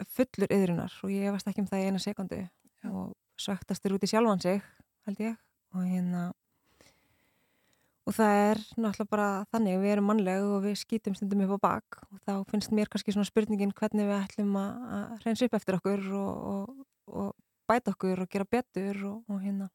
fullur 0.03 0.51
yðrunar 0.51 0.95
og 1.05 1.13
ég 1.13 1.31
varst 1.31 1.47
ekki 1.47 1.63
um 1.63 1.69
það 1.69 1.83
í 1.83 1.85
eina 1.87 2.01
sekundu 2.03 2.41
og 2.89 3.13
svektastur 3.39 3.95
út 3.95 4.03
í 4.03 4.09
sjálfan 4.09 4.41
sig, 4.43 4.63
held 5.07 5.21
ég 5.23 5.37
og 5.75 5.85
hérna 5.85 6.25
og 8.05 8.13
það 8.13 8.39
er 8.41 8.61
náttúrulega 8.77 9.09
bara 9.09 9.29
þannig 9.53 9.79
við 9.81 9.93
erum 9.95 10.09
mannleg 10.11 10.43
og 10.45 10.59
við 10.65 10.75
skýtum 10.81 11.15
stundum 11.17 11.45
upp 11.47 11.55
á 11.57 11.65
bak 11.65 12.01
og 12.11 12.19
þá 12.27 12.33
finnst 12.51 12.75
mér 12.75 12.91
kannski 12.91 13.15
svona 13.15 13.29
spurningin 13.29 13.73
hvernig 13.73 14.09
við 14.09 14.19
ætlum 14.19 14.53
að, 14.59 15.15
reynsa 15.25 15.47
upp 15.47 15.57
eftir 15.57 15.79
okkur 15.79 16.05
og, 16.19 16.51
og, 16.51 16.85
og 17.07 17.31
bæta 17.69 17.93
okkur 17.95 18.21
og 18.25 18.29
gera 18.31 18.45
betur 18.45 18.99
og, 19.09 19.23
og 19.29 19.41
hérna 19.43 19.69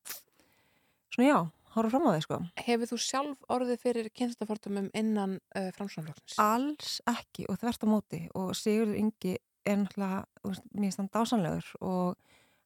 svona 1.10 1.28
já, 1.30 1.38
horfa 1.74 1.90
fram 1.90 2.08
á 2.08 2.12
því 2.14 2.22
sko 2.26 2.40
Hefur 2.66 2.90
þú 2.90 2.98
sjálf 3.04 3.46
orðið 3.50 3.80
fyrir 3.84 4.10
kynstafórtumum 4.14 4.90
innan 4.94 5.38
uh, 5.56 5.70
framsunarflokksins? 5.76 6.38
Alls 6.42 6.98
ekki 7.10 7.46
og 7.50 7.58
þvert 7.62 7.86
á 7.86 7.88
móti 7.90 8.20
og 8.38 8.52
Sigurður 8.58 8.98
Ingi 9.00 9.36
er 9.66 9.76
náttúrulega 9.82 10.60
mér 10.80 10.92
stand 10.94 11.10
dásanlegur 11.14 11.66
og 11.84 12.16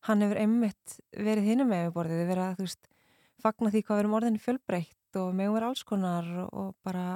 hann 0.09 0.21
hefur 0.23 0.39
einmitt 0.45 0.99
verið 1.17 1.49
hinum 1.51 1.71
með 1.73 1.87
við 1.89 1.95
borðið, 1.97 2.27
verið 2.29 2.45
að 2.45 2.59
þú 2.61 2.67
veist 2.69 2.91
fagna 3.45 3.71
því 3.73 3.81
hvað 3.85 3.97
við 3.97 4.03
erum 4.05 4.17
orðinni 4.21 4.43
fjölbreytt 4.45 5.19
og 5.21 5.35
megum 5.37 5.55
vera 5.57 5.71
alls 5.73 5.83
konar 5.89 6.29
og, 6.45 6.75
bara 6.85 7.07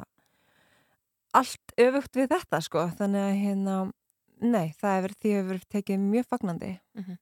allt 1.36 1.74
öfugt 1.78 2.16
við 2.18 2.30
þetta 2.32 2.60
sko 2.64 2.84
þannig 2.98 3.24
að 3.28 3.38
hérna, 3.42 3.76
nei, 4.40 4.68
það 4.80 4.94
hefur 4.96 5.14
því 5.22 5.32
hefur 5.36 5.64
tekið 5.76 6.04
mjög 6.08 6.28
fagnandi 6.32 6.72
Mhm. 6.98 7.18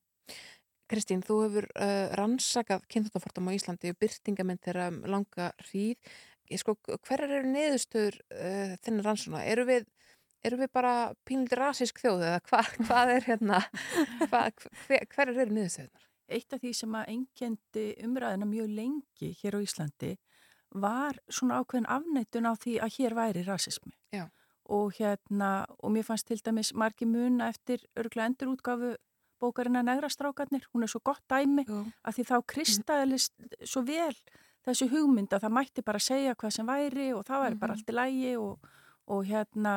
Kristín, 0.91 1.23
þú 1.27 1.41
hefur 1.45 1.67
uh, 1.75 2.15
rannsakað 2.19 2.87
kynþáttafórtum 2.93 3.51
á 3.51 3.57
Íslandi 3.57 3.91
og 3.91 3.99
byrtingamenn 4.03 4.61
þeirra 4.63 4.89
um 4.93 5.01
langa 5.11 5.51
hríð. 5.67 5.99
Sko, 6.61 6.77
hverjar 6.87 7.27
eru 7.41 7.51
niðurstöður 7.51 8.21
uh, 8.31 8.75
þinnar 8.85 9.09
rannsóna? 9.09 9.43
Eru 9.51 9.67
við, 9.67 9.89
eru 10.47 10.61
við 10.61 10.71
bara 10.79 10.95
pínlítið 11.27 11.59
rasísk 11.59 11.99
þjóð 12.05 12.27
eða 12.29 12.43
hva, 12.51 12.63
hvað 12.87 13.15
er 13.17 13.27
hérna, 13.33 13.63
hva, 14.29 14.45
hver, 14.87 15.09
hverjar 15.11 15.35
eru 15.35 15.57
niðurstöðunar? 15.59 16.07
Eitt 16.27 16.55
af 16.55 16.63
því 16.63 16.73
sem 16.75 16.95
að 16.99 17.11
engendi 17.13 17.85
umræðina 18.03 18.49
mjög 18.51 18.71
lengi 18.75 19.35
hér 19.41 19.59
á 19.59 19.61
Íslandi 19.63 20.17
var 20.75 21.19
svona 21.31 21.61
ákveðin 21.63 21.91
afneitun 21.91 22.49
á 22.51 22.55
því 22.59 22.79
að 22.83 22.95
hér 22.99 23.15
væri 23.15 23.45
rasismi. 23.47 23.95
Já. 24.15 24.27
Og 24.67 24.97
hérna, 24.99 25.67
og 25.79 25.93
mér 25.95 26.07
fannst 26.09 26.27
til 26.27 26.41
dæmis 26.43 26.73
margi 26.75 27.07
muna 27.07 27.51
eftir 27.53 27.85
örgulega 27.95 28.33
endurútgafu 28.33 28.97
bókarina 29.41 29.83
Negrastrákarnir, 29.83 30.67
hún 30.75 30.83
er 30.87 30.89
svo 30.93 31.01
gott 31.05 31.23
dæmi 31.29 31.65
Jú. 31.69 31.85
að 32.05 32.15
því 32.19 32.25
þá 32.31 32.37
kristaðilist 32.53 33.33
svo 33.65 33.83
vel 33.87 34.15
þessu 34.67 34.89
hugmynd 34.91 35.33
að 35.33 35.45
það 35.47 35.53
mætti 35.59 35.83
bara 35.87 35.99
segja 36.03 36.35
hvað 36.35 36.51
sem 36.57 36.67
væri 36.67 37.13
og 37.15 37.25
það 37.29 37.43
væri 37.45 37.59
bara 37.61 37.73
Mhm. 37.73 37.79
allt 37.79 37.91
í 37.91 37.97
lægi 37.97 38.37
og, 38.39 38.59
og 39.09 39.25
hérna 39.27 39.75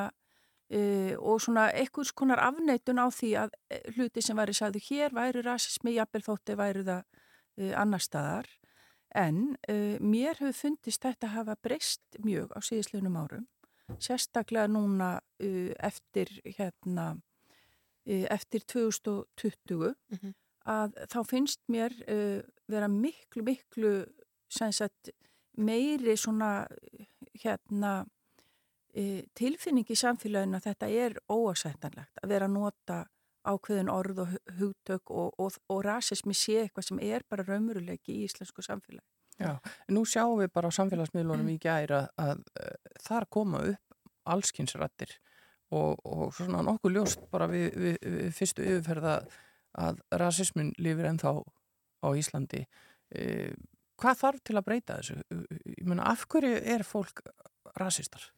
uh, 0.70 1.14
og 1.18 1.40
svona 1.40 1.68
einhvers 1.74 2.12
konar 2.12 2.38
afneitun 2.38 2.98
á 3.02 3.06
því 3.10 3.30
að 3.44 3.50
eh, 3.70 3.82
hluti 3.96 4.22
sem 4.22 4.36
væri 4.36 4.52
sagðu 4.54 4.80
hér 4.90 5.10
væri 5.14 5.42
rasismi, 5.42 5.94
jafnvel 5.94 6.22
þótti 6.22 6.56
væri 6.56 6.84
það 6.84 7.04
uh, 7.58 7.72
annar 7.80 8.00
staðar 8.00 8.46
En 9.12 9.56
uh, 9.68 9.98
mér 9.98 10.38
hefur 10.38 10.52
fundist 10.54 11.02
þetta 11.02 11.26
hafa 11.34 11.56
breyst 11.58 12.00
mjög 12.22 12.52
á 12.54 12.62
síðisleunum 12.62 13.16
árum, 13.18 13.46
sérstaklega 13.98 14.68
núna 14.70 15.18
eftir, 15.82 16.30
hérna, 16.46 17.16
eftir 18.30 18.64
2020 18.66 19.94
Mhm. 20.10 20.34
að 20.70 20.94
þá 21.12 21.18
finnst 21.26 21.60
mér 21.72 21.94
uh, 22.08 22.42
vera 22.68 22.88
miklu, 22.88 23.42
miklu 23.46 23.92
sagt, 24.50 25.10
meiri 25.56 26.16
svona 26.16 26.66
hérna 27.42 27.92
uh, 28.04 29.22
tilfinning 29.38 29.88
í 29.90 29.96
samfélaginu 29.98 30.58
að 30.58 30.66
þetta 30.68 30.88
er 30.90 31.16
óasættanlegt 31.32 32.20
að 32.22 32.28
vera 32.34 32.46
að 32.50 32.54
nota 32.58 32.98
ákveðin 33.48 33.88
orð 33.88 34.18
og 34.20 34.28
hu- 34.34 34.54
hugtök 34.58 35.10
og, 35.10 35.32
og, 35.40 35.54
og 35.72 35.80
rasismi 35.86 36.34
sé 36.36 36.58
eitthvað 36.66 36.84
sem 36.90 36.98
er 37.00 37.22
bara 37.30 37.46
raumuruleiki 37.48 38.12
í 38.18 38.26
íslensku 38.28 38.60
samfélagi. 38.62 39.06
Já, 39.40 39.54
nú 39.88 40.02
sjáum 40.04 40.36
við 40.42 40.50
bara 40.52 40.68
á 40.68 40.76
samfélagsmiðlunum 40.76 41.48
í 41.48 41.56
gæra 41.62 42.02
að, 42.20 42.34
að, 42.36 42.42
að 42.60 42.98
þar 43.06 43.26
koma 43.32 43.62
upp 43.70 43.96
allskynnsrættir 44.28 45.14
og, 45.76 46.00
og 46.04 46.34
svona 46.34 46.62
nokkuð 46.66 46.96
ljóst 46.96 47.22
bara 47.32 47.48
við, 47.50 47.68
við, 47.78 47.96
við 48.02 48.32
fyrstu 48.36 48.66
yfirferða 48.66 49.20
að 49.80 50.00
rasismin 50.18 50.72
lifir 50.82 51.06
ennþá 51.12 51.34
á 52.02 52.08
Íslandi. 52.18 52.64
E, 53.14 53.52
hvað 54.00 54.20
þarf 54.24 54.44
til 54.44 54.58
að 54.58 54.66
breyta 54.66 54.98
þessu? 54.98 55.20
Ég 55.76 55.86
meina, 55.86 56.08
af 56.10 56.26
hverju 56.30 56.58
er 56.74 56.84
fólk 56.86 57.22
rasistar? 57.78 58.30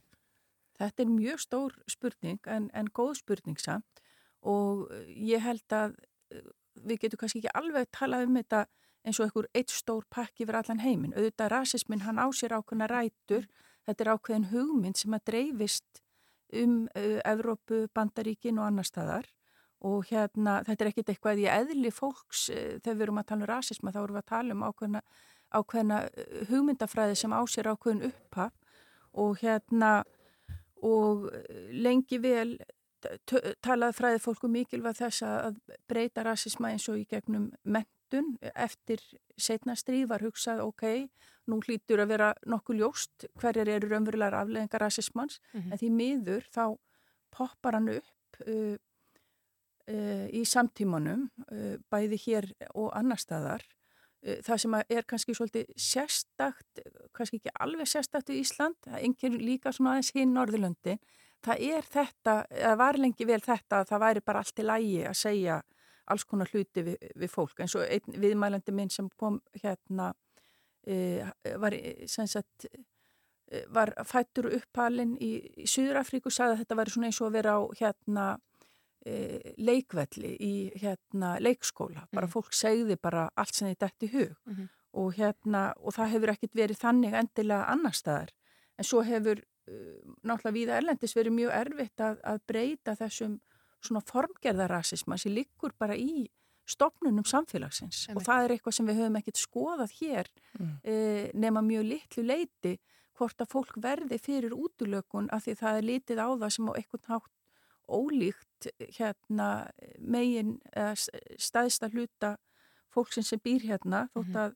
Þetta 0.81 1.05
er 1.05 1.13
mjög 1.13 1.43
stór 1.43 1.77
spurning 1.91 2.41
en, 2.51 2.69
en 2.75 2.91
góð 2.93 3.21
spurning 3.23 3.61
samt 3.61 4.03
og 4.43 4.89
ég 5.07 5.43
held 5.45 5.75
að 5.77 5.95
eh, 6.35 6.47
við 6.83 7.05
getum 7.05 7.21
kannski 7.21 7.43
ekki 7.43 7.53
alveg 7.55 7.91
talað 7.95 8.27
um 8.27 8.39
þetta 8.41 8.65
eins 9.07 9.19
og 9.19 9.29
einhver 9.29 9.49
eitt 9.59 9.75
stór 9.75 10.07
pakki 10.11 10.47
fyrir 10.47 10.61
allan 10.63 10.83
heiminn. 10.83 11.15
Auðvitað 11.15 11.53
rasismin 11.53 12.05
hann 12.07 12.19
á 12.23 12.27
sér 12.35 12.57
ákveðna 12.57 12.89
rætur, 12.91 13.47
þetta 13.87 14.05
er 14.05 14.13
ákveðin 14.15 14.51
hugmynd 14.53 14.99
sem 14.99 15.15
að 15.15 15.25
dreifist 15.31 16.02
um 16.63 16.87
uh, 16.97 17.19
Evrópu, 17.25 17.87
Bandaríkin 17.95 18.61
og 18.61 18.69
annar 18.71 18.89
staðar. 18.89 19.29
Og 19.83 20.07
hérna 20.13 20.61
þetta 20.67 20.85
er 20.85 20.91
ekkit 20.93 21.13
eitthvað 21.13 21.43
í 21.43 21.51
eðli 21.51 21.93
fólks 21.95 22.49
uh, 22.53 22.79
þegar 22.81 22.97
við 22.97 23.07
erum 23.09 23.23
að 23.23 23.29
tala 23.31 23.47
um 23.47 23.53
rasisma 23.53 23.95
þá 23.95 24.03
erum 24.05 24.19
við 24.19 24.23
að 24.23 24.33
tala 24.33 24.57
um 24.57 24.67
ákveðna, 24.69 25.05
ákveðna 25.59 26.01
uh, 26.09 26.43
hugmyndafræði 26.51 27.21
sem 27.23 27.35
á 27.35 27.41
sér 27.51 27.73
ákveðin 27.73 28.11
upphaf. 28.13 28.59
Og 29.13 29.43
hérna 29.43 30.03
og 30.83 31.29
eh, 31.33 31.73
lengi 31.83 32.19
vel 32.23 32.57
talaði 33.65 33.97
fræði 33.97 34.23
fólku 34.23 34.49
mikilvæg 34.51 35.01
þess 35.01 35.25
að 35.27 35.57
breyta 35.91 36.23
rasisma 36.27 36.71
eins 36.71 36.87
og 36.91 37.01
í 37.01 37.07
gegnum 37.11 37.49
mentun 37.63 38.37
eftir 38.55 39.03
setna 39.35 39.75
stríð 39.79 40.07
var 40.13 40.23
hugsað 40.23 40.63
ok, 40.63 41.09
nú 41.51 41.59
hlýtur 41.65 42.03
að 42.05 42.09
vera 42.15 42.31
nokkuð 42.47 42.79
ljóst 42.83 43.27
hverjar 43.41 43.69
eru 43.69 43.89
raunverulegar 43.91 44.37
afleðingar 44.45 44.81
rasismans 44.87 45.41
Mhm. 45.55 45.73
en 45.73 45.79
því 45.79 45.91
miður 45.91 46.45
þá 46.55 46.65
poppar 47.33 47.75
hann 47.75 47.89
upp 47.89 48.41
uh, 48.47 48.77
uh, 49.91 50.27
í 50.33 50.43
samtímanum 50.49 51.29
uh, 51.51 51.77
bæði 51.93 52.19
hér 52.27 52.51
og 52.75 52.91
annar 52.99 53.19
staðar 53.23 53.65
Uh, 54.23 54.37
það 54.47 54.59
sem 54.63 54.75
er 54.79 55.03
kannski 55.11 55.35
svolítið 55.35 55.71
sérstakt, 55.83 56.79
kannski 57.11 57.41
ekki 57.41 57.51
alveg 57.59 57.89
sérstakt 57.91 58.29
í 58.31 58.37
Ísland, 58.39 58.77
það 58.87 59.01
engin 59.03 59.35
líka 59.43 59.73
svona 59.75 59.97
aðeins 59.97 60.13
hinn 60.15 60.31
Norðurlöndin, 60.37 61.01
það 61.43 61.65
er 61.67 61.83
þetta, 61.91 62.35
það 62.55 62.77
var 62.79 62.99
lengi 63.03 63.27
vel 63.27 63.41
þetta 63.43 63.81
að 63.81 63.89
það 63.91 64.03
væri 64.05 64.23
bara 64.31 64.39
allt 64.45 64.63
í 64.63 64.67
lægi 64.69 65.01
að 65.11 65.17
segja 65.19 65.57
alls 66.07 66.25
konar 66.31 66.53
hluti 66.55 66.85
við, 66.87 66.97
við 67.19 67.33
fólk 67.35 67.65
eins 67.65 67.75
og 67.75 67.83
einn 67.83 68.15
viðmælandi 68.23 68.73
minn 68.79 68.95
sem 68.95 69.09
kom 69.19 69.41
hérna 69.59 70.13
var 71.63 71.77
sem 72.11 72.29
sagt 72.31 72.67
eh, 72.67 73.67
var 73.71 73.93
fættur 74.09 74.51
uppalinn 74.53 75.17
í, 75.21 75.35
í 75.63 75.67
Suðurafríku, 75.71 76.33
sagði 76.33 76.57
að 76.57 76.63
þetta 76.63 76.79
væri 76.81 76.95
svona 76.95 77.11
eins 77.11 77.21
og 77.21 77.29
að 77.31 77.39
vera 77.41 77.59
á 77.59 77.61
hérna 77.81 78.31
leikvelli 79.59 80.29
í 80.39 80.53
hérna 80.79 81.33
leikskóla, 81.43 82.05
bara 82.15 82.29
fólk 82.31 82.53
segði 82.55 82.95
bara 83.03 83.25
allt 83.35 83.57
sem 83.57 83.73
dætt 83.75 84.07
í 84.07 84.13
hug. 84.13 84.37
Mhm. 84.47 84.69
og 84.93 85.15
hérna, 85.17 85.73
og 85.81 85.95
það 85.97 86.11
hefur 86.13 86.31
ekkit 86.35 86.55
verið 86.55 86.79
þannig 86.79 87.15
endilega 87.17 87.65
annar 87.73 87.95
staðar. 87.97 88.29
En 88.79 88.85
svo 88.85 89.01
hefur 89.03 89.41
náttúrulega 90.23 90.55
víða 90.57 90.77
erlendis 90.77 91.17
verið 91.17 91.37
mjög 91.37 91.55
erfitt 91.57 92.03
að, 92.03 92.21
að 92.27 92.41
breyta 92.51 92.95
þessum 92.99 93.39
svona 93.83 94.03
formgerðarasisma 94.07 95.19
sem 95.19 95.35
liggur 95.35 95.75
bara 95.79 95.97
í 95.99 96.27
stopnunum 96.67 97.25
samfélagsins. 97.25 98.09
Og 98.15 98.23
það 98.23 98.45
er 98.45 98.55
eitthvað 98.57 98.75
sem 98.77 98.87
við 98.87 98.99
höfum 99.03 99.17
ekkit 99.21 99.39
skoðað 99.41 99.93
hér 100.01 100.29
Mm. 100.59 100.79
e, 100.85 101.31
nema 101.35 101.63
mjög 101.65 101.85
litlu 101.89 102.23
leiti 102.27 102.79
hvort 103.19 103.41
að 103.41 103.49
fólk 103.51 103.77
verði 103.83 104.19
fyrir 104.21 104.53
útulökun 104.53 105.29
af 105.33 105.45
því 105.47 105.55
það 105.59 105.77
er 105.79 105.83
litið 105.89 106.19
á 106.23 106.29
það 106.39 106.51
sem 106.53 106.69
á 106.69 106.73
einhvern 106.77 107.09
hátt 107.09 107.31
ólíkt 107.89 108.69
hérna 108.99 109.49
megin 109.99 110.59
eða 110.77 110.93
s- 110.97 111.11
stæðsta 111.39 111.89
hluta 111.93 112.37
fólksins 112.95 113.29
sem 113.33 113.41
býr 113.43 113.65
hérna 113.65 114.09
þótt 114.15 114.37
að 114.37 114.55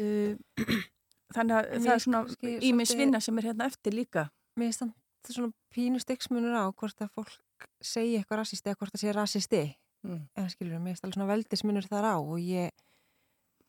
uh, 0.00 0.34
þannig 1.36 1.54
að 1.54 1.68
það 1.84 1.92
er 1.94 2.02
svona 2.04 2.22
kannski 2.24 2.54
ímis 2.70 2.88
svolítið- 2.90 2.98
vinna 3.04 3.20
sem 3.20 3.38
er 3.38 3.44
hérna 3.50 3.66
eftir 3.68 3.92
líka. 3.94 4.30
Mér 4.56 4.72
finnst 4.72 4.80
það 4.82 5.34
svona 5.36 5.52
pínu 5.74 6.00
styggsmunur 6.00 6.56
á 6.56 6.64
hvort 6.72 7.00
að 7.04 7.12
fólk 7.14 7.68
segi 7.84 8.16
eitthvað 8.18 8.40
rasisti 8.42 8.70
eða 8.70 8.78
hvort 8.80 8.92
það 8.96 9.02
sé 9.04 9.12
rasisti 9.14 9.62
Mm. 10.08 10.22
en 10.40 10.48
skilur, 10.48 10.78
mér 10.80 10.94
finnst 10.94 11.04
alveg 11.04 11.18
svona 11.18 11.28
veldismunur 11.28 11.88
þar 11.90 12.06
á 12.08 12.16
og 12.16 12.38
ég, 12.40 12.70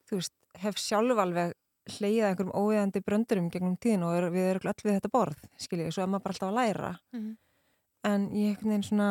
þú 0.08 0.20
veist, 0.22 0.34
hef 0.64 0.78
sjálf 0.80 1.20
alveg 1.20 1.54
hleyið 1.90 2.26
einhverjum 2.30 2.54
óviðandi 2.56 3.02
bröndurum 3.04 3.50
gegnum 3.52 3.76
tíðin 3.82 4.06
og 4.08 4.16
er, 4.16 4.30
við 4.32 4.48
erum 4.54 4.70
öll 4.72 4.84
við 4.86 4.96
þetta 5.00 5.12
borð, 5.12 5.42
skilur, 5.60 5.92
svo 5.92 6.04
er 6.06 6.12
maður 6.14 6.24
bara 6.24 6.36
alltaf 6.38 6.50
að 6.50 6.60
læra 6.60 6.92
Mhm. 7.14 7.38
en 8.04 8.30
ég 8.32 8.54
einhvern 8.56 8.70
veginn 8.72 8.88
svona 8.88 9.10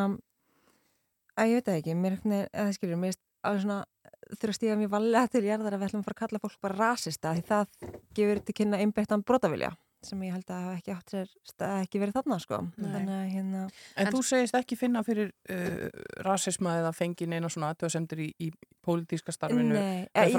að 1.38 1.48
ég 1.50 1.54
veit 1.58 1.68
það 1.68 1.78
ekki, 1.82 1.94
mér 1.94 2.12
einhvern 2.16 2.32
veginn, 2.34 2.48
eða 2.54 2.74
skilur, 2.78 2.96
mér 2.96 3.12
finnst 3.12 3.24
alveg 3.44 3.62
svona 3.62 3.84
þurfa 4.28 4.48
að 4.52 4.58
stíga 4.58 4.76
mjög 4.78 4.90
valega 4.92 5.28
til 5.32 5.42
jarðar 5.44 5.72
að 5.74 5.80
við 5.82 5.88
ætlum 5.88 6.00
að 6.02 6.08
fara 6.08 6.16
að 6.16 6.22
kalla 6.22 6.40
fólk 6.42 6.60
bara 6.60 6.78
rasista 6.78 7.34
því 7.34 7.42
það 7.48 7.66
gefur 8.14 8.40
til 8.44 8.54
kynna 8.58 8.80
einbeittan 8.82 9.22
brotavilja 9.24 9.70
sem 10.06 10.20
ég 10.22 10.32
held 10.36 10.50
að 10.54 10.60
hafa 10.64 10.74
ekki 10.78 10.92
átt 10.94 11.12
sér 11.14 11.30
stað 11.48 11.80
ekki 11.82 12.00
verið 12.02 12.16
þarna 12.18 12.36
sko. 12.42 12.58
Að 12.78 13.08
hérna 13.32 13.62
En, 13.98 14.10
þú 14.14 14.20
segist 14.28 14.54
ekki 14.58 14.76
finna 14.78 15.02
fyrir 15.06 15.32
uh, 15.50 15.88
rasisma 16.26 16.76
eða 16.82 16.92
fengið 16.94 17.32
neina 17.32 17.50
svona 17.50 17.72
aðtöðasemdir 17.74 18.22
í, 18.22 18.28
í 18.46 18.50
pólitíska 18.86 19.34
starfinu 19.34 19.72
Nei, 19.74 19.80
með 19.80 20.22
ekki- 20.22 20.36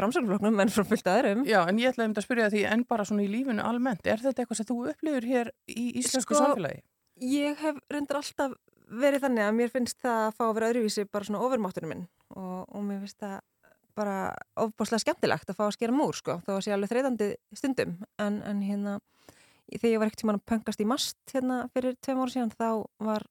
framsóknarflokknum, 0.00 0.60
en 0.64 0.72
frá 0.74 0.84
fullt 0.88 1.12
öðrum. 1.14 1.44
Já, 1.48 1.60
en 1.70 1.78
ég 1.78 1.92
ætlaði 1.92 2.08
um 2.10 2.16
þetta 2.16 2.24
að 2.24 2.28
spyrja 2.28 2.50
því 2.56 2.64
en 2.72 2.84
bara 2.90 3.06
svona 3.08 3.22
í 3.24 3.30
lífinu 3.32 3.62
almennt. 3.64 4.06
Er 4.06 4.20
þetta 4.24 4.42
eitthvað 4.44 4.60
sem 4.62 4.68
þú 4.72 4.80
upplifir 4.92 5.28
hér 5.30 5.52
í 5.70 5.86
íslensku 6.02 6.34
Sko, 6.34 6.42
samfélagi? 6.42 6.82
Ég 7.22 7.62
hef 7.62 7.78
reyndar 7.92 8.18
alltaf 8.22 8.58
verið 8.92 9.22
þannig 9.24 9.46
að 9.46 9.54
mér 9.56 9.70
finnst 9.72 10.02
það 10.02 10.26
að 10.26 10.34
fá 10.36 10.42
að 10.48 10.54
vera 10.58 10.72
öðruvísi 10.72 11.06
bara 11.08 11.24
svona 11.30 11.40
ofurmátturinn 11.46 11.92
minn. 11.94 12.04
Og, 12.34 12.66
og 12.68 12.82
mér 12.84 12.98
finnst 13.06 13.22
það 13.22 13.38
bara 13.98 14.32
ofbáslega 14.60 15.02
skemmtilegt 15.04 15.50
að 15.50 15.58
fá 15.58 15.66
að 15.66 15.76
skera 15.76 15.94
múr 15.96 16.16
sko, 16.16 16.38
þó 16.46 16.56
að 16.56 16.64
sé 16.66 16.74
alveg 16.74 16.92
þreytandi 16.92 17.28
stundum. 17.58 17.94
En, 18.22 18.40
en 18.48 18.62
hérna, 18.64 18.96
þegar 19.68 19.92
ég 19.92 20.02
var 20.02 20.10
ekkert 20.10 20.22
tíma 20.24 20.36
að 20.38 20.44
pöngast 20.52 20.82
í 20.82 20.88
mast 20.88 21.34
hérna 21.34 21.62
fyrir 21.74 21.96
tveim 22.00 22.22
ára 22.22 22.34
síðan 22.34 22.54
þá 22.54 22.68
var 23.02 23.26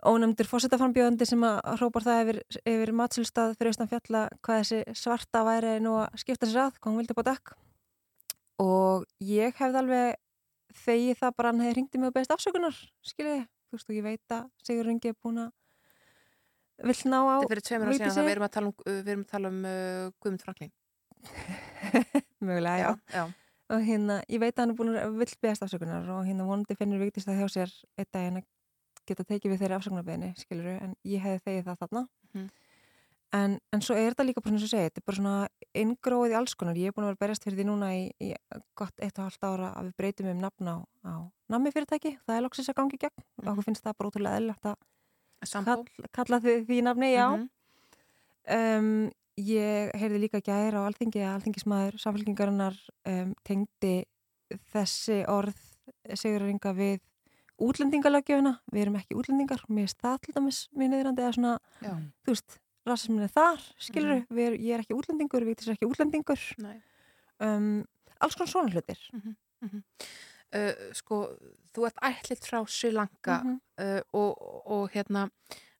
ónefndur 0.00 0.48
fósittaframbjóðandi 0.48 1.28
sem 1.28 1.42
að 1.44 1.58
hrópar 1.76 2.06
það 2.06 2.22
yfir, 2.22 2.40
yfir 2.72 2.92
matsilstað 2.96 3.54
fyrir 3.58 3.74
austan 3.74 3.90
fjalla 3.90 4.22
hvað 4.40 4.62
þessi 4.62 4.96
svarta 4.96 5.44
væri 5.44 5.76
nú 5.84 5.98
að 6.00 6.22
skipta 6.22 6.48
sér 6.48 6.64
að, 6.64 6.78
hvað 6.78 6.92
hún 6.92 7.00
vildi 7.02 7.16
bá 7.18 7.22
dekk. 7.28 7.54
Og 8.64 9.04
ég 9.24 9.56
hefði 9.60 9.82
alveg 9.82 10.18
þegi 10.80 11.16
það 11.20 11.36
bara 11.36 11.52
hann 11.52 11.64
hefði 11.64 11.76
hringt 11.76 11.96
í 11.96 12.00
mig 12.00 12.12
og 12.12 12.16
beðist 12.16 12.32
afsökunar, 12.36 12.84
skiljiði 13.04 13.44
þú 13.70 13.78
veist 13.78 13.90
og 13.90 13.96
ég 13.96 14.06
veit 14.06 14.34
að 14.34 14.46
Sigur 14.66 14.88
Ringi 14.88 15.12
er 15.12 15.18
búin 15.22 15.44
að 15.44 15.50
vill 16.84 17.10
ná 17.12 17.18
á 17.20 17.34
Þetta 17.40 17.50
fyrir 17.52 17.64
tveimur 17.68 17.88
á 17.88 17.92
síðan 17.96 18.14
það 18.16 18.28
við 18.28 18.34
erum 18.36 18.46
að 18.46 18.54
tala 18.56 18.70
um, 18.70 18.74
uh, 18.86 18.92
við 19.00 19.10
erum 19.14 19.24
að 19.26 19.32
tala 19.34 19.48
um 19.52 19.60
uh, 19.64 20.12
Guðmund 20.20 20.44
Franklín 20.46 20.72
mögulega, 22.46 22.78
já. 22.78 22.90
já. 23.14 23.24
og 23.74 23.84
hérna, 23.84 24.20
ég 24.28 24.40
veit 24.40 24.54
að 24.54 24.62
hann 24.64 24.72
er 24.72 24.78
búin 24.78 24.94
að 24.96 25.18
vill 25.20 25.34
beðast 25.44 25.66
afsökunar 25.66 26.08
og 26.14 26.24
hérna 26.28 26.46
vonandi 26.48 26.76
finnur 26.78 27.02
Vigdís 27.02 27.26
það 27.28 27.42
hjá 27.42 27.48
sér 27.56 27.74
daginn 28.14 28.40
að 28.40 28.48
geta 29.10 29.26
tekið 29.26 29.52
við 29.54 29.62
þeirri 29.64 29.76
afsökunarbeðinni, 29.80 30.32
skiluru, 30.38 30.74
en 30.84 30.96
ég 31.08 31.22
hefði 31.24 31.44
þegið 31.48 31.68
það 31.70 31.80
þarna 31.84 32.06
Mhm. 32.30 32.44
en, 33.34 33.54
en 33.74 33.80
svo 33.82 33.94
er 33.98 34.12
þetta 34.12 34.24
líka 34.28 34.40
bara 34.42 34.52
svona 34.54 34.60
sem 34.62 34.68
ég 34.68 34.70
segi, 34.70 34.90
þetta 34.90 35.00
er 35.00 35.06
bara 35.08 35.16
svona 35.18 35.48
inngróið 35.82 36.30
í 36.32 36.36
alls 36.38 36.54
konar, 36.54 36.78
ég 36.78 36.86
er 36.90 36.94
búin 36.94 37.06
að 37.08 37.10
vera 37.10 37.20
berjast 37.24 37.42
fyrir 37.46 37.58
því 37.58 37.64
núna 37.66 37.88
í, 37.96 38.04
í 38.22 38.28
gott 38.78 39.02
eitt 39.02 39.18
og 39.18 39.26
halvt 39.26 39.46
ára 39.48 39.70
að 39.74 39.88
við 39.88 39.96
breytum 39.98 40.28
um 40.30 40.40
nafn 40.44 40.70
á, 40.70 40.76
á 41.10 41.14
nammi 41.50 41.72
fyrirtæki, 41.74 42.12
það 42.22 42.36
er 42.36 42.44
loksins 42.46 42.70
að 42.70 42.78
gangi 42.78 43.00
gegn 43.02 43.24
og 43.42 43.50
okkur 43.52 43.66
finnst 43.66 43.82
það 43.82 43.96
bara 43.98 44.10
ótrúlega 44.12 44.38
eðlilegt 44.38 44.70
að. 44.70 44.78
Kall, 45.64 45.84
kalla 46.12 46.40
því, 46.40 46.54
því 46.68 46.80
nafni, 46.82 47.12
já 47.14 47.26
Mhm. 47.30 47.48
um, 48.50 49.10
ég 49.40 49.92
heyrði 49.96 50.18
líka 50.20 50.40
gæri 50.44 50.76
á 50.76 50.82
alþingi 50.84 51.20
að 51.24 51.34
alþingismæður 51.40 51.98
samfélkingarinnar 52.02 52.76
um, 53.06 53.34
tengdi 53.44 54.04
þessi 54.72 55.24
orð 55.30 55.54
siguringa 56.14 56.72
við 56.76 57.00
útlendingalögjöfuna, 57.60 58.54
við 58.72 58.82
erum 58.82 58.96
ekki 58.96 59.16
útlendingar 59.16 59.62
mér 59.68 59.86
finnst 59.88 60.00
það 60.02 60.18
til 60.24 60.34
dæmis 60.34 60.58
mjög 60.76 60.90
niðrandi 60.94 61.22
eða 61.24 61.34
svona, 61.36 61.58
Já. 61.84 61.92
þú 62.24 62.32
veist, 62.34 62.58
rasismin 62.88 63.22
er 63.26 63.28
þar, 63.34 63.60
skilur 63.78 64.14
Mhm. 64.16 64.26
við, 64.32 64.60
ég 64.60 64.74
er 64.74 64.80
ekki 64.80 64.96
útlendingur, 64.96 65.44
Vigdís 65.44 65.68
er 65.68 65.74
ekki 65.76 65.88
útlendingur 65.90 66.40
um, 67.40 67.84
alls 68.20 68.34
konar 68.34 68.48
svona 68.52 68.72
hlutir 68.72 68.98
Mhm, 69.12 69.36
mhm. 69.62 69.82
Uh, 70.50 70.72
sko, 70.98 71.16
þú 71.74 71.84
ert 71.86 72.00
ætlitt 72.02 72.42
frá 72.48 72.60
Sri 72.66 72.90
Lanka 72.90 73.36
Mhm. 73.44 73.60
uh, 73.78 74.00
og, 74.12 74.40
og 74.66 74.90
hérna 74.90 75.28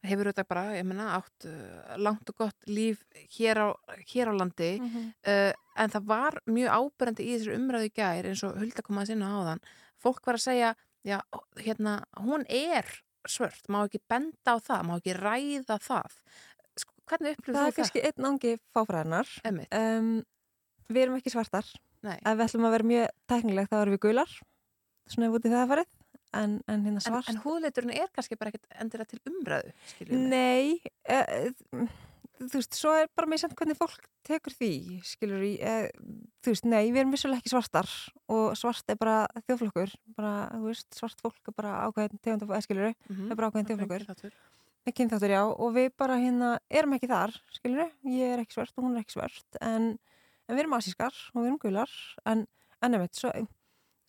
hefur 0.07 0.31
þetta 0.31 0.45
bara, 0.49 0.63
ég 0.79 0.85
menna, 0.87 1.09
átt 1.19 1.45
uh, 1.51 1.97
langt 1.99 2.29
og 2.31 2.37
gott 2.39 2.69
líf 2.71 3.03
hér 3.37 3.59
á, 3.61 3.69
hér 4.09 4.31
á 4.31 4.35
landi. 4.39 4.79
Mhm. 4.81 5.09
uh, 5.27 5.53
en 5.77 5.91
það 5.91 6.07
var 6.07 6.39
mjög 6.47 6.71
áberandi 6.71 7.27
í 7.27 7.35
þessari 7.35 7.59
umræðu 7.59 7.89
í 7.91 7.93
gær 7.99 8.29
eins 8.31 8.45
og 8.47 8.57
Hulda 8.63 8.83
kom 8.87 8.99
að 9.03 9.07
sinna 9.11 9.27
á 9.27 9.39
þann 9.51 9.61
fólk 10.01 10.25
var 10.25 10.35
að 10.39 10.47
segja, 10.47 10.71
já, 11.05 11.19
hérna 11.59 12.05
hún 12.23 12.47
er 12.49 12.87
svört, 13.29 13.67
má 13.69 13.83
ekki 13.85 14.01
benda 14.09 14.55
á 14.55 14.57
það, 14.63 14.87
má 14.89 14.95
ekki 14.97 15.13
ræða 15.19 15.77
það. 15.83 16.15
Sko, 16.79 16.93
hvernig 17.11 17.35
upplifir 17.37 17.59
það 17.59 17.67
þú 17.67 17.73
er 17.73 17.77
kannski 17.83 18.05
einn 18.07 18.29
ángi 18.31 18.55
fáfræðinar 18.73 19.29
um, 19.77 20.25
við 20.89 21.03
erum 21.03 21.19
ekki 21.19 21.31
svartar. 21.35 21.67
Nei. 22.03 22.17
ef 22.25 22.33
við 22.39 22.47
ætlum 22.47 22.65
að 22.65 22.73
vera 22.79 22.89
mjög 22.89 23.09
teknileg 23.29 23.67
þá 23.69 23.75
erum 23.83 23.93
við 23.99 24.01
gular 24.07 24.31
svona 25.11 25.31
ef 25.31 25.39
út 25.39 25.49
í 25.49 25.55
það 25.55 25.73
farið 25.75 25.97
en, 26.41 26.61
en 26.71 26.85
hérna 26.87 27.01
en, 27.01 27.07
svart. 27.07 27.31
en 27.33 27.41
húðleiturinn 27.43 27.97
er 27.97 28.13
kannski 28.15 28.39
bara 28.39 28.53
ekkert 28.53 28.79
endilega 28.83 29.11
til 29.11 29.21
umræðu 29.31 29.73
Nei, 30.15 30.79
e, 31.05 31.19
e, 31.19 31.89
þú 32.41 32.61
veist, 32.61 32.77
svo 32.79 32.93
er 32.97 33.11
bara 33.17 33.29
mér 33.29 33.43
samt 33.43 33.57
hvernig 33.59 33.79
fólk 33.79 34.07
tekur 34.27 34.55
því, 34.55 34.73
skilur 35.07 35.43
e, 35.45 35.75
þú 36.45 36.55
veist, 36.55 36.69
nei, 36.69 36.85
við 36.89 37.03
erum 37.03 37.15
vissulega 37.15 37.43
ekki 37.43 37.53
svartar 37.53 37.91
og 38.33 38.55
svart 38.59 38.93
er 38.93 39.01
bara 39.01 39.19
þjóflokkur, 39.49 39.93
bara, 40.17 40.35
þú 40.55 40.71
veist, 40.71 40.89
svart 40.97 41.21
fólk 41.25 41.53
er 41.53 41.57
bara 41.57 41.75
ákveðin 41.89 42.23
tegund 42.23 42.47
af, 42.47 42.65
skilur 42.65 42.93
Mhm, 43.11 43.29
er 43.31 43.37
bara 43.37 43.51
ákveðin 43.51 43.69
ákveðinn 43.69 44.07
þjóflokkur. 44.07 44.39
Með 44.89 44.97
kynþáttur, 44.97 45.33
já, 45.35 45.43
og 45.45 45.75
við 45.77 45.91
bara 46.01 46.17
hérna 46.17 46.55
erum 46.73 46.95
ekki 46.97 47.11
þar, 47.11 47.35
skilur 47.53 47.91
ég 48.09 48.33
er 48.33 48.41
ekki 48.41 48.57
svört 48.57 48.79
og 48.79 48.87
hún 48.87 48.97
er 48.97 49.05
ekki 49.05 49.19
svört, 49.19 49.59
en, 49.61 49.91
en 50.49 50.57
við 50.57 50.63
erum 50.65 50.77
asískar 50.79 51.13
og 51.35 51.43
við 51.43 51.51
erum 51.51 51.61
gular, 51.61 51.93
en, 52.25 52.47
en 52.81 52.95
nefnt, 52.97 53.21
svo, 53.21 53.35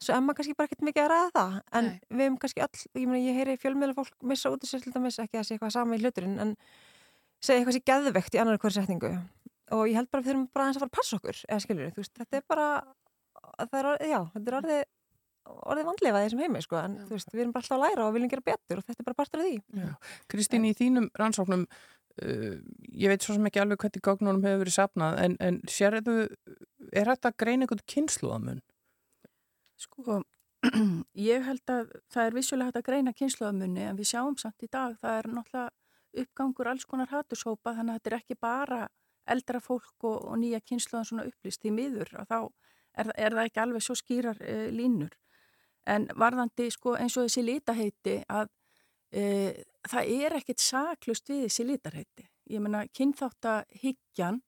svo 0.01 0.15
er 0.15 0.23
maður 0.23 0.39
kannski 0.39 0.55
bara 0.57 0.69
ekkert 0.69 0.85
mikið 0.87 1.03
að 1.03 1.11
ræða 1.11 1.33
það, 1.35 1.57
en 1.77 1.89
Nei. 1.89 1.99
við 2.09 2.25
erum 2.25 2.37
kannski 2.41 2.63
all, 2.65 2.85
ég 2.97 3.09
meina, 3.09 3.21
ég 3.21 3.37
heyri 3.37 3.57
fjölmiðla 3.61 3.97
fólk 3.97 4.15
missa 4.31 4.53
út 4.53 4.65
sér 4.65 4.81
til 4.83 4.93
dæmis, 4.95 5.19
ekki 5.21 5.37
að 5.37 5.45
sé 5.47 5.57
eitthvað 5.57 5.75
sama 5.75 5.97
í 5.97 6.01
hluturinn, 6.01 6.39
en 6.41 6.55
segja 7.41 7.61
eitthvað 7.61 7.77
sér 7.77 7.85
geðvegt 7.91 8.37
í 8.37 8.41
annar 8.41 8.61
hverju 8.61 8.79
setningu 8.79 9.11
og 9.71 9.85
ég 9.87 9.99
held 9.99 10.09
bara 10.11 10.21
að 10.21 10.25
við 10.25 10.33
þurfum 10.33 10.47
bara 10.51 10.65
aðeins 10.65 10.79
að 10.79 10.83
fara 10.83 10.91
að 10.91 10.97
passa 10.97 11.19
okkur, 11.19 11.43
eða 11.47 11.63
skilur 11.65 11.93
þú 11.93 12.03
veist, 12.03 12.17
þetta 12.17 12.39
er 12.39 12.47
bara, 12.51 12.65
það 13.61 13.77
er, 13.81 13.89
já, 14.09 14.19
þetta 14.33 14.51
er 14.51 14.57
orðið, 14.59 14.81
orðið 15.71 15.87
vandlega 15.91 16.21
í 16.21 16.27
þessum 16.27 16.43
heimi, 16.45 16.63
sko, 16.65 16.81
en 16.81 16.97
þú 17.05 17.15
veist, 17.15 17.31
við 17.33 17.43
erum 17.45 17.55
bara 17.55 17.63
alltaf 17.63 17.77
að 17.77 17.85
læra 17.85 18.07
og 18.07 18.17
viljum 18.17 18.33
gera 18.33 18.47
betur 18.51 18.81
og 18.81 18.87
þetta 18.87 19.03
er 19.03 19.07
bara 19.07 19.19
partur 19.21 19.43
af 19.43 19.47
því. 19.47 19.55
Já. 19.81 19.93
Kristín, 20.33 20.67
í 20.67 20.73
þínum 20.77 21.07
rannsóknum 21.21 21.63
uh, 21.69 22.57
ég 22.91 23.13
veit 23.13 23.25
svo 23.25 23.37
sem 23.37 23.47
ekki 23.47 23.63
alveg 23.63 23.85
hvernig 23.85 24.05
gögnunum 24.09 24.43
hefur 24.49 24.63
verið 24.65 24.77
sapnað, 24.77 25.21
en, 25.23 25.37
en 25.39 25.61
sérðu 25.71 26.17
er 26.91 27.13
þetta 27.13 27.33
grein 27.39 27.63
einhvern 27.63 27.85
kynsluðamun? 27.95 28.61
Sko, 29.81 30.21
ég 31.31 31.45
held 31.45 31.71
að 31.73 31.93
það 32.13 32.27
er 32.27 32.35
vissulega 32.37 32.69
hægt 32.69 32.81
að 32.81 32.87
greina 32.89 33.13
kynsluðamunni 33.17 33.85
en 33.89 33.97
við 33.97 34.11
sjáum 34.13 34.37
samt 34.37 34.61
í 34.61 34.69
dag, 34.69 34.97
það 35.01 35.17
er 35.17 35.29
náttúrulega 35.33 36.21
uppgangur 36.21 36.69
alls 36.69 36.85
konar 36.85 37.09
hattushópa 37.09 37.73
þannig 37.77 37.95
að 37.95 37.99
þetta 37.99 38.11
er 38.11 38.17
ekki 38.19 38.37
bara 38.41 38.81
eldra 39.31 39.61
fólk 39.63 40.05
og, 40.05 40.17
og 40.27 40.37
nýja 40.41 40.59
kynsluðan 40.65 41.07
svona 41.07 41.25
upplýst 41.29 41.65
í 41.65 41.73
miður 41.73 42.11
og 42.19 42.27
þá 42.29 42.37
er, 42.41 43.11
er 43.15 43.35
það 43.37 43.43
ekki 43.45 43.61
alveg 43.63 43.85
svo 43.85 43.95
skýrar 43.97 44.41
e, 44.43 44.55
línur. 44.75 45.13
En 45.89 46.07
varðandi 46.19 46.67
sko 46.73 46.95
eins 46.99 47.17
og 47.17 47.25
þessi 47.27 47.45
litaheiti 47.45 48.17
að 48.29 48.51
e, 49.09 49.23
það 49.89 50.13
er 50.17 50.37
ekkit 50.41 50.61
saklust 50.61 51.31
við 51.31 51.45
þessi 51.47 51.67
litarheiti. 51.69 52.27
Ég 52.51 52.61
meina 52.61 52.83
kynþáttahyggjan, 52.97 54.41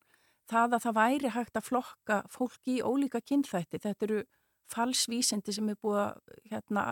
það 0.50 0.76
að 0.76 0.86
það 0.86 0.98
væri 1.00 1.34
hægt 1.34 1.58
að 1.58 1.68
flokka 1.70 2.22
fólk 2.30 2.70
í 2.70 2.80
ólíka 2.84 3.22
kynþætti, 3.24 3.80
þetta 3.80 4.08
eru 4.08 4.22
falsvísindi 4.72 5.54
sem 5.54 5.68
er 5.68 5.78
búið 5.82 6.00
að 6.04 6.38
hérna, 6.52 6.84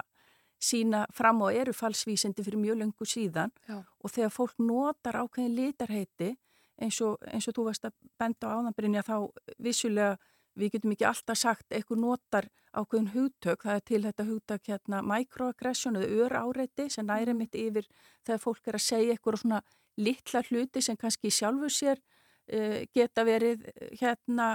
sína 0.63 1.07
fram 1.15 1.43
og 1.43 1.57
eru 1.59 1.75
falsvísindi 1.75 2.45
fyrir 2.47 2.61
mjög 2.63 2.79
löngu 2.83 3.07
síðan. 3.09 3.51
Já. 3.69 3.83
og 3.83 4.11
þegar 4.11 4.31
fólk 4.31 4.59
notar 4.59 5.19
ákveðin 5.19 5.57
litarheiti 5.57 6.37
eins 6.83 7.01
og, 7.03 7.19
eins 7.27 7.49
og 7.49 7.57
þú 7.57 7.67
varst 7.69 7.89
að 7.89 7.97
benda 8.19 8.51
á 8.51 8.55
áðanbrinja 8.59 9.03
þá 9.07 9.17
vissulega 9.59 10.17
við 10.59 10.75
getum 10.75 10.95
ekki 10.95 11.07
alltaf 11.09 11.39
sagt 11.41 11.73
eitthvað 11.73 12.03
notar 12.03 12.49
ákveðin 12.73 13.13
hugtök, 13.13 13.65
það 13.65 13.79
er 13.79 13.85
til 13.89 14.01
þetta 14.07 14.27
hugtök 14.29 14.69
hérna 14.71 15.03
microaggression 15.05 15.97
eða 16.01 16.25
ör 16.25 16.37
áreiti 16.41 16.89
sem 16.93 17.07
næri 17.09 17.35
mitt 17.37 17.57
yfir 17.57 17.89
þegar 18.27 18.43
fólk 18.43 18.69
er 18.69 18.79
að 18.79 18.87
segja 18.87 19.17
eitthvað 19.17 19.43
svona 19.43 19.63
litla 20.01 20.43
hluti 20.49 20.83
sem 20.85 20.99
kannski 21.01 21.33
sjálfur 21.33 21.73
sér 21.73 22.01
uh, 22.01 22.81
geta 22.95 23.25
verið 23.29 23.67
eh, 23.73 23.93
hérna 24.01 24.55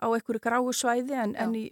á 0.00 0.06
einhverju 0.08 0.40
gráu 0.42 0.72
svæði 0.72 1.14
en, 1.14 1.36
en 1.36 1.54
í 1.54 1.66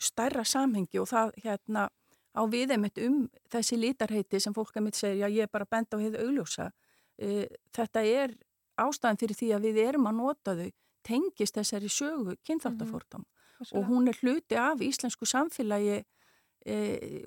stærra 0.00 0.44
samhengi 0.44 1.00
og 1.02 1.10
það 1.10 1.34
hérna 1.44 1.88
á 2.34 2.42
við 2.50 2.74
einmitt 2.74 2.98
um 3.04 3.28
þessi 3.52 3.78
lítarheiti 3.78 4.40
sem 4.42 4.54
fólk 4.54 4.76
einmitt 4.78 4.98
segir, 4.98 5.22
já 5.22 5.28
ég 5.30 5.46
er 5.46 5.52
bara 5.52 5.68
benda 5.70 5.96
á 5.96 6.02
heiðu 6.02 6.22
augljósa. 6.24 6.70
E, 7.18 7.46
þetta 7.74 8.02
er 8.02 8.34
ástæðan 8.80 9.20
fyrir 9.20 9.38
því 9.38 9.50
að 9.54 9.68
við 9.68 9.78
erum 9.84 10.08
að 10.10 10.18
nota 10.18 10.56
þau 10.58 10.70
tengist 11.04 11.54
þessari 11.54 11.90
sögu 11.92 12.34
kynþáttafórtam 12.48 13.26
og 13.70 13.86
hún 13.86 14.08
er 14.10 14.18
hluti 14.18 14.56
af 14.58 14.82
íslensku 14.82 15.28
samfélagi 15.28 16.00
e, 16.66 16.76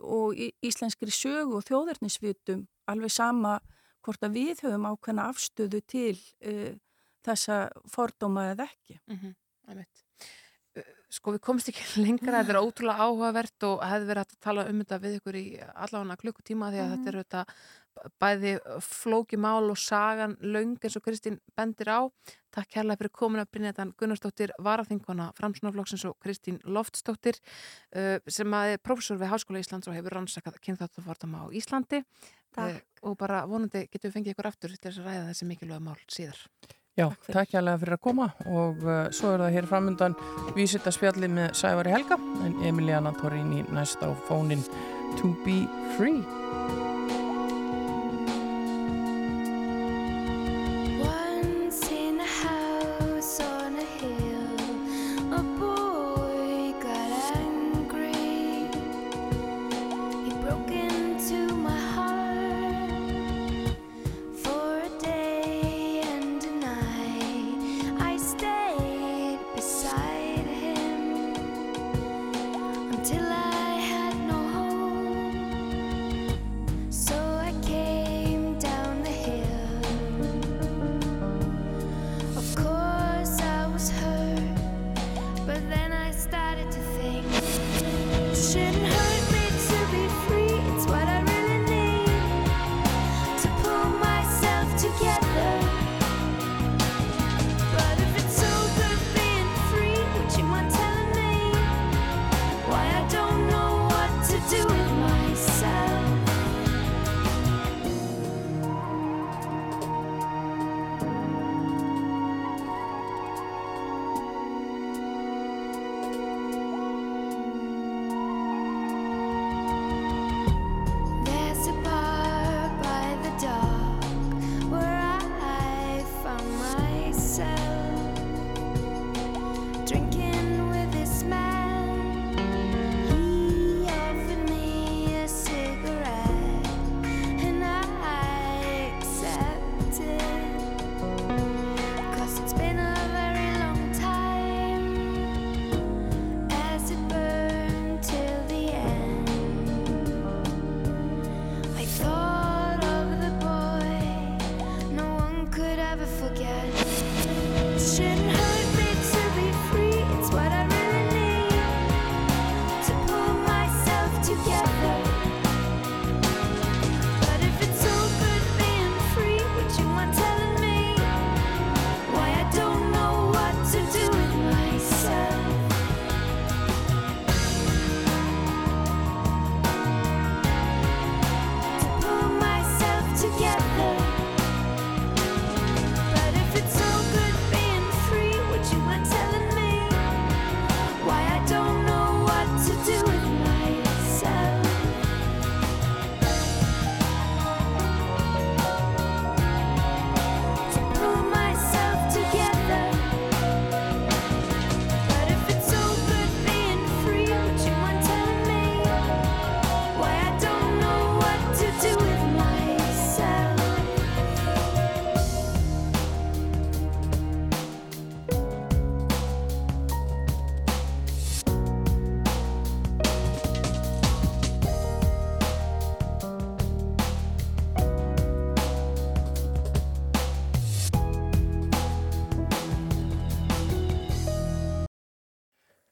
og 0.02 0.36
íslenskri 0.66 1.14
sögu 1.14 1.62
og 1.62 1.68
þjóðarnisvitum 1.70 2.66
alveg 2.92 3.14
sama 3.14 3.60
hvort 4.04 4.26
að 4.26 4.36
við 4.42 4.66
höfum 4.66 4.90
ákveðna 4.90 5.30
afstöðu 5.32 5.82
til 5.88 6.18
e, 6.42 6.76
þessa 7.24 7.68
fordóma 7.92 8.50
eða 8.52 8.68
ekki. 8.68 9.00
Mm 9.08 9.18
-hmm. 9.22 9.34
Sko 11.18 11.34
við 11.34 11.44
komst 11.48 11.72
ekki 11.72 11.84
lengra, 12.06 12.44
þetta 12.44 12.54
er 12.54 12.62
ótrúlega 12.62 13.08
áhugavert 13.08 13.68
og 13.68 13.84
hefði 13.86 14.12
verið 14.12 14.24
að 14.24 14.38
tala 14.46 14.70
um 14.70 14.80
þetta 14.84 15.02
við 15.04 15.18
ykkur 15.20 15.40
í 15.40 15.46
allavega 15.74 16.22
klukkutíma 16.22 16.72
því 16.74 16.82
að 16.84 16.96
þetta 16.96 17.12
er 17.12 17.20
þetta 17.24 17.46
bæði 18.22 18.52
flóki 18.86 19.40
mál 19.42 19.72
og 19.72 19.80
sagan 19.82 20.36
löng 20.42 20.78
eins 20.78 20.98
og 21.00 21.06
Kristín 21.06 21.40
bendir 21.58 21.90
á. 21.90 22.06
Takk 22.54 22.70
kærlega 22.76 23.02
fyrir 23.02 23.14
komin 23.18 23.42
að 23.42 23.52
brinja 23.54 23.74
þetta 23.74 23.98
Gunnarsdóttir 23.98 24.54
Varaþingona 24.64 25.32
Framsunarflokksins 25.38 26.06
og 26.10 26.18
Kristín 26.24 26.60
Loftsdóttir 26.66 27.40
sem 28.30 28.58
að 28.60 28.76
er 28.76 28.84
prófessor 28.84 29.18
við 29.18 29.34
Háskóla 29.34 29.62
Íslands 29.64 29.90
og 29.90 29.98
hefur 29.98 30.18
rannsakað 30.18 30.62
kynþáttafórtama 30.68 31.46
á 31.46 31.46
Íslandi 31.58 32.04
uh, 32.04 32.78
og 33.02 33.18
bara 33.20 33.46
vonandi 33.50 33.86
getum 33.92 34.10
við 34.10 34.20
fengið 34.20 34.36
ykkur 34.36 34.52
aftur 34.52 34.76
til 34.76 34.90
þess 34.90 35.02
að 35.02 35.10
ræða 35.12 35.30
þessi 35.32 35.50
mikilvæga 35.52 35.86
mál 35.90 35.98
síðar. 36.06 36.44
Já, 36.98 37.12
takk 37.30 37.52
hjálpa 37.54 37.76
fyrir 37.78 37.94
að 37.94 38.02
koma 38.02 38.26
og 38.50 38.80
uh, 38.82 38.96
svo 39.14 39.36
er 39.36 39.44
það 39.44 39.54
hér 39.54 39.68
framöndan 39.70 40.16
vísita 40.56 40.90
spjalli 40.90 41.30
með 41.30 41.54
Sævari 41.60 41.94
Helga 41.94 42.18
en 42.42 42.58
Emiliana 42.66 43.14
Torrini 43.20 43.62
næst 43.70 44.02
á 44.02 44.10
fónin 44.26 44.66
To 45.22 45.36
Be 45.46 45.62
Free. 45.94 46.37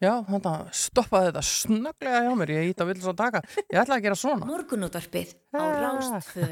Já, 0.05 0.13
þannig 0.29 0.47
að 0.51 0.69
stoppaði 0.85 1.31
þetta 1.31 1.43
snögglega 1.49 2.21
hjá 2.27 2.31
mér, 2.41 2.53
ég 2.59 2.71
ít 2.71 2.83
að 2.85 2.89
vilja 2.93 3.05
svo 3.07 3.15
taka. 3.17 3.41
Ég 3.65 3.81
ætla 3.81 3.97
að 3.99 4.05
gera 4.07 4.17
svona. 4.21 4.47
Morgunútvarpið 4.53 5.35
á 5.55 5.59
Ah. 5.59 5.75
Rástfö. 5.83 6.49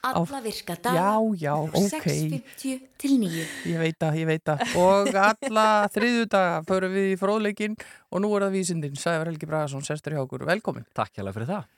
Alla 0.00 0.38
virka 0.40 0.74
daga. 0.80 0.96
Já, 0.96 1.10
já, 1.36 1.54
ok. 1.60 1.74
6.50 1.92 2.78
til 2.96 3.18
9. 3.20 3.42
Ég 3.68 3.82
veit 3.82 3.98
það, 4.00 4.14
ég 4.16 4.26
veit 4.30 4.44
það. 4.48 4.62
Og 4.80 5.10
alla 5.12 5.66
þriðjudaga 5.92 6.62
förum 6.70 6.94
við 6.96 7.10
í 7.10 7.18
fróðleikin 7.20 7.74
og 8.08 8.22
nú 8.24 8.30
er 8.38 8.46
það 8.46 8.56
vísindin. 8.56 8.96
Sævar 8.96 9.28
Helgi 9.28 9.50
Bragason, 9.50 9.84
sestur 9.84 10.16
hjá 10.16 10.22
okkur. 10.24 10.46
Velkomin. 10.48 10.86
Takk 10.96 11.12
hjá 11.20 11.28
fyrir 11.28 11.50
það. 11.52 11.68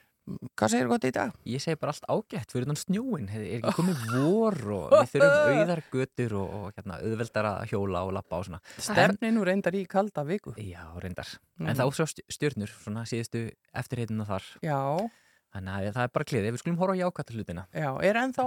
Hvað 0.59 0.74
segir 0.74 0.90
gott 0.90 1.06
í 1.09 1.12
dag? 1.14 1.32
Ég 1.48 1.62
segi 1.62 1.78
bara 1.80 1.94
allt 1.94 2.06
ágætt 2.10 2.52
fyrir 2.54 2.68
þann 2.70 2.80
snjóin. 2.80 3.30
Er 3.32 3.46
ekki 3.59 3.74
komið 3.78 4.04
vor 4.12 4.59
og 4.76 4.94
við 4.94 5.14
þurfum 5.14 5.62
auðar 5.62 5.82
götur 5.92 6.36
og, 6.40 6.52
og 6.59 6.76
hérna, 6.76 7.00
auðveldar 7.06 7.48
að 7.52 7.64
hjóla 7.72 8.04
og 8.09 8.14
lappa 8.18 8.38
og 8.38 8.46
svona. 8.48 8.62
Stefni 8.76 9.32
nú 9.34 9.46
reyndar 9.48 9.76
í 9.78 9.82
kalda 9.90 10.24
viku. 10.28 10.54
Já, 10.60 10.84
reyndar. 11.02 11.34
Mm. 11.60 11.72
En 11.72 11.80
þá 11.80 11.84
svo 11.98 12.06
stjörnur, 12.12 12.72
svona 12.84 13.04
síðustu 13.09 13.48
eftirheitina 13.82 14.28
þar. 14.28 14.48
Já. 14.64 14.78
Þannig 15.52 15.74
að 15.74 15.94
það 15.98 16.06
er 16.06 16.12
bara 16.14 16.26
kliðið. 16.30 16.54
Við 16.54 16.60
skulum 16.62 16.78
horfa 16.80 16.94
á 16.96 17.00
jákvæta 17.02 17.34
hlutina. 17.36 17.66
Já, 17.76 17.88
er 18.09 18.18
ennþá 18.22 18.44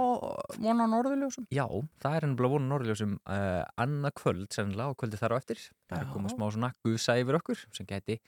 von 0.58 0.82
á 0.82 0.86
norðurljósum? 0.90 1.46
Já, 1.54 1.66
það 2.02 2.16
er 2.18 2.26
ennbla 2.26 2.50
vonu 2.50 2.66
norðljósum 2.72 3.12
uh, 3.20 3.62
annað 3.78 4.16
kvöld, 4.18 4.48
sennilega, 4.50 4.90
og 4.90 4.98
kvöldi 4.98 5.20
þar 5.20 5.36
á 5.36 5.38
eftir. 5.38 5.62
Það 5.86 6.02
er 6.02 6.10
komað 6.10 6.34
smá 6.34 6.46
svona 6.48 6.72
gusa 6.82 7.14
yfir 7.22 7.38
okkur 7.38 7.62
sem 7.78 7.86
geti 7.86 8.18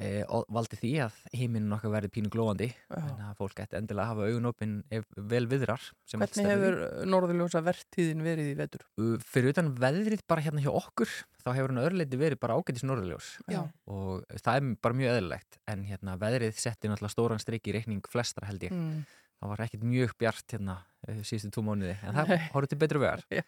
uh, 0.00 0.42
valdi 0.52 0.78
því 0.80 0.90
að 1.06 1.16
heiminn 1.36 1.72
okkar 1.76 1.92
verði 1.94 2.10
pínu 2.16 2.30
glóandi. 2.32 2.68
Þannig 2.90 3.24
að 3.30 3.38
fólk 3.40 3.54
geti 3.60 3.78
endilega 3.78 4.04
að 4.06 4.12
hafa 4.12 4.28
augun 4.30 4.50
opinn 4.50 4.74
ef 4.92 5.06
vel 5.16 5.44
viðrar. 5.50 5.86
Hvernig 6.12 6.50
hefur 6.52 6.78
norðurljósa 7.12 7.62
vertíðin 7.66 8.24
verið 8.26 8.52
í 8.52 8.56
vetur? 8.58 8.86
Fyrir 9.24 9.52
utan 9.54 9.72
veðrið 9.80 10.24
bara 10.28 10.44
hérna 10.46 10.64
hjá 10.64 10.72
okkur 10.76 11.10
þá 11.46 11.52
hefur 11.54 11.70
hann 11.74 11.82
öðruleiti 11.84 12.18
verið 12.18 12.40
bara 12.42 12.56
ágætis 12.58 12.82
norðurljós 12.88 13.26
Já. 13.52 13.60
og 13.86 14.24
það 14.42 14.56
er 14.58 14.64
bara 14.82 14.96
mjög 14.98 15.12
eðlilegt 15.14 15.58
en 15.70 15.84
hérna 15.86 16.16
veðrið 16.18 16.56
setti 16.58 16.90
náttúrulega 16.90 17.12
stóran 17.14 17.38
strik 17.42 17.68
í 17.70 17.74
reikning 17.76 18.02
flestra 18.10 18.48
held 18.48 18.64
ég 18.66 18.74
Mm. 18.74 19.04
það 19.38 19.50
var 19.52 19.62
ekkit 19.66 19.84
mjög 19.86 20.14
bjart 20.18 20.54
hérna 20.56 20.74
uh, 21.06 21.20
síðustu 21.22 21.52
tvo 21.54 21.62
mánuði 21.68 21.94
en 22.02 22.16
það 22.18 22.32
horfður 22.50 22.70
til 22.72 22.78
betru 22.82 23.02
vegar 23.04 23.22
Já. 23.38 23.44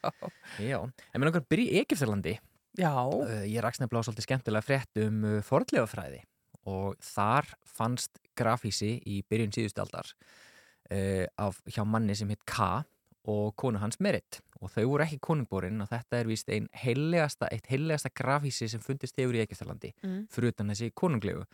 Já. 0.63 0.79
En 0.85 1.19
mér 1.19 1.31
langar 1.33 1.47
byrja 1.51 1.75
í 1.75 1.83
Egiptalandi 1.83 2.37
Já. 2.79 2.93
Ég 3.49 3.59
rakst 3.65 3.83
nefnilega 3.83 4.05
á 4.05 4.07
svolítið 4.07 4.29
skemmtilega 4.29 4.63
frétt 4.69 5.01
um 5.03 5.25
fornleifafræði 5.49 6.23
og 6.69 6.99
þar 7.05 7.49
fannst 7.79 8.21
grafísi 8.39 8.99
í 9.09 9.23
byrjun 9.29 9.55
síðustu 9.57 9.83
aldar 9.85 10.13
uh, 10.93 11.25
af, 11.41 11.63
hjá 11.71 11.83
manni 11.89 12.17
sem 12.19 12.31
hitt 12.33 12.45
K 12.49 12.85
og 13.29 13.57
konu 13.61 13.81
hans 13.83 13.99
Merit 14.05 14.41
og 14.59 14.73
þau 14.73 14.85
voru 14.93 15.05
ekki 15.05 15.21
konungborinn 15.23 15.83
og 15.85 15.91
þetta 15.91 16.19
er 16.19 16.31
víst 16.31 16.49
ein 16.51 16.69
heilegasta, 16.83 17.51
eitt 17.55 17.69
heilegasta 17.71 18.11
grafísi 18.15 18.67
sem 18.71 18.83
fundist 18.83 19.19
hefur 19.21 19.37
í 19.39 19.45
Egiptalandi 19.45 19.93
Mm. 20.03 20.25
fyrir 20.33 20.55
utan 20.55 20.73
þessi 20.73 20.91
konunglegu 20.95 21.45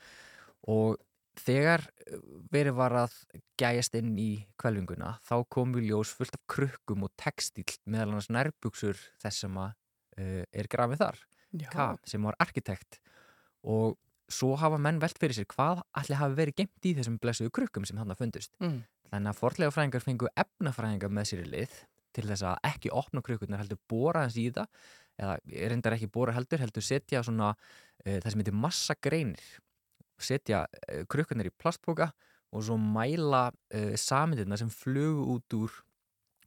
og 0.72 1.00
þegar 1.40 1.82
uh, 1.82 2.20
verið 2.54 2.76
var 2.78 2.94
að 3.04 3.16
gæjast 3.60 3.96
inn 3.98 4.14
í 4.20 4.30
kvelvinguna 4.60 5.16
þá 5.26 5.36
kom 5.50 5.74
við 5.74 5.90
ljós 5.90 6.12
fullt 6.14 6.36
af 6.38 6.44
krukkum 6.50 7.04
og 7.08 7.12
textíl 7.20 7.66
meðal 7.84 8.12
annars 8.12 8.30
nærbuksur 8.30 8.98
þess 9.22 9.44
sem 9.44 9.58
að 9.58 9.72
uh, 10.20 10.42
er 10.52 10.70
grafið 10.70 11.02
þar. 11.02 11.22
K, 11.70 11.84
sem 12.10 12.24
var 12.26 12.34
arkitekt 12.42 12.96
og 13.62 13.94
svo 14.28 14.54
hafa 14.56 14.78
menn 14.78 14.98
velt 15.02 15.18
fyrir 15.20 15.34
sér 15.36 15.46
hvað 15.50 15.82
allir 16.00 16.16
hafi 16.20 16.34
verið 16.38 16.56
gemt 16.62 16.86
í 16.88 16.94
þessum 16.96 17.18
blessuðu 17.20 17.50
krukkum 17.52 17.84
sem 17.86 17.98
hann 18.00 18.14
fundust 18.16 18.52
Mm. 18.60 18.82
þannig 19.12 19.30
að 19.34 19.38
forlega 19.40 19.70
fræðingar 19.74 20.02
fengu 20.04 20.28
efnafræðingar 20.36 21.10
með 21.12 21.24
sér 21.30 21.42
í 21.44 21.50
lið 21.50 21.74
til 22.14 22.24
þess 22.30 22.42
að 22.46 22.56
ekki 22.70 22.90
opna 22.94 23.20
krukkurnar 23.22 23.58
heldur 23.62 23.78
bóra 23.90 24.22
hans 24.24 24.36
í 24.40 24.48
það 24.50 24.66
eða 25.18 25.38
reyndar 25.70 25.92
ekki 25.96 26.08
bóra 26.10 26.32
heldur 26.34 26.58
heldur 26.62 26.82
setja 26.82 27.22
svona 27.22 27.52
uh, 27.54 28.18
það 28.22 28.30
sem 28.30 28.40
heitir 28.42 28.54
massagreinir 28.64 29.44
setja 30.18 30.64
uh, 30.66 31.04
krukkurnar 31.10 31.46
í 31.50 31.54
plastboka 31.58 32.12
og 32.54 32.62
svo 32.62 32.76
mæla 32.78 33.48
uh, 33.50 33.94
samindirna 33.98 34.56
sem 34.56 34.70
flugu 34.70 35.24
út 35.36 35.56
úr 35.58 35.72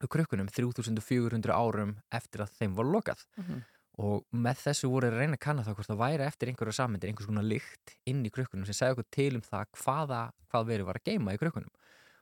krukkunum 0.08 0.48
3400 0.54 1.52
árum 1.58 1.96
eftir 2.14 2.44
að 2.46 2.54
þeim 2.60 2.76
var 2.78 2.86
lokað 2.86 3.24
Mhm. 3.38 3.64
Og 3.98 4.28
með 4.30 4.60
þessu 4.62 4.90
voru 4.92 5.10
að 5.10 5.18
reyna 5.18 5.38
að 5.38 5.44
kanna 5.48 5.64
það 5.66 5.78
hvort 5.80 5.90
það 5.90 6.02
væri 6.04 6.26
eftir 6.28 6.52
einhverja 6.52 6.78
samindir 6.78 7.10
einhvers 7.10 7.30
konar 7.32 7.48
lykt 7.48 7.96
inn 8.10 8.22
í 8.28 8.32
krukkunum 8.34 8.68
sem 8.68 8.78
segja 8.78 8.94
okkur 8.94 9.08
til 9.16 9.32
um 9.40 9.46
það 9.46 9.72
hvaða, 9.82 10.20
hvað 10.52 10.70
verið 10.70 10.90
var 10.90 11.00
að 11.00 11.10
geima 11.10 11.34
í 11.34 11.42
krukkunum. 11.42 11.74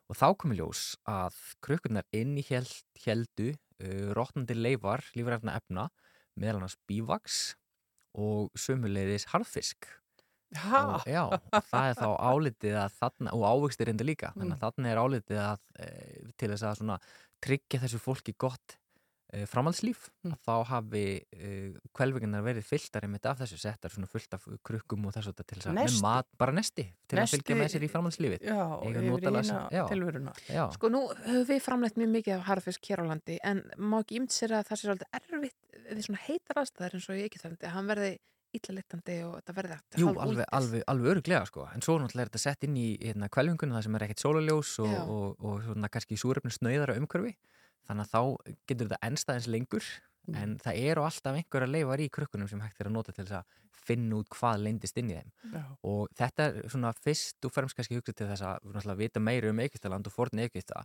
Og 0.06 0.19
þá 0.19 0.27
komi 0.39 0.56
ljós 0.60 0.85
að 1.10 1.41
krukkunar 1.65 2.07
inn 2.15 2.38
í 2.39 2.45
held, 2.47 2.72
heldu 3.03 3.52
uh, 3.52 4.07
rótnandi 4.15 4.56
leifar 4.56 5.03
lífræfna 5.18 5.57
efna 5.60 5.89
meðal 6.39 6.61
annars 6.61 6.77
bívaks 6.88 7.43
og 8.15 8.52
sömuleiðis 8.60 9.27
harðfisk. 9.34 9.89
Ha? 10.56 10.80
og, 10.80 11.07
já, 11.10 11.23
það 11.68 11.89
er 11.89 11.97
þá 11.97 12.10
álitið 12.22 12.76
að 12.80 12.97
þarna, 13.02 13.31
og 13.35 13.43
ávegstir 13.49 13.89
reynda 13.89 14.06
líka 14.07 14.30
þannig 14.38 14.53
að 14.56 14.61
þarna 14.61 14.91
er 14.91 14.99
álitið 15.02 15.39
að 15.41 15.64
e, 15.81 15.88
til 16.38 16.49
þess 16.53 16.68
að 16.69 16.77
svona 16.80 16.97
tryggja 17.43 17.81
þessu 17.81 17.99
fólki 17.99 18.35
gott 18.39 18.77
framhaldslíf 19.49 20.10
að 20.30 20.35
þá 20.45 20.53
hafi 20.69 21.03
e, 21.34 21.49
kvelvingarnar 21.97 22.43
verið 22.45 22.68
fylltar 22.68 23.07
einmitt 23.07 23.26
af 23.30 23.39
þessu 23.41 23.57
settar 23.60 23.93
svona 23.93 24.10
fullt 24.11 24.38
af 24.38 24.45
krukkum 24.65 25.07
og 25.10 25.15
þessu 25.15 25.34
til 25.39 25.47
þess 25.60 25.72
að 25.72 26.02
mat, 26.06 26.30
bara 26.38 26.53
nesti 26.56 26.85
til 27.07 27.19
Nesti- 27.19 27.23
að 27.26 27.34
fylgja 27.34 27.57
með 27.60 27.72
sér 27.73 27.88
í 27.88 27.89
framhaldslífið. 27.91 28.45
Já, 28.45 28.60
Eiga 28.85 29.02
yfir 29.02 29.27
hina 29.27 29.43
sem- 29.43 30.56
já. 30.56 30.65
Sko 30.77 30.89
nú 30.93 31.02
höfum 31.26 31.49
við 31.49 31.65
framleitt 31.65 31.97
mjög 31.97 32.14
mikið 32.19 32.38
af 32.38 32.45
harfisk 32.52 32.81
hér 32.91 33.03
á 33.03 33.06
landi 33.10 33.39
en 33.43 33.64
má 33.77 33.99
ekki 33.99 34.19
ímynd 34.19 34.31
sér 34.35 34.60
að 34.60 34.69
það 34.69 34.80
sé 34.80 34.88
svolítið 34.88 35.19
erfitt 35.19 35.56
við 35.89 36.06
svona 36.06 36.23
heitar 36.27 36.61
aðstæðar 36.61 36.95
eins 36.95 37.10
og 37.10 37.19
ég 37.19 37.30
ekki 37.30 37.41
þannig 37.43 37.65
að 37.65 37.76
hann 37.76 37.88
verði 37.91 38.14
illa 38.56 38.76
litandi 38.77 39.18
og 39.26 39.34
þetta 39.39 39.56
verði 39.57 39.76
aftur 39.76 39.99
Jú, 39.99 40.11
alveg, 40.23 40.45
alveg, 40.56 40.84
alveg 40.91 41.11
öruglega 41.15 41.47
sko. 41.49 41.65
En 41.76 41.84
svo 41.85 41.97
náttúrulega 41.99 42.26
er 42.27 42.31
þetta 42.31 42.43
sett 42.45 42.64
inn 42.68 42.77
í 42.80 42.88
hérna, 43.02 43.30
kvelvingunum 43.34 43.76
það 43.76 43.88
sem 43.88 43.97
er 43.99 44.06
ekkert 44.07 44.23
sólaljós 44.23 44.72
og, 44.85 44.95
og, 45.15 45.26
og, 45.41 45.57
svona 45.65 45.91
kannski 45.91 46.19
súrefni 46.19 46.53
snauðara 46.56 46.95
umhverfi 47.02 47.35
þannig 47.88 48.06
að 48.06 48.14
þá 48.16 48.56
getur 48.68 48.90
þetta 48.90 49.03
ennstæðins 49.10 49.52
lengur 49.52 49.90
Mm. 50.26 50.38
en 50.41 50.53
það 50.57 50.80
eru 50.90 51.03
alltaf 51.06 51.36
einhverja 51.38 51.70
leifar 51.70 52.02
í 52.02 52.10
krukkunum 52.10 52.49
sem 52.49 52.62
hægt 52.64 52.80
er 52.82 52.88
að 52.90 52.95
nota 52.95 53.14
til 53.14 53.28
þess 53.28 53.44
að 53.44 53.60
finna 53.86 54.18
út 54.18 54.30
hvað 54.34 54.64
leyndist 54.66 54.98
inn 54.98 55.12
í 55.12 55.18
þeim 55.20 55.52
Já. 55.53 55.62
og 55.86 56.16
þetta 56.18 56.48
er 56.48 56.70
svona 56.74 56.94
fyrst 56.98 57.45
og 57.45 57.53
fremst 57.53 57.78
kannski 57.78 57.99
hugsað 57.99 58.18
til 58.18 58.30
þess 58.32 58.88
að 58.90 58.95
vita 59.03 59.22
meira 59.22 59.52
um 59.53 59.62
Egyptaland 59.62 60.10
og 60.10 60.16
forn 60.16 60.41
Egypta 60.41 60.82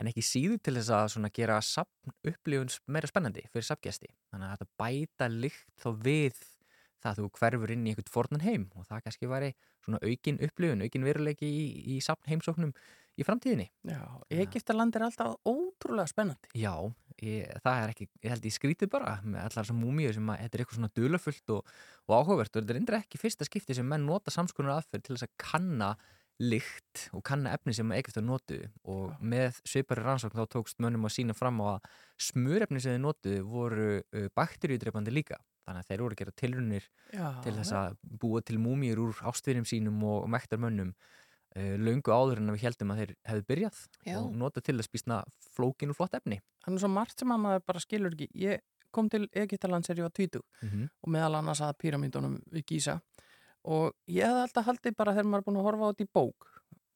en 0.00 0.08
ekki 0.08 0.24
síður 0.24 0.62
til 0.64 0.78
þess 0.78 0.92
að 0.96 1.10
svona 1.12 1.32
gera 1.36 1.58
upplifun 1.60 2.72
meira 2.88 3.10
spennandi 3.10 3.44
fyrir 3.52 3.68
sapgesti 3.68 4.08
þannig 4.32 4.48
að 4.48 4.54
þetta 4.56 4.80
bæta 4.80 5.28
lykt 5.34 5.84
þá 5.84 5.88
við 6.08 6.40
það 7.02 7.10
að 7.12 7.20
þú 7.20 7.30
hverfur 7.42 7.74
inn 7.74 7.84
í 7.84 7.92
einhvern 7.92 8.14
fornan 8.14 8.46
heim 8.46 8.70
og 8.72 8.88
það 8.88 9.04
kannski 9.04 9.28
væri 9.28 9.52
svona 9.84 10.00
aukin 10.00 10.40
upplifun, 10.48 10.80
aukin 10.82 11.04
veruleiki 11.04 11.44
í, 11.44 11.68
í 11.92 12.00
sapn 12.00 12.32
heimsóknum 12.32 12.72
í 13.18 13.26
framtíðinni. 13.26 13.68
Já, 13.90 14.02
Egiptaland 14.44 14.96
er 14.96 15.08
alltaf 15.08 15.36
ótrúlega 15.48 16.10
spennandi. 16.10 16.50
Já, 16.58 16.74
ég, 17.22 17.50
það 17.64 17.80
er 17.82 17.94
ekki, 17.94 18.08
ég 18.24 18.34
held 18.34 18.46
ég 18.48 18.54
skrítið 18.54 18.92
bara 18.92 19.16
með 19.24 19.42
allar 19.42 19.56
þessar 19.64 19.78
múmíu 19.80 20.12
sem 20.14 20.30
að 20.30 20.44
þetta 20.44 20.58
er 20.58 20.64
eitthvað 20.64 20.78
svona 20.78 20.94
dulafullt 20.98 21.56
og, 21.56 21.74
og 22.06 22.14
áhugavert 22.14 22.54
og 22.54 22.62
þetta 22.62 22.74
er 22.76 22.80
endur 22.82 22.98
ekki 23.00 23.20
fyrsta 23.20 23.48
skipti 23.48 23.76
sem 23.78 23.88
menn 23.88 24.06
nota 24.06 24.34
samskonar 24.34 24.78
aðferð 24.78 25.08
til 25.08 25.16
þess 25.16 25.28
að 25.28 25.36
kanna 25.48 25.92
lykt 26.38 27.08
og 27.16 27.22
kanna 27.26 27.52
efni 27.56 27.74
sem 27.74 27.92
Egyptar 27.96 28.22
notuðu. 28.22 28.68
Og 28.86 29.14
með 29.18 29.58
svipari 29.66 30.04
rannsókn 30.04 30.38
þá 30.38 30.52
tókst 30.54 30.78
mönnum 30.82 31.08
að 31.08 31.16
sína 31.16 31.34
fram 31.34 31.58
á 31.66 31.74
að 31.74 31.88
smurefni 32.28 32.82
sem 32.82 32.94
þeir 32.94 33.02
notuðu 33.02 33.46
voru 33.50 33.88
uh, 33.98 34.28
bakteríudreipandi 34.38 35.14
líka. 35.14 35.40
Þannig 35.66 35.82
að 35.82 35.90
þeir 35.90 36.02
voru 36.04 36.14
að 36.14 36.20
gera 36.22 36.36
tilrunir 36.40 36.84
Já, 37.12 37.26
til 37.44 37.54
þess 37.58 37.72
já. 37.74 37.80
að 37.80 37.96
búa 38.22 38.40
til 38.46 38.60
múmíur 38.62 39.02
úr 39.02 39.18
ástvinum 39.28 39.66
sínum 39.68 39.98
og, 40.06 40.22
og 40.22 40.30
uh, 41.58 41.74
löngu 41.82 42.14
áður 42.14 42.38
en 42.42 42.50
að 42.52 42.56
við 42.58 42.64
heldum 42.68 42.92
að 42.94 43.02
þeir 43.02 43.12
hefðu 43.32 43.46
byrjað 43.52 43.78
Já. 44.06 44.16
og 44.22 44.32
nota 44.38 44.62
til 44.64 44.76
þess 44.78 44.92
býstna 44.94 45.20
flókin 45.56 45.90
og 45.92 45.98
flott 45.98 46.14
efni 46.18 46.40
Þannig 46.64 46.82
svo 46.84 46.90
margt 46.92 47.18
sem 47.22 47.30
að 47.32 47.40
maður 47.44 47.62
bara 47.66 47.80
skilur 47.80 48.12
ekki. 48.14 48.26
Ég 48.36 48.60
kom 48.92 49.08
til 49.08 49.26
Egyptaland 49.32 49.86
þegar 49.86 49.98
ég 50.02 50.06
var 50.08 50.16
20 50.16 50.42
Mhm. 50.62 50.88
og 51.02 51.08
meðal 51.14 51.38
annars 51.38 51.60
að 51.64 51.76
píramídunum 51.82 52.38
við 52.52 52.64
Gísa 52.70 53.00
og 53.68 53.92
ég 54.08 54.24
hefði 54.24 54.42
alltaf 54.46 54.66
haldið 54.68 54.96
bara 54.96 55.12
þegar 55.12 55.28
maður 55.28 55.42
er 55.42 55.46
búin 55.48 55.58
að 55.60 55.66
horfa 55.68 55.84
á 55.84 55.90
þetta 55.92 56.04
í 56.06 56.12
bók 56.14 56.46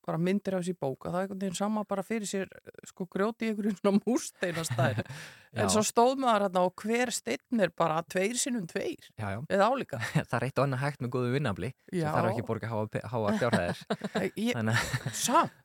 bara 0.06 0.18
myndir 0.18 0.56
af 0.56 0.64
þessi 0.64 0.74
bók 0.82 1.06
að 1.06 1.14
það 1.14 1.18
er 1.18 1.26
einhvern 1.26 1.42
veginn 1.44 1.58
sama 1.58 1.84
bara 1.88 2.04
fyrir 2.06 2.28
sér 2.30 2.50
sko 2.88 3.06
grjóti 3.12 3.46
í 3.46 3.52
einhverjum 3.52 3.78
svona 3.78 4.02
múrsteinastæð 4.06 5.02
Já. 5.52 5.60
en 5.62 5.72
svo 5.74 5.82
stóð 5.84 6.14
maður 6.22 6.46
hérna 6.46 6.64
og 6.66 6.84
hver 6.84 7.12
steinn 7.12 7.64
er 7.66 7.72
bara 7.76 8.00
tveir 8.08 8.38
sinnum 8.40 8.66
tveir 8.70 9.10
Já, 9.20 9.26
já. 9.36 9.40
eða 9.52 9.68
álíka 9.68 10.00
það 10.30 10.38
er 10.38 10.46
eitt 10.48 10.58
og 10.62 10.66
annað 10.66 10.84
hægt 10.86 11.04
með 11.04 11.12
góðu 11.16 11.34
vinnafli 11.36 11.72
Já. 11.92 12.08
þarf 12.14 12.30
ekki 12.32 12.44
að 12.44 12.48
borga 12.52 12.72
háa, 12.72 13.02
háa 13.12 13.36
fjárhæðir 13.42 13.84
ég, 14.46 14.56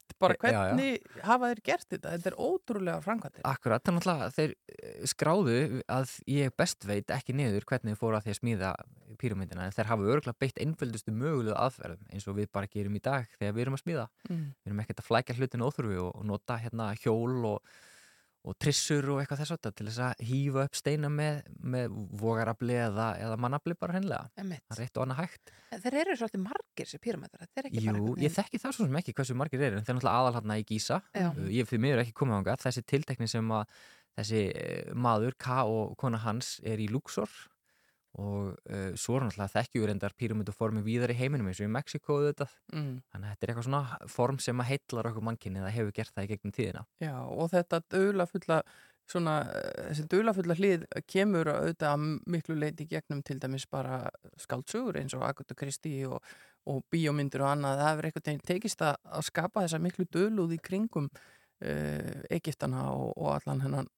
Samt, 0.08 0.18
bara 0.24 0.34
Já, 0.34 0.40
já. 0.40 0.58
hvernig 0.58 1.22
hafa 1.28 1.48
þeir 1.52 1.60
gert 1.68 1.86
þetta 1.92 2.12
þetta 2.16 2.30
er 2.32 2.36
ótrúlega 2.40 3.02
framkvæmtir 3.04 3.44
Akkurat, 3.44 3.82
þannig 3.84 4.06
að 4.12 4.32
þeir 4.38 4.54
eh, 4.72 5.02
skráðu 5.12 5.56
að 5.92 6.14
ég 6.32 6.54
best 6.58 6.86
veit 6.88 7.12
ekki 7.12 7.36
niður 7.36 7.66
hvernig 7.68 7.92
þeir 7.94 8.00
fóru 8.00 8.16
að 8.18 8.24
því 8.28 8.32
að 8.34 8.40
smíða 8.40 8.70
píramindina 9.18 9.66
en 9.68 9.74
þeir 9.76 9.90
hafa 9.92 10.08
örgulega 10.14 10.38
beitt 10.40 10.58
einföldustu 10.62 11.12
mögulegu 11.12 11.56
aðferðum 11.58 12.08
eins 12.12 12.26
og 12.28 12.36
við 12.38 12.48
bara 12.54 12.70
gerum 12.72 12.96
í 12.96 13.02
dag 13.04 13.28
þegar 13.38 13.54
við 13.56 13.66
erum 13.66 13.78
að 13.78 13.84
smíða 13.84 14.08
Mm. 14.28 14.48
við 14.64 14.68
erum 14.72 14.80
ekkert 14.82 15.00
að 15.00 15.06
flækja 15.08 15.34
hlutin 15.38 15.62
óþurfi 15.64 15.96
og, 16.02 16.10
og 16.18 16.24
nota 16.28 16.56
hérna 16.60 16.90
hjól 17.00 17.44
og, 17.54 17.62
og 18.48 18.56
trissur 18.60 19.06
og 19.12 19.20
eitthvað 19.20 19.42
þess 19.42 19.54
að 19.54 19.70
til 19.78 19.86
þess 19.88 20.00
að 20.06 20.22
hýfa 20.28 20.64
upp 20.64 20.78
steina 20.78 21.10
með, 21.12 21.40
með 21.74 21.96
vogarafli 22.22 22.78
eða, 22.86 23.08
eða 23.20 23.38
mannafli 23.44 23.76
bara 23.78 23.98
hennilega. 23.98 24.30
Það 24.38 24.74
er 24.78 24.84
eitt 24.86 24.98
og 24.98 25.04
annað 25.04 25.20
hægt. 25.22 25.52
Þeir 25.84 25.98
eru 26.02 26.16
svolítið 26.16 26.42
margir 26.46 26.88
þessi 26.88 27.00
píramætar, 27.04 27.44
þetta 27.44 27.60
er 27.60 27.68
ekki 27.68 27.82
bara 27.82 27.98
Jú, 27.98 28.06
einhvern 28.06 28.24
ég 28.24 28.34
þekki 28.38 28.62
það 28.62 28.74
svo 28.76 28.88
sem 28.88 28.98
ekki 29.02 29.14
hversu 29.18 29.36
margir 29.36 29.64
eru 29.66 29.78
en 29.78 29.84
þeir 29.84 29.92
eru 29.92 29.98
náttúrulega 29.98 30.22
aðal 30.22 30.36
hérna 30.38 30.56
í 30.56 30.64
Gísa 30.68 31.00
Já. 31.12 31.28
Uh, 31.28 31.50
ég 31.52 31.68
fyrir 31.68 31.84
miður 31.84 32.02
ekki 32.04 32.16
komið 32.16 32.38
ánga 32.38 32.56
þessi 32.62 32.84
tiltekni 32.88 33.28
sem 33.28 33.52
að 33.52 33.76
þessi 34.18 34.42
eh, 34.48 34.90
maður, 34.96 35.36
K 35.38 35.60
og 35.68 35.92
kona 36.00 36.22
hans 36.24 36.56
er 36.66 36.80
í 36.80 36.88
Luxor 36.90 37.28
og 38.18 38.54
uh, 38.56 38.92
svo 38.98 39.18
er 39.18 39.26
náttúrulega 39.26 39.52
þekkjum 39.52 39.82
við 39.82 39.90
reyndar 39.90 40.14
píramíduformi 40.18 40.82
víðar 40.86 41.12
í 41.12 41.18
heiminum 41.18 41.50
eins 41.50 41.60
og 41.60 41.68
í 41.68 41.72
Mexiko 41.74 42.18
auðvitað. 42.18 42.54
Mm. 42.72 42.92
þannig 43.12 43.28
að 43.28 43.32
þetta 43.32 43.46
er 43.46 43.52
eitthvað 43.52 43.68
svona 43.68 44.12
form 44.14 44.38
sem 44.42 44.62
að 44.62 44.70
heillar 44.72 45.10
okkur 45.10 45.26
mannkynni 45.28 45.62
eða 45.62 45.74
hefur 45.76 45.96
gert 45.98 46.14
það 46.14 46.28
í 46.28 46.30
gegnum 46.32 46.54
tíðina. 46.56 46.84
Já, 47.04 47.14
og 47.28 47.50
þetta 47.52 47.82
döglafulla 47.92 48.62
svona, 49.08 49.34
eh, 49.54 49.88
þessi 49.90 50.06
döglafulla 50.12 50.56
hlið 50.58 50.84
kemur 51.08 51.50
auðvitað 51.52 51.94
að 51.94 52.04
miklu 52.34 52.58
leiti 52.58 52.86
gegnum 52.88 53.22
til 53.24 53.38
dæmis 53.40 53.66
bara 53.70 54.02
skaldsugur 54.40 54.98
eins 55.00 55.16
og 55.16 55.24
Agatha 55.28 55.56
Christie 55.58 56.08
og, 56.08 56.22
og 56.68 56.84
bíómyndir 56.92 57.44
og 57.44 57.52
annað, 57.54 57.80
það 57.80 57.90
hefur 57.90 58.08
veginn 58.20 58.46
tekist 58.52 58.84
að, 58.84 58.96
að 59.04 59.28
skapa 59.30 59.64
þessa 59.64 59.82
miklu 59.82 60.08
dögluð 60.12 60.56
í 60.58 60.60
kringum 60.62 61.08
uh, 61.08 62.18
Egiptana 62.30 62.88
og, 62.92 63.14
og 63.16 63.32
allan 63.38 63.64
hennan 63.64 63.88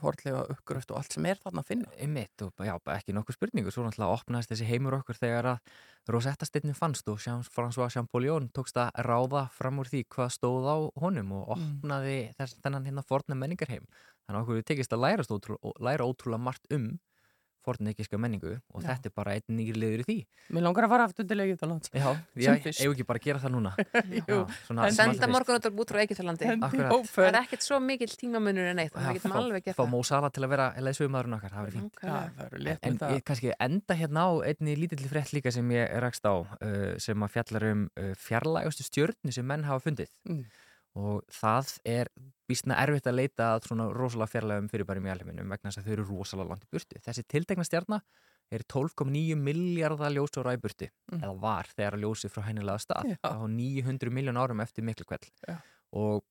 forðlega 0.00 0.42
uppgröft 0.52 0.90
og 0.92 0.98
allt 1.00 1.14
sem 1.16 1.26
er 1.30 1.38
þarna 1.42 1.62
að 1.64 1.70
finna. 1.70 1.90
Einmitt 1.98 2.44
og 2.44 2.52
já, 2.64 2.74
ekki 2.94 3.14
nokkuð 3.16 3.38
spurningu 3.38 3.72
svo 3.74 3.84
náttúrulega 3.86 4.18
opnaðist 4.18 4.52
þessi 4.52 4.68
heimur 4.68 4.98
okkur 5.00 5.18
þegar 5.18 5.50
að 5.54 5.72
Rosetta 6.08 6.46
steinni 6.48 6.74
fannst 6.76 7.08
og 7.12 7.18
François 7.52 7.92
Champollion 7.92 8.48
tókst 8.56 8.78
að 8.80 8.92
ráða 9.04 9.48
fram 9.52 9.80
úr 9.82 9.90
því 9.90 10.04
hvað 10.14 10.30
stóð 10.38 10.68
á 10.68 10.76
honum 11.02 11.32
og 11.40 11.48
Mm. 11.48 11.58
opnaði 11.80 12.18
þess, 12.38 12.56
þennan 12.62 12.86
hérna 12.88 13.04
forna 13.04 13.34
menningarheim 13.34 13.84
þannig 14.26 14.38
að 14.38 14.42
okkur 14.42 14.58
við 14.58 14.66
tekist 14.70 14.92
að 14.92 15.04
læra, 15.04 15.22
ótrú, 15.28 15.56
læra 15.80 16.04
ótrúlega 16.08 16.40
margt 16.40 16.66
um 16.72 16.98
forna 17.64 17.90
egypska 17.92 18.18
menningu 18.20 18.54
og 18.74 18.82
Já. 18.82 18.92
þetta 18.92 19.10
er 19.10 19.14
bara 19.18 19.34
einn 19.36 19.56
nýr 19.58 19.76
liður 19.78 20.02
í 20.02 20.06
því 20.08 20.16
Mér 20.56 20.64
langar 20.64 20.86
að 20.86 20.92
fara 20.94 21.06
aftur 21.08 21.26
til 21.28 21.38
Egyptalands. 21.44 21.90
Já, 21.92 22.08
ég 22.38 22.68
eigum 22.72 22.94
ekki 22.94 23.06
bara 23.08 23.20
að 23.20 23.26
gera 23.28 23.42
það 23.42 23.52
núna 23.56 23.72
Jú, 24.28 24.38
svona, 24.66 24.88
Senda 24.94 25.14
fyrst. 25.16 25.32
morgunóttar 25.34 25.74
út 25.82 25.92
frá 25.92 26.00
Akkurat. 26.68 27.10
Það 27.12 27.28
er 27.28 27.38
ekkert 27.42 27.66
svo 27.66 27.80
mikill 27.84 28.14
tímamunur 28.20 28.70
en 28.72 28.82
eitt 28.84 28.94
Já, 28.94 29.00
það 29.74 29.90
Mo 29.92 30.02
Salah 30.06 30.32
til 30.34 30.44
að 30.46 30.52
vera 30.54 30.68
leðsögumæðurinn 30.86 31.36
okkar, 31.38 31.54
það 31.56 31.66
verður 31.68 31.78
fínt 31.78 32.00
Nákvæmlega. 32.02 32.78
Já, 32.78 32.88
En 32.88 32.98
ég 33.18 33.24
kannski 33.28 33.52
enda 33.68 33.98
hérna 33.98 34.24
á 34.24 34.30
einni 34.48 34.76
lítilli 34.78 35.10
frétt 35.10 35.34
líka 35.36 35.52
sem 35.54 35.74
ég 35.74 35.92
rakst 36.04 36.24
á 36.24 36.34
uh, 36.38 36.94
sem 37.02 37.26
að 37.26 37.34
fjallar 37.36 37.68
um 37.72 37.84
uh, 37.98 38.14
fjarlægustu 38.16 38.86
stjörnu 38.88 39.34
sem 39.34 39.46
menn 39.46 39.66
hafa 39.68 39.84
fundið 39.88 40.08
Mm. 40.28 40.44
Og 40.98 41.22
það 41.30 41.72
er 41.88 42.08
vísna 42.50 42.78
erfitt 42.82 43.06
að 43.10 43.18
leita 43.20 43.50
að 43.54 43.66
svona 43.68 43.86
rosalega 43.94 44.32
fjarlægum 44.32 44.70
fyrirbærum 44.72 45.06
í 45.06 45.12
alheiminum 45.12 45.52
vegna 45.52 45.70
þess 45.70 45.80
að 45.82 45.88
þau 45.88 45.92
eru 45.96 46.06
rosalega 46.08 46.48
langt 46.52 46.64
í 46.66 46.70
burtu. 46.74 46.98
Þessi 47.04 47.24
tiltekna 47.28 47.66
stjarna 47.68 48.00
er 48.50 48.64
12,9 48.72 49.36
miljardar 49.36 50.14
ljósóra 50.16 50.54
í 50.56 50.60
burtu 50.62 50.88
Mm. 51.12 51.20
eða 51.22 51.34
var 51.40 51.68
þegar 51.76 51.94
að 51.98 52.02
ljósið 52.04 52.32
frá 52.34 52.42
hennilega 52.48 52.80
stað 52.82 53.12
Já. 53.12 53.16
á 53.24 53.36
900 53.46 54.10
miljón 54.10 54.40
árum 54.40 54.60
eftir 54.64 54.84
miklu 54.84 55.06
kveld 55.06 55.30
og 55.92 56.24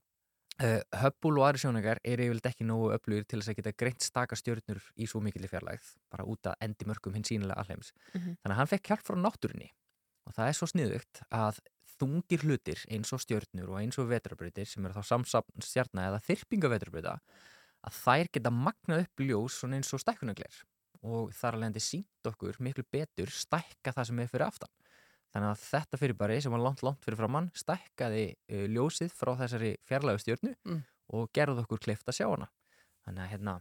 Uh, 0.58 0.82
Hubble 1.04 1.38
og 1.38 1.44
aðri 1.46 1.60
sjónleikar 1.62 2.00
er 2.02 2.18
yfirleitt 2.18 2.48
ekki 2.50 2.66
nógu 2.66 2.88
öflugir 2.96 3.28
til 3.30 3.38
þess 3.38 3.52
að 3.52 3.58
geta 3.60 3.74
greint 3.78 4.02
staka 4.02 4.34
stjörnur 4.36 4.80
í 4.98 5.06
svo 5.06 5.20
mikilli 5.22 5.46
fjarlægð 5.52 5.92
bara 6.10 6.26
út 6.26 6.50
að 6.50 6.56
endi 6.66 6.88
mörgum 6.90 7.14
hins 7.14 7.30
sínilega 7.30 7.60
alheims 7.62 7.92
Mhm. 8.16 8.38
þannig 8.42 8.56
að 8.56 8.58
hann 8.58 8.72
fekk 8.72 8.88
hjálp 8.90 9.04
frá 9.06 9.16
náttúrunni 9.22 9.70
og 10.26 10.34
það 10.34 10.48
er 10.50 10.56
svo 10.58 10.66
sniðugt 10.72 11.22
að 11.30 11.60
þungir 12.00 12.44
hlutir 12.46 12.82
eins 12.94 13.12
og 13.16 13.22
stjörnur 13.24 13.72
og 13.74 13.80
eins 13.82 13.98
og 14.02 14.10
vetrabrautir 14.12 14.68
sem 14.70 14.86
eru 14.86 14.98
þá 14.98 15.08
samsapn 15.12 15.66
stjarna 15.66 16.08
eða 16.12 16.22
þyrpinga 16.28 16.72
vetrabrauta 16.74 17.18
að 17.88 18.00
þær 18.04 18.32
geta 18.38 18.52
magnað 18.54 19.06
upp 19.06 19.24
ljós 19.24 19.60
svona 19.62 19.80
eins 19.80 19.94
og 19.96 20.02
stækkunagler 20.04 20.62
og 21.08 21.34
þar 21.38 21.58
alveg 21.58 21.70
endi 21.72 21.84
sínt 21.86 22.30
okkur 22.32 22.58
miklu 22.66 22.84
betur 22.92 23.30
stækka 23.32 23.94
það 23.96 24.10
sem 24.10 24.20
er 24.24 24.32
fyrir 24.32 24.48
aftan 24.48 24.72
þannig 25.34 25.52
að 25.52 25.64
þetta 25.68 26.00
fyrirbæri 26.02 26.38
sem 26.42 26.54
var 26.56 26.64
langt, 26.64 26.82
langt 26.88 27.04
fyrir 27.06 27.20
framann 27.20 27.52
stækkaði 27.58 28.24
uh, 28.34 28.64
ljósið 28.72 29.12
frá 29.14 29.34
þessari 29.44 29.76
fjarlægu 29.90 30.24
stjörnu 30.24 30.56
Mm. 30.66 30.82
og 31.14 31.30
gerði 31.36 31.62
okkur 31.64 31.80
kleift 31.86 32.08
að 32.10 32.18
sjá 32.18 32.26
hana 32.32 32.48
þannig 33.06 33.24
að 33.24 33.32
hérna 33.36 33.58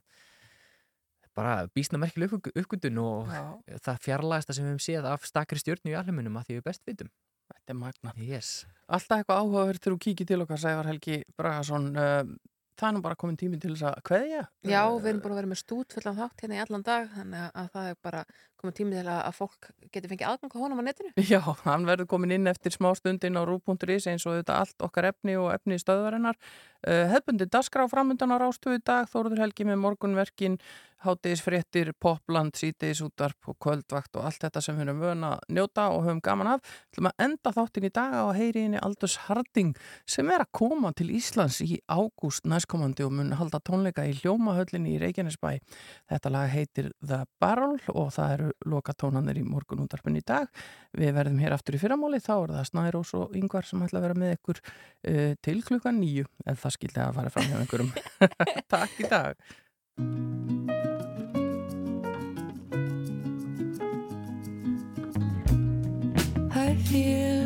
bara 1.36 1.66
býstna 1.76 2.00
merkileg 2.00 2.32
uppgöndun 2.56 2.98
og 3.02 3.28
Já. 3.28 3.42
það 3.84 3.98
fjarlægasta 4.06 4.54
sem 4.56 4.64
við 4.64 4.72
hefum 4.72 4.84
séð 4.86 5.08
af 5.12 5.26
stakri 5.28 5.60
stjörnu 5.60 5.92
í 5.92 5.96
alheiminum 5.98 6.38
að 6.40 6.48
því 6.48 6.56
við 6.58 6.64
best 6.70 6.86
vitum 6.88 7.10
Þetta 7.52 7.72
er 7.72 7.78
magna. 7.78 8.12
yes. 8.16 8.66
Alltaf 8.88 9.18
eitthvað 9.22 9.40
áhugaverð 9.42 9.80
þegar 9.82 9.96
þú 9.96 10.02
kíkir 10.06 10.26
til 10.30 10.42
okkar, 10.44 10.60
Sævar 10.62 10.86
Helgi 10.90 11.16
Bragason. 11.38 11.88
Uh, 11.96 12.36
það 12.76 12.88
er 12.88 12.94
nú 12.96 13.02
bara 13.02 13.16
komin 13.18 13.36
tíminn 13.40 13.60
til 13.62 13.72
þess 13.74 13.86
að 13.88 14.02
kveðja. 14.06 14.42
Já, 14.68 14.82
við 15.00 15.06
erum 15.10 15.20
búin 15.24 15.32
að 15.34 15.40
vera 15.40 15.50
með 15.52 15.60
stút 15.62 15.96
fullan 15.96 16.18
þátt 16.20 16.42
hérna 16.44 16.58
í 16.58 16.62
allan 16.66 16.84
dag 16.86 17.08
þannig 17.14 17.40
að- 17.46 17.54
að 17.62 17.70
það 17.76 17.88
er 17.90 17.96
bara 18.02 18.24
komið 18.66 18.78
tími 18.80 18.98
til 18.98 19.10
að, 19.12 19.28
fólk 19.36 19.68
geti 19.94 20.10
fengið 20.10 20.30
aðgang 20.32 20.56
á 20.56 20.58
honum 20.58 20.82
á 20.82 20.84
netinu 20.86 21.12
Já, 21.32 21.40
hann 21.62 21.86
verður 21.86 22.10
komin 22.10 22.34
inn 22.36 22.50
eftir 22.50 22.74
smá 22.74 22.90
stundin 22.98 23.38
á 23.38 23.42
rú.is 23.46 24.08
eins 24.10 24.26
og 24.26 24.40
þetta 24.40 24.58
allt 24.64 24.86
okkar 24.88 25.12
efni 25.12 25.36
og 25.38 25.52
efni 25.54 25.78
stöðvarinnar. 25.80 26.38
Uh, 26.86 27.06
hefbundi 27.12 27.48
dasgrá 27.50 27.86
framundan 27.90 28.34
á 28.34 28.36
rástöðu 28.42 28.80
í 28.80 28.84
dag, 28.84 29.08
Þóruður 29.10 29.44
Helgi 29.46 29.66
með 29.66 29.80
morgunverkin, 29.84 30.58
hátegisfréttir, 31.04 31.92
popland, 32.00 32.56
síteis 32.56 33.02
útvarp 33.04 33.50
og 33.50 33.56
kvöldvakt 33.62 34.16
og 34.16 34.26
allt 34.28 34.46
þetta 34.46 34.62
sem 34.64 34.78
við 34.78 34.90
höfum 34.90 35.02
vöna 35.04 35.32
að 35.36 35.56
njóta 35.58 35.88
og 35.92 36.06
höfum 36.06 36.22
gaman 36.24 36.52
af. 36.54 36.72
Þú 36.94 37.04
að 37.10 37.24
enda 37.26 37.52
þáttin 37.56 37.88
í 37.88 37.92
dag 37.98 38.16
á 38.16 38.22
að 38.24 38.38
heyri 38.40 38.64
inni 38.66 38.82
Aldus 38.82 39.16
Harding 39.26 39.74
sem 40.08 40.30
er 40.32 40.44
að 40.46 40.52
koma 40.56 40.92
til 40.96 41.10
Íslands 41.14 41.60
í 41.64 41.78
ágúst 41.86 42.48
næstkomandi 42.48 43.06
og 43.06 43.12
mun 43.18 43.34
halda 43.36 43.60
tónleika 43.60 44.06
í 44.08 44.16
Hljómahöllinni 44.20 44.96
í 44.96 45.02
Reykjanesbæ. 45.02 45.58
Þetta 46.10 46.32
lag 46.32 46.50
heitir 46.54 46.92
The 47.04 47.24
Barrel 47.40 47.78
og 47.92 48.12
það 48.16 48.36
eru 48.38 48.50
loka 48.64 48.94
tónanir 48.96 49.40
í 49.40 49.44
morgunúndarpun 49.46 50.16
í 50.18 50.24
dag. 50.26 50.48
Við 50.96 51.12
verðum 51.16 51.42
hér 51.42 51.56
aftur 51.56 51.76
í 51.76 51.82
fyrramáli, 51.82 52.22
þá 52.24 52.34
er 52.36 52.54
það 52.56 52.68
Snærós 52.70 53.12
og 53.18 53.36
Yngvar 53.36 53.68
sem 53.68 53.84
ætla 53.84 54.00
að 54.00 54.08
vera 54.08 54.20
með 54.22 54.34
ykkur 54.38 54.62
uh, 54.64 55.32
til 55.44 55.58
klukkan 55.66 56.00
nýju, 56.00 56.26
ef 56.46 56.64
það 56.64 56.76
skildi 56.78 57.04
að 57.04 57.20
fara 57.20 57.34
fram 57.36 57.50
hjá 57.50 57.60
einhverjum. 57.60 57.92
Takk 58.72 59.00
í 59.00 59.12
dag. 59.12 59.36
I 66.96 67.45